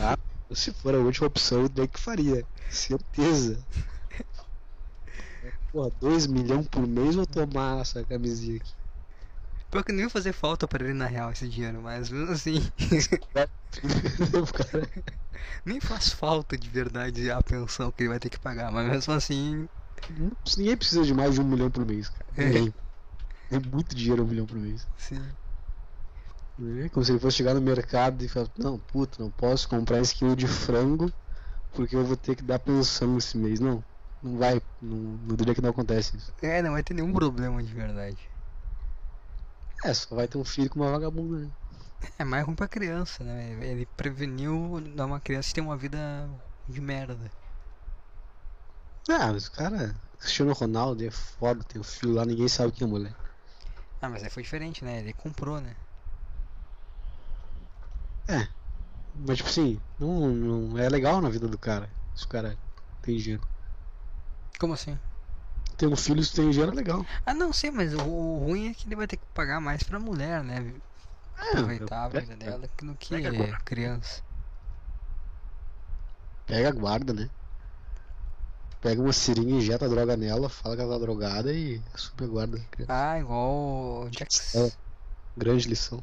Ah, 0.00 0.16
se 0.54 0.72
for 0.72 0.94
a 0.94 0.98
última 0.98 1.26
opção, 1.26 1.68
daí 1.68 1.88
que 1.88 1.98
faria. 1.98 2.46
Certeza. 2.70 3.62
Porra, 5.72 5.90
2 6.00 6.26
milhões 6.26 6.68
por 6.68 6.86
mês 6.86 7.16
ou 7.16 7.26
tomar 7.26 7.80
essa 7.80 8.04
camisinha 8.04 8.56
aqui? 8.58 8.72
Pior 9.70 9.82
que 9.82 9.92
não 9.92 10.00
ia 10.00 10.10
fazer 10.10 10.34
falta 10.34 10.68
pra 10.68 10.84
ele 10.84 10.92
na 10.92 11.06
real 11.06 11.32
esse 11.32 11.48
dinheiro, 11.48 11.80
mas 11.80 12.10
mesmo 12.10 12.30
assim. 12.30 12.56
o. 14.36 14.44
Nem 15.64 15.80
faz 15.80 16.10
falta 16.10 16.58
de 16.58 16.68
verdade 16.68 17.30
a 17.30 17.42
pensão 17.42 17.90
que 17.90 18.02
ele 18.02 18.10
vai 18.10 18.18
ter 18.18 18.28
que 18.28 18.38
pagar, 18.38 18.70
mas 18.70 18.86
mesmo 18.86 19.14
assim. 19.14 19.66
Ninguém 20.58 20.76
precisa 20.76 21.04
de 21.04 21.14
mais 21.14 21.34
de 21.34 21.40
um 21.40 21.44
milhão 21.44 21.70
por 21.70 21.86
mês, 21.86 22.10
cara. 22.10 22.26
Ninguém. 22.36 22.74
É 23.50 23.58
muito 23.58 23.96
dinheiro 23.96 24.24
um 24.24 24.26
milhão 24.26 24.44
por 24.44 24.58
mês. 24.58 24.86
Sim. 24.98 25.22
É 26.58 26.88
como 26.90 27.04
se 27.04 27.12
ele 27.12 27.18
fosse 27.18 27.38
chegar 27.38 27.54
no 27.54 27.60
mercado 27.60 28.22
e 28.24 28.28
falar, 28.28 28.48
não, 28.58 28.78
puta, 28.78 29.22
não 29.22 29.30
posso 29.30 29.68
comprar 29.68 30.00
esse 30.00 30.14
quilo 30.14 30.36
de 30.36 30.46
frango 30.46 31.10
porque 31.72 31.96
eu 31.96 32.04
vou 32.04 32.16
ter 32.16 32.36
que 32.36 32.42
dar 32.42 32.58
pensão 32.58 33.16
esse 33.18 33.36
mês. 33.38 33.58
Não, 33.60 33.84
não 34.22 34.38
vai, 34.38 34.60
não, 34.80 34.98
não 34.98 35.36
diria 35.36 35.54
que 35.54 35.62
não 35.62 35.70
acontece 35.70 36.16
isso. 36.16 36.32
É, 36.42 36.62
não 36.62 36.72
vai 36.72 36.82
ter 36.82 36.94
nenhum 36.94 37.12
problema 37.12 37.62
de 37.62 37.72
verdade. 37.72 38.28
É, 39.84 39.92
só 39.94 40.14
vai 40.14 40.28
ter 40.28 40.38
um 40.38 40.44
filho 40.44 40.70
com 40.70 40.80
uma 40.80 40.90
vagabunda, 40.92 41.40
né? 41.40 41.50
É 42.18 42.24
mais 42.24 42.44
ruim 42.44 42.54
pra 42.54 42.68
criança, 42.68 43.22
né? 43.24 43.52
Ele 43.64 43.86
preveniu 43.86 44.80
dar 44.96 45.06
uma 45.06 45.20
criança 45.20 45.52
ter 45.54 45.60
uma 45.60 45.76
vida 45.76 45.98
de 46.68 46.80
merda. 46.80 47.30
Ah, 49.08 49.32
mas 49.32 49.46
o 49.46 49.52
cara, 49.52 49.94
Cristiano 50.18 50.52
Ronaldo 50.52 51.04
é 51.04 51.10
foda, 51.10 51.64
tem 51.64 51.80
um 51.80 51.84
filho 51.84 52.12
lá, 52.14 52.24
ninguém 52.24 52.48
sabe 52.48 52.72
quem 52.72 52.86
é 52.86 52.90
mulher. 52.90 53.16
Ah, 54.00 54.08
mas 54.08 54.22
aí 54.22 54.30
foi 54.30 54.42
diferente, 54.42 54.84
né? 54.84 54.98
Ele 55.00 55.12
comprou, 55.12 55.60
né? 55.60 55.76
É. 58.28 58.46
Mas 59.26 59.36
tipo 59.38 59.48
assim, 59.50 59.80
não, 59.98 60.28
não 60.30 60.78
é 60.78 60.88
legal 60.88 61.20
na 61.20 61.28
vida 61.28 61.46
do 61.48 61.58
cara. 61.58 61.88
Se 62.14 62.24
o 62.24 62.28
cara 62.28 62.56
tem 63.02 63.16
dinheiro. 63.16 63.42
Como 64.58 64.74
assim? 64.74 64.98
Ter 65.76 65.86
um 65.86 65.96
filho 65.96 66.22
se 66.24 66.34
tem 66.34 66.50
dinheiro 66.50 66.72
é 66.72 66.74
legal. 66.74 67.04
Ah, 67.26 67.34
não 67.34 67.52
sei, 67.52 67.70
mas 67.70 67.92
o, 67.94 68.00
o 68.02 68.38
ruim 68.46 68.70
é 68.70 68.74
que 68.74 68.86
ele 68.86 68.96
vai 68.96 69.06
ter 69.06 69.16
que 69.16 69.24
pagar 69.34 69.60
mais 69.60 69.82
pra 69.82 69.98
mulher, 69.98 70.42
né? 70.44 70.72
É, 71.38 71.48
Aproveitar 71.48 72.04
a 72.06 72.10
pega- 72.10 72.26
vida 72.26 72.36
dela 72.36 72.68
do 72.82 72.94
que 72.94 73.14
agora. 73.26 73.58
criança. 73.64 74.22
Pega 76.46 76.68
a 76.68 76.72
guarda, 76.72 77.12
né? 77.12 77.28
Pega 78.80 79.00
uma 79.00 79.12
seringa, 79.12 79.50
injeta 79.52 79.84
a 79.84 79.88
droga 79.88 80.16
nela, 80.16 80.48
fala 80.48 80.74
que 80.76 80.82
ela 80.82 80.94
tá 80.94 80.98
drogada 81.04 81.52
e 81.52 81.80
assume 81.94 82.24
a 82.24 82.26
guarda. 82.26 82.60
Ah, 82.88 83.18
igual 83.18 83.50
o 84.04 84.08
Jax. 84.12 84.54
É. 84.56 84.72
Grande 85.36 85.68
lição. 85.68 86.02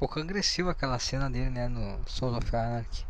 Um 0.00 0.08
pouco 0.08 0.18
agressivo 0.18 0.70
aquela 0.70 0.98
cena 0.98 1.28
dele, 1.28 1.50
né? 1.50 1.68
No 1.68 2.02
Soul 2.08 2.34
of 2.38 2.56
Anarchy. 2.56 3.04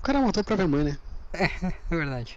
O 0.00 0.02
cara 0.02 0.20
matou 0.20 0.40
a 0.40 0.44
própria 0.44 0.66
mãe, 0.66 0.82
né? 0.82 0.98
É 1.88 1.96
verdade. 1.96 2.36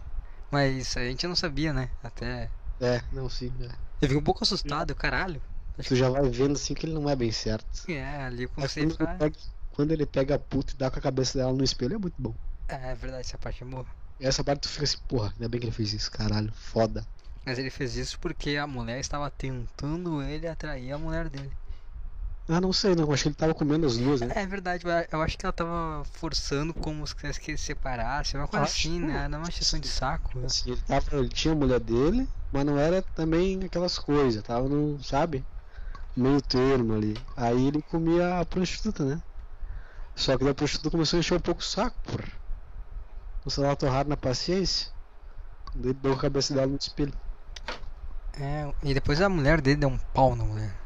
Mas 0.52 0.96
a 0.96 1.04
gente 1.04 1.26
não 1.26 1.36
sabia, 1.36 1.74
né? 1.74 1.90
Até. 2.04 2.52
É, 2.80 3.02
não, 3.12 3.28
sim. 3.28 3.52
É. 3.60 3.66
Eu 3.66 4.10
fiquei 4.10 4.18
um 4.18 4.24
pouco 4.24 4.44
assustado, 4.44 4.94
caralho. 4.94 5.42
Tu 5.88 5.96
já 5.96 6.08
vai 6.08 6.30
vendo 6.30 6.52
assim 6.52 6.76
que 6.76 6.86
ele 6.86 6.94
não 6.94 7.10
é 7.10 7.16
bem 7.16 7.32
certo. 7.32 7.92
É, 7.92 8.26
ali 8.26 8.44
eu 8.44 8.50
comecei 8.50 8.86
quando, 8.86 9.02
ele 9.02 9.18
pega, 9.18 9.36
quando 9.72 9.92
ele 9.92 10.06
pega 10.06 10.36
a 10.36 10.40
puta 10.40 10.74
e 10.74 10.78
dá 10.78 10.92
com 10.92 11.00
a 11.00 11.02
cabeça 11.02 11.40
dela 11.40 11.52
no 11.52 11.64
espelho 11.64 11.96
é 11.96 11.98
muito 11.98 12.16
bom. 12.20 12.36
É, 12.68 12.92
é 12.92 12.94
verdade, 12.94 13.22
essa 13.22 13.40
parte 13.40 13.64
é 13.64 13.66
boa. 13.66 13.88
E 14.20 14.28
essa 14.28 14.44
parte 14.44 14.62
tu 14.62 14.70
fica 14.70 14.84
assim, 14.84 15.00
porra, 15.08 15.32
ainda 15.34 15.50
bem 15.50 15.60
que 15.60 15.66
ele 15.66 15.74
fez 15.74 15.94
isso, 15.94 16.12
caralho, 16.12 16.54
foda. 16.54 17.04
Mas 17.44 17.58
ele 17.58 17.72
fez 17.72 17.96
isso 17.96 18.20
porque 18.20 18.56
a 18.56 18.68
mulher 18.68 19.00
estava 19.00 19.32
tentando 19.32 20.22
ele 20.22 20.48
atrair 20.48 20.92
a 20.92 20.98
mulher 21.00 21.28
dele. 21.28 21.52
Ah, 22.50 22.62
não 22.62 22.72
sei, 22.72 22.96
não, 22.96 23.12
acho 23.12 23.24
que 23.24 23.30
ele 23.30 23.36
tava 23.36 23.54
comendo 23.54 23.86
as 23.86 23.98
duas, 23.98 24.22
né? 24.22 24.32
É 24.36 24.46
verdade, 24.46 24.86
eu- 24.86 24.92
eu 25.12 25.22
acho 25.22 25.38
que 25.38 25.46
ela 25.46 25.52
tava 25.54 26.04
forçando 26.14 26.74
como 26.74 27.06
se 27.06 27.14
quisesse 27.16 27.40
que 27.42 27.52
eles 27.52 27.60
se 27.62 27.68
separassem, 27.68 28.40
uma 28.40 28.48
coisa 28.48 28.64
Acho 28.64 28.88
assim, 28.88 29.00
né? 29.00 29.26
Era 29.26 29.38
uma 29.38 29.50
exceção 29.50 29.80
de 29.80 29.88
saco. 29.90 30.40
né? 30.40 30.46
Assim, 30.46 30.72
ele, 30.72 30.82
tava, 30.82 31.18
ele 31.18 31.30
tinha 31.30 31.54
a 31.54 31.58
mulher 31.58 31.80
dele, 31.80 32.30
mas 32.52 32.66
não 32.66 32.80
era 32.80 33.02
também 33.14 33.60
aquelas 33.66 34.00
coisas, 34.00 34.42
tava 34.44 34.68
no, 34.70 35.02
sabe? 35.04 35.46
Meio 36.16 36.42
termo 36.42 36.94
ali. 36.96 37.16
Aí 37.36 37.68
ele 37.68 37.82
comia 37.84 38.40
a 38.40 38.46
prostituta, 38.46 39.04
né? 39.06 39.22
Só 40.16 40.38
que 40.38 40.48
a 40.48 40.54
prostituta 40.56 40.90
começou 40.90 41.18
a 41.18 41.20
encher 41.20 41.36
um 41.36 41.40
pouco 41.42 41.62
o 41.62 41.64
saco, 41.64 41.98
porra. 42.04 42.32
Você 43.44 43.62
tava 43.62 43.76
torrado 43.76 44.10
na 44.10 44.18
paciência. 44.18 44.92
Daí 45.76 45.94
deu 45.94 46.14
a 46.14 46.20
cabeça 46.20 46.54
dela 46.54 46.68
no 46.68 46.78
espelho. 46.78 47.14
É, 48.40 48.72
e 48.84 48.94
depois 48.94 49.22
a 49.22 49.30
mulher 49.30 49.62
dele 49.62 49.78
deu 49.78 49.90
um 49.90 50.00
pau 50.14 50.36
na 50.36 50.44
mulher. 50.44 50.80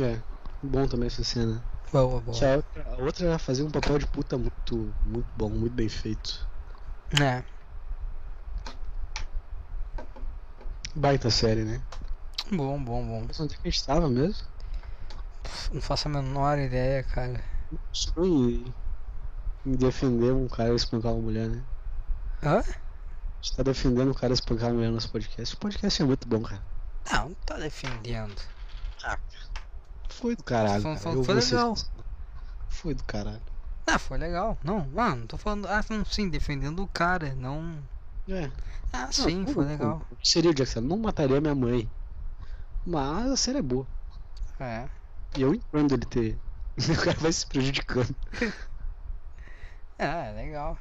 É, 0.00 0.22
bom 0.64 0.86
também 0.86 1.06
essa 1.06 1.24
cena. 1.24 1.62
Boa, 1.92 2.20
boa. 2.20 2.36
Que 2.36 2.44
a 2.44 2.56
outra, 2.56 2.84
a 2.84 3.02
outra 3.02 3.38
fazia 3.38 3.64
um 3.64 3.70
papel 3.70 3.98
de 3.98 4.06
puta 4.06 4.36
muito, 4.36 4.94
muito 5.06 5.28
bom, 5.36 5.50
muito 5.50 5.74
bem 5.74 5.88
feito. 5.88 6.46
É, 7.20 7.44
Baita 10.96 11.28
série, 11.28 11.64
né? 11.64 11.82
bom, 12.52 12.80
bom, 12.82 13.04
bom. 13.04 13.24
Mas 13.26 13.40
onde 13.40 13.54
é 13.54 13.56
que 13.58 13.66
a 13.66 13.70
gente 13.70 13.84
tava 13.84 14.08
mesmo? 14.08 14.46
Não 15.72 15.80
faço 15.80 16.06
a 16.06 16.10
menor 16.10 16.56
ideia, 16.56 17.02
cara. 17.02 17.42
Só 17.92 18.12
em, 18.24 18.72
em 19.66 19.72
defender 19.72 20.32
um 20.32 20.46
cara 20.46 20.72
e 20.72 20.76
espancar 20.76 21.12
uma 21.12 21.22
mulher, 21.22 21.48
né? 21.48 21.64
Hã? 22.44 22.60
A 22.60 22.62
gente 23.42 23.56
tá 23.56 23.64
defendendo 23.64 24.12
o 24.12 24.14
cara 24.14 24.32
espancar 24.32 24.68
uma 24.68 24.74
mulher 24.74 24.88
no 24.88 24.94
nosso 24.94 25.10
podcast. 25.10 25.54
O 25.56 25.58
podcast 25.58 26.00
é 26.00 26.04
muito 26.04 26.28
bom, 26.28 26.42
cara. 26.42 26.62
Não, 27.12 27.30
não 27.30 27.34
tá 27.44 27.56
defendendo. 27.56 28.40
Foi 30.14 30.36
do 30.36 30.44
caralho. 30.44 30.82
Foi- 30.82 30.94
cara. 30.96 31.00
foi- 31.14 31.24
foi 31.24 31.40
ser 31.40 31.54
legal. 31.56 31.74
Foi 32.68 32.94
do 32.94 33.04
caralho. 33.04 33.42
Ah, 33.86 33.98
foi 33.98 34.16
legal. 34.18 34.58
Não, 34.64 34.90
ah, 34.96 35.14
não 35.14 35.26
tô 35.26 35.36
falando. 35.36 35.66
Ah, 35.66 35.84
não, 35.90 36.04
sim, 36.04 36.28
defendendo 36.28 36.82
o 36.82 36.88
cara, 36.88 37.34
não. 37.34 37.82
É. 38.28 38.44
Ah, 38.92 39.06
Não, 39.06 39.12
sim, 39.12 39.42
como- 39.44 39.54
foi 39.54 39.64
legal. 39.66 40.06
Seria 40.22 40.50
o 40.50 40.54
Jackson. 40.54 40.80
Não 40.80 40.96
mataria 40.98 41.40
minha 41.40 41.54
mãe. 41.54 41.90
Mas 42.86 43.30
a 43.30 43.36
série 43.36 43.58
é 43.58 43.62
boa. 43.62 43.86
É. 44.60 44.88
E 45.36 45.42
eu 45.42 45.52
entendo 45.54 45.94
ele 45.94 46.06
ter. 46.06 46.40
o 47.02 47.04
cara 47.04 47.18
vai 47.18 47.32
se 47.32 47.46
prejudicando. 47.46 48.14
É 49.98 50.32
legal. 50.32 50.78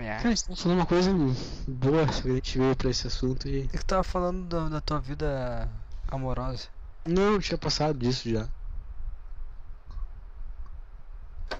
É. 0.00 0.16
Cara, 0.16 0.28
a 0.28 0.30
gente 0.30 0.44
tá 0.44 0.56
falando 0.56 0.78
uma 0.78 0.86
coisa 0.86 1.10
boa. 1.66 2.02
A 2.04 2.12
gente 2.12 2.58
veio 2.58 2.76
pra 2.76 2.90
esse 2.90 3.06
assunto 3.06 3.48
e. 3.48 3.62
O 3.64 3.68
que 3.68 3.78
tu 3.78 3.84
tava 3.86 4.04
falando 4.04 4.46
da, 4.46 4.68
da 4.68 4.80
tua 4.80 5.00
vida 5.00 5.68
amorosa? 6.08 6.68
Não, 7.06 7.34
eu 7.34 7.40
tinha 7.40 7.58
passado 7.58 7.98
disso 7.98 8.28
já. 8.30 8.48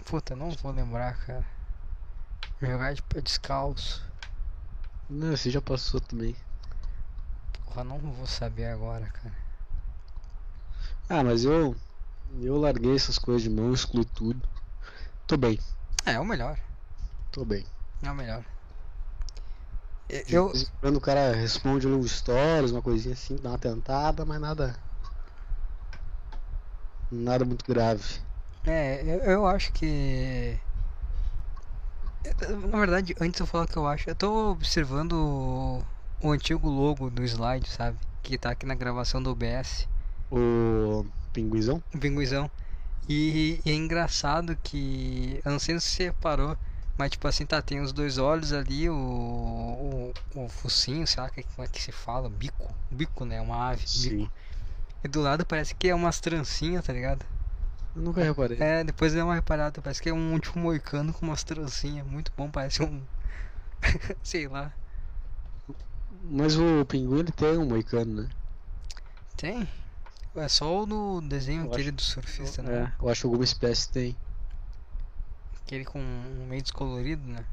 Puta, 0.04 0.34
não 0.34 0.50
vou 0.50 0.72
lembrar, 0.72 1.16
cara. 1.26 1.44
Jogar 2.60 2.94
de 2.94 3.02
pé 3.02 3.20
descalço. 3.20 4.04
Não, 5.08 5.36
você 5.36 5.50
já 5.50 5.60
passou 5.60 6.00
também. 6.00 6.34
Porra, 7.64 7.84
não 7.84 7.98
vou 7.98 8.26
saber 8.26 8.66
agora, 8.66 9.06
cara. 9.06 9.34
Ah, 11.08 11.24
mas 11.24 11.44
eu. 11.44 11.74
Eu 12.40 12.58
larguei 12.58 12.94
essas 12.94 13.18
coisas 13.18 13.42
de 13.42 13.48
mão, 13.48 13.72
excluí 13.72 14.04
tudo. 14.04 14.46
Tô 15.26 15.36
bem, 15.36 15.58
É, 16.04 16.12
é 16.12 16.20
o 16.20 16.24
melhor. 16.24 16.58
tô 17.32 17.44
bem. 17.44 17.64
É 18.02 18.10
o 18.10 18.14
melhor. 18.14 18.44
De 20.08 20.34
Eu. 20.34 20.52
quando 20.80 20.96
o 20.96 21.00
cara 21.00 21.32
responde 21.34 21.86
um 21.86 22.02
stories, 22.02 22.70
uma 22.70 22.80
coisinha 22.80 23.12
assim, 23.12 23.36
dá 23.36 23.50
uma 23.50 23.58
tentada, 23.58 24.24
mas 24.24 24.40
nada. 24.40 24.74
Nada 27.10 27.44
muito 27.44 27.64
grave. 27.66 28.02
É, 28.64 29.02
eu, 29.02 29.32
eu 29.32 29.46
acho 29.46 29.72
que. 29.72 30.58
Na 32.70 32.78
verdade, 32.78 33.14
antes 33.20 33.40
eu 33.40 33.46
falar 33.46 33.64
o 33.64 33.68
que 33.68 33.76
eu 33.76 33.86
acho, 33.86 34.08
eu 34.08 34.14
tô 34.14 34.50
observando 34.50 35.12
o, 35.12 35.82
o 36.22 36.30
antigo 36.32 36.68
logo 36.68 37.10
do 37.10 37.22
slide, 37.24 37.68
sabe? 37.68 37.98
Que 38.22 38.38
tá 38.38 38.50
aqui 38.50 38.66
na 38.66 38.74
gravação 38.74 39.22
do 39.22 39.30
OBS. 39.30 39.88
O 40.30 41.04
pinguizão? 41.32 41.82
O 41.94 41.98
pinguizão. 41.98 42.50
E, 43.08 43.60
e 43.64 43.70
é 43.70 43.74
engraçado 43.74 44.56
que. 44.62 45.40
Eu 45.44 45.52
não 45.52 45.58
sei 45.58 45.78
se 45.80 45.88
você 45.88 46.04
reparou, 46.04 46.56
mas 46.98 47.10
tipo 47.12 47.26
assim, 47.28 47.46
tá, 47.46 47.62
tem 47.62 47.80
os 47.80 47.92
dois 47.92 48.18
olhos 48.18 48.52
ali, 48.52 48.90
o, 48.90 48.94
o, 48.94 50.12
o 50.34 50.48
focinho, 50.48 51.06
sei 51.06 51.22
lá 51.22 51.30
que- 51.30 51.44
como 51.54 51.64
é 51.66 51.70
que 51.70 51.80
se 51.80 51.92
fala, 51.92 52.28
bico. 52.28 52.74
Bico, 52.90 53.24
né? 53.24 53.40
Uma 53.40 53.70
ave. 53.70 53.84
Bico. 54.02 54.30
E 55.04 55.08
do 55.08 55.20
lado 55.22 55.46
parece 55.46 55.74
que 55.74 55.88
é 55.88 55.94
umas 55.94 56.20
trancinhas, 56.20 56.84
tá 56.84 56.92
ligado? 56.92 57.24
Eu 57.94 58.02
nunca 58.02 58.22
reparei. 58.22 58.58
É, 58.60 58.82
depois 58.84 59.12
deu 59.12 59.24
uma 59.24 59.34
reparada, 59.34 59.80
parece 59.80 60.02
que 60.02 60.08
é 60.08 60.12
um 60.12 60.38
tipo 60.38 60.58
moicano 60.58 61.12
com 61.12 61.24
umas 61.26 61.44
trancinhas. 61.44 62.06
Muito 62.06 62.32
bom, 62.36 62.50
parece 62.50 62.82
um. 62.82 63.00
sei 64.22 64.48
lá. 64.48 64.72
Mas 66.30 66.56
o 66.56 66.84
pinguim 66.84 67.20
ele 67.20 67.32
tem 67.32 67.56
um 67.56 67.66
moicano, 67.66 68.22
né? 68.22 68.28
Tem? 69.36 69.68
é 70.36 70.48
só 70.48 70.82
o 70.82 70.86
no 70.86 71.20
desenho 71.22 71.62
Eu 71.64 71.72
aquele 71.72 71.88
acho- 71.88 71.96
do 71.96 72.02
surfista, 72.02 72.62
né? 72.62 72.92
É, 72.98 73.02
eu 73.02 73.08
acho 73.08 73.22
que 73.22 73.26
alguma 73.26 73.44
espécie 73.44 73.88
tem. 73.90 74.16
Aquele 75.68 75.84
com 75.84 76.00
um 76.00 76.46
meio 76.46 76.62
descolorido, 76.62 77.28
né? 77.28 77.46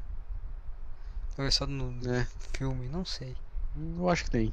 Ou 1.38 1.44
é 1.44 1.50
só 1.50 1.66
no 1.66 1.94
É, 2.06 2.26
filme? 2.54 2.88
Não 2.88 3.04
sei. 3.04 3.36
eu 3.76 4.08
acho 4.08 4.24
que 4.24 4.30
tem. 4.30 4.52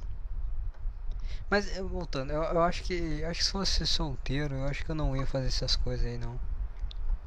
Mas 1.49 1.67
eh, 1.77 1.81
voltando, 1.81 2.31
eu, 2.31 2.43
eu 2.43 2.61
acho 2.63 2.83
que. 2.83 2.93
eu 2.93 3.29
Acho 3.29 3.39
que 3.39 3.45
se 3.45 3.51
fosse 3.51 3.87
solteiro, 3.87 4.55
eu 4.55 4.65
acho 4.65 4.83
que 4.83 4.91
eu 4.91 4.95
não 4.95 5.15
ia 5.15 5.25
fazer 5.25 5.47
essas 5.47 5.75
coisas 5.75 6.05
aí 6.05 6.17
não. 6.17 6.39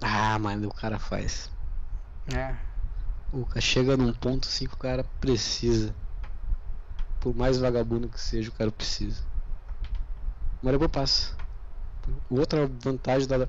Ah, 0.03 0.39
mas 0.39 0.63
o 0.65 0.71
cara 0.73 0.99
faz. 0.99 1.55
É. 2.33 2.57
O 3.31 3.47
cara 3.47 3.61
chega 3.61 3.97
num 3.97 4.13
ponto 4.13 4.49
assim 4.49 4.67
que 4.67 4.75
o 4.75 4.79
cara 4.79 5.05
precisa. 5.21 5.97
Por 7.21 7.35
mais 7.35 7.59
vagabundo 7.59 8.09
que 8.09 8.19
seja, 8.19 8.49
o 8.49 8.53
cara 8.55 8.73
precisa. 8.73 9.23
Mas 10.63 10.73
depois 10.73 10.91
passa. 10.91 11.39
Outra 12.31 12.67
vantagem 12.69 13.29
da. 13.29 13.49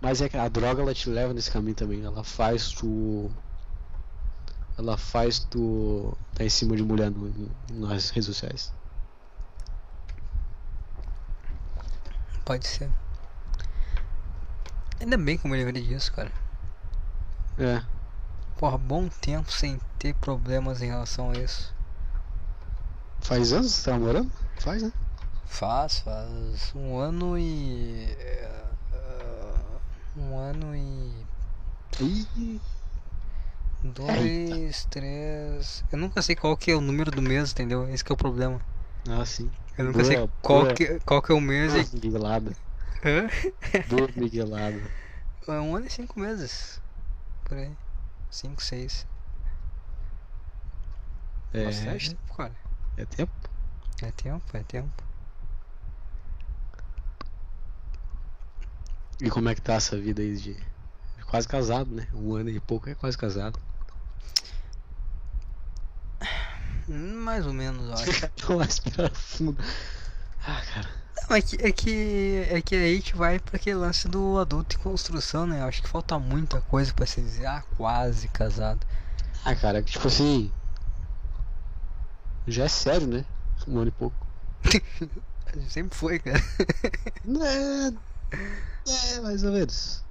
Mas 0.00 0.20
é 0.22 0.28
que 0.28 0.36
a 0.36 0.48
droga 0.48 0.82
ela 0.82 0.94
te 0.94 1.08
leva 1.10 1.34
nesse 1.34 1.50
caminho 1.50 1.74
também. 1.74 2.02
Ela 2.02 2.22
faz 2.22 2.68
tu. 2.70 3.30
Ela 4.78 4.96
faz 4.96 5.40
tu. 5.40 6.16
tá 6.34 6.44
em 6.44 6.48
cima 6.48 6.76
de 6.76 6.82
mulher 6.84 7.10
no, 7.10 7.28
no- 7.28 7.88
nas 7.88 8.10
redes 8.10 8.26
sociais. 8.26 8.72
Pode 12.44 12.66
ser. 12.66 12.88
Ainda 15.00 15.16
bem 15.16 15.36
que 15.36 15.46
eu 15.46 15.50
me 15.50 15.56
lembrei 15.56 15.82
disso, 15.82 16.12
cara. 16.12 16.30
É. 17.58 17.82
Porra, 18.58 18.78
bom 18.78 19.08
tempo 19.08 19.50
sem 19.52 19.80
ter 19.98 20.14
problemas 20.14 20.80
em 20.80 20.86
relação 20.86 21.30
a 21.30 21.34
isso. 21.36 21.72
Faz 23.20 23.52
anos 23.52 23.72
que 23.74 23.78
você 23.80 23.84
tá 23.84 23.98
namorando? 23.98 24.30
Faz, 24.58 24.82
né? 24.82 24.92
Faz, 25.46 25.98
faz 26.00 26.72
um 26.74 26.96
ano 26.98 27.38
e. 27.38 28.06
um 30.18 30.38
ano 30.38 30.74
e. 30.74 31.26
Dois, 33.82 34.84
três. 34.90 35.84
Eu 35.90 35.98
nunca 35.98 36.20
sei 36.20 36.34
qual 36.34 36.56
que 36.56 36.70
é 36.70 36.74
o 36.74 36.80
número 36.80 37.10
do 37.10 37.22
mês, 37.22 37.52
entendeu? 37.52 37.88
Esse 37.88 38.04
que 38.04 38.12
é 38.12 38.14
o 38.14 38.18
problema. 38.18 38.60
ah, 39.08 39.24
sim. 39.24 39.50
Eu 39.76 39.84
nunca 39.84 40.04
sei 40.04 40.16
qual 40.42 40.74
que, 40.74 40.98
qual 41.00 41.22
que 41.22 41.32
é 41.32 41.34
o 41.34 41.40
mês 41.40 41.72
e. 41.74 41.96
Miguelada. 41.96 42.56
Hã? 43.04 43.28
É 45.46 45.60
um 45.60 45.76
ano 45.76 45.86
e 45.86 45.90
cinco 45.90 46.18
meses. 46.20 46.80
Por 47.44 47.56
aí. 47.56 47.70
Cinco, 48.30 48.62
seis. 48.62 49.06
É, 51.54 51.64
Bastante 51.64 52.10
tempo, 52.10 52.36
cara. 52.36 52.56
é 52.96 53.04
tempo? 53.06 53.32
É 54.02 54.10
tempo, 54.10 54.56
é 54.56 54.62
tempo. 54.64 55.07
E 59.20 59.28
como 59.30 59.48
é 59.48 59.54
que 59.54 59.60
tá 59.60 59.74
essa 59.74 59.96
vida 59.96 60.22
aí 60.22 60.36
de. 60.36 60.56
quase 61.26 61.48
casado, 61.48 61.90
né? 61.94 62.06
Um 62.14 62.34
ano 62.34 62.50
e 62.50 62.60
pouco 62.60 62.88
é 62.88 62.94
quase 62.94 63.18
casado. 63.18 63.58
Mais 66.88 67.46
ou 67.46 67.52
menos, 67.52 67.84
eu 67.86 67.94
acho. 67.94 68.52
Mais 68.56 68.78
pra 68.78 69.10
fundo. 69.10 69.58
Ah, 70.46 70.62
cara. 70.72 70.88
Não, 71.28 71.36
é 71.36 71.42
que, 71.42 71.56
é 71.56 71.72
que 71.72 72.46
é 72.48 72.62
que 72.62 72.74
aí 72.74 72.92
a 72.92 72.94
gente 72.94 73.16
vai 73.16 73.38
pra 73.38 73.56
aquele 73.56 73.76
lance 73.76 74.08
do 74.08 74.38
adulto 74.38 74.76
em 74.76 74.78
construção, 74.78 75.46
né? 75.46 75.60
Eu 75.60 75.66
acho 75.66 75.82
que 75.82 75.88
falta 75.88 76.18
muita 76.18 76.60
coisa 76.62 76.94
pra 76.94 77.04
se 77.04 77.20
dizer, 77.20 77.46
ah, 77.46 77.62
quase 77.76 78.28
casado. 78.28 78.86
Ah, 79.44 79.54
cara, 79.54 79.82
que 79.82 79.90
tipo 79.90 80.06
assim. 80.06 80.50
Já 82.46 82.64
é 82.64 82.68
sério, 82.68 83.06
né? 83.06 83.24
Um 83.66 83.78
ano 83.78 83.88
e 83.88 83.90
pouco. 83.90 84.26
Sempre 85.68 85.98
foi, 85.98 86.18
cara. 86.18 86.38
É. 86.38 88.07
É, 88.32 89.20
mais 89.20 89.42
ou 89.44 89.52
menos. 89.52 90.02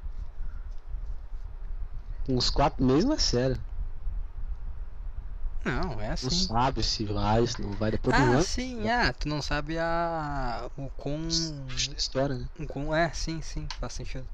Uns 2.30 2.50
quatro 2.50 2.84
meses 2.84 3.06
não 3.06 3.14
é 3.14 3.20
sério. 3.20 3.58
Não, 5.64 6.00
é 6.02 6.08
Não 6.08 6.14
assim. 6.14 6.48
sabe 6.48 6.84
se 6.84 7.06
vai, 7.06 7.46
se 7.46 7.62
não 7.62 7.72
vai 7.72 7.92
depois 7.92 8.16
de 8.16 8.22
Ah, 8.22 8.26
ano. 8.26 8.44
sim, 8.44 8.90
ah, 8.90 9.14
tu 9.14 9.28
não 9.28 9.42
sabe 9.42 9.78
a. 9.78 10.70
o 10.78 10.90
da 10.90 11.94
história, 11.98 12.36
né? 12.38 12.46
o 12.60 12.66
quão- 12.68 12.96
É, 12.96 13.10
sim, 13.12 13.42
sim, 13.42 13.68
faz 13.80 13.94
sentido. 13.94 14.26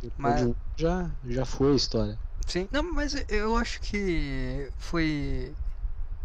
Depois 0.00 0.16
Mas- 0.16 0.40
de 0.40 0.46
um 0.46 0.54
já, 0.76 1.10
já 1.26 1.44
foi 1.44 1.72
a 1.72 1.76
história. 1.76 2.18
Sim, 2.46 2.68
não, 2.72 2.94
mas 2.94 3.14
eu 3.28 3.56
acho 3.56 3.80
que 3.80 4.70
foi. 4.78 5.54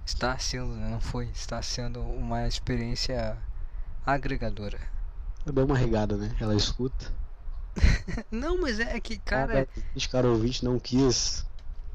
Está 0.06 0.38
sendo, 0.38 0.74
né? 0.76 0.89
Não 0.89 1.02
foi. 1.02 1.26
Está 1.26 1.62
sendo 1.62 2.02
uma 2.02 2.48
experiência 2.48 3.38
agregadora. 4.06 4.80
Eu 5.48 5.54
dou 5.54 5.66
uma 5.66 5.78
regada, 5.78 6.18
né? 6.18 6.36
Ela 6.41 6.54
escuta. 6.56 7.10
Não, 8.30 8.60
mas 8.60 8.82
é 8.82 9.00
que, 9.00 9.18
cara. 9.18 9.66
Os 9.95 10.06
cara 10.06 10.28
ouvinte 10.28 10.66
não 10.66 10.78
quis 10.78 11.45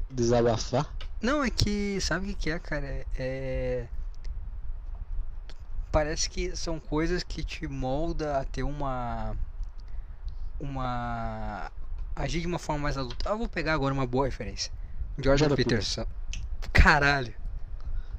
desabafar. 0.09 0.91
Não, 1.21 1.43
é 1.43 1.51
que. 1.51 2.01
Sabe 2.01 2.25
o 2.25 2.29
que 2.29 2.35
que 2.35 2.49
é, 2.49 2.57
cara? 2.57 2.85
É- 2.87 3.05
É. 3.15 3.87
Parece 5.91 6.27
que 6.27 6.55
são 6.55 6.79
coisas 6.79 7.21
que 7.21 7.43
te 7.43 7.67
molda 7.67 8.39
a 8.39 8.43
ter 8.43 8.63
uma. 8.63 9.35
Uma. 10.59 11.71
Agir 12.15 12.41
de 12.41 12.47
uma 12.47 12.57
forma 12.57 12.81
mais 12.83 12.97
adulta. 12.97 13.29
Ah, 13.31 13.35
vou 13.35 13.47
pegar 13.47 13.73
agora 13.73 13.93
uma 13.93 14.07
boa 14.07 14.25
referência. 14.25 14.71
Jordan 15.19 15.55
Peterson. 15.55 16.07
Caralho. 16.71 17.35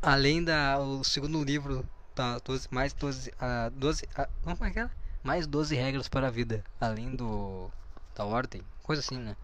Além 0.01 0.45
da. 0.45 0.79
O 0.79 1.03
segundo 1.03 1.43
livro 1.43 1.85
da 2.15 2.39
12, 2.39 2.69
mais 2.71 2.93
12. 2.93 3.33
A 3.41 3.69
12 3.71 4.09
a, 4.15 4.29
como 4.45 4.65
é 4.65 4.71
que 4.71 4.79
era? 4.79 4.91
Mais 5.25 5.47
12 5.47 5.75
regras 5.75 6.07
para 6.07 6.29
a 6.29 6.31
vida. 6.31 6.63
Além 6.81 7.17
do. 7.17 7.71
Da 8.15 8.25
ordem. 8.25 8.63
Coisa 8.83 9.01
assim, 9.01 9.19
né? 9.19 9.35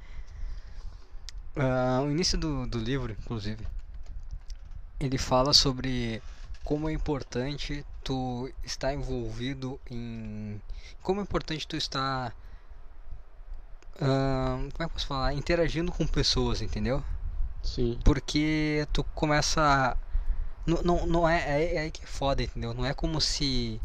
Ah, 1.56 2.02
o 2.04 2.10
início 2.10 2.38
do, 2.38 2.66
do 2.66 2.78
livro, 2.78 3.12
inclusive, 3.12 3.66
ele 5.00 5.18
fala 5.18 5.52
sobre 5.52 6.22
como 6.62 6.88
é 6.88 6.92
importante 6.92 7.84
tu 8.04 8.48
estar 8.62 8.94
envolvido 8.94 9.80
em. 9.90 10.60
Como 11.02 11.20
é 11.20 11.22
importante 11.22 11.66
tu 11.66 11.76
estar. 11.76 12.34
ah, 14.00 14.56
como 14.56 14.66
é 14.68 14.76
que 14.76 14.82
eu 14.84 14.88
posso 14.90 15.06
falar? 15.06 15.32
Interagindo 15.34 15.90
com 15.90 16.06
pessoas, 16.06 16.60
entendeu? 16.62 17.02
Sim. 17.62 17.98
Porque 18.04 18.86
tu 18.92 19.02
começa. 19.14 19.60
a- 19.60 19.96
Não, 20.66 20.82
não, 20.82 21.06
não 21.06 21.28
é, 21.28 21.38
é, 21.62 21.74
é 21.76 21.78
aí 21.80 21.90
que 21.90 22.02
é 22.04 22.06
foda, 22.06 22.42
entendeu? 22.42 22.72
Não 22.74 22.84
é 22.84 22.94
como 22.94 23.20
se. 23.20 23.80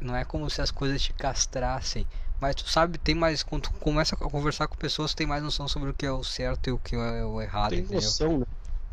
Não 0.00 0.14
é 0.16 0.24
como 0.24 0.48
se 0.50 0.60
as 0.62 0.70
coisas 0.70 1.02
te 1.02 1.12
castrassem. 1.12 2.06
Mas 2.40 2.54
tu 2.56 2.68
sabe, 2.68 2.98
tem 2.98 3.14
mais. 3.14 3.42
Quando 3.42 3.62
tu 3.64 3.72
começa 3.72 4.14
a 4.14 4.18
conversar 4.18 4.68
com 4.68 4.76
pessoas, 4.76 5.12
tu 5.14 5.16
tem 5.18 5.26
mais 5.26 5.42
noção 5.42 5.68
sobre 5.68 5.90
o 5.90 5.94
que 5.94 6.06
é 6.06 6.12
o 6.12 6.22
certo 6.24 6.68
e 6.68 6.72
o 6.72 6.78
que 6.78 6.94
é 6.96 7.24
o 7.24 7.40
errado, 7.40 7.78
Tem 7.78 7.80
entendeu? 7.80 8.16
noção, 8.16 8.38
né? 8.38 8.46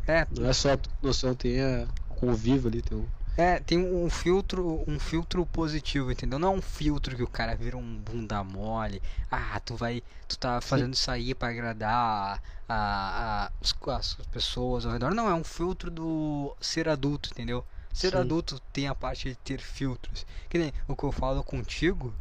É, 0.06 0.26
Não 0.30 0.48
é 0.48 0.52
só 0.52 0.70
noção, 1.02 1.34
tem 1.34 1.60
a 1.62 1.88
convívio 2.08 2.68
ali, 2.68 2.82
tem 2.82 2.98
um. 2.98 3.10
é, 3.34 3.58
tem 3.60 3.78
um 3.78 4.10
filtro, 4.10 4.84
um 4.86 4.98
filtro 4.98 5.46
positivo, 5.46 6.12
entendeu? 6.12 6.38
Não 6.38 6.52
é 6.54 6.56
um 6.58 6.60
filtro 6.62 7.16
que 7.16 7.22
o 7.22 7.28
cara 7.28 7.56
vira 7.56 7.76
um 7.78 7.98
bunda 7.98 8.44
mole. 8.44 9.02
Ah, 9.30 9.58
tu 9.60 9.74
vai, 9.74 10.02
tu 10.28 10.38
tá 10.38 10.60
fazendo 10.60 10.92
isso 10.94 11.10
aí 11.10 11.34
pra 11.34 11.48
agradar 11.48 12.42
a, 12.68 13.44
a, 13.46 13.52
os- 13.60 13.74
as 13.88 14.26
pessoas 14.30 14.84
ao 14.84 14.92
redor. 14.92 15.14
Não, 15.14 15.28
é 15.30 15.34
um 15.34 15.44
filtro 15.44 15.90
do 15.90 16.54
ser 16.60 16.88
adulto, 16.88 17.30
entendeu? 17.32 17.66
Ser 17.92 18.12
Sim. 18.12 18.18
adulto 18.18 18.60
tem 18.72 18.88
a 18.88 18.94
parte 18.94 19.28
de 19.28 19.36
ter 19.36 19.60
filtros. 19.60 20.26
Que 20.48 20.58
nem 20.58 20.72
o 20.88 20.96
que 20.96 21.04
eu 21.04 21.12
falo 21.12 21.44
contigo 21.44 22.14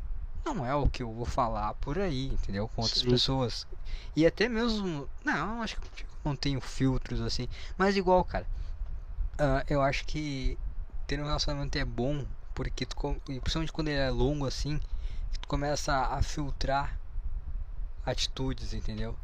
não 0.45 0.65
é 0.65 0.75
o 0.75 0.87
que 0.89 1.03
eu 1.03 1.11
vou 1.13 1.25
falar 1.25 1.73
por 1.75 1.97
aí, 1.99 2.27
entendeu? 2.27 2.67
Com 2.69 2.81
outras 2.81 3.03
Sim. 3.03 3.09
pessoas. 3.09 3.67
E 4.15 4.25
até 4.25 4.49
mesmo. 4.49 5.09
Não, 5.23 5.61
acho 5.61 5.75
que 5.75 5.81
contigo 5.81 6.09
não 6.23 6.35
tenho 6.35 6.61
filtros 6.61 7.21
assim. 7.21 7.47
Mas 7.77 7.95
igual, 7.97 8.23
cara. 8.25 8.47
ah, 9.37 9.63
eu 9.67 9.81
acho 9.81 10.05
que 10.05 10.57
ter 11.07 11.19
um 11.21 11.25
relacionamento 11.25 11.77
é 11.77 11.85
bom 11.85 12.25
porque 12.53 12.85
tu, 12.85 12.95
principalmente 13.25 13.71
quando 13.71 13.87
ele 13.89 13.99
é 13.99 14.09
longo 14.09 14.45
assim, 14.45 14.79
tu 15.39 15.47
começa 15.47 15.93
a 15.95 16.21
filtrar 16.21 16.99
atitudes, 18.05 18.73
entendeu? 18.73 19.17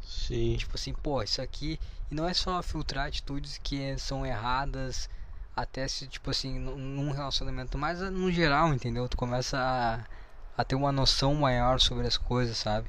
Sim. 0.00 0.56
Tipo 0.56 0.76
assim, 0.76 0.92
pô, 0.94 1.22
isso 1.22 1.40
aqui. 1.40 1.78
E 2.10 2.14
não 2.14 2.28
é 2.28 2.34
só 2.34 2.62
filtrar 2.62 3.06
atitudes 3.08 3.58
que 3.58 3.96
são 3.98 4.24
erradas, 4.26 5.08
até 5.56 5.86
se, 5.88 6.06
tipo 6.06 6.30
assim, 6.30 6.58
num- 6.58 7.10
relacionamento, 7.10 7.78
mas 7.78 8.02
ah, 8.02 8.10
no 8.10 8.30
geral, 8.30 8.72
entendeu? 8.74 9.08
Tu 9.08 9.16
começa 9.16 9.58
a, 9.58 10.04
a 10.60 10.64
ter 10.64 10.74
uma 10.74 10.92
noção 10.92 11.34
maior 11.34 11.80
sobre 11.80 12.06
as 12.06 12.16
coisas, 12.16 12.56
sabe? 12.56 12.88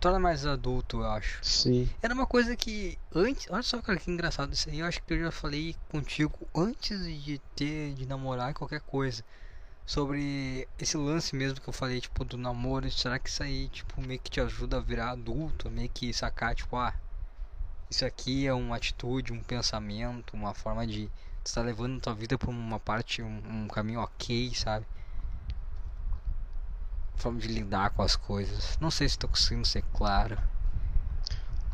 Torna 0.00 0.18
mais 0.18 0.44
adulto, 0.44 0.98
eu 1.00 1.06
acho. 1.06 1.38
Sim. 1.42 1.88
Era 2.02 2.12
uma 2.12 2.26
coisa 2.26 2.54
que 2.56 2.98
antes, 3.14 3.46
olha 3.50 3.62
só 3.62 3.80
cara 3.80 3.98
que 3.98 4.10
engraçado 4.10 4.52
isso 4.52 4.68
aí, 4.68 4.80
eu 4.80 4.86
acho 4.86 5.00
que 5.02 5.14
eu 5.14 5.18
já 5.18 5.30
falei 5.30 5.74
contigo 5.90 6.46
antes 6.54 7.06
de 7.22 7.38
ter 7.56 7.94
de 7.94 8.04
namorar 8.06 8.52
qualquer 8.52 8.80
coisa 8.82 9.24
sobre 9.86 10.68
esse 10.78 10.96
lance 10.96 11.34
mesmo 11.34 11.60
que 11.60 11.68
eu 11.68 11.72
falei, 11.72 12.00
tipo 12.00 12.24
do 12.24 12.36
namoro, 12.36 12.90
será 12.90 13.18
que 13.18 13.28
isso 13.30 13.42
aí 13.42 13.68
tipo 13.68 14.00
meio 14.02 14.20
que 14.20 14.30
te 14.30 14.40
ajuda 14.40 14.76
a 14.76 14.80
virar 14.80 15.10
adulto, 15.10 15.70
meio 15.70 15.88
que 15.88 16.12
sacar 16.12 16.54
tipo, 16.54 16.76
ah, 16.76 16.94
isso 17.90 18.04
aqui 18.04 18.46
é 18.46 18.52
uma 18.54 18.76
atitude, 18.76 19.32
um 19.32 19.42
pensamento, 19.42 20.34
uma 20.34 20.54
forma 20.54 20.86
de 20.86 21.10
tu 21.42 21.52
tá 21.52 21.62
levando 21.62 22.00
tua 22.00 22.14
vida 22.14 22.38
pra 22.38 22.50
uma 22.50 22.80
parte, 22.80 23.22
um, 23.22 23.64
um 23.64 23.68
caminho 23.68 24.00
ok, 24.00 24.54
sabe? 24.54 24.86
forma 27.16 27.38
de 27.38 27.48
lidar 27.48 27.90
com 27.90 28.02
as 28.02 28.16
coisas. 28.16 28.76
Não 28.80 28.90
sei 28.90 29.08
se 29.08 29.18
tô 29.18 29.28
conseguindo 29.28 29.66
ser 29.66 29.82
claro. 29.94 30.38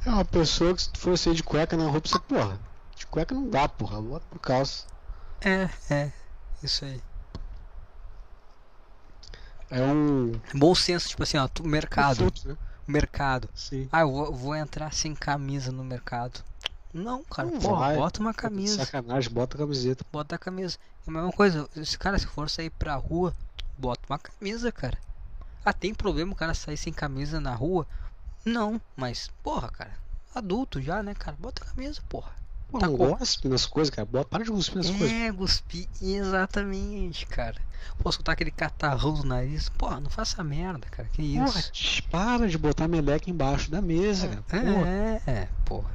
É 0.06 0.10
uma 0.10 0.24
pessoa 0.24 0.74
que 0.74 0.82
se 0.82 0.90
for 0.96 1.18
sair 1.18 1.34
de 1.34 1.42
cueca 1.42 1.76
na 1.76 1.88
roupa, 1.88 2.08
você, 2.08 2.18
porra, 2.20 2.58
de 2.94 3.06
cueca 3.06 3.34
não 3.34 3.48
dá, 3.48 3.68
porra, 3.68 4.00
bota 4.00 4.24
por 4.30 4.38
calça. 4.38 4.86
É, 5.40 5.68
é, 5.90 6.12
isso 6.62 6.84
aí. 6.84 7.02
É 9.70 9.82
um. 9.82 10.32
Bom 10.54 10.74
senso, 10.74 11.08
tipo 11.08 11.22
assim, 11.22 11.36
ó, 11.36 11.48
mercado. 11.62 12.16
filtro, 12.16 12.50
né? 12.50 12.56
Mercado. 12.90 13.48
Sim. 13.54 13.88
Ah, 13.92 14.00
eu 14.00 14.10
vou, 14.10 14.32
vou 14.34 14.56
entrar 14.56 14.92
sem 14.92 15.14
camisa 15.14 15.70
no 15.72 15.84
mercado. 15.84 16.42
Não, 16.92 17.22
cara, 17.24 17.48
Não 17.48 17.58
porra, 17.60 17.78
vai. 17.78 17.96
bota 17.96 18.20
uma 18.20 18.34
camisa. 18.34 18.84
Sacanagem, 18.84 19.30
bota 19.32 19.56
a 19.56 19.60
camiseta. 19.60 20.04
Bota 20.10 20.34
a 20.34 20.38
camisa. 20.38 20.76
É 21.06 21.10
a 21.10 21.12
mesma 21.12 21.32
coisa, 21.32 21.68
esse 21.76 21.96
cara, 21.96 22.18
se 22.18 22.26
for 22.26 22.50
sair 22.50 22.70
pra 22.70 22.94
rua, 22.96 23.34
bota 23.78 24.00
uma 24.10 24.18
camisa, 24.18 24.72
cara. 24.72 24.98
Ah, 25.64 25.72
tem 25.72 25.94
problema 25.94 26.32
o 26.32 26.36
cara 26.36 26.52
sair 26.52 26.76
sem 26.76 26.92
camisa 26.92 27.38
na 27.40 27.54
rua? 27.54 27.86
Não, 28.44 28.80
mas, 28.96 29.30
porra, 29.42 29.68
cara, 29.70 29.92
adulto 30.34 30.80
já, 30.80 31.02
né, 31.02 31.14
cara? 31.14 31.36
Bota 31.38 31.62
a 31.62 31.66
camisa, 31.66 32.00
porra. 32.08 32.32
Pô, 32.70 32.78
Tá 32.78 32.86
não 32.88 32.96
com- 32.96 33.48
nas 33.48 33.66
coisas, 33.66 33.90
cara. 33.90 34.06
Para 34.24 34.44
de 34.44 34.50
cuspir 34.50 34.76
nas 34.76 34.90
coisas. 34.90 35.10
É, 35.12 35.32
cuspir, 35.32 35.88
exatamente, 36.00 37.26
cara. 37.26 37.56
Pô, 37.98 38.12
soltar 38.12 38.34
aquele 38.34 38.50
catarrão 38.50 39.16
no 39.16 39.24
nariz, 39.24 39.68
porra, 39.70 40.00
não 40.00 40.10
faça 40.10 40.44
merda, 40.44 40.86
cara, 40.90 41.08
que 41.08 41.34
Porra, 41.36 41.58
isso. 41.58 41.72
tch, 41.72 42.00
para 42.02 42.48
de 42.48 42.56
botar 42.56 42.86
meleca 42.86 43.28
embaixo 43.30 43.70
da 43.70 43.80
mesa, 43.82 44.28
cara. 44.28 44.42
Porra. 44.42 44.88
É, 44.88 45.22
é, 45.26 45.48
porra. 45.64 45.90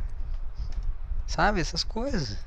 Sabe, 1.27 1.61
essas 1.61 1.83
coisas. 1.83 2.37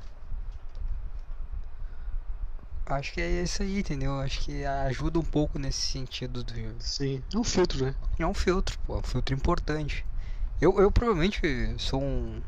Acho 2.85 3.13
que 3.13 3.21
é 3.21 3.43
isso 3.43 3.61
aí, 3.61 3.79
entendeu? 3.79 4.19
Acho 4.19 4.39
que 4.41 4.65
ajuda 4.65 5.19
um 5.19 5.23
pouco 5.23 5.59
nesse 5.59 5.79
sentido 5.91 6.43
do. 6.43 6.53
Sim. 6.79 7.23
É 7.33 7.37
um 7.37 7.43
filtro, 7.43 7.85
né? 7.85 7.95
É 8.17 8.25
um 8.25 8.33
filtro, 8.33 8.77
pô, 8.85 8.95
é 8.95 8.99
um 8.99 9.03
filtro 9.03 9.35
importante. 9.35 10.03
Eu, 10.59 10.79
eu 10.79 10.91
provavelmente 10.91 11.39
sou 11.77 12.01
um. 12.01 12.41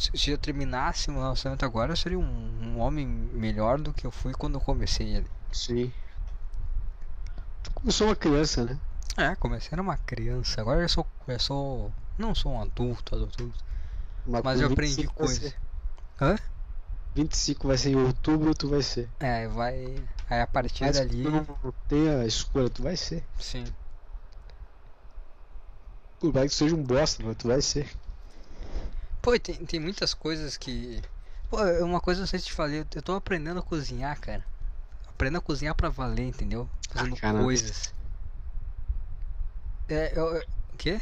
Se 0.00 0.30
eu 0.30 0.38
terminasse 0.38 1.10
meu 1.10 1.20
relacionamento 1.20 1.64
agora, 1.64 1.92
eu 1.92 1.96
seria 1.96 2.18
um, 2.18 2.22
um 2.62 2.78
homem 2.80 3.06
melhor 3.06 3.78
do 3.78 3.92
que 3.92 4.06
eu 4.06 4.10
fui 4.10 4.32
quando 4.32 4.54
eu 4.54 4.60
comecei 4.60 5.14
ele. 5.14 5.26
Sim. 5.52 5.92
Tu 7.62 7.70
começou 7.72 8.06
uma 8.06 8.16
criança, 8.16 8.64
né? 8.64 8.78
É, 9.18 9.34
comecei 9.34 9.68
era 9.72 9.82
uma 9.82 9.98
criança, 9.98 10.60
agora 10.62 10.80
eu 10.80 10.88
sou. 10.88 11.06
Eu 11.28 11.38
sou. 11.38 11.92
Não 12.16 12.34
sou 12.34 12.52
um 12.52 12.62
adulto, 12.62 13.14
adulto. 13.14 13.52
Mas 14.26 14.42
com 14.42 14.50
eu 14.50 14.72
aprendi 14.72 14.96
25 14.96 15.14
vai 15.18 15.26
coisas. 15.26 15.54
Hã? 16.20 16.38
25 17.14 17.68
vai 17.68 17.76
ser 17.76 17.90
em 17.90 17.96
outubro, 17.96 18.54
tu 18.54 18.68
vai 18.68 18.82
ser. 18.82 19.10
É, 19.20 19.48
vai. 19.48 20.02
Aí 20.30 20.40
a 20.40 20.46
partir 20.46 20.84
Mas 20.84 20.96
dali. 20.96 21.22
tu 21.22 21.30
não 21.30 21.74
tem 21.88 22.08
a 22.08 22.24
escolha, 22.24 22.70
tu 22.70 22.82
vai 22.82 22.96
ser. 22.96 23.22
Sim. 23.38 23.64
Por 26.18 26.32
mais 26.32 26.50
que 26.50 26.56
seja 26.56 26.74
um 26.74 26.82
bosta, 26.82 27.22
mas 27.22 27.36
tu 27.36 27.48
vai 27.48 27.60
ser. 27.60 27.90
Pô, 29.22 29.38
tem, 29.38 29.54
tem 29.66 29.80
muitas 29.80 30.14
coisas 30.14 30.56
que. 30.56 31.02
Pô, 31.48 31.62
é 31.62 31.82
uma 31.82 32.00
coisa, 32.00 32.20
não 32.20 32.26
sei 32.26 32.38
se 32.38 32.46
te 32.46 32.52
falei, 32.52 32.80
eu- 32.80 32.86
eu 32.94 33.02
tô 33.02 33.14
aprendendo 33.14 33.60
a 33.60 33.62
cozinhar, 33.62 34.18
cara. 34.20 34.44
Aprendendo 35.08 35.38
a 35.38 35.42
cozinhar 35.42 35.74
pra 35.74 35.88
valer, 35.88 36.26
entendeu? 36.26 36.68
Fazendo 36.90 37.16
caramba. 37.16 37.44
coisas. 37.44 37.92
É, 39.88 40.12
eu, 40.16 40.36
eu- 40.36 40.44
o 40.72 40.76
quê? 40.76 41.00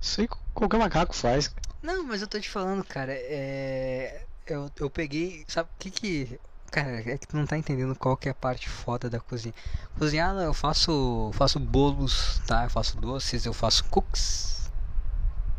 Isso 0.00 0.20
aí 0.20 0.28
qualquer 0.52 0.78
macaco 0.78 1.14
faz. 1.14 1.54
Não, 1.80 2.04
mas 2.04 2.20
eu 2.20 2.28
tô 2.28 2.38
te 2.40 2.50
falando, 2.50 2.84
cara, 2.84 3.12
é. 3.14 4.24
Eu, 4.46 4.70
eu 4.76 4.90
peguei. 4.90 5.44
Sabe 5.48 5.68
o 5.74 5.78
que 5.78 5.90
que. 5.90 6.40
Cara, 6.70 7.00
é 7.00 7.16
que 7.16 7.26
tu 7.26 7.36
não 7.36 7.46
tá 7.46 7.56
entendendo 7.56 7.94
qual 7.96 8.16
que 8.16 8.28
é 8.28 8.32
a 8.32 8.34
parte 8.34 8.68
foda 8.68 9.08
da 9.08 9.20
cozinha. 9.20 9.54
Cozinhar, 9.98 10.34
eu 10.36 10.52
faço. 10.52 11.30
faço 11.34 11.58
bolos, 11.58 12.40
tá? 12.46 12.64
Eu 12.64 12.70
faço 12.70 12.96
doces, 12.98 13.46
eu 13.46 13.52
faço 13.54 13.84
cookies. 13.84 14.57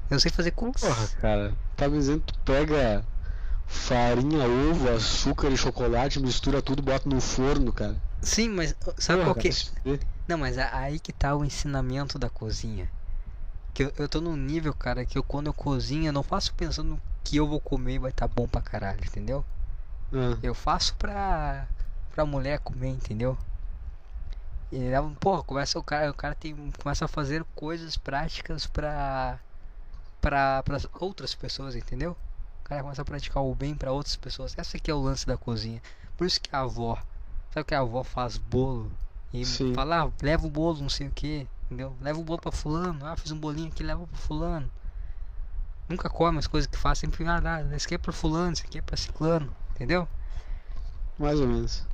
Eu 0.10 0.20
sei 0.20 0.32
fazer 0.32 0.52
cookies. 0.52 0.84
Porra, 0.84 1.08
cara. 1.22 1.54
Tá 1.76 1.88
me 1.88 1.98
dizendo 1.98 2.22
que 2.22 2.34
tu 2.34 2.40
pega 2.40 3.06
farinha, 3.68 4.48
ovo, 4.48 4.90
açúcar 4.90 5.50
e 5.50 5.58
chocolate, 5.58 6.20
mistura 6.20 6.62
tudo, 6.62 6.82
bota 6.82 7.08
no 7.08 7.22
forno, 7.22 7.72
cara. 7.72 7.96
Sim, 8.22 8.50
mas 8.50 8.76
sabe 8.98 9.22
Porra, 9.24 9.34
qual 9.34 9.36
que. 9.36 9.50
Não, 10.28 10.38
mas 10.38 10.58
aí 10.58 11.00
que 11.00 11.14
tá 11.14 11.36
o 11.36 11.46
ensinamento 11.46 12.18
da 12.20 12.30
cozinha. 12.30 12.90
Que 13.74 13.84
eu, 13.84 13.94
eu 13.98 14.10
tô 14.10 14.20
num 14.20 14.36
nível, 14.36 14.74
cara, 14.74 15.06
que 15.06 15.18
eu 15.18 15.24
quando 15.24 15.48
eu 15.48 15.54
cozinho, 15.54 16.08
eu 16.08 16.14
não 16.14 16.24
faço 16.24 16.54
pensando 16.54 16.90
no 16.92 17.02
que 17.24 17.38
eu 17.38 17.48
vou 17.48 17.60
comer 17.60 17.96
e 17.96 18.00
vai 18.00 18.12
tá 18.12 18.28
bom 18.28 18.48
pra 18.48 18.62
caralho, 18.62 19.00
entendeu? 19.06 19.46
Ah, 20.12 20.38
Eu 20.42 20.56
faço 20.56 20.96
pra, 20.96 21.68
pra 22.14 22.26
mulher 22.26 22.60
comer, 22.60 22.90
entendeu? 22.90 23.38
E 24.72 24.78
leva, 24.78 25.10
porra, 25.20 25.44
começa 25.44 25.78
o 25.80 25.84
cara, 25.84 26.10
o 26.10 26.14
cara 26.14 26.36
tem, 26.36 26.56
começa 26.82 27.06
a 27.06 27.08
fazer 27.08 27.44
coisas 27.56 27.98
práticas 27.98 28.68
pra, 28.68 29.40
pra, 30.22 30.64
pra 30.64 30.80
outras 31.00 31.34
pessoas, 31.36 31.76
entendeu? 31.76 32.16
O 32.62 32.64
cara 32.64 32.82
começa 32.84 33.02
a 33.02 33.06
praticar 33.06 33.44
o 33.44 33.56
bem 33.56 33.76
pra 33.76 33.92
outras 33.92 34.16
pessoas. 34.16 34.58
Essa 34.58 34.78
aqui 34.78 34.92
é 34.92 34.94
o 34.94 35.02
lance 35.02 35.26
da 35.26 35.38
cozinha. 35.38 35.82
Por 36.18 36.28
isso 36.28 36.40
que 36.40 36.50
a 36.56 36.60
avó, 36.60 37.02
sabe 37.52 37.66
que 37.66 37.74
a 37.74 37.80
avó 37.80 38.04
faz 38.04 38.38
bolo 38.38 38.92
e 39.34 39.46
Sim. 39.46 39.74
fala, 39.74 40.04
ah, 40.04 40.12
leva 40.22 40.46
o 40.46 40.50
bolo, 40.50 40.82
não 40.82 40.90
sei 40.90 41.08
o 41.08 41.12
que, 41.12 41.48
entendeu? 41.66 41.96
Leva 42.02 42.20
o 42.20 42.24
bolo 42.24 42.40
pra 42.40 42.52
fulano, 42.52 43.06
ah, 43.06 43.16
fiz 43.16 43.32
um 43.32 43.40
bolinho 43.40 43.70
aqui, 43.70 43.84
leva 43.84 44.06
pra 44.06 44.18
fulano. 44.18 44.70
Nunca 45.88 46.10
come 46.10 46.38
as 46.38 46.48
coisas 46.48 46.70
que 46.70 46.78
faz, 46.78 47.00
sempre 47.00 47.26
ah, 47.28 47.40
dá, 47.40 47.62
esse 47.76 47.86
aqui 47.86 47.96
é 47.96 47.98
pra 47.98 48.14
fulano, 48.14 48.54
esse 48.54 48.64
aqui 48.64 48.78
é 48.78 48.82
pra 48.82 48.98
ciclano, 48.98 49.56
entendeu? 49.72 50.08
mais 51.18 51.40
ou 51.40 51.48
menos. 51.48 51.86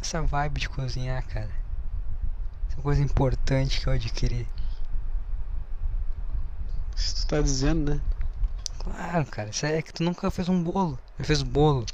Essa 0.00 0.22
vibe 0.22 0.60
de 0.60 0.68
cozinhar, 0.68 1.26
cara. 1.26 1.50
Essa 2.66 2.74
é 2.74 2.76
uma 2.76 2.82
coisa 2.82 3.02
importante 3.02 3.80
que 3.80 3.86
eu 3.86 3.92
adquiri. 3.92 4.46
Se 6.98 7.14
tu 7.14 7.26
tá 7.28 7.40
dizendo, 7.40 7.94
né? 7.94 8.00
Claro, 8.82 9.26
cara. 9.26 9.50
Isso 9.50 9.66
é 9.66 9.80
que 9.82 9.92
tu 9.92 10.02
nunca 10.02 10.30
fez 10.30 10.48
um 10.48 10.62
bolo. 10.62 10.98
Já 11.18 11.24
fez 11.24 11.42
bolo. 11.42 11.84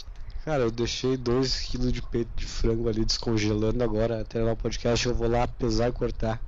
Cara, 0.44 0.62
eu 0.62 0.70
deixei 0.70 1.16
2kg 1.16 1.90
de 1.90 2.02
peito 2.02 2.30
de 2.36 2.46
frango 2.46 2.88
ali 2.88 3.05
descongelando 3.05 3.82
agora, 3.82 4.20
até 4.20 4.42
o 4.44 4.57
podcast 4.57 5.07
eu 5.07 5.14
vou 5.14 5.28
lá 5.28 5.46
pesar 5.48 5.88
e 5.88 5.92
cortar. 5.92 6.40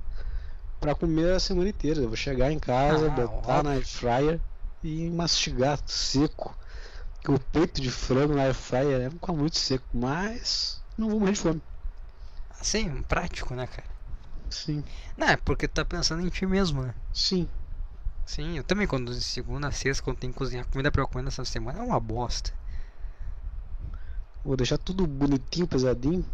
Pra 0.79 0.95
comer 0.95 1.33
a 1.33 1.39
semana 1.39 1.69
inteira. 1.69 2.01
Eu 2.01 2.07
vou 2.07 2.17
chegar 2.17 2.51
em 2.51 2.59
casa, 2.59 3.09
Ah, 3.09 3.09
botar 3.09 3.63
na 3.63 3.71
óbvio. 3.71 3.71
air 3.71 3.85
fryer 3.85 4.41
e 4.83 5.09
mastigar 5.09 5.79
seco. 5.85 6.55
Que 7.21 7.31
o 7.31 7.39
peito 7.39 7.81
de 7.81 7.91
frango 7.91 8.35
na 8.35 8.43
air 8.43 8.53
fryer 8.55 9.01
é 9.01 9.09
fica 9.09 9.33
muito 9.33 9.57
seco, 9.57 9.85
mas 9.93 10.81
não 10.97 11.09
vou 11.09 11.19
morrer 11.19 11.33
de 11.33 11.39
fome. 11.39 11.61
Assim, 12.59 13.01
prático, 13.03 13.53
né, 13.55 13.67
cara? 13.67 13.87
Sim, 14.49 14.83
Não, 15.17 15.27
é 15.27 15.37
porque 15.37 15.67
tu 15.67 15.73
tá 15.75 15.85
pensando 15.85 16.25
em 16.25 16.29
ti 16.29 16.45
mesmo, 16.45 16.81
né? 16.83 16.93
sim. 17.13 17.47
Sim, 18.27 18.57
eu 18.57 18.63
também 18.63 18.85
quando 18.85 19.15
de 19.15 19.21
segunda 19.21 19.69
a 19.69 19.71
sexta, 19.71 20.03
quando 20.03 20.17
tem 20.17 20.29
que 20.29 20.37
cozinhar 20.37 20.67
comida 20.67 20.91
pra 20.91 21.01
eu 21.01 21.07
comer 21.07 21.23
nessa 21.23 21.45
semana, 21.45 21.79
é 21.79 21.81
uma 21.81 21.99
bosta. 21.99 22.51
Vou 24.43 24.57
deixar 24.57 24.77
tudo 24.77 25.07
bonitinho, 25.07 25.65
pesadinho. 25.65 26.25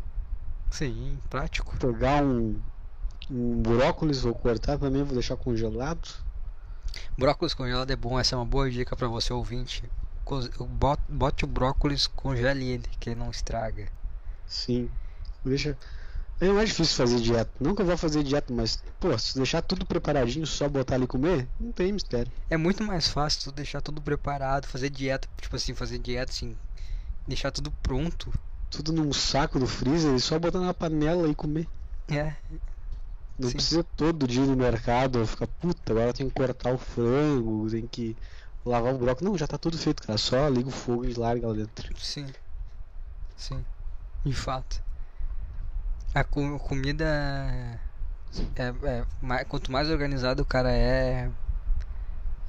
Sim, 0.72 1.20
prático. 1.30 1.78
Pegar 1.78 2.24
um, 2.24 2.60
um 3.30 3.62
brócolis, 3.62 4.22
vou 4.22 4.34
cortar 4.34 4.80
também, 4.80 5.04
vou 5.04 5.14
deixar 5.14 5.38
congelado. 5.38 6.10
Brócolis 7.16 7.54
congelado 7.54 7.92
é 7.92 7.96
bom, 7.96 8.20
essa 8.20 8.36
é 8.36 8.38
uma 8.40 8.46
boa 8.46 8.70
dica 8.72 8.96
pra 8.96 9.08
você 9.08 9.32
ouvinte. 9.32 9.84
Bote 11.08 11.46
o 11.46 11.48
brócolis, 11.48 12.08
congele 12.08 12.66
ele, 12.66 12.90
que 13.00 13.12
ele 13.12 13.20
não 13.20 13.30
estraga. 13.30 13.88
Sim. 14.48 14.90
Deixa. 15.46 15.78
É 16.44 16.52
mais 16.52 16.70
difícil 16.70 16.98
fazer 16.98 17.22
dieta. 17.22 17.52
Não 17.60 17.74
que 17.74 17.82
eu 17.82 17.86
vou 17.86 17.98
fazer 17.98 18.22
dieta, 18.22 18.54
mas, 18.54 18.76
pô, 19.00 19.18
se 19.18 19.36
deixar 19.36 19.62
tudo 19.62 19.86
preparadinho, 19.86 20.46
só 20.46 20.68
botar 20.68 20.96
ali 20.96 21.06
e 21.06 21.08
comer, 21.08 21.48
não 21.58 21.72
tem 21.72 21.94
mistério. 21.94 22.30
É 22.50 22.58
muito 22.58 22.84
mais 22.84 23.08
fácil 23.08 23.44
tu 23.44 23.52
deixar 23.54 23.82
tudo 23.82 24.02
preparado, 24.02 24.68
fazer 24.68 24.90
dieta, 24.90 25.26
tipo 25.42 25.56
assim, 25.56 25.74
fazer 25.74 26.00
dieta 26.00 26.34
assim, 26.34 26.54
deixar 27.26 27.50
tudo 27.50 27.72
pronto. 27.82 28.30
Tudo 28.70 28.92
num 28.92 29.14
saco 29.14 29.58
do 29.58 29.66
freezer 29.66 30.14
e 30.14 30.20
só 30.20 30.38
botar 30.38 30.60
na 30.60 30.74
panela 30.74 31.30
e 31.30 31.36
comer. 31.36 31.66
É, 32.12 32.36
Não 33.40 33.50
Sim. 33.50 33.56
precisa 33.56 33.84
todo 33.96 34.28
dia 34.28 34.44
ir 34.44 34.48
no 34.48 34.58
mercado, 34.58 35.26
ficar, 35.26 35.48
puta, 35.48 35.94
agora 35.94 36.12
tem 36.12 36.28
que 36.28 36.36
cortar 36.36 36.74
o 36.74 36.78
frango, 36.78 37.70
tem 37.70 37.88
que 37.88 38.18
lavar 38.66 38.94
o 38.94 38.98
brócolis. 38.98 39.30
Não, 39.30 39.38
já 39.38 39.48
tá 39.48 39.58
tudo 39.58 39.78
feito, 39.78 40.04
cara. 40.04 40.18
Só 40.18 40.48
liga 40.50 40.68
o 40.68 40.72
fogo 40.72 41.06
e 41.06 41.14
larga 41.14 41.48
lá 41.48 41.54
dentro. 41.54 41.94
sim. 41.98 42.28
Sim. 43.38 43.64
De 44.26 44.34
fato. 44.34 44.82
A 46.14 46.24
co- 46.24 46.60
comida 46.60 47.06
é, 48.56 48.68
é 48.68 49.06
mais, 49.22 49.48
quanto 49.48 49.72
mais 49.72 49.90
organizado 49.90 50.44
o 50.44 50.46
cara 50.46 50.72
é, 50.72 51.30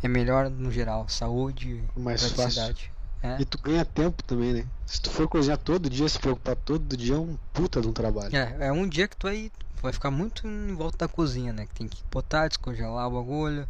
é 0.03 0.09
melhor 0.09 0.51
no 0.51 0.71
geral. 0.71 1.09
Saúde, 1.09 1.83
Mais 1.97 2.31
fácil. 2.31 2.75
É. 3.23 3.41
E 3.41 3.45
tu 3.47 3.59
ganha 3.63 3.85
tempo 3.87 4.23
também, 4.23 4.53
né? 4.53 4.67
Se 4.85 5.01
tu 5.01 5.11
for 5.11 5.27
cozinhar 5.27 5.57
todo 5.57 5.89
dia, 5.89 6.07
se 6.09 6.19
preocupar 6.19 6.57
todo 6.57 6.95
dia, 6.95 7.15
é 7.15 7.19
um 7.19 7.39
puta 7.55 7.81
de 7.81 7.89
um 7.89 7.93
trabalho. 7.93 8.37
É, 8.37 8.67
é 8.67 8.73
um 8.73 8.87
dia 8.87 9.09
que 9.09 9.17
tu 9.17 9.27
vai, 9.27 9.51
tu 9.77 9.83
vai 9.83 9.93
ficar 9.95 10.11
muito 10.11 10.47
em 10.47 10.75
volta 10.75 10.99
da 10.99 11.09
cozinha, 11.09 11.51
né? 11.53 11.65
Que 11.67 11.75
tem 11.75 11.89
que 11.89 12.03
botar, 12.13 12.49
descongelar 12.49 13.09
o 13.09 13.13
bagulho. 13.13 13.67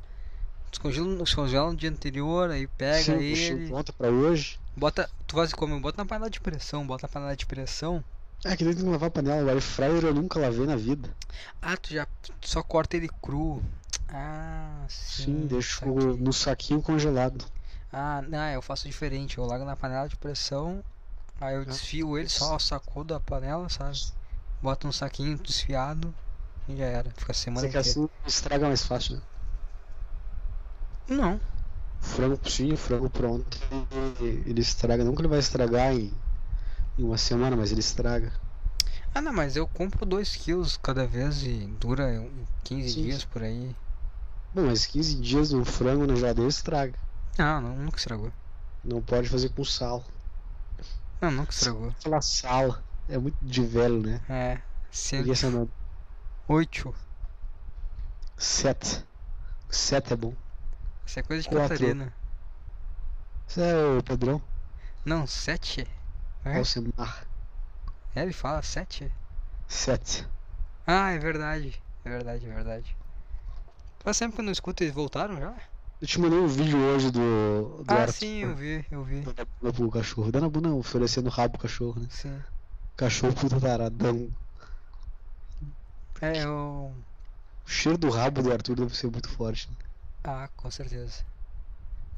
Descongela, 0.73 1.16
descongela 1.19 1.71
no 1.71 1.77
dia 1.77 1.89
anterior, 1.89 2.51
aí 2.51 2.66
pega 2.66 3.01
Sim, 3.05 3.23
ele. 3.23 3.66
Volta 3.66 3.93
pra 3.93 4.09
hoje. 4.11 4.59
Bota, 4.77 5.09
tu 5.25 5.37
faz 5.37 5.53
como? 5.53 5.79
Bota 5.81 6.03
na 6.03 6.05
panela 6.05 6.29
de 6.29 6.41
pressão, 6.41 6.85
bota 6.85 7.07
na 7.07 7.12
panela 7.12 7.37
de 7.37 7.47
pressão. 7.47 8.03
É 8.45 8.57
que 8.57 8.65
tem 8.65 8.75
que 8.75 8.83
lavar 8.83 9.09
a 9.09 9.11
panela. 9.11 9.43
O 9.43 9.49
air 9.51 9.61
fryer 9.61 10.05
eu 10.05 10.15
nunca 10.15 10.39
lavei 10.39 10.66
na 10.66 10.77
vida. 10.77 11.09
Ah, 11.62 11.77
tu 11.77 11.95
já 11.95 12.07
só 12.43 12.62
corta 12.62 12.97
ele 12.97 13.09
cru. 13.23 13.62
Ah, 14.09 14.85
sim. 14.89 15.25
Sim, 15.25 15.47
deixo 15.47 15.81
saquei. 15.81 15.95
no 15.95 16.33
saquinho 16.33 16.83
congelado. 16.83 17.47
Ah, 17.91 18.23
não, 18.29 18.47
eu 18.51 18.61
faço 18.61 18.87
diferente. 18.87 19.39
Eu 19.39 19.47
largo 19.47 19.65
na 19.65 19.77
panela 19.77 20.09
de 20.09 20.16
pressão, 20.16 20.85
aí 21.41 21.55
eu 21.55 21.65
desfio 21.65 22.19
ele, 22.19 22.29
só 22.29 22.59
sacou 22.59 23.03
da 23.03 23.19
panela, 23.19 23.69
sabe? 23.69 23.99
Boto 24.61 24.89
um 24.89 24.93
saquinho 24.93 25.39
desfiado 25.39 26.15
e 26.69 26.77
já 26.77 26.85
era. 26.85 27.11
Fica 27.16 27.33
a 27.33 27.35
semana 27.35 27.66
inteira. 27.66 27.89
assim 27.89 28.09
estraga 28.27 28.66
mais 28.66 28.85
fácil, 28.85 29.16
né? 29.16 29.23
Não. 31.09 31.41
Frango 32.01 32.39
sim, 32.49 32.77
frango 32.77 33.09
pronto. 33.09 33.59
Ele, 34.21 34.61
estraga. 34.61 35.05
Que 35.05 35.21
ele 35.21 35.29
vai 35.29 35.39
estragar 35.39 35.95
em, 35.95 36.12
em 36.99 37.05
uma 37.05 37.19
semana, 37.19 37.57
mas 37.57 37.71
ele 37.73 37.81
estraga. 37.81 38.33
Ah, 39.15 39.21
não, 39.21 39.33
mas 39.33 39.57
eu 39.57 39.66
compro 39.69 40.05
2 40.05 40.37
quilos 40.37 40.77
cada 40.77 41.07
vez 41.07 41.43
e 41.45 41.66
dura 41.79 42.21
um 42.21 42.45
15 42.65 42.91
Sim, 42.91 43.03
dias 43.03 43.25
por 43.25 43.43
aí. 43.43 43.75
Bom, 44.53 44.66
mas 44.66 44.87
15 44.87 45.16
dias 45.21 45.53
no 45.53 45.65
frango 45.65 46.07
na 46.07 46.15
geladeira 46.15 46.49
estraga. 46.49 46.99
Não, 47.39 47.61
não, 47.61 47.77
nunca 47.77 47.99
estragou. 47.99 48.33
Não 48.85 49.01
pode 49.01 49.29
fazer 49.29 49.51
com 49.51 49.65
sal. 49.65 50.05
Não, 51.21 51.31
nunca 51.31 51.53
estragou. 51.53 51.89
Aquela 51.91 52.21
sala. 52.21 52.83
É 53.09 53.19
muito 53.19 53.37
de 53.43 53.65
velho, 53.65 54.01
né? 54.01 54.21
É, 54.29 54.61
Peguei 55.11 55.33
essa 55.33 55.51
nota. 55.51 55.71
8. 56.49 56.95
7. 58.37 59.05
7 59.69 60.12
é 60.12 60.16
bom. 60.16 60.35
Isso 61.07 61.21
é 61.21 61.23
coisa 61.23 61.43
de 61.43 61.49
Quatro. 61.49 61.69
Catarina. 61.69 62.12
Isso 63.47 63.61
é 63.61 63.99
o 63.99 64.03
padrão. 64.03 64.43
Não, 65.05 65.27
7? 65.27 65.87
É? 66.45 66.57
Alcemar. 66.59 67.27
É, 68.15 68.23
ele 68.23 68.33
fala 68.33 68.62
7? 68.62 69.11
7. 69.69 70.27
Ah, 70.87 71.11
é 71.11 71.19
verdade. 71.19 71.81
É 72.05 72.11
verdade, 72.11 72.47
é 72.47 72.55
verdade. 72.55 72.97
Faz 74.01 74.19
tempo 74.19 74.35
que 74.35 74.41
eu 74.41 74.45
não 74.45 74.53
escuto, 74.53 74.83
eles 74.85 74.95
voltaram 74.95 75.37
já? 75.41 75.55
Eu 76.01 76.07
te 76.07 76.21
mandei 76.21 76.39
um 76.39 76.47
vídeo 76.47 76.79
hoje 76.79 77.11
do. 77.11 77.83
do 77.83 77.91
Ah, 77.95 78.03
Arthur 78.03 78.12
sim, 78.12 78.43
eu 78.43 78.55
vi, 78.55 78.85
eu 78.91 79.03
vi. 79.03 79.21
dando 79.23 79.41
a 79.41 79.45
bunda 79.45 79.73
pro 79.73 79.91
cachorro. 79.91 80.31
Dando 80.31 80.47
a 80.47 80.51
bunda 80.51 80.69
não, 80.69 80.79
oferecendo 80.79 81.31
rabo 81.31 81.53
pro 81.53 81.62
cachorro, 81.62 82.01
né? 82.01 82.07
Sim. 82.11 82.39
Cachorro 82.97 83.33
puta 83.35 83.59
taradão. 83.59 84.29
É, 86.21 86.45
eu. 86.45 86.95
O 87.66 87.71
cheiro 87.71 87.97
do 87.97 88.11
rabo 88.11 88.43
do 88.43 88.53
Arthur 88.53 88.77
deve 88.77 88.95
ser 88.95 89.11
muito 89.11 89.29
forte. 89.31 89.71
Né? 89.71 89.77
Ah, 90.25 90.49
com 90.57 90.71
certeza. 90.71 91.25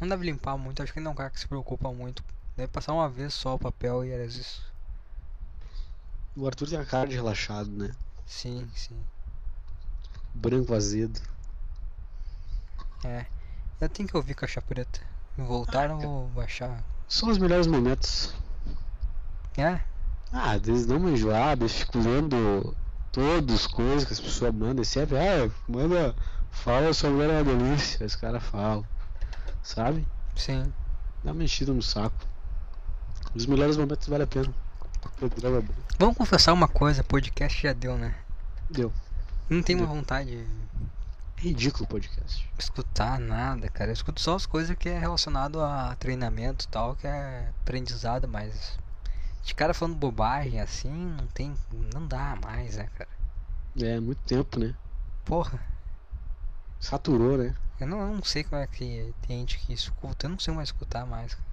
Não 0.00 0.08
deve 0.08 0.24
limpar 0.26 0.56
muito, 0.58 0.82
acho 0.82 0.92
que 0.92 0.98
ele 0.98 1.04
não 1.04 1.12
é 1.12 1.14
um 1.14 1.16
cara 1.16 1.30
que 1.30 1.38
se 1.38 1.46
preocupa 1.46 1.92
muito. 1.92 2.24
Deve 2.56 2.68
passar 2.68 2.94
uma 2.94 3.08
vez 3.08 3.34
só 3.34 3.54
o 3.54 3.58
papel 3.58 4.04
e 4.04 4.10
era 4.10 4.24
isso. 4.24 4.64
O 6.34 6.46
Arthur 6.46 6.68
tem 6.68 6.78
a 6.78 6.84
cara 6.84 7.08
de 7.08 7.14
relaxado, 7.14 7.68
né? 7.70 7.92
Sim, 8.24 8.66
sim. 8.74 8.98
Branco 10.34 10.74
azedo. 10.74 11.20
É. 13.04 13.26
Eu 13.80 13.88
tenho 13.88 14.08
que 14.08 14.16
ouvir 14.16 14.34
caixa 14.34 14.62
preta. 14.62 15.00
Voltaram, 15.36 16.00
eu 16.00 16.08
vou 16.08 16.28
baixar. 16.28 16.82
São 17.06 17.28
os 17.28 17.36
melhores 17.36 17.66
momentos. 17.66 18.34
É? 19.56 19.80
Ah, 20.32 20.56
eles 20.56 20.86
dão 20.86 20.96
uma 20.96 21.10
enjoada, 21.10 21.64
eu 21.64 21.68
fico 21.68 21.98
lendo 21.98 22.74
todas 23.12 23.54
as 23.54 23.66
coisas 23.66 24.04
que 24.04 24.12
as 24.14 24.20
pessoas 24.20 24.54
mandam. 24.54 24.82
Sempre, 24.82 25.18
ah, 25.18 25.50
manda, 25.68 26.16
fala 26.50 26.92
sobre 26.94 27.26
uma 27.26 27.44
delícia. 27.44 28.04
Os 28.04 28.16
caras 28.16 28.42
falam. 28.42 28.84
Sabe? 29.62 30.06
Sim. 30.34 30.72
Dá 31.22 31.32
uma 31.32 31.44
enchida 31.44 31.72
no 31.72 31.82
saco. 31.82 32.16
Os 33.34 33.46
melhores 33.46 33.76
momentos 33.76 34.08
vale 34.08 34.24
a 34.24 34.26
pena. 34.26 34.52
O 35.20 35.30
programa 35.30 35.58
é 35.58 35.60
bom. 35.60 35.74
Vamos 35.98 36.16
confessar 36.16 36.52
uma 36.52 36.68
coisa, 36.68 37.04
podcast 37.04 37.62
já 37.62 37.72
deu, 37.72 37.96
né? 37.96 38.14
Deu. 38.70 38.92
Não 39.48 39.62
tenho 39.62 39.80
uma 39.80 39.86
vontade 39.86 40.30
de 40.30 40.46
Ridículo 41.36 41.84
o 41.84 41.86
podcast. 41.86 42.48
escutar 42.58 43.20
nada, 43.20 43.68
cara. 43.68 43.90
Eu 43.90 43.94
escuto 43.94 44.20
só 44.20 44.34
as 44.34 44.46
coisas 44.46 44.74
que 44.76 44.88
é 44.88 44.98
relacionado 44.98 45.60
a 45.60 45.94
treinamento 45.96 46.64
e 46.64 46.68
tal, 46.68 46.96
que 46.96 47.06
é 47.06 47.50
aprendizado, 47.62 48.26
mas 48.26 48.78
de 49.44 49.54
cara 49.54 49.74
falando 49.74 49.96
bobagem 49.96 50.60
assim, 50.60 50.90
não 50.90 51.26
tem, 51.28 51.54
não 51.94 52.06
dá 52.06 52.36
mais, 52.42 52.76
né, 52.76 52.88
cara? 52.96 53.10
É, 53.78 54.00
muito 54.00 54.20
tempo, 54.22 54.58
né? 54.58 54.74
Porra, 55.24 55.60
Saturou, 56.80 57.36
né? 57.36 57.54
eu 57.78 57.86
não, 57.86 58.00
eu 58.00 58.14
não 58.14 58.24
sei 58.24 58.42
como 58.42 58.60
é 58.60 58.66
que 58.66 59.14
tem 59.26 59.40
gente 59.40 59.58
que 59.58 59.72
escuta, 59.72 60.26
eu 60.26 60.30
não 60.30 60.38
sei 60.38 60.54
mais 60.54 60.68
escutar 60.68 61.04
mais, 61.04 61.34
cara. 61.34 61.45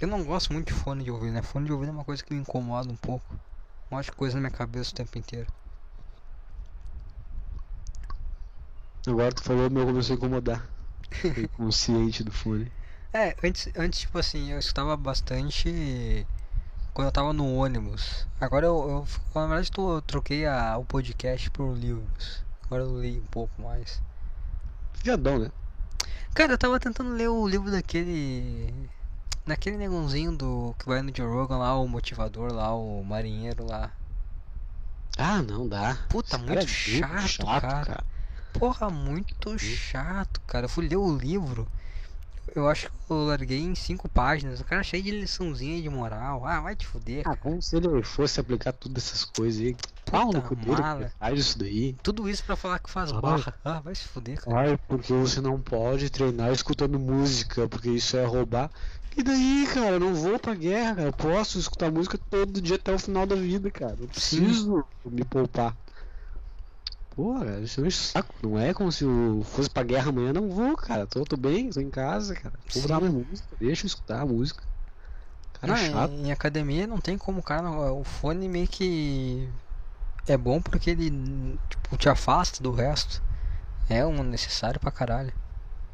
Eu 0.00 0.08
não 0.08 0.24
gosto 0.24 0.52
muito 0.52 0.68
de 0.68 0.72
fone 0.72 1.04
de 1.04 1.10
ouvido, 1.10 1.32
né? 1.32 1.42
Fone 1.42 1.66
de 1.66 1.72
ouvido 1.72 1.90
é 1.90 1.92
uma 1.92 2.04
coisa 2.04 2.24
que 2.24 2.32
me 2.32 2.40
incomoda 2.40 2.90
um 2.90 2.96
pouco. 2.96 3.34
Um 3.90 3.96
monte 3.96 4.06
de 4.06 4.12
coisa 4.12 4.34
na 4.36 4.40
minha 4.40 4.50
cabeça 4.50 4.92
o 4.92 4.94
tempo 4.94 5.18
inteiro. 5.18 5.46
Agora 9.06 9.30
tu 9.32 9.42
falou, 9.42 9.68
meu 9.68 9.84
começou 9.84 10.14
a 10.14 10.16
incomodar. 10.16 10.66
Fiquei 11.10 11.48
consciente 11.54 12.24
do 12.24 12.32
fone. 12.32 12.72
É, 13.12 13.36
antes, 13.44 13.68
antes, 13.76 14.00
tipo 14.00 14.18
assim, 14.18 14.52
eu 14.52 14.58
escutava 14.58 14.96
bastante 14.96 16.26
quando 16.94 17.08
eu 17.08 17.12
tava 17.12 17.32
no 17.32 17.54
ônibus. 17.56 18.26
Agora 18.40 18.66
eu, 18.66 19.06
eu 19.34 19.40
na 19.40 19.46
verdade, 19.48 19.70
eu 19.76 20.00
troquei 20.02 20.46
a, 20.46 20.78
o 20.78 20.84
podcast 20.84 21.50
por 21.50 21.76
livros. 21.76 22.42
Agora 22.64 22.84
eu 22.84 22.92
leio 22.92 23.20
um 23.20 23.26
pouco 23.26 23.60
mais. 23.60 24.00
Viadão, 25.02 25.38
né? 25.38 25.50
Cara, 26.34 26.52
eu 26.52 26.58
tava 26.58 26.78
tentando 26.78 27.10
ler 27.10 27.28
o 27.28 27.46
livro 27.46 27.70
daquele. 27.70 28.72
Daquele 29.46 29.76
negãozinho 29.76 30.36
do. 30.36 30.74
que 30.78 30.86
vai 30.86 31.02
no 31.02 31.12
Joe 31.14 31.26
Rogan 31.26 31.58
lá, 31.58 31.78
o 31.78 31.88
motivador 31.88 32.52
lá, 32.52 32.74
o 32.74 33.02
marinheiro 33.04 33.66
lá. 33.66 33.90
Ah, 35.18 35.42
não 35.42 35.68
dá. 35.68 35.98
Puta, 36.08 36.36
Esse 36.36 36.44
muito 36.44 37.00
cara 37.00 37.24
é 37.24 37.26
chato, 37.28 37.60
cara. 37.60 38.04
Porra, 38.52 38.90
muito 38.90 39.58
chato, 39.58 40.40
cara. 40.46 40.64
Eu 40.66 40.68
fui 40.68 40.88
ler 40.88 40.96
o 40.96 41.16
livro. 41.16 41.66
Eu 42.54 42.68
acho 42.68 42.88
que 42.90 42.94
eu 43.12 43.26
larguei 43.26 43.60
em 43.60 43.74
cinco 43.76 44.08
páginas. 44.08 44.60
O 44.60 44.64
cara 44.64 44.82
cheio 44.82 45.02
de 45.02 45.10
liçãozinha 45.12 45.80
de 45.80 45.88
moral. 45.88 46.44
Ah, 46.44 46.60
vai 46.60 46.74
te 46.74 46.84
fuder. 46.86 47.22
Ah, 47.26 47.36
como 47.36 47.62
se 47.62 47.76
ele 47.76 48.02
fosse 48.02 48.40
aplicar 48.40 48.72
todas 48.72 49.04
essas 49.04 49.24
coisas 49.24 49.60
aí. 49.62 49.76
Pau 50.10 50.32
no 50.32 50.42
cu 50.42 50.56
dele, 50.56 50.76
faz 51.18 51.38
isso 51.38 51.58
daí. 51.58 51.92
Tudo 52.02 52.28
isso 52.28 52.42
pra 52.42 52.56
falar 52.56 52.80
que 52.80 52.90
faz 52.90 53.12
Ah. 53.12 53.20
barra. 53.20 53.54
Ah, 53.64 53.80
vai 53.80 53.94
se 53.94 54.08
fuder, 54.08 54.40
cara. 54.42 54.58
Ai, 54.70 54.78
porque 54.88 55.12
você 55.12 55.40
não 55.40 55.60
pode 55.60 56.10
treinar 56.10 56.50
escutando 56.52 56.98
música, 56.98 57.68
porque 57.68 57.90
isso 57.90 58.16
é 58.16 58.24
roubar. 58.24 58.68
E 59.16 59.22
daí, 59.22 59.66
cara, 59.74 59.96
eu 59.96 60.00
não 60.00 60.14
vou 60.14 60.38
pra 60.38 60.54
guerra, 60.54 60.94
cara. 60.96 61.08
Eu 61.08 61.12
posso 61.12 61.58
escutar 61.58 61.90
música 61.90 62.18
todo 62.30 62.60
dia 62.60 62.76
até 62.76 62.92
o 62.92 62.98
final 62.98 63.26
da 63.26 63.34
vida, 63.36 63.70
cara. 63.70 63.96
Eu 63.98 64.08
preciso 64.08 64.84
me 65.04 65.24
poupar. 65.24 65.76
Porra, 67.10 67.60
isso 67.60 67.80
é 67.80 67.86
um 67.86 67.90
saco. 67.90 68.34
Não 68.42 68.58
é 68.58 68.72
como 68.72 68.90
se 68.90 69.04
eu 69.04 69.42
fosse 69.44 69.68
pra 69.68 69.82
guerra 69.82 70.10
amanhã. 70.10 70.32
Não 70.32 70.48
vou, 70.48 70.76
cara. 70.76 71.06
Tô, 71.06 71.24
tô 71.24 71.36
bem, 71.36 71.68
tô 71.70 71.80
em 71.80 71.90
casa, 71.90 72.34
cara. 72.34 72.54
Vou 72.72 72.82
Sim. 72.82 72.82
botar 72.82 73.00
minha 73.00 73.12
música, 73.12 73.56
deixa 73.58 73.84
eu 73.84 73.88
escutar 73.88 74.20
a 74.20 74.26
música. 74.26 74.62
Cara 75.54 75.72
Não, 75.72 75.76
chato. 75.76 76.12
em, 76.12 76.26
em 76.28 76.32
academia 76.32 76.86
não 76.86 76.98
tem 76.98 77.18
como, 77.18 77.42
cara. 77.42 77.62
não- 77.62 78.00
O 78.00 78.04
fone 78.04 78.48
meio 78.48 78.68
que 78.68 79.48
é 80.26 80.36
bom 80.36 80.62
porque 80.62 80.90
ele 80.90 81.58
tipo, 81.68 81.96
te 81.98 82.08
afasta 82.08 82.62
do 82.62 82.70
resto. 82.72 83.20
É 83.88 84.06
um 84.06 84.22
necessário 84.22 84.78
pra 84.80 84.92
caralho. 84.92 85.32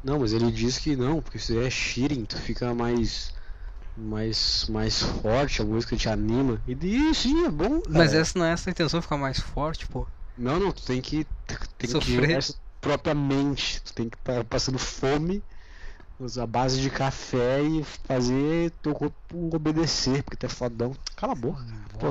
Não, 0.07 0.19
mas 0.19 0.31
ele 0.31 0.49
diz 0.51 0.77
que 0.77 0.95
não, 0.95 1.21
porque 1.21 1.37
isso 1.37 1.59
é 1.59 1.69
cheering, 1.69 2.23
tu 2.25 2.37
fica 2.37 2.73
mais. 2.73 3.33
mais. 3.97 4.65
mais 4.69 5.01
forte, 5.01 5.61
a 5.61 5.65
música 5.65 5.97
te 5.97 6.07
anima. 6.09 6.61
E 6.65 6.73
daí, 6.73 7.13
sim, 7.13 7.45
é 7.45 7.49
bom. 7.49 7.81
Cara. 7.81 7.99
Mas 7.99 8.13
essa 8.13 8.39
não 8.39 8.45
é 8.45 8.53
essa 8.53 8.69
a 8.69 8.71
intenção, 8.71 9.01
ficar 9.01 9.17
mais 9.17 9.39
forte, 9.39 9.85
pô. 9.87 10.07
Não, 10.37 10.59
não, 10.59 10.71
tu 10.71 10.85
tem 10.85 11.01
que. 11.01 11.25
Tem 11.77 11.89
Sofrer. 11.89 12.39
que 12.41 12.53
propriamente. 12.79 13.81
Tu 13.81 13.93
tem 13.93 14.09
que 14.09 14.15
estar 14.17 14.43
passando 14.45 14.79
fome, 14.79 15.43
usar 16.19 16.47
base 16.47 16.81
de 16.81 16.89
café 16.89 17.61
e 17.61 17.83
fazer 17.83 18.71
teu 18.81 18.93
corpo 18.93 19.55
obedecer, 19.55 20.23
porque 20.23 20.37
tu 20.37 20.45
é 20.45 20.49
fodão. 20.49 20.93
Cala 21.15 21.33
a 21.33 21.35
boca. 21.35 21.65
Pô, 21.99 22.07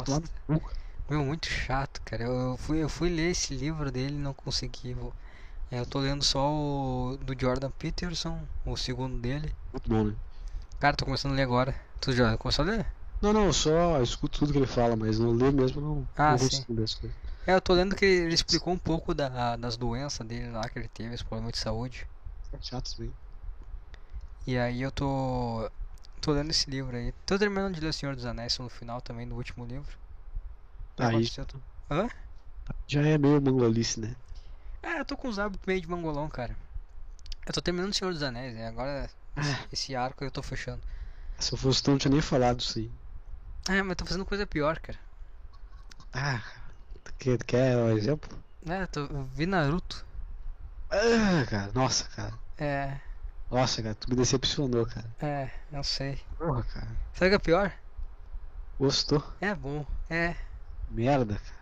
no 0.49 0.61
cu. 0.61 0.73
Meu, 1.09 1.25
muito 1.25 1.47
chato, 1.47 2.01
cara. 2.05 2.25
Eu, 2.25 2.33
eu 2.53 2.57
fui, 2.57 2.83
eu 2.83 2.89
fui 2.89 3.09
ler 3.09 3.31
esse 3.31 3.55
livro 3.55 3.91
dele 3.93 4.17
e 4.17 4.19
não 4.19 4.35
consegui. 4.35 4.93
vou- 4.95 5.15
é, 5.71 5.81
eu 5.81 5.87
tô 5.87 5.99
lendo 5.99 6.25
só 6.25 6.49
o 6.51 7.17
do 7.19 7.35
Jordan 7.39 7.71
Peterson, 7.71 8.47
o 8.65 8.77
segundo 8.77 9.21
dele. 9.21 9.53
Muito 9.73 9.91
bom, 9.91 10.05
né? 10.05 10.17
Cara, 10.81 10.97
tô 10.97 11.05
começando 11.05 11.33
a 11.33 11.35
ler 11.37 11.43
agora. 11.43 11.75
Tu 12.01 12.13
já 12.13 12.37
começou 12.39 12.65
a 12.65 12.69
ler? 12.69 12.87
Não, 13.21 13.33
não, 13.33 13.47
eu 13.47 13.53
só 13.53 14.01
escuto 14.03 14.39
tudo 14.41 14.53
que 14.53 14.59
ele 14.59 14.67
fala, 14.67 14.95
mas 14.97 15.19
não 15.19 15.33
lê 15.33 15.51
mesmo, 15.51 15.81
não. 15.81 16.09
Ah, 16.17 16.33
não 16.33 16.39
sim. 16.39 16.65
É, 17.47 17.55
eu 17.55 17.61
tô 17.61 17.73
lendo 17.73 17.95
que 17.97 18.05
ele 18.05 18.35
explicou 18.35 18.73
um 18.73 18.79
pouco 18.79 19.15
da, 19.15 19.57
das 19.57 19.77
doenças 19.77 20.27
dele 20.27 20.51
lá 20.51 20.69
que 20.69 20.79
ele 20.79 20.89
teve, 20.89 21.15
esse 21.15 21.25
problema 21.25 21.53
de 21.53 21.59
saúde. 21.59 22.07
É 22.53 22.59
chato 22.61 22.95
também. 22.97 23.15
E 24.47 24.57
aí 24.59 24.81
eu 24.83 24.91
tô. 24.93 25.71
tô 26.21 26.33
lendo 26.33 26.51
esse 26.51 26.71
livro 26.71 26.97
aí. 26.97 27.13
Tô 27.27 27.39
terminando 27.39 27.75
de 27.75 27.81
ler 27.81 27.89
O 27.89 27.93
Senhor 27.93 28.15
dos 28.17 28.25
Anéis 28.27 28.59
no 28.59 28.69
final 28.69 29.01
também 29.03 29.29
do 29.29 29.35
último 29.37 29.65
livro. 29.65 29.97
Aí 30.99 31.27
tudo. 31.47 31.63
Hã? 31.91 32.09
já 32.89 33.03
é 33.07 33.17
meio 33.19 33.41
mangolice, 33.41 34.01
né? 34.01 34.17
É, 34.87 35.01
eu 35.01 35.05
tô 35.05 35.17
com 35.17 35.29
os 35.29 35.39
hábitos 35.39 35.67
meio 35.67 35.81
de 35.81 35.89
mangolão, 35.89 36.29
cara. 36.29 36.57
Eu 37.47 37.53
tô 37.53 37.61
terminando 37.61 37.91
O 37.91 37.95
Senhor 37.95 38.13
dos 38.13 38.23
Anéis, 38.23 38.55
né? 38.55 38.69
Agora 38.69 39.11
esse, 39.37 39.51
Ah. 39.53 39.67
esse 39.73 39.97
arco 39.97 40.25
eu 40.25 40.31
tô 40.31 40.43
fechando. 40.43 40.83
Se 41.39 41.53
eu 41.53 41.59
fosse 41.59 41.83
tu, 41.83 41.91
não 41.91 41.99
tinha 41.99 42.11
nem 42.13 42.21
falado 42.23 42.61
isso 42.61 42.79
aí. 42.79 42.91
Ah, 43.69 43.83
mas 43.85 43.97
tô 43.97 44.07
fazendo 44.07 44.25
coisa 44.25 44.47
pior, 44.47 44.79
cara. 44.79 44.99
Ah, 46.13 46.43
tu 47.05 47.13
quer, 47.19 47.39
quer 47.45 47.77
um 47.77 47.91
exemplo? 47.97 48.37
É, 48.67 48.87
tô, 48.87 49.01
eu 49.01 49.25
vi 49.25 49.45
Naruto. 49.47 50.05
Ah, 50.91 51.45
cara, 51.49 51.71
nossa, 51.75 52.05
cara. 52.11 52.33
É, 52.59 52.99
Nossa, 53.51 53.83
cara, 53.83 53.95
tu 53.95 54.09
me 54.09 54.17
decepcionou, 54.17 54.87
cara. 54.87 55.11
é, 55.21 55.51
não 55.71 55.83
sei. 55.83 56.21
Porra, 56.39 56.63
cara. 56.65 56.89
Sabe 57.13 57.27
o 57.27 57.31
que 57.31 57.35
é 57.35 57.39
pior? 57.39 57.73
Gostou? 58.79 59.23
É 59.41 59.55
bom, 59.55 59.85
é. 60.09 60.35
Merda, 60.91 61.35
cara. 61.35 61.56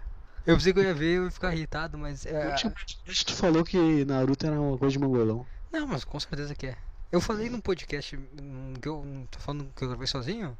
Eu 0.47 0.57
pensei 0.57 0.73
que 0.73 0.79
eu 0.79 0.85
ia 0.85 0.95
ver 0.95 1.13
e 1.13 1.15
eu 1.17 1.25
ia 1.25 1.31
ficar 1.31 1.55
irritado, 1.55 1.97
mas. 1.97 2.27
É... 2.27 2.51
Ultimamente 2.51 3.25
tu 3.27 3.35
falou 3.35 3.65
que 3.65 4.05
Naruto 4.05 4.47
era 4.47 4.61
uma 4.61 4.77
coisa 4.77 4.93
de 4.93 4.99
mongolão. 4.99 5.47
Não, 5.73 5.87
mas 5.87 6.05
com 6.05 6.21
certeza 6.21 6.55
que 6.55 6.67
é. 6.67 6.77
Eu 7.11 7.21
falei 7.21 7.49
num 7.49 7.61
podcast 7.61 8.17
que 8.17 8.89
eu 8.89 9.27
tô 9.31 9.39
falando 9.39 9.73
que 9.75 9.85
eu 9.85 9.89
gravei 9.89 10.07
sozinho? 10.07 10.57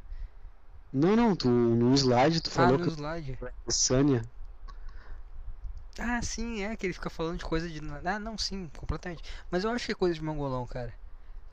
Não, 0.93 1.17
não, 1.17 1.35
tu 1.35 1.49
no 1.49 1.93
slide 1.95 2.41
tu 2.41 2.51
Ah, 2.51 2.53
falou 2.53 2.79
no 2.79 2.85
que 2.85 2.91
slide. 2.93 3.39
o 3.67 3.73
Sanya. 3.73 4.23
Ah, 5.99 6.21
sim, 6.23 6.63
é 6.63 6.77
que 6.77 6.87
ele 6.87 6.93
fica 6.93 7.11
falando 7.11 7.39
de 7.39 7.45
coisa 7.45 7.69
de. 7.69 7.81
Ah, 8.05 8.19
não, 8.19 8.39
sim, 8.39 8.71
completamente. 8.77 9.23
Mas 9.51 9.65
eu 9.65 9.71
acho 9.71 9.87
que 9.87 9.93
é 9.93 9.95
coisa 9.95 10.15
de 10.15 10.23
mongolão, 10.23 10.67
cara. 10.67 10.93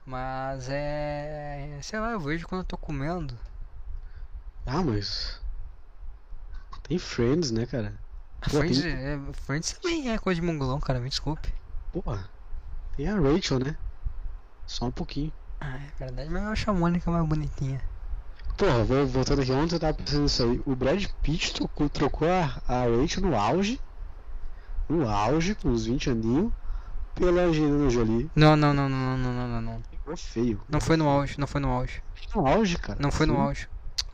Mas 0.06 0.68
é. 0.70 1.78
Sei 1.82 2.00
lá, 2.00 2.12
eu 2.12 2.20
vejo 2.20 2.48
quando 2.48 2.62
eu 2.62 2.66
tô 2.66 2.78
comendo. 2.78 3.38
Ah, 4.66 4.82
mas. 4.84 5.40
Tem 6.84 6.98
Friends, 6.98 7.52
né, 7.52 7.66
cara? 7.66 7.94
Friends, 8.50 8.82
tem- 8.82 8.92
é, 8.92 9.20
Friends 9.34 9.74
também 9.74 10.10
é 10.12 10.18
coisa 10.18 10.40
de 10.42 10.46
mongolão, 10.46 10.80
cara, 10.80 11.00
me 11.00 11.10
desculpe. 11.10 11.54
Porra. 11.92 12.28
Tem 12.96 13.08
a 13.08 13.16
Rachel, 13.20 13.60
né? 13.60 13.76
Só 14.66 14.86
um 14.86 14.92
pouquinho. 14.92 15.32
Ah, 15.60 15.78
é 15.78 15.92
verdade, 16.06 16.30
mas 16.30 16.44
eu 16.44 16.50
acho 16.50 16.70
a 16.70 16.74
Mônica 16.74 17.12
mais 17.12 17.26
bonitinha. 17.28 17.80
Porra, 18.58 18.84
vou, 18.84 19.06
voltando 19.08 19.42
aqui, 19.42 19.52
ontem 19.52 19.76
eu 19.76 19.80
tava 19.80 19.94
pensando 19.94 20.24
nisso 20.24 20.44
aí. 20.44 20.62
O 20.66 20.76
Brad 20.76 21.06
Pitt 21.22 21.54
trocou, 21.54 21.90
trocou 21.90 22.28
a, 22.28 22.62
a 22.68 22.84
Rachel 22.86 23.24
no 23.24 23.36
auge. 23.36 23.80
No 24.90 25.08
auge, 25.08 25.56
com 25.56 25.70
uns 25.70 25.86
20 25.86 26.10
aninhos. 26.10 26.52
Pela 27.16 27.42
Angelina 27.42 27.90
Jolie. 27.90 28.32
Não, 28.36 28.56
não, 28.56 28.74
não, 28.74 28.88
não, 28.88 29.18
não, 29.18 29.34
não, 29.34 29.48
não, 29.48 29.62
não. 29.62 29.82
Ficou 29.92 30.16
feio. 30.18 30.62
Não 30.70 30.80
foi 30.80 30.96
no 30.96 31.08
auge, 31.10 31.38
não 31.40 31.46
foi 31.46 31.60
no 31.62 31.70
auge. 31.70 32.02
No 32.34 32.48
auge, 32.48 32.78
cara. 32.78 32.98
Não 33.02 33.12
foi 33.12 33.26
no 33.26 33.38
auge. 33.40 33.68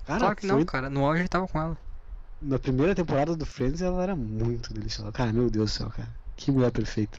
Cara, 0.06 0.20
Claro 0.20 0.36
que 0.36 0.48
foi 0.48 0.58
não, 0.58 0.66
cara. 0.66 0.90
No 0.90 1.06
auge 1.06 1.22
ele 1.22 1.28
tava 1.28 1.48
com 1.48 1.60
ela. 1.62 1.78
Na 2.42 2.60
primeira 2.60 2.94
temporada 2.94 3.36
do 3.36 3.46
Friends 3.46 3.82
ela 3.82 4.04
era 4.04 4.16
muito 4.16 4.74
deliciosa. 4.74 5.12
Cara, 5.12 5.34
meu 5.34 5.50
Deus 5.50 5.72
do 5.72 5.74
céu, 5.78 5.90
cara. 5.90 6.10
Que 6.36 6.52
mulher 6.52 6.72
perfeita. 6.72 7.18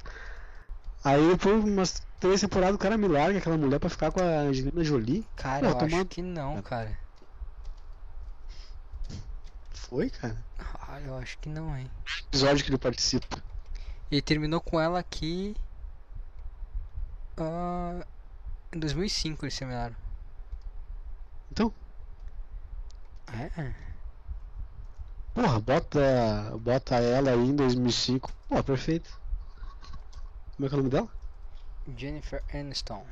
Aí 1.03 1.29
depois, 1.31 1.65
umas 1.65 2.03
três 2.21 2.41
temporadas, 2.41 2.75
o 2.77 2.79
cara 2.79 2.97
me 2.97 3.09
larga 3.09 3.39
aquela 3.39 3.57
mulher 3.57 3.79
pra 3.81 3.89
ficar 3.91 4.13
com 4.13 4.21
a 4.21 4.41
Angelina 4.43 4.83
Jolie. 4.85 5.27
Cara, 5.37 5.61
Pô, 5.61 5.67
eu 5.67 5.75
tomar- 5.79 5.97
acho 5.99 6.05
que 6.07 6.23
não, 6.23 6.63
cara. 6.63 6.97
Foi, 9.73 10.11
cara. 10.11 10.37
Ah, 10.59 11.01
eu 11.01 11.17
acho 11.17 11.39
que 11.39 11.49
não, 11.49 11.77
hein. 11.77 11.91
Episódio 12.29 12.65
que 12.65 12.71
ele 12.71 12.79
participa. 12.79 13.43
Ele 14.11 14.23
terminou 14.23 14.61
com 14.61 14.81
ela 14.81 14.99
aqui. 14.99 15.57
ah, 17.37 18.05
em 18.73 18.79
2005 18.79 19.45
eles 19.45 19.57
terminaram. 19.59 19.95
Então, 21.51 21.73
É? 23.33 23.75
Porra, 25.39 25.61
bota, 25.61 26.59
bota 26.59 26.97
ela 26.97 27.31
aí 27.31 27.49
em 27.49 27.55
2005. 27.55 28.33
Pô, 28.49 28.63
perfeito. 28.65 29.09
Como 30.57 30.67
é 30.67 30.69
que 30.69 30.75
é 30.75 30.79
o 30.79 30.79
nome 30.79 30.91
dela? 30.91 31.09
Jennifer 31.97 32.43
Aniston. 32.53 33.07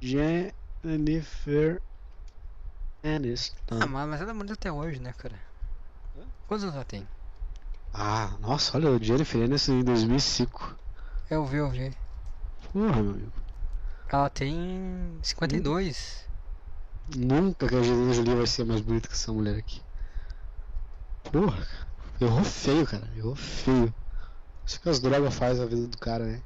Jennifer 0.00 1.80
Aniston. 3.02 3.78
Ah, 3.80 3.86
mas 3.86 4.20
ela 4.20 4.32
é 4.32 4.34
bonita 4.34 4.52
até 4.52 4.70
hoje, 4.70 5.00
né, 5.00 5.14
cara? 5.14 5.38
Quantos 6.46 6.64
anos 6.64 6.76
ela 6.76 6.84
tem? 6.84 7.08
Ah, 7.94 8.36
nossa, 8.40 8.76
olha, 8.76 8.90
o 8.90 9.02
Jennifer 9.02 9.42
Aniston 9.42 9.72
em 9.80 9.84
2005. 9.84 10.76
Eu 11.30 11.46
vi, 11.46 11.56
eu 11.56 11.70
vi. 11.70 11.90
Porra, 12.70 13.02
meu 13.02 13.12
amigo. 13.12 13.32
Ela 14.10 14.28
tem 14.28 15.18
52. 15.22 16.28
Nunca 17.16 17.66
que 17.66 17.74
a 17.74 17.78
Angelina 17.78 18.12
Jolie 18.12 18.34
vai 18.34 18.46
ser 18.46 18.64
mais 18.64 18.82
bonita 18.82 19.08
que 19.08 19.14
essa 19.14 19.32
mulher 19.32 19.56
aqui. 19.56 19.83
Porra, 21.32 21.56
cara. 21.56 21.86
Errou 22.20 22.44
feio, 22.44 22.86
cara. 22.86 23.08
Errou 23.16 23.34
feio. 23.36 23.94
Isso 24.66 24.80
que 24.80 24.88
as 24.88 25.00
drogas 25.00 25.34
fazem 25.34 25.62
a 25.64 25.66
vida 25.66 25.86
do 25.86 25.98
cara, 25.98 26.24
né? 26.24 26.42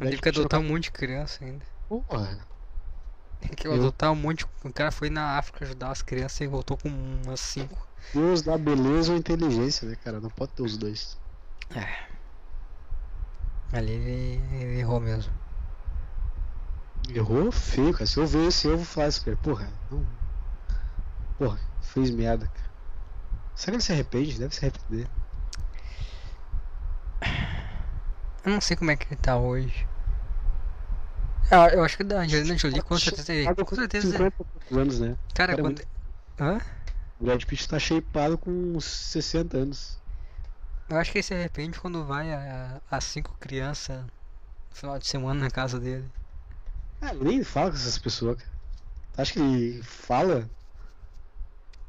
Ele 0.00 0.10
teve 0.10 0.22
que 0.22 0.28
adotar 0.28 0.60
um 0.60 0.64
monte 0.68 0.84
de 0.84 0.90
criança 0.92 1.44
ainda. 1.44 1.64
Porra. 1.88 2.38
Tem 3.40 3.50
que 3.50 3.66
Eu- 3.66 3.74
adotar 3.74 4.10
um 4.12 4.16
monte. 4.16 4.46
O 4.64 4.72
cara 4.72 4.90
foi 4.90 5.10
na 5.10 5.36
África 5.38 5.64
ajudar 5.64 5.90
as 5.90 6.02
crianças 6.02 6.40
e 6.40 6.46
voltou 6.46 6.76
com 6.76 6.88
umas 6.88 7.40
5. 7.40 7.86
Deus 8.14 8.42
dá 8.42 8.56
beleza 8.56 9.12
ou 9.12 9.18
inteligência, 9.18 9.88
né, 9.88 9.96
cara? 9.96 10.20
Não 10.20 10.30
pode 10.30 10.52
ter 10.52 10.62
os 10.62 10.76
dois. 10.76 11.18
Ali 13.72 13.92
ele, 13.92 14.40
ele 14.56 14.80
errou 14.80 15.00
mesmo. 15.00 15.32
Errou 17.14 17.50
feio, 17.52 17.92
cara. 17.92 18.06
Se 18.06 18.18
eu 18.18 18.26
ver 18.26 18.48
esse 18.48 18.66
eu 18.68 18.76
vou 18.76 18.84
falar 18.86 19.08
isso 19.08 19.28
ele. 19.28 19.36
Porra, 19.36 19.68
não. 19.90 20.04
Porra, 21.38 21.58
fez 21.80 22.10
merda, 22.10 22.46
cara. 22.46 22.69
Será 23.60 23.72
que 23.72 23.76
ele 23.76 23.82
se 23.82 23.92
arrepende? 23.92 24.38
Deve 24.38 24.54
se 24.54 24.64
arrepender. 24.64 25.06
Eu 28.42 28.52
não 28.52 28.60
sei 28.60 28.74
como 28.74 28.90
é 28.90 28.96
que 28.96 29.06
ele 29.12 29.20
tá 29.20 29.36
hoje. 29.36 29.86
Ah, 31.50 31.68
eu 31.68 31.84
acho 31.84 31.96
que 31.98 32.04
da 32.04 32.20
Angelina 32.20 32.56
Jolie 32.56 32.80
com 32.80 32.96
certeza 32.98 33.34
ele. 33.34 33.54
Com 33.54 33.76
certeza 33.76 34.06
ele. 34.06 34.16
50 34.16 34.28
e 34.28 34.44
poucos 34.44 34.78
anos, 34.78 35.00
né? 35.00 35.16
Cara, 35.34 35.56
Cara, 35.56 35.62
quando. 35.62 35.82
Hã? 36.40 36.58
O 37.18 37.24
Brad 37.24 37.44
Pitt 37.44 37.68
tá 37.68 37.78
shapeado 37.78 38.38
com 38.38 38.50
uns 38.50 38.86
60 38.86 39.58
anos. 39.58 39.98
Eu 40.88 40.96
acho 40.96 41.12
que 41.12 41.18
ele 41.18 41.22
se 41.22 41.34
arrepende 41.34 41.78
quando 41.78 42.04
vai 42.04 42.32
a- 42.32 42.80
as 42.90 43.04
cinco 43.04 43.36
crianças 43.38 44.02
no 44.04 44.10
final 44.72 44.98
de 44.98 45.06
semana 45.06 45.38
na 45.40 45.50
casa 45.50 45.78
dele. 45.78 46.10
Ah, 47.02 47.12
ele 47.12 47.24
nem 47.24 47.44
fala 47.44 47.70
com 47.70 47.76
essas 47.76 47.98
pessoas, 47.98 48.36
cara. 48.36 48.50
Tu 49.12 49.20
acha 49.20 49.32
que 49.34 49.38
ele 49.40 49.82
fala? 49.82 50.48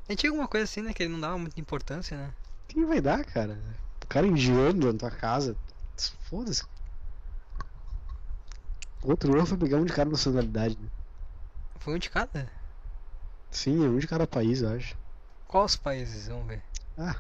E 0.10 0.16
tinha 0.16 0.30
alguma 0.30 0.48
coisa 0.48 0.66
assim, 0.66 0.82
né? 0.82 0.94
Que 0.94 1.04
ele 1.04 1.14
não 1.14 1.20
dava 1.20 1.38
muita 1.38 1.60
importância, 1.60 2.18
né? 2.18 2.34
Quem 2.68 2.86
vai 2.86 3.02
dar, 3.02 3.24
cara? 3.26 3.58
O 4.04 4.08
cara 4.08 4.28
indiano 4.28 4.92
na 4.92 4.98
tua 4.98 5.12
casa. 5.12 5.56
Foda-se. 6.30 6.64
Outro 9.04 9.36
erro 9.36 9.46
foi 9.46 9.58
pegar 9.58 9.78
um 9.78 9.86
de 9.86 9.94
cada 9.94 10.12
nacionalidade, 10.12 10.78
né? 10.78 10.90
Foi 11.80 11.96
um 11.96 11.98
de 11.98 12.10
cada? 12.10 12.52
Sim, 13.50 13.84
é 13.86 13.90
um 13.90 13.98
de 13.98 14.08
cada 14.08 14.28
país, 14.28 14.62
eu 14.62 14.70
acho. 14.70 14.96
Quais 15.48 15.72
os 15.72 15.78
países? 15.78 16.28
Vamos 16.28 16.48
ver. 16.48 16.64
Ah, 16.98 17.16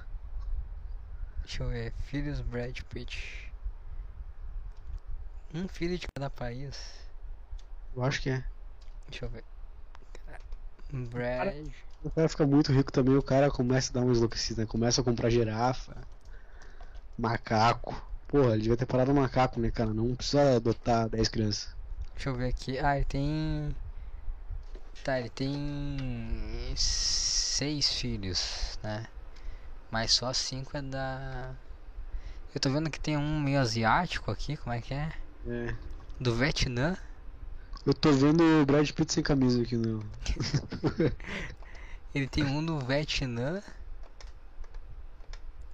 Deixa 1.44 1.64
eu 1.64 1.70
ver. 1.70 1.94
Filhos 2.06 2.40
Brad 2.42 2.80
Pitt. 2.84 3.52
Um 5.54 5.68
filho 5.68 5.98
de 5.98 6.08
cada 6.16 6.30
país. 6.30 6.80
eu 7.96 8.04
acho 8.04 8.22
que 8.22 8.30
é. 8.30 8.44
Deixa 9.10 9.26
eu 9.26 9.30
ver. 9.30 9.44
Brad. 11.10 11.68
O 12.04 12.10
cara 12.10 12.28
fica 12.28 12.48
muito 12.48 12.72
rico 12.72 12.92
também, 12.92 13.16
o 13.16 13.22
cara 13.22 13.52
começa 13.52 13.92
a 13.92 13.94
dar 13.94 14.02
uma 14.02 14.14
enlouquecida, 14.16 14.62
né? 14.62 14.68
Começa 14.68 15.02
a 15.02 15.04
comprar 15.04 15.30
girafa, 15.30 15.96
macaco. 17.18 17.96
Porra, 18.28 18.54
ele 18.54 18.64
devia 18.64 18.78
ter 18.78 18.86
parado 18.86 19.14
no 19.14 19.22
macaco, 19.22 19.60
né, 19.60 19.70
cara? 19.70 19.94
Não 19.94 20.16
precisa 20.16 20.56
adotar 20.56 21.10
10 21.10 21.28
crianças. 21.28 21.76
Deixa 22.16 22.30
eu 22.30 22.36
ver 22.36 22.50
aqui. 22.50 22.80
Ah, 22.80 22.96
ele 22.96 23.06
tem. 23.06 23.76
Tá, 25.04 25.20
ele 25.20 25.30
tem. 25.30 26.74
Seis 26.76 27.94
filhos, 27.94 28.80
né? 28.82 29.06
Mas 29.92 30.12
só 30.14 30.32
cinco 30.34 30.76
é 30.78 30.82
da. 30.82 31.54
Eu 32.54 32.60
tô 32.60 32.70
vendo 32.70 32.90
que 32.90 33.00
tem 33.00 33.18
um 33.18 33.40
meio 33.40 33.60
asiático 33.60 34.32
aqui, 34.32 34.58
como 34.58 34.74
é 34.74 34.82
que 34.82 34.94
é? 34.94 35.12
É. 35.48 35.76
Do 36.20 36.34
Vietnã. 36.34 36.98
Eu 37.86 37.94
tô 37.94 38.12
vendo 38.12 38.44
o 38.44 38.66
Brad 38.66 38.90
Pitt 38.92 39.14
sem 39.14 39.24
camisa 39.24 39.62
aqui 39.62 39.76
no. 39.76 40.04
Ele 42.14 42.28
tem 42.28 42.44
um 42.44 42.66
do 42.66 42.78
Vietnã. 42.80 43.64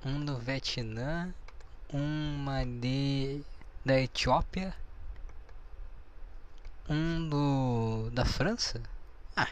Um 0.06 0.24
do 0.24 0.38
Vietnã. 0.38 1.34
Uma 1.92 2.64
de. 2.64 3.44
Da 3.84 4.00
Etiópia. 4.00 4.76
Um 6.88 7.28
do. 7.28 8.12
Da 8.12 8.24
França? 8.24 8.80
Ah. 9.36 9.50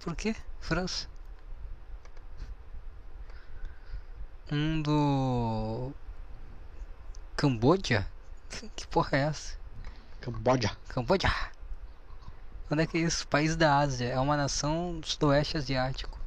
Por 0.00 0.16
que 0.16 0.34
França? 0.60 1.08
Um 4.50 4.82
do. 4.82 5.92
Camboja? 7.36 8.08
Que 8.74 8.86
porra 8.88 9.18
é 9.18 9.20
essa? 9.20 9.56
Camboja. 10.20 10.76
Camboja. 10.88 11.28
Onde 12.70 12.82
é 12.82 12.86
que 12.86 12.98
é 12.98 13.00
isso? 13.00 13.26
País 13.28 13.56
da 13.56 13.78
Ásia. 13.78 14.06
É 14.06 14.18
uma 14.18 14.36
nação 14.36 14.98
do 14.98 15.06
sudoeste 15.06 15.56
asiático. 15.56 16.18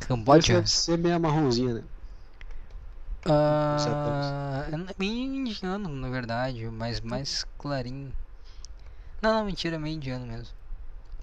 Camboja? 0.00 0.54
deve 0.54 0.70
ser 0.70 0.98
meio 0.98 1.18
marronzinha, 1.18 1.74
né? 1.74 1.84
Ah, 3.26 4.66
é 4.72 4.94
meio 4.98 5.34
indiano, 5.34 5.88
na 5.88 6.08
verdade, 6.08 6.66
mas 6.68 7.00
mais 7.00 7.44
clarinho. 7.58 8.12
Não, 9.20 9.34
não, 9.34 9.44
mentira, 9.44 9.76
é 9.76 9.78
meio 9.78 9.96
indiano 9.96 10.26
mesmo. 10.26 10.54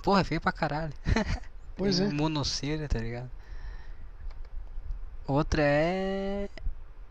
Porra, 0.04 0.22
é 0.22 0.24
feio 0.24 0.42
pra 0.42 0.52
caralho. 0.52 0.94
Pois 1.76 2.00
é. 2.00 2.08
Monocelha, 2.08 2.90
tá 2.90 2.98
ligado? 2.98 3.30
Outra 5.28 5.62
é. 5.62 6.50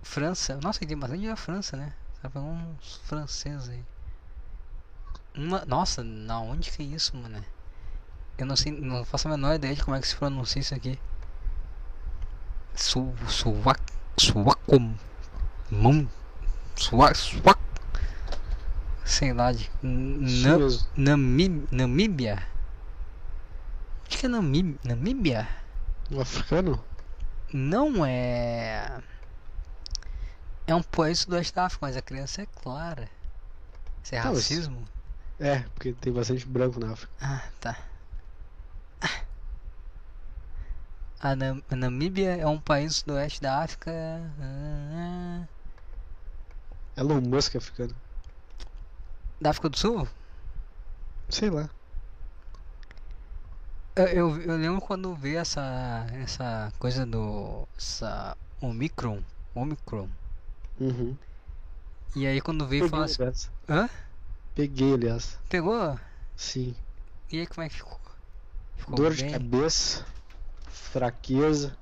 França. 0.03 0.59
Nossa, 0.61 0.81
tem 0.81 0.99
bastante 0.99 1.25
da 1.25 1.37
França, 1.37 1.77
né? 1.77 1.93
Tá 2.21 2.29
falando 2.29 2.77
uns 2.77 2.97
franceses 3.05 3.69
aí. 3.69 3.85
Uma... 5.37 5.65
Nossa, 5.67 6.03
na 6.03 6.41
onde 6.41 6.71
que 6.71 6.83
é 6.83 6.87
isso, 6.87 7.17
mano? 7.17 7.45
Eu 8.39 8.47
não 8.47 8.57
sei, 8.57 8.73
não 8.73 9.05
faço 9.05 9.29
a 9.29 9.31
menor 9.31 9.55
ideia 9.55 9.75
de 9.75 9.83
como 9.83 9.97
é 9.97 10.01
que 10.01 10.09
se 10.09 10.17
pronuncia 10.17 10.61
isso 10.61 10.75
aqui. 10.75 10.99
Su, 12.75 13.13
suac, 13.29 13.81
suacom, 14.19 14.95
mão, 15.71 16.09
suac, 16.77 17.17
suac. 17.17 17.59
Sei 19.05 19.33
lá, 19.33 19.53
de. 19.53 19.71
Na, 19.83 21.17
Namíbia? 21.71 22.47
Acho 24.09 24.19
que 24.19 24.27
é 24.27 24.29
Namí- 24.29 24.79
Namíbia? 24.85 25.49
Um 26.11 26.21
africano? 26.21 26.85
Não 27.53 28.05
é. 28.05 29.01
É 30.67 30.75
um 30.75 30.83
país 30.83 31.25
do 31.25 31.37
oeste 31.37 31.55
da 31.55 31.67
África, 31.67 31.87
mas 31.87 31.97
a 31.97 32.03
criança 32.03 32.43
é 32.43 32.47
clara. 32.47 33.09
Isso 34.03 34.15
é 34.15 34.19
racismo? 34.19 34.87
É, 35.39 35.61
porque 35.75 35.93
tem 35.95 36.13
bastante 36.13 36.47
branco 36.47 36.81
na 36.81 36.93
África. 36.93 37.13
Ah, 37.21 37.43
tá. 37.61 37.77
Ah. 39.01 39.27
A, 41.21 41.35
Nam- 41.37 41.63
a 41.71 41.77
Namíbia 41.77 42.37
é 42.37 42.47
um 42.47 42.59
país 42.61 43.03
do 43.03 43.15
oeste 43.15 43.41
da 43.43 43.63
África. 43.63 43.91
ah, 44.41 45.47
Elon 46.97 47.21
Musk 47.23 47.55
é 47.55 47.59
africano. 47.59 47.95
Da 49.41 49.51
África 49.51 49.69
do 49.69 49.79
Sul? 49.79 50.09
Sei 51.29 51.51
lá. 51.51 51.69
Eu, 53.97 54.07
eu, 54.09 54.41
eu 54.43 54.57
lembro 54.57 54.81
quando 54.81 55.15
vi 55.15 55.37
essa, 55.37 56.07
essa 56.23 56.73
coisa 56.79 57.07
do. 57.07 57.67
Essa 57.77 58.37
Omicron. 58.61 59.23
Omicron. 59.55 60.09
Uhum. 60.81 61.17
E 62.17 62.27
aí 62.27 62.41
quando 62.41 62.67
Peguei, 62.69 62.89
falar 62.89 63.05
assim. 63.05 63.23
Hã? 63.69 63.89
Peguei, 64.57 64.95
aliás. 64.95 65.39
Pegou? 65.51 65.97
Sim. 66.35 66.75
E 67.31 67.39
aí 67.41 67.47
como 67.47 67.63
é 67.65 67.69
que 67.69 67.77
ficou? 67.77 68.01
Ficou 68.79 68.97
Dor 68.97 69.13
de 69.15 69.23
bem? 69.25 69.33
cabeça, 69.33 70.05
fraqueza. 70.69 71.77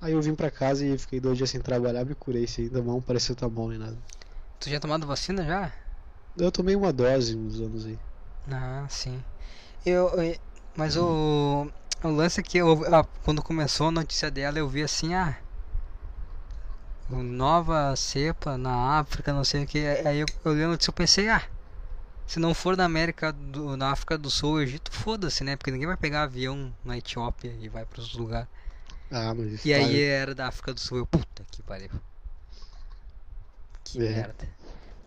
Aí 0.00 0.14
eu 0.14 0.22
vim 0.22 0.34
pra 0.34 0.50
casa 0.50 0.84
e 0.84 0.96
fiquei 0.98 1.20
dois 1.20 1.36
dias 1.36 1.50
sem 1.50 1.60
trabalhar, 1.60 2.04
me 2.04 2.14
curei. 2.14 2.46
Se 2.46 2.62
ainda 2.62 2.82
não 2.82 3.00
pareceu 3.00 3.36
tá 3.36 3.48
bom 3.48 3.68
nem 3.68 3.78
nada. 3.78 3.96
Tu 4.58 4.70
já 4.70 4.80
tomado 4.80 5.06
vacina 5.06 5.44
já? 5.44 5.70
Eu 6.36 6.50
tomei 6.50 6.74
uma 6.74 6.92
dose 6.92 7.36
uns 7.36 7.60
anos 7.60 7.84
aí. 7.84 7.98
Ah, 8.50 8.86
sim. 8.88 9.22
Eu, 9.84 10.08
eu- 10.22 10.36
mas 10.74 10.96
o, 10.96 11.70
o 12.02 12.08
lance 12.08 12.40
é 12.40 12.42
que 12.42 12.56
eu, 12.58 12.80
quando 13.22 13.42
começou 13.42 13.88
a 13.88 13.92
notícia 13.92 14.30
dela, 14.30 14.58
eu 14.58 14.66
vi 14.66 14.82
assim, 14.82 15.14
ah, 15.14 15.36
nova 17.12 17.94
cepa 17.96 18.56
na 18.56 18.98
África, 19.00 19.32
não 19.32 19.44
sei 19.44 19.64
o 19.64 19.66
que. 19.66 19.78
Aí 20.06 20.20
eu, 20.20 20.26
eu 20.44 20.54
li 20.54 20.62
a 20.62 20.68
notícia 20.68 20.90
e 20.90 20.94
pensei, 20.94 21.28
ah, 21.28 21.42
se 22.26 22.38
não 22.38 22.54
for 22.54 22.76
na 22.76 22.84
América 22.84 23.32
do, 23.32 23.76
na 23.76 23.90
África 23.90 24.16
do 24.16 24.30
Sul, 24.30 24.62
Egito, 24.62 24.90
foda-se, 24.92 25.42
né? 25.44 25.56
Porque 25.56 25.70
ninguém 25.70 25.86
vai 25.86 25.96
pegar 25.96 26.22
avião 26.22 26.72
na 26.84 26.96
Etiópia 26.96 27.54
e 27.60 27.68
vai 27.68 27.84
para 27.84 28.00
os 28.00 28.14
lugares. 28.14 28.48
Ah, 29.10 29.34
mas. 29.34 29.64
E 29.64 29.70
tá- 29.70 29.76
aí 29.76 30.00
era 30.00 30.34
da 30.34 30.48
África 30.48 30.72
do 30.72 30.80
Sul, 30.80 30.98
eu, 30.98 31.06
puta 31.06 31.44
que 31.50 31.62
pariu. 31.62 31.90
Que 33.84 33.98
É. 33.98 34.10
merda. 34.10 34.48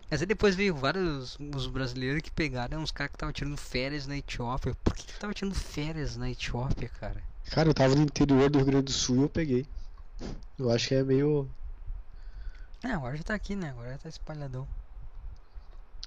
Mas 0.08 0.20
aí 0.20 0.26
depois 0.26 0.54
veio 0.54 0.74
vários 0.74 1.36
os 1.40 1.66
brasileiros 1.66 2.22
que 2.22 2.30
pegaram 2.30 2.80
uns 2.80 2.92
caras 2.92 3.10
que 3.10 3.16
estavam 3.16 3.32
tirando 3.32 3.56
férias 3.56 4.06
na 4.06 4.16
Etiópia. 4.16 4.76
Por 4.84 4.94
que 4.94 5.04
que 5.04 5.18
tava 5.18 5.34
tirando 5.34 5.54
férias 5.54 6.16
na 6.16 6.30
Etiópia, 6.30 6.88
cara? 7.00 7.20
Cara, 7.50 7.68
eu 7.68 7.74
tava 7.74 7.94
no 7.96 8.02
interior 8.02 8.48
do 8.48 8.58
Rio 8.58 8.66
Grande 8.66 8.84
do 8.84 8.92
Sul 8.92 9.16
e 9.16 9.22
eu 9.22 9.28
peguei. 9.28 9.66
Eu 10.56 10.70
acho 10.70 10.88
que 10.88 10.94
é 10.94 11.02
meio. 11.02 11.48
Ah, 12.84 12.94
agora 12.94 13.16
já 13.16 13.22
tá 13.22 13.34
aqui, 13.34 13.56
né? 13.56 13.70
Agora 13.70 13.92
já 13.92 13.98
tá 13.98 14.08
espalhadão. 14.08 14.66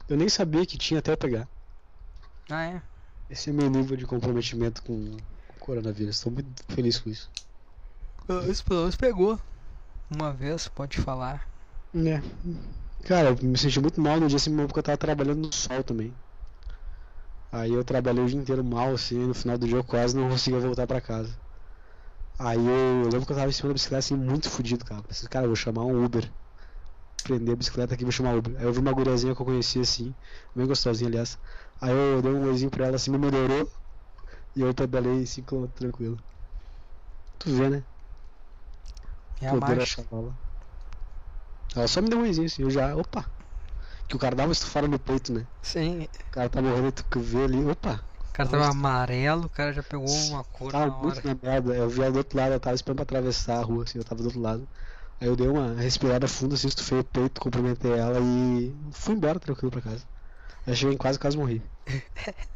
Eu 0.08 0.18
nem 0.18 0.30
sabia 0.30 0.66
que 0.66 0.78
tinha 0.78 1.00
até 1.00 1.12
eu 1.12 1.18
pegar. 1.18 1.48
Ah, 2.50 2.66
é? 2.66 2.82
Esse 3.30 3.50
é 3.50 3.54
meu 3.54 3.70
nível 3.70 3.96
de 3.96 4.06
comprometimento 4.06 4.82
com 4.84 4.94
o 4.94 5.60
coronavírus. 5.60 6.16
Estou 6.16 6.32
muito 6.32 6.64
feliz 6.74 7.00
com 7.00 7.10
isso. 7.10 7.30
Esse 8.50 8.64
pelo 8.64 8.82
menos 8.82 8.96
pegou. 8.96 9.40
Uma 10.10 10.32
vez, 10.32 10.68
pode 10.68 11.00
falar. 11.00 11.48
É. 11.94 12.22
Cara, 13.06 13.30
eu 13.30 13.48
me 13.48 13.58
senti 13.58 13.80
muito 13.80 14.02
mal 14.02 14.20
no 14.20 14.28
dia 14.28 14.38
assim, 14.38 14.56
porque 14.66 14.80
eu 14.80 14.84
tava 14.84 14.98
trabalhando 14.98 15.48
no 15.48 15.54
sol 15.54 15.84
também. 15.84 16.14
Aí 17.52 17.72
eu 17.74 17.84
trabalhei 17.84 18.24
o 18.24 18.28
dia 18.28 18.40
inteiro 18.40 18.64
mal, 18.64 18.94
assim, 18.94 19.18
no 19.20 19.34
final 19.34 19.58
do 19.58 19.68
dia 19.68 19.78
eu 19.78 19.84
quase 19.84 20.16
não 20.16 20.30
conseguia 20.30 20.60
voltar 20.60 20.88
pra 20.88 21.02
casa. 21.02 21.36
Aí 22.40 22.58
eu, 22.58 23.04
eu 23.04 23.10
lembro 23.10 23.26
que 23.26 23.32
eu 23.32 23.36
tava 23.36 23.50
em 23.50 23.52
cima 23.52 23.70
da 23.70 23.74
bicicleta 23.74 24.00
assim, 24.00 24.16
muito 24.16 24.50
fudido, 24.50 24.84
cara. 24.86 25.04
Pensei, 25.04 25.28
cara, 25.30 25.46
eu 25.46 25.50
vou 25.50 25.56
chamar 25.56 25.84
um 25.86 26.04
Uber. 26.04 26.32
Prender 27.24 27.54
a 27.54 27.58
bicicleta 27.58 27.94
aqui 27.94 28.04
vou 28.04 28.12
chamar 28.12 28.36
Uber. 28.36 28.56
Aí 28.58 28.64
eu 28.66 28.74
vi 28.74 28.80
uma 28.80 28.94
guriazinha 28.94 29.36
que 29.36 29.42
eu 29.42 29.46
conhecia 29.46 29.82
assim, 29.82 30.16
bem 30.56 30.66
gostosinha, 30.68 31.10
aliás. 31.10 31.38
Aí 31.82 31.92
eu 31.92 32.22
dei 32.22 32.32
um 32.32 32.46
oizinho 32.48 32.72
pra 32.72 32.88
ela 32.88 32.96
assim, 32.96 33.12
me 33.12 33.18
melhorou. 33.18 33.70
E 34.56 34.62
eu 34.62 34.74
pedalei 34.76 35.26
5km 35.26 35.74
tranquilo. 35.76 36.18
Tu 37.40 37.50
vê, 37.58 37.70
né? 37.70 37.86
É 39.42 39.48
a 39.48 39.52
Poder 39.52 39.82
achar 39.82 40.06
ela. 40.12 40.34
Ela 41.76 41.88
só 41.88 42.00
me 42.02 42.10
deu 42.10 42.20
um 42.20 42.22
oizinho 42.22 42.46
assim, 42.46 42.62
eu 42.62 42.70
já. 42.70 42.96
Opa! 42.96 43.26
Que 44.08 44.16
o 44.16 44.20
cara 44.20 44.36
dá 44.36 44.46
uma 44.46 44.54
estufada 44.54 44.88
no 44.88 45.00
peito, 45.00 45.34
né? 45.34 45.48
Sim, 45.62 46.08
O 46.28 46.32
cara 46.32 46.50
tá 46.50 46.62
morrendo 46.62 46.92
tu 46.92 47.20
vê 47.22 47.44
ali, 47.46 47.66
opa! 47.66 48.04
o 48.18 48.32
cara 48.34 48.50
tava 48.50 48.68
amarelo, 48.68 49.46
o 49.46 49.50
cara 49.50 49.74
já 49.74 49.84
pegou 49.84 50.08
uma 50.10 50.44
cor 50.46 50.72
Tava 50.72 50.88
na 50.88 50.96
hora. 50.98 51.22
muito 51.22 51.28
na 51.28 51.36
merda. 51.36 51.76
Eu 51.76 51.90
vi 51.90 52.02
ela 52.02 52.12
do 52.12 52.18
outro 52.20 52.38
lado, 52.38 52.54
eu 52.54 52.60
tava 52.60 52.76
esperando 52.76 52.98
pra 52.98 53.04
atravessar 53.04 53.60
a 53.60 53.64
rua, 53.64 53.84
assim, 53.84 53.98
eu 53.98 54.04
tava 54.06 54.22
do 54.22 54.26
outro 54.26 54.40
lado. 54.42 54.70
Aí 55.22 55.28
eu 55.28 55.36
dei 55.36 55.48
uma 55.48 55.74
respirada 55.74 56.28
funda, 56.28 56.56
assim, 56.56 56.68
estufei 56.68 57.00
o 57.00 57.04
peito, 57.04 57.42
cumprimentei 57.42 57.92
ela 57.92 58.20
e 58.20 58.74
fui 58.94 59.16
embora 59.16 59.40
tranquilo 59.40 59.72
pra 59.72 59.82
casa. 59.82 60.06
Aí 60.66 60.76
cheguei 60.76 60.96
em 60.96 60.98
casa 60.98 61.20
quase 61.20 61.38
morri. 61.38 61.62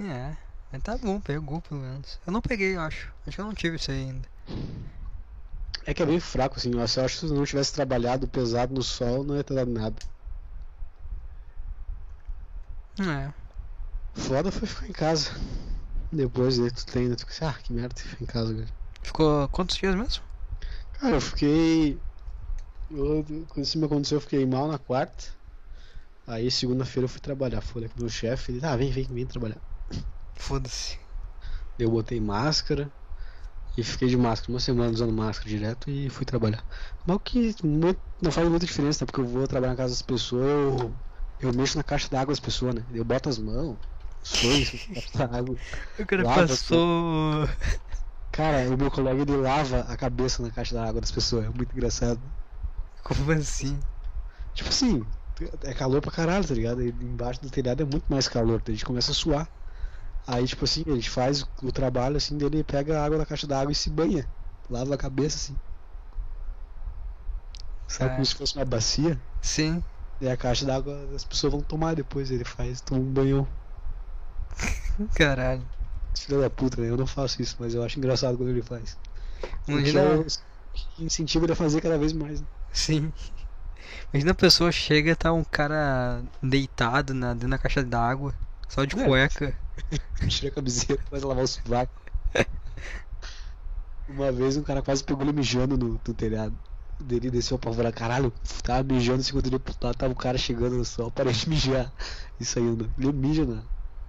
É, 0.00 0.36
mas 0.70 0.82
tá 0.82 0.96
bom, 0.96 1.20
pegou 1.20 1.60
pelo 1.60 1.80
menos. 1.80 2.20
Eu 2.24 2.32
não 2.32 2.40
peguei, 2.40 2.76
eu 2.76 2.80
acho. 2.80 3.12
Acho 3.26 3.34
que 3.36 3.40
eu 3.40 3.46
não 3.46 3.52
tive 3.52 3.74
isso 3.74 3.90
aí 3.90 4.04
ainda. 4.04 4.28
É 5.84 5.92
que 5.92 6.02
é 6.02 6.06
bem 6.06 6.20
fraco, 6.20 6.56
assim, 6.56 6.70
eu 6.72 6.80
acho 6.80 7.00
que 7.00 7.26
se 7.26 7.34
não 7.34 7.44
tivesse 7.44 7.72
trabalhado 7.72 8.28
pesado 8.28 8.72
no 8.72 8.82
sol, 8.82 9.24
não 9.24 9.36
ia 9.36 9.42
ter 9.42 9.54
dado 9.54 9.72
nada. 9.72 9.96
É. 13.00 13.32
Foda 14.14 14.52
foi 14.52 14.68
ficar 14.68 14.88
em 14.88 14.92
casa. 14.92 15.30
Depois 16.12 16.58
daí 16.58 16.70
tu 16.70 16.86
tem, 16.86 17.08
né? 17.08 17.16
Tu 17.16 17.20
fica 17.20 17.32
assim, 17.32 17.44
ah, 17.44 17.60
que 17.62 17.72
merda, 17.72 17.94
ficar 18.00 18.22
em 18.22 18.26
casa, 18.26 18.54
cara. 18.54 18.77
Ficou 19.02 19.48
quantos 19.48 19.76
dias 19.76 19.94
mesmo? 19.94 20.22
Cara, 20.92 21.16
eu 21.16 21.20
fiquei. 21.20 22.02
Eu, 22.90 23.24
quando 23.48 23.64
isso 23.66 23.78
me 23.78 23.86
aconteceu, 23.86 24.16
eu 24.18 24.22
fiquei 24.22 24.44
mal 24.46 24.68
na 24.68 24.78
quarta. 24.78 25.24
Aí 26.26 26.50
segunda-feira 26.50 27.04
eu 27.06 27.08
fui 27.08 27.20
trabalhar. 27.20 27.60
Falei 27.60 27.88
com 27.88 27.96
o 27.98 28.00
meu 28.02 28.10
chefe, 28.10 28.52
ele, 28.52 28.64
ah, 28.66 28.76
vem, 28.76 28.90
vem, 28.90 29.06
vem 29.06 29.26
trabalhar. 29.26 29.62
Foda-se. 30.36 30.98
Eu 31.78 31.90
botei 31.90 32.20
máscara 32.20 32.92
e 33.76 33.84
fiquei 33.84 34.08
de 34.08 34.16
máscara 34.16 34.52
uma 34.52 34.60
semana 34.60 34.92
usando 34.92 35.12
máscara 35.12 35.48
direto 35.48 35.90
e 35.90 36.10
fui 36.10 36.26
trabalhar. 36.26 36.64
Mas 37.06 37.16
o 37.16 37.20
que 37.20 37.54
não, 37.64 37.96
não 38.22 38.32
faz 38.32 38.48
muita 38.48 38.66
diferença, 38.66 39.04
né? 39.04 39.06
Porque 39.06 39.20
eu 39.20 39.26
vou 39.26 39.46
trabalhar 39.48 39.72
na 39.72 39.76
casa 39.76 39.94
das 39.94 40.02
pessoas, 40.02 40.42
eu, 40.50 41.00
eu 41.38 41.52
mexo 41.54 41.76
na 41.78 41.84
caixa 41.84 42.08
d'água 42.08 42.32
das 42.32 42.40
pessoas, 42.40 42.74
né? 42.74 42.86
Eu 42.90 43.04
boto 43.04 43.28
as 43.28 43.38
mãos, 43.38 43.80
sonho 44.22 44.64
na 44.72 44.80
caixa 44.94 45.10
d'água. 45.28 45.56
O 45.56 46.08
cara 46.08 46.26
passou. 46.26 46.82
Cara, 48.38 48.72
o 48.72 48.78
meu 48.78 48.88
colega 48.88 49.20
ele 49.20 49.36
lava 49.36 49.80
a 49.80 49.96
cabeça 49.96 50.40
na 50.40 50.50
caixa 50.52 50.72
d'água 50.72 51.00
das 51.00 51.10
pessoas, 51.10 51.44
é 51.44 51.48
muito 51.48 51.72
engraçado. 51.72 52.20
Como 53.02 53.32
assim? 53.32 53.76
Tipo 54.54 54.68
assim, 54.68 55.04
é 55.64 55.74
calor 55.74 56.00
pra 56.00 56.12
caralho, 56.12 56.46
tá 56.46 56.54
ligado? 56.54 56.80
E 56.80 56.90
embaixo 56.90 57.42
do 57.42 57.50
telhado 57.50 57.82
é 57.82 57.84
muito 57.84 58.04
mais 58.08 58.28
calor, 58.28 58.62
daí 58.62 58.74
a 58.74 58.76
gente 58.76 58.84
começa 58.84 59.10
a 59.10 59.14
suar. 59.14 59.48
Aí, 60.24 60.46
tipo 60.46 60.64
assim, 60.64 60.84
a 60.86 60.94
gente 60.94 61.10
faz 61.10 61.44
o 61.60 61.72
trabalho 61.72 62.16
assim 62.16 62.38
dele, 62.38 62.62
pega 62.62 63.00
a 63.00 63.04
água 63.04 63.18
da 63.18 63.26
caixa 63.26 63.44
d'água 63.44 63.72
e 63.72 63.74
se 63.74 63.90
banha. 63.90 64.24
Lava 64.70 64.94
a 64.94 64.98
cabeça 64.98 65.34
assim. 65.34 65.56
Sabe 67.88 68.10
Ah. 68.10 68.14
como 68.14 68.24
se 68.24 68.36
fosse 68.36 68.54
uma 68.56 68.64
bacia? 68.64 69.20
Sim. 69.42 69.82
E 70.20 70.28
a 70.28 70.36
caixa 70.36 70.64
d'água 70.64 70.94
as 71.12 71.24
pessoas 71.24 71.52
vão 71.52 71.60
tomar 71.60 71.96
depois, 71.96 72.30
ele 72.30 72.44
faz, 72.44 72.80
toma 72.80 73.00
um 73.00 73.12
banhão. 73.12 73.48
Caralho. 75.16 75.77
Filho 76.26 76.40
da 76.40 76.50
puta, 76.50 76.80
né? 76.80 76.90
Eu 76.90 76.96
não 76.96 77.06
faço 77.06 77.40
isso, 77.42 77.56
mas 77.58 77.74
eu 77.74 77.82
acho 77.82 77.98
engraçado 77.98 78.36
quando 78.36 78.50
ele 78.50 78.62
faz. 78.62 78.96
Imagina- 79.66 80.00
Eu 80.02 80.26
incentivo 80.98 81.44
ele 81.44 81.52
a 81.52 81.56
fazer 81.56 81.80
cada 81.80 81.98
vez 81.98 82.12
mais. 82.12 82.40
Né? 82.40 82.46
Sim. 82.72 83.12
Imagina 84.12 84.32
a 84.32 84.34
pessoa 84.34 84.70
chega 84.72 85.10
e 85.12 85.16
tá 85.16 85.32
um 85.32 85.44
cara 85.44 86.22
deitado 86.42 87.14
na, 87.14 87.32
dentro 87.32 87.50
da 87.50 87.58
caixa 87.58 87.82
d'água, 87.82 88.34
só 88.68 88.84
de 88.84 88.98
É. 88.98 89.04
cueca. 89.04 89.54
Tira 90.28 90.48
a 90.48 90.54
camiseta, 90.54 91.02
a 91.10 91.26
lavar 91.26 91.44
o 91.44 91.46
sovaco. 91.48 92.02
Uma 94.08 94.32
vez 94.32 94.56
um 94.56 94.62
cara 94.62 94.82
quase 94.82 95.04
pegou 95.04 95.22
ele 95.22 95.32
mijando 95.32 95.76
no, 95.76 95.88
no 95.92 96.14
telhado. 96.14 96.56
Ele 97.08 97.30
desceu 97.30 97.56
apavorado, 97.56 97.94
caralho, 97.94 98.32
tava 98.64 98.82
mijando, 98.82 99.22
segundo 99.22 99.46
ele 99.46 99.58
tava 99.96 100.12
o 100.12 100.16
cara 100.16 100.36
chegando 100.36 100.76
no 100.76 100.84
sol, 100.84 101.10
parei 101.12 101.32
de 101.32 101.48
mijar 101.48 101.92
e 102.40 102.44
saindo. 102.44 102.92
Ele 102.98 103.12
mija 103.12 103.44
na, 103.46 103.62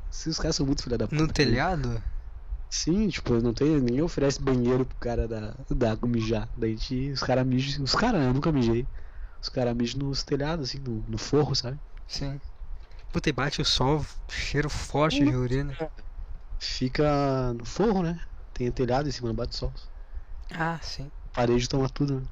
Se 0.10 0.30
os 0.30 0.38
caras 0.40 0.56
são 0.56 0.66
muito 0.66 0.84
filha 0.84 0.98
da 0.98 1.08
puta. 1.08 1.24
No 1.24 1.28
né? 1.28 1.34
telhado? 1.34 2.04
Sim, 2.72 3.08
tipo, 3.10 3.34
não 3.42 3.54
tem. 3.54 3.80
Ninguém 3.82 4.02
oferece 4.02 4.42
banheiro 4.42 4.86
pro 4.86 4.98
cara 4.98 5.28
da, 5.28 5.52
da 5.70 5.92
água 5.92 6.08
mijar. 6.10 6.52
Daí 6.56 6.76
te- 6.78 7.12
os 7.12 7.22
caras 7.24 7.46
mijam. 7.46 7.84
Os 7.84 7.96
caras, 7.96 8.24
eu 8.24 8.34
nunca 8.34 8.52
mijei. 8.52 8.88
Os 9.42 9.50
caras 9.50 9.76
mijam 9.76 10.00
nos 10.00 10.24
telhados, 10.24 10.70
assim, 10.70 10.80
no, 10.80 11.02
no 11.04 11.18
forro, 11.18 11.56
sabe? 11.56 11.80
Sim. 12.08 12.40
Puta, 13.12 13.30
e 13.30 13.34
bate 13.34 13.62
o 13.62 13.66
sol, 13.66 14.04
cheiro 14.32 14.70
forte 14.70 15.24
de 15.24 15.36
urina. 15.36 15.76
Fica 16.60 17.54
no 17.54 17.66
forro, 17.66 18.04
né? 18.04 18.22
Tem 18.54 18.72
telhado 18.72 19.10
em 19.10 19.12
cima, 19.12 19.30
não 19.30 19.36
bate 19.36 19.56
sol. 19.58 19.74
Ah, 20.52 20.80
sim. 20.82 21.12
Parede 21.34 21.68
toma 21.68 21.90
tudo, 21.90 22.22
né? 22.22 22.28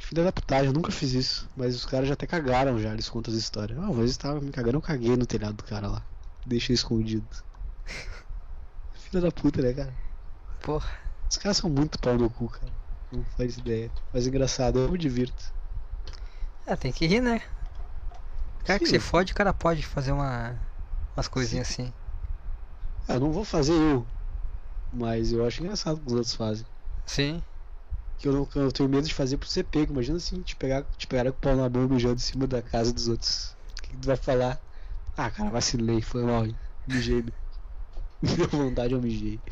Filha 0.00 0.24
da 0.24 0.32
putagem, 0.32 0.66
eu 0.66 0.72
nunca 0.72 0.90
fiz 0.90 1.12
isso. 1.12 1.48
Mas 1.54 1.76
os 1.76 1.84
caras 1.84 2.08
já 2.08 2.14
até 2.14 2.26
cagaram 2.26 2.78
já, 2.80 2.92
eles 2.92 3.08
contam 3.08 3.32
as 3.32 3.38
histórias. 3.38 3.78
Ah, 3.78 3.82
uma 3.82 3.94
vez 3.94 4.12
eu 4.12 4.18
tava 4.18 4.40
me 4.40 4.50
cagando, 4.50 4.78
eu 4.78 4.82
caguei 4.82 5.16
no 5.16 5.26
telhado 5.26 5.54
do 5.54 5.64
cara 5.64 5.86
lá. 5.86 6.04
Deixei 6.44 6.74
escondido. 6.74 7.28
Filha 8.92 9.20
da 9.20 9.30
puta, 9.30 9.62
né, 9.62 9.72
cara? 9.74 9.96
Porra. 10.62 10.90
Os 11.30 11.36
caras 11.36 11.58
são 11.58 11.70
muito 11.70 11.98
pau 11.98 12.16
no 12.16 12.30
cu, 12.30 12.48
cara. 12.48 12.72
Não 13.12 13.24
faz 13.36 13.58
ideia. 13.58 13.92
Mas 14.12 14.26
engraçado, 14.26 14.80
eu 14.80 14.90
me 14.90 14.98
divirto. 14.98 15.52
É, 16.66 16.74
tem 16.74 16.92
que 16.92 17.06
rir, 17.06 17.20
né? 17.20 17.40
Cara 18.64 18.78
que 18.78 18.86
Sim. 18.86 18.92
se 18.92 19.00
fode, 19.00 19.32
o 19.32 19.34
cara 19.34 19.52
pode 19.52 19.82
fazer 19.82 20.12
uma, 20.12 20.60
umas 21.14 21.28
coisinhas 21.28 21.70
assim. 21.70 21.92
Ah, 23.06 23.18
não 23.18 23.32
vou 23.32 23.44
fazer 23.44 23.74
eu. 23.74 24.06
Mas 24.92 25.32
eu 25.32 25.46
acho 25.46 25.62
engraçado 25.62 25.98
o 25.98 26.00
que 26.00 26.06
os 26.06 26.12
outros 26.14 26.34
fazem. 26.34 26.66
Sim. 27.06 27.42
Que 28.20 28.28
eu, 28.28 28.32
não, 28.32 28.48
eu 28.62 28.70
tenho 28.72 28.88
medo 28.88 29.06
de 29.08 29.14
fazer 29.14 29.38
por 29.38 29.48
ser 29.48 29.64
pego. 29.64 29.92
Imagina 29.92 30.18
assim, 30.18 30.42
te 30.42 30.54
pegar, 30.56 30.84
te 30.96 31.06
pegar 31.06 31.24
com 31.32 31.38
o 31.38 31.40
pau 31.40 31.56
na 31.56 31.68
mão 31.70 31.88
mijando 31.88 32.16
em 32.16 32.18
cima 32.18 32.46
da 32.46 32.62
casa 32.62 32.92
dos 32.92 33.08
outros. 33.08 33.52
O 33.78 33.82
que, 33.82 33.90
que 33.90 33.98
tu 33.98 34.06
vai 34.06 34.16
falar? 34.16 34.62
Ah, 35.16 35.30
cara, 35.30 35.50
vacilei, 35.50 36.02
foi 36.02 36.22
mal? 36.24 36.44
Mijei. 36.86 37.22
Me 37.22 37.32
deu 38.36 38.48
vontade, 38.48 38.94
eu 38.94 39.00
mijei. 39.00 39.42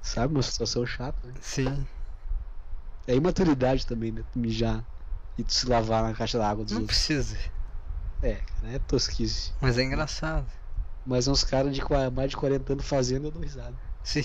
Sabe, 0.00 0.32
uma 0.34 0.42
situação 0.42 0.86
chata, 0.86 1.26
né? 1.26 1.34
Sim. 1.42 1.86
É 3.06 3.14
imaturidade 3.14 3.84
também, 3.86 4.12
né? 4.12 4.22
Tu 4.30 4.38
mijar 4.38 4.86
e 5.36 5.44
tu 5.44 5.52
se 5.52 5.66
lavar 5.68 6.02
na 6.04 6.14
caixa 6.16 6.38
d'água 6.38 6.64
dos 6.64 6.74
Não 6.74 6.80
outros. 6.82 6.98
precisa. 6.98 7.36
É, 8.22 8.34
cara, 8.40 8.72
é 8.72 8.78
tosquice. 8.78 9.52
Mas 9.60 9.78
é 9.78 9.82
engraçado. 9.82 10.50
Mas 11.06 11.26
uns 11.26 11.42
caras 11.42 11.74
de 11.74 11.80
mais 12.12 12.30
de 12.30 12.36
40 12.36 12.74
anos 12.74 12.84
fazendo, 12.86 13.28
eu 13.28 13.30
dou 13.30 13.42
risada. 13.42 13.80
Sim. 14.02 14.22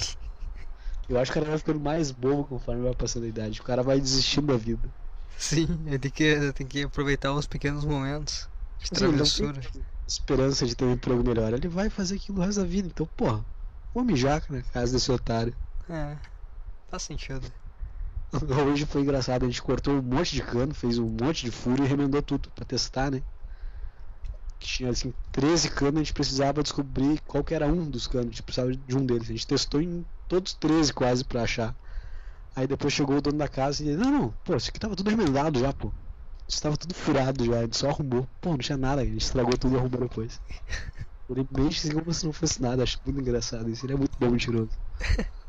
Eu 1.11 1.19
acho 1.19 1.29
que 1.29 1.37
o 1.37 1.41
cara 1.41 1.51
vai 1.51 1.59
ficando 1.59 1.79
mais 1.79 2.09
bobo 2.09 2.45
conforme 2.45 2.83
vai 2.83 2.95
passando 2.95 3.23
a 3.25 3.27
idade. 3.27 3.59
O 3.59 3.63
cara 3.63 3.83
vai 3.83 3.99
desistindo 3.99 4.47
da 4.47 4.57
vida. 4.57 4.89
Sim. 5.37 5.67
Ele 5.85 5.99
tem 5.99 6.11
que, 6.11 6.53
tem 6.53 6.65
que 6.65 6.83
aproveitar 6.83 7.33
os 7.33 7.45
pequenos 7.45 7.83
momentos 7.83 8.47
de 8.79 8.93
não 8.93 9.11
travessura. 9.11 9.59
esperança 10.07 10.65
de 10.65 10.73
ter 10.73 10.85
um 10.85 10.93
emprego 10.93 11.21
melhor. 11.21 11.51
Ele 11.51 11.67
vai 11.67 11.89
fazer 11.89 12.15
aquilo 12.15 12.39
o 12.39 12.45
resto 12.45 12.61
da 12.61 12.67
vida. 12.67 12.87
Então, 12.87 13.05
porra, 13.17 13.43
vou 13.93 14.05
mijar 14.05 14.41
na 14.49 14.61
casa 14.61 14.93
desse 14.93 15.11
otário. 15.11 15.53
É. 15.89 16.15
Faz 16.89 17.03
sentido. 17.03 17.45
Hoje 18.71 18.85
foi 18.85 19.01
engraçado, 19.01 19.43
a 19.43 19.47
gente 19.47 19.61
cortou 19.61 19.95
um 19.95 20.01
monte 20.01 20.33
de 20.33 20.41
cano, 20.41 20.73
fez 20.73 20.97
um 20.97 21.09
monte 21.09 21.43
de 21.43 21.51
furo 21.51 21.83
e 21.83 21.87
remendou 21.87 22.21
tudo 22.21 22.49
pra 22.51 22.63
testar, 22.63 23.11
né? 23.11 23.21
Tinha 24.59 24.89
assim 24.89 25.13
13 25.33 25.71
canos, 25.71 25.95
a 25.95 26.03
gente 26.03 26.13
precisava 26.13 26.63
descobrir 26.63 27.19
qual 27.27 27.43
que 27.43 27.53
era 27.53 27.67
um 27.67 27.89
dos 27.89 28.07
canos, 28.07 28.27
a 28.27 28.29
gente 28.29 28.43
precisava 28.43 28.73
de 28.73 28.95
um 28.95 29.05
deles. 29.05 29.23
A 29.23 29.33
gente 29.33 29.47
testou 29.47 29.81
em 29.81 30.05
todos 30.31 30.53
os 30.53 30.57
13 30.57 30.93
quase 30.93 31.25
pra 31.25 31.43
achar. 31.43 31.75
Aí 32.55 32.65
depois 32.65 32.93
chegou 32.93 33.17
o 33.17 33.21
dono 33.21 33.37
da 33.37 33.49
casa 33.49 33.83
e 33.83 33.89
ele, 33.89 33.97
não, 33.97 34.11
não, 34.11 34.29
pô, 34.45 34.55
isso 34.55 34.69
aqui 34.69 34.79
tava 34.79 34.95
tudo 34.95 35.09
remendado 35.09 35.59
já, 35.59 35.73
pô. 35.73 35.91
Isso 36.47 36.61
tava 36.61 36.77
tudo 36.77 36.93
furado 36.93 37.43
já, 37.43 37.59
a 37.59 37.61
gente 37.63 37.77
só 37.77 37.89
arrumou. 37.89 38.25
Pô, 38.39 38.51
não 38.51 38.57
tinha 38.57 38.77
nada, 38.77 39.01
a 39.01 39.05
gente 39.05 39.21
estragou 39.21 39.57
tudo 39.57 39.75
e 39.75 39.77
arrumou 39.77 39.99
depois. 39.99 40.39
Ele 41.29 41.45
mexe 41.51 41.87
assim 41.87 41.97
como 41.97 42.13
se 42.13 42.25
não 42.25 42.33
fosse 42.33 42.61
nada, 42.61 42.83
acho 42.83 42.97
muito 43.05 43.21
engraçado 43.21 43.69
isso, 43.69 43.85
ele 43.85 43.93
é 43.93 43.95
muito 43.95 44.17
bom 44.19 44.29
mentiroso. 44.29 44.71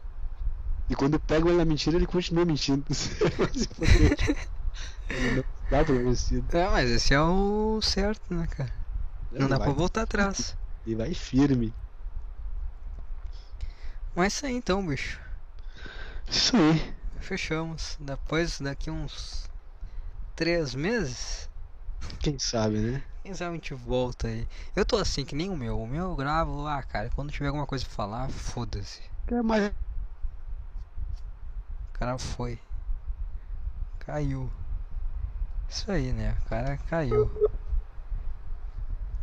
E 0.90 0.94
quando 0.94 1.18
pegam 1.18 1.48
ele 1.48 1.56
na 1.56 1.64
mentira, 1.64 1.96
ele 1.96 2.06
continua 2.06 2.44
mentindo. 2.44 2.84
Ele 5.08 5.36
não 5.36 5.44
dá 5.70 5.84
pra. 5.84 6.58
É, 6.58 6.70
mas 6.70 6.90
esse 6.90 7.14
é 7.14 7.20
o 7.20 7.80
certo, 7.80 8.34
né, 8.34 8.46
cara? 8.46 8.72
Não 9.30 9.48
dá 9.48 9.56
vai, 9.56 9.68
pra 9.68 9.76
voltar 9.76 10.02
atrás. 10.02 10.54
Ele 10.84 10.96
vai 10.96 11.14
firme. 11.14 11.72
Mas 14.14 14.24
é 14.24 14.28
isso 14.28 14.46
aí 14.46 14.52
então, 14.54 14.86
bicho. 14.86 15.20
Isso 16.28 16.56
aí. 16.56 16.94
Fechamos. 17.20 17.96
Depois, 18.00 18.60
daqui 18.60 18.90
uns 18.90 19.48
três 20.34 20.74
meses, 20.74 21.48
Quem 22.20 22.38
sabe, 22.38 22.78
né? 22.78 23.04
quem 23.22 23.34
sabe 23.34 23.50
a 23.50 23.54
gente 23.54 23.74
volta 23.74 24.28
aí. 24.28 24.48
Eu 24.74 24.84
tô 24.84 24.96
assim, 24.96 25.24
que 25.24 25.34
nem 25.34 25.50
o 25.50 25.56
meu. 25.56 25.80
O 25.80 25.86
meu 25.86 26.06
eu 26.10 26.16
gravo, 26.16 26.66
ah, 26.66 26.82
cara, 26.82 27.10
quando 27.10 27.30
tiver 27.32 27.48
alguma 27.48 27.66
coisa 27.66 27.84
pra 27.84 27.94
falar, 27.94 28.28
foda-se. 28.30 29.02
Quer 29.26 29.42
mais. 29.42 29.72
O 31.90 31.98
cara 31.98 32.18
foi. 32.18 32.58
Caiu. 34.00 34.50
Isso 35.68 35.90
aí, 35.90 36.12
né? 36.12 36.36
O 36.44 36.48
cara 36.48 36.76
caiu. 36.88 37.30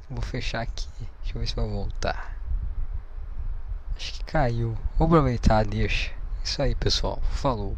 Vou 0.10 0.22
fechar 0.22 0.62
aqui. 0.62 0.88
Deixa 1.22 1.36
eu 1.38 1.42
ver 1.42 1.48
se 1.48 1.56
vai 1.56 1.68
voltar. 1.68 2.39
Acho 4.00 4.14
que 4.14 4.24
caiu. 4.24 4.78
Vou 4.98 5.08
aproveitar, 5.08 5.66
deixa. 5.66 6.12
Isso 6.42 6.62
aí, 6.62 6.74
pessoal. 6.74 7.22
Falou. 7.34 7.78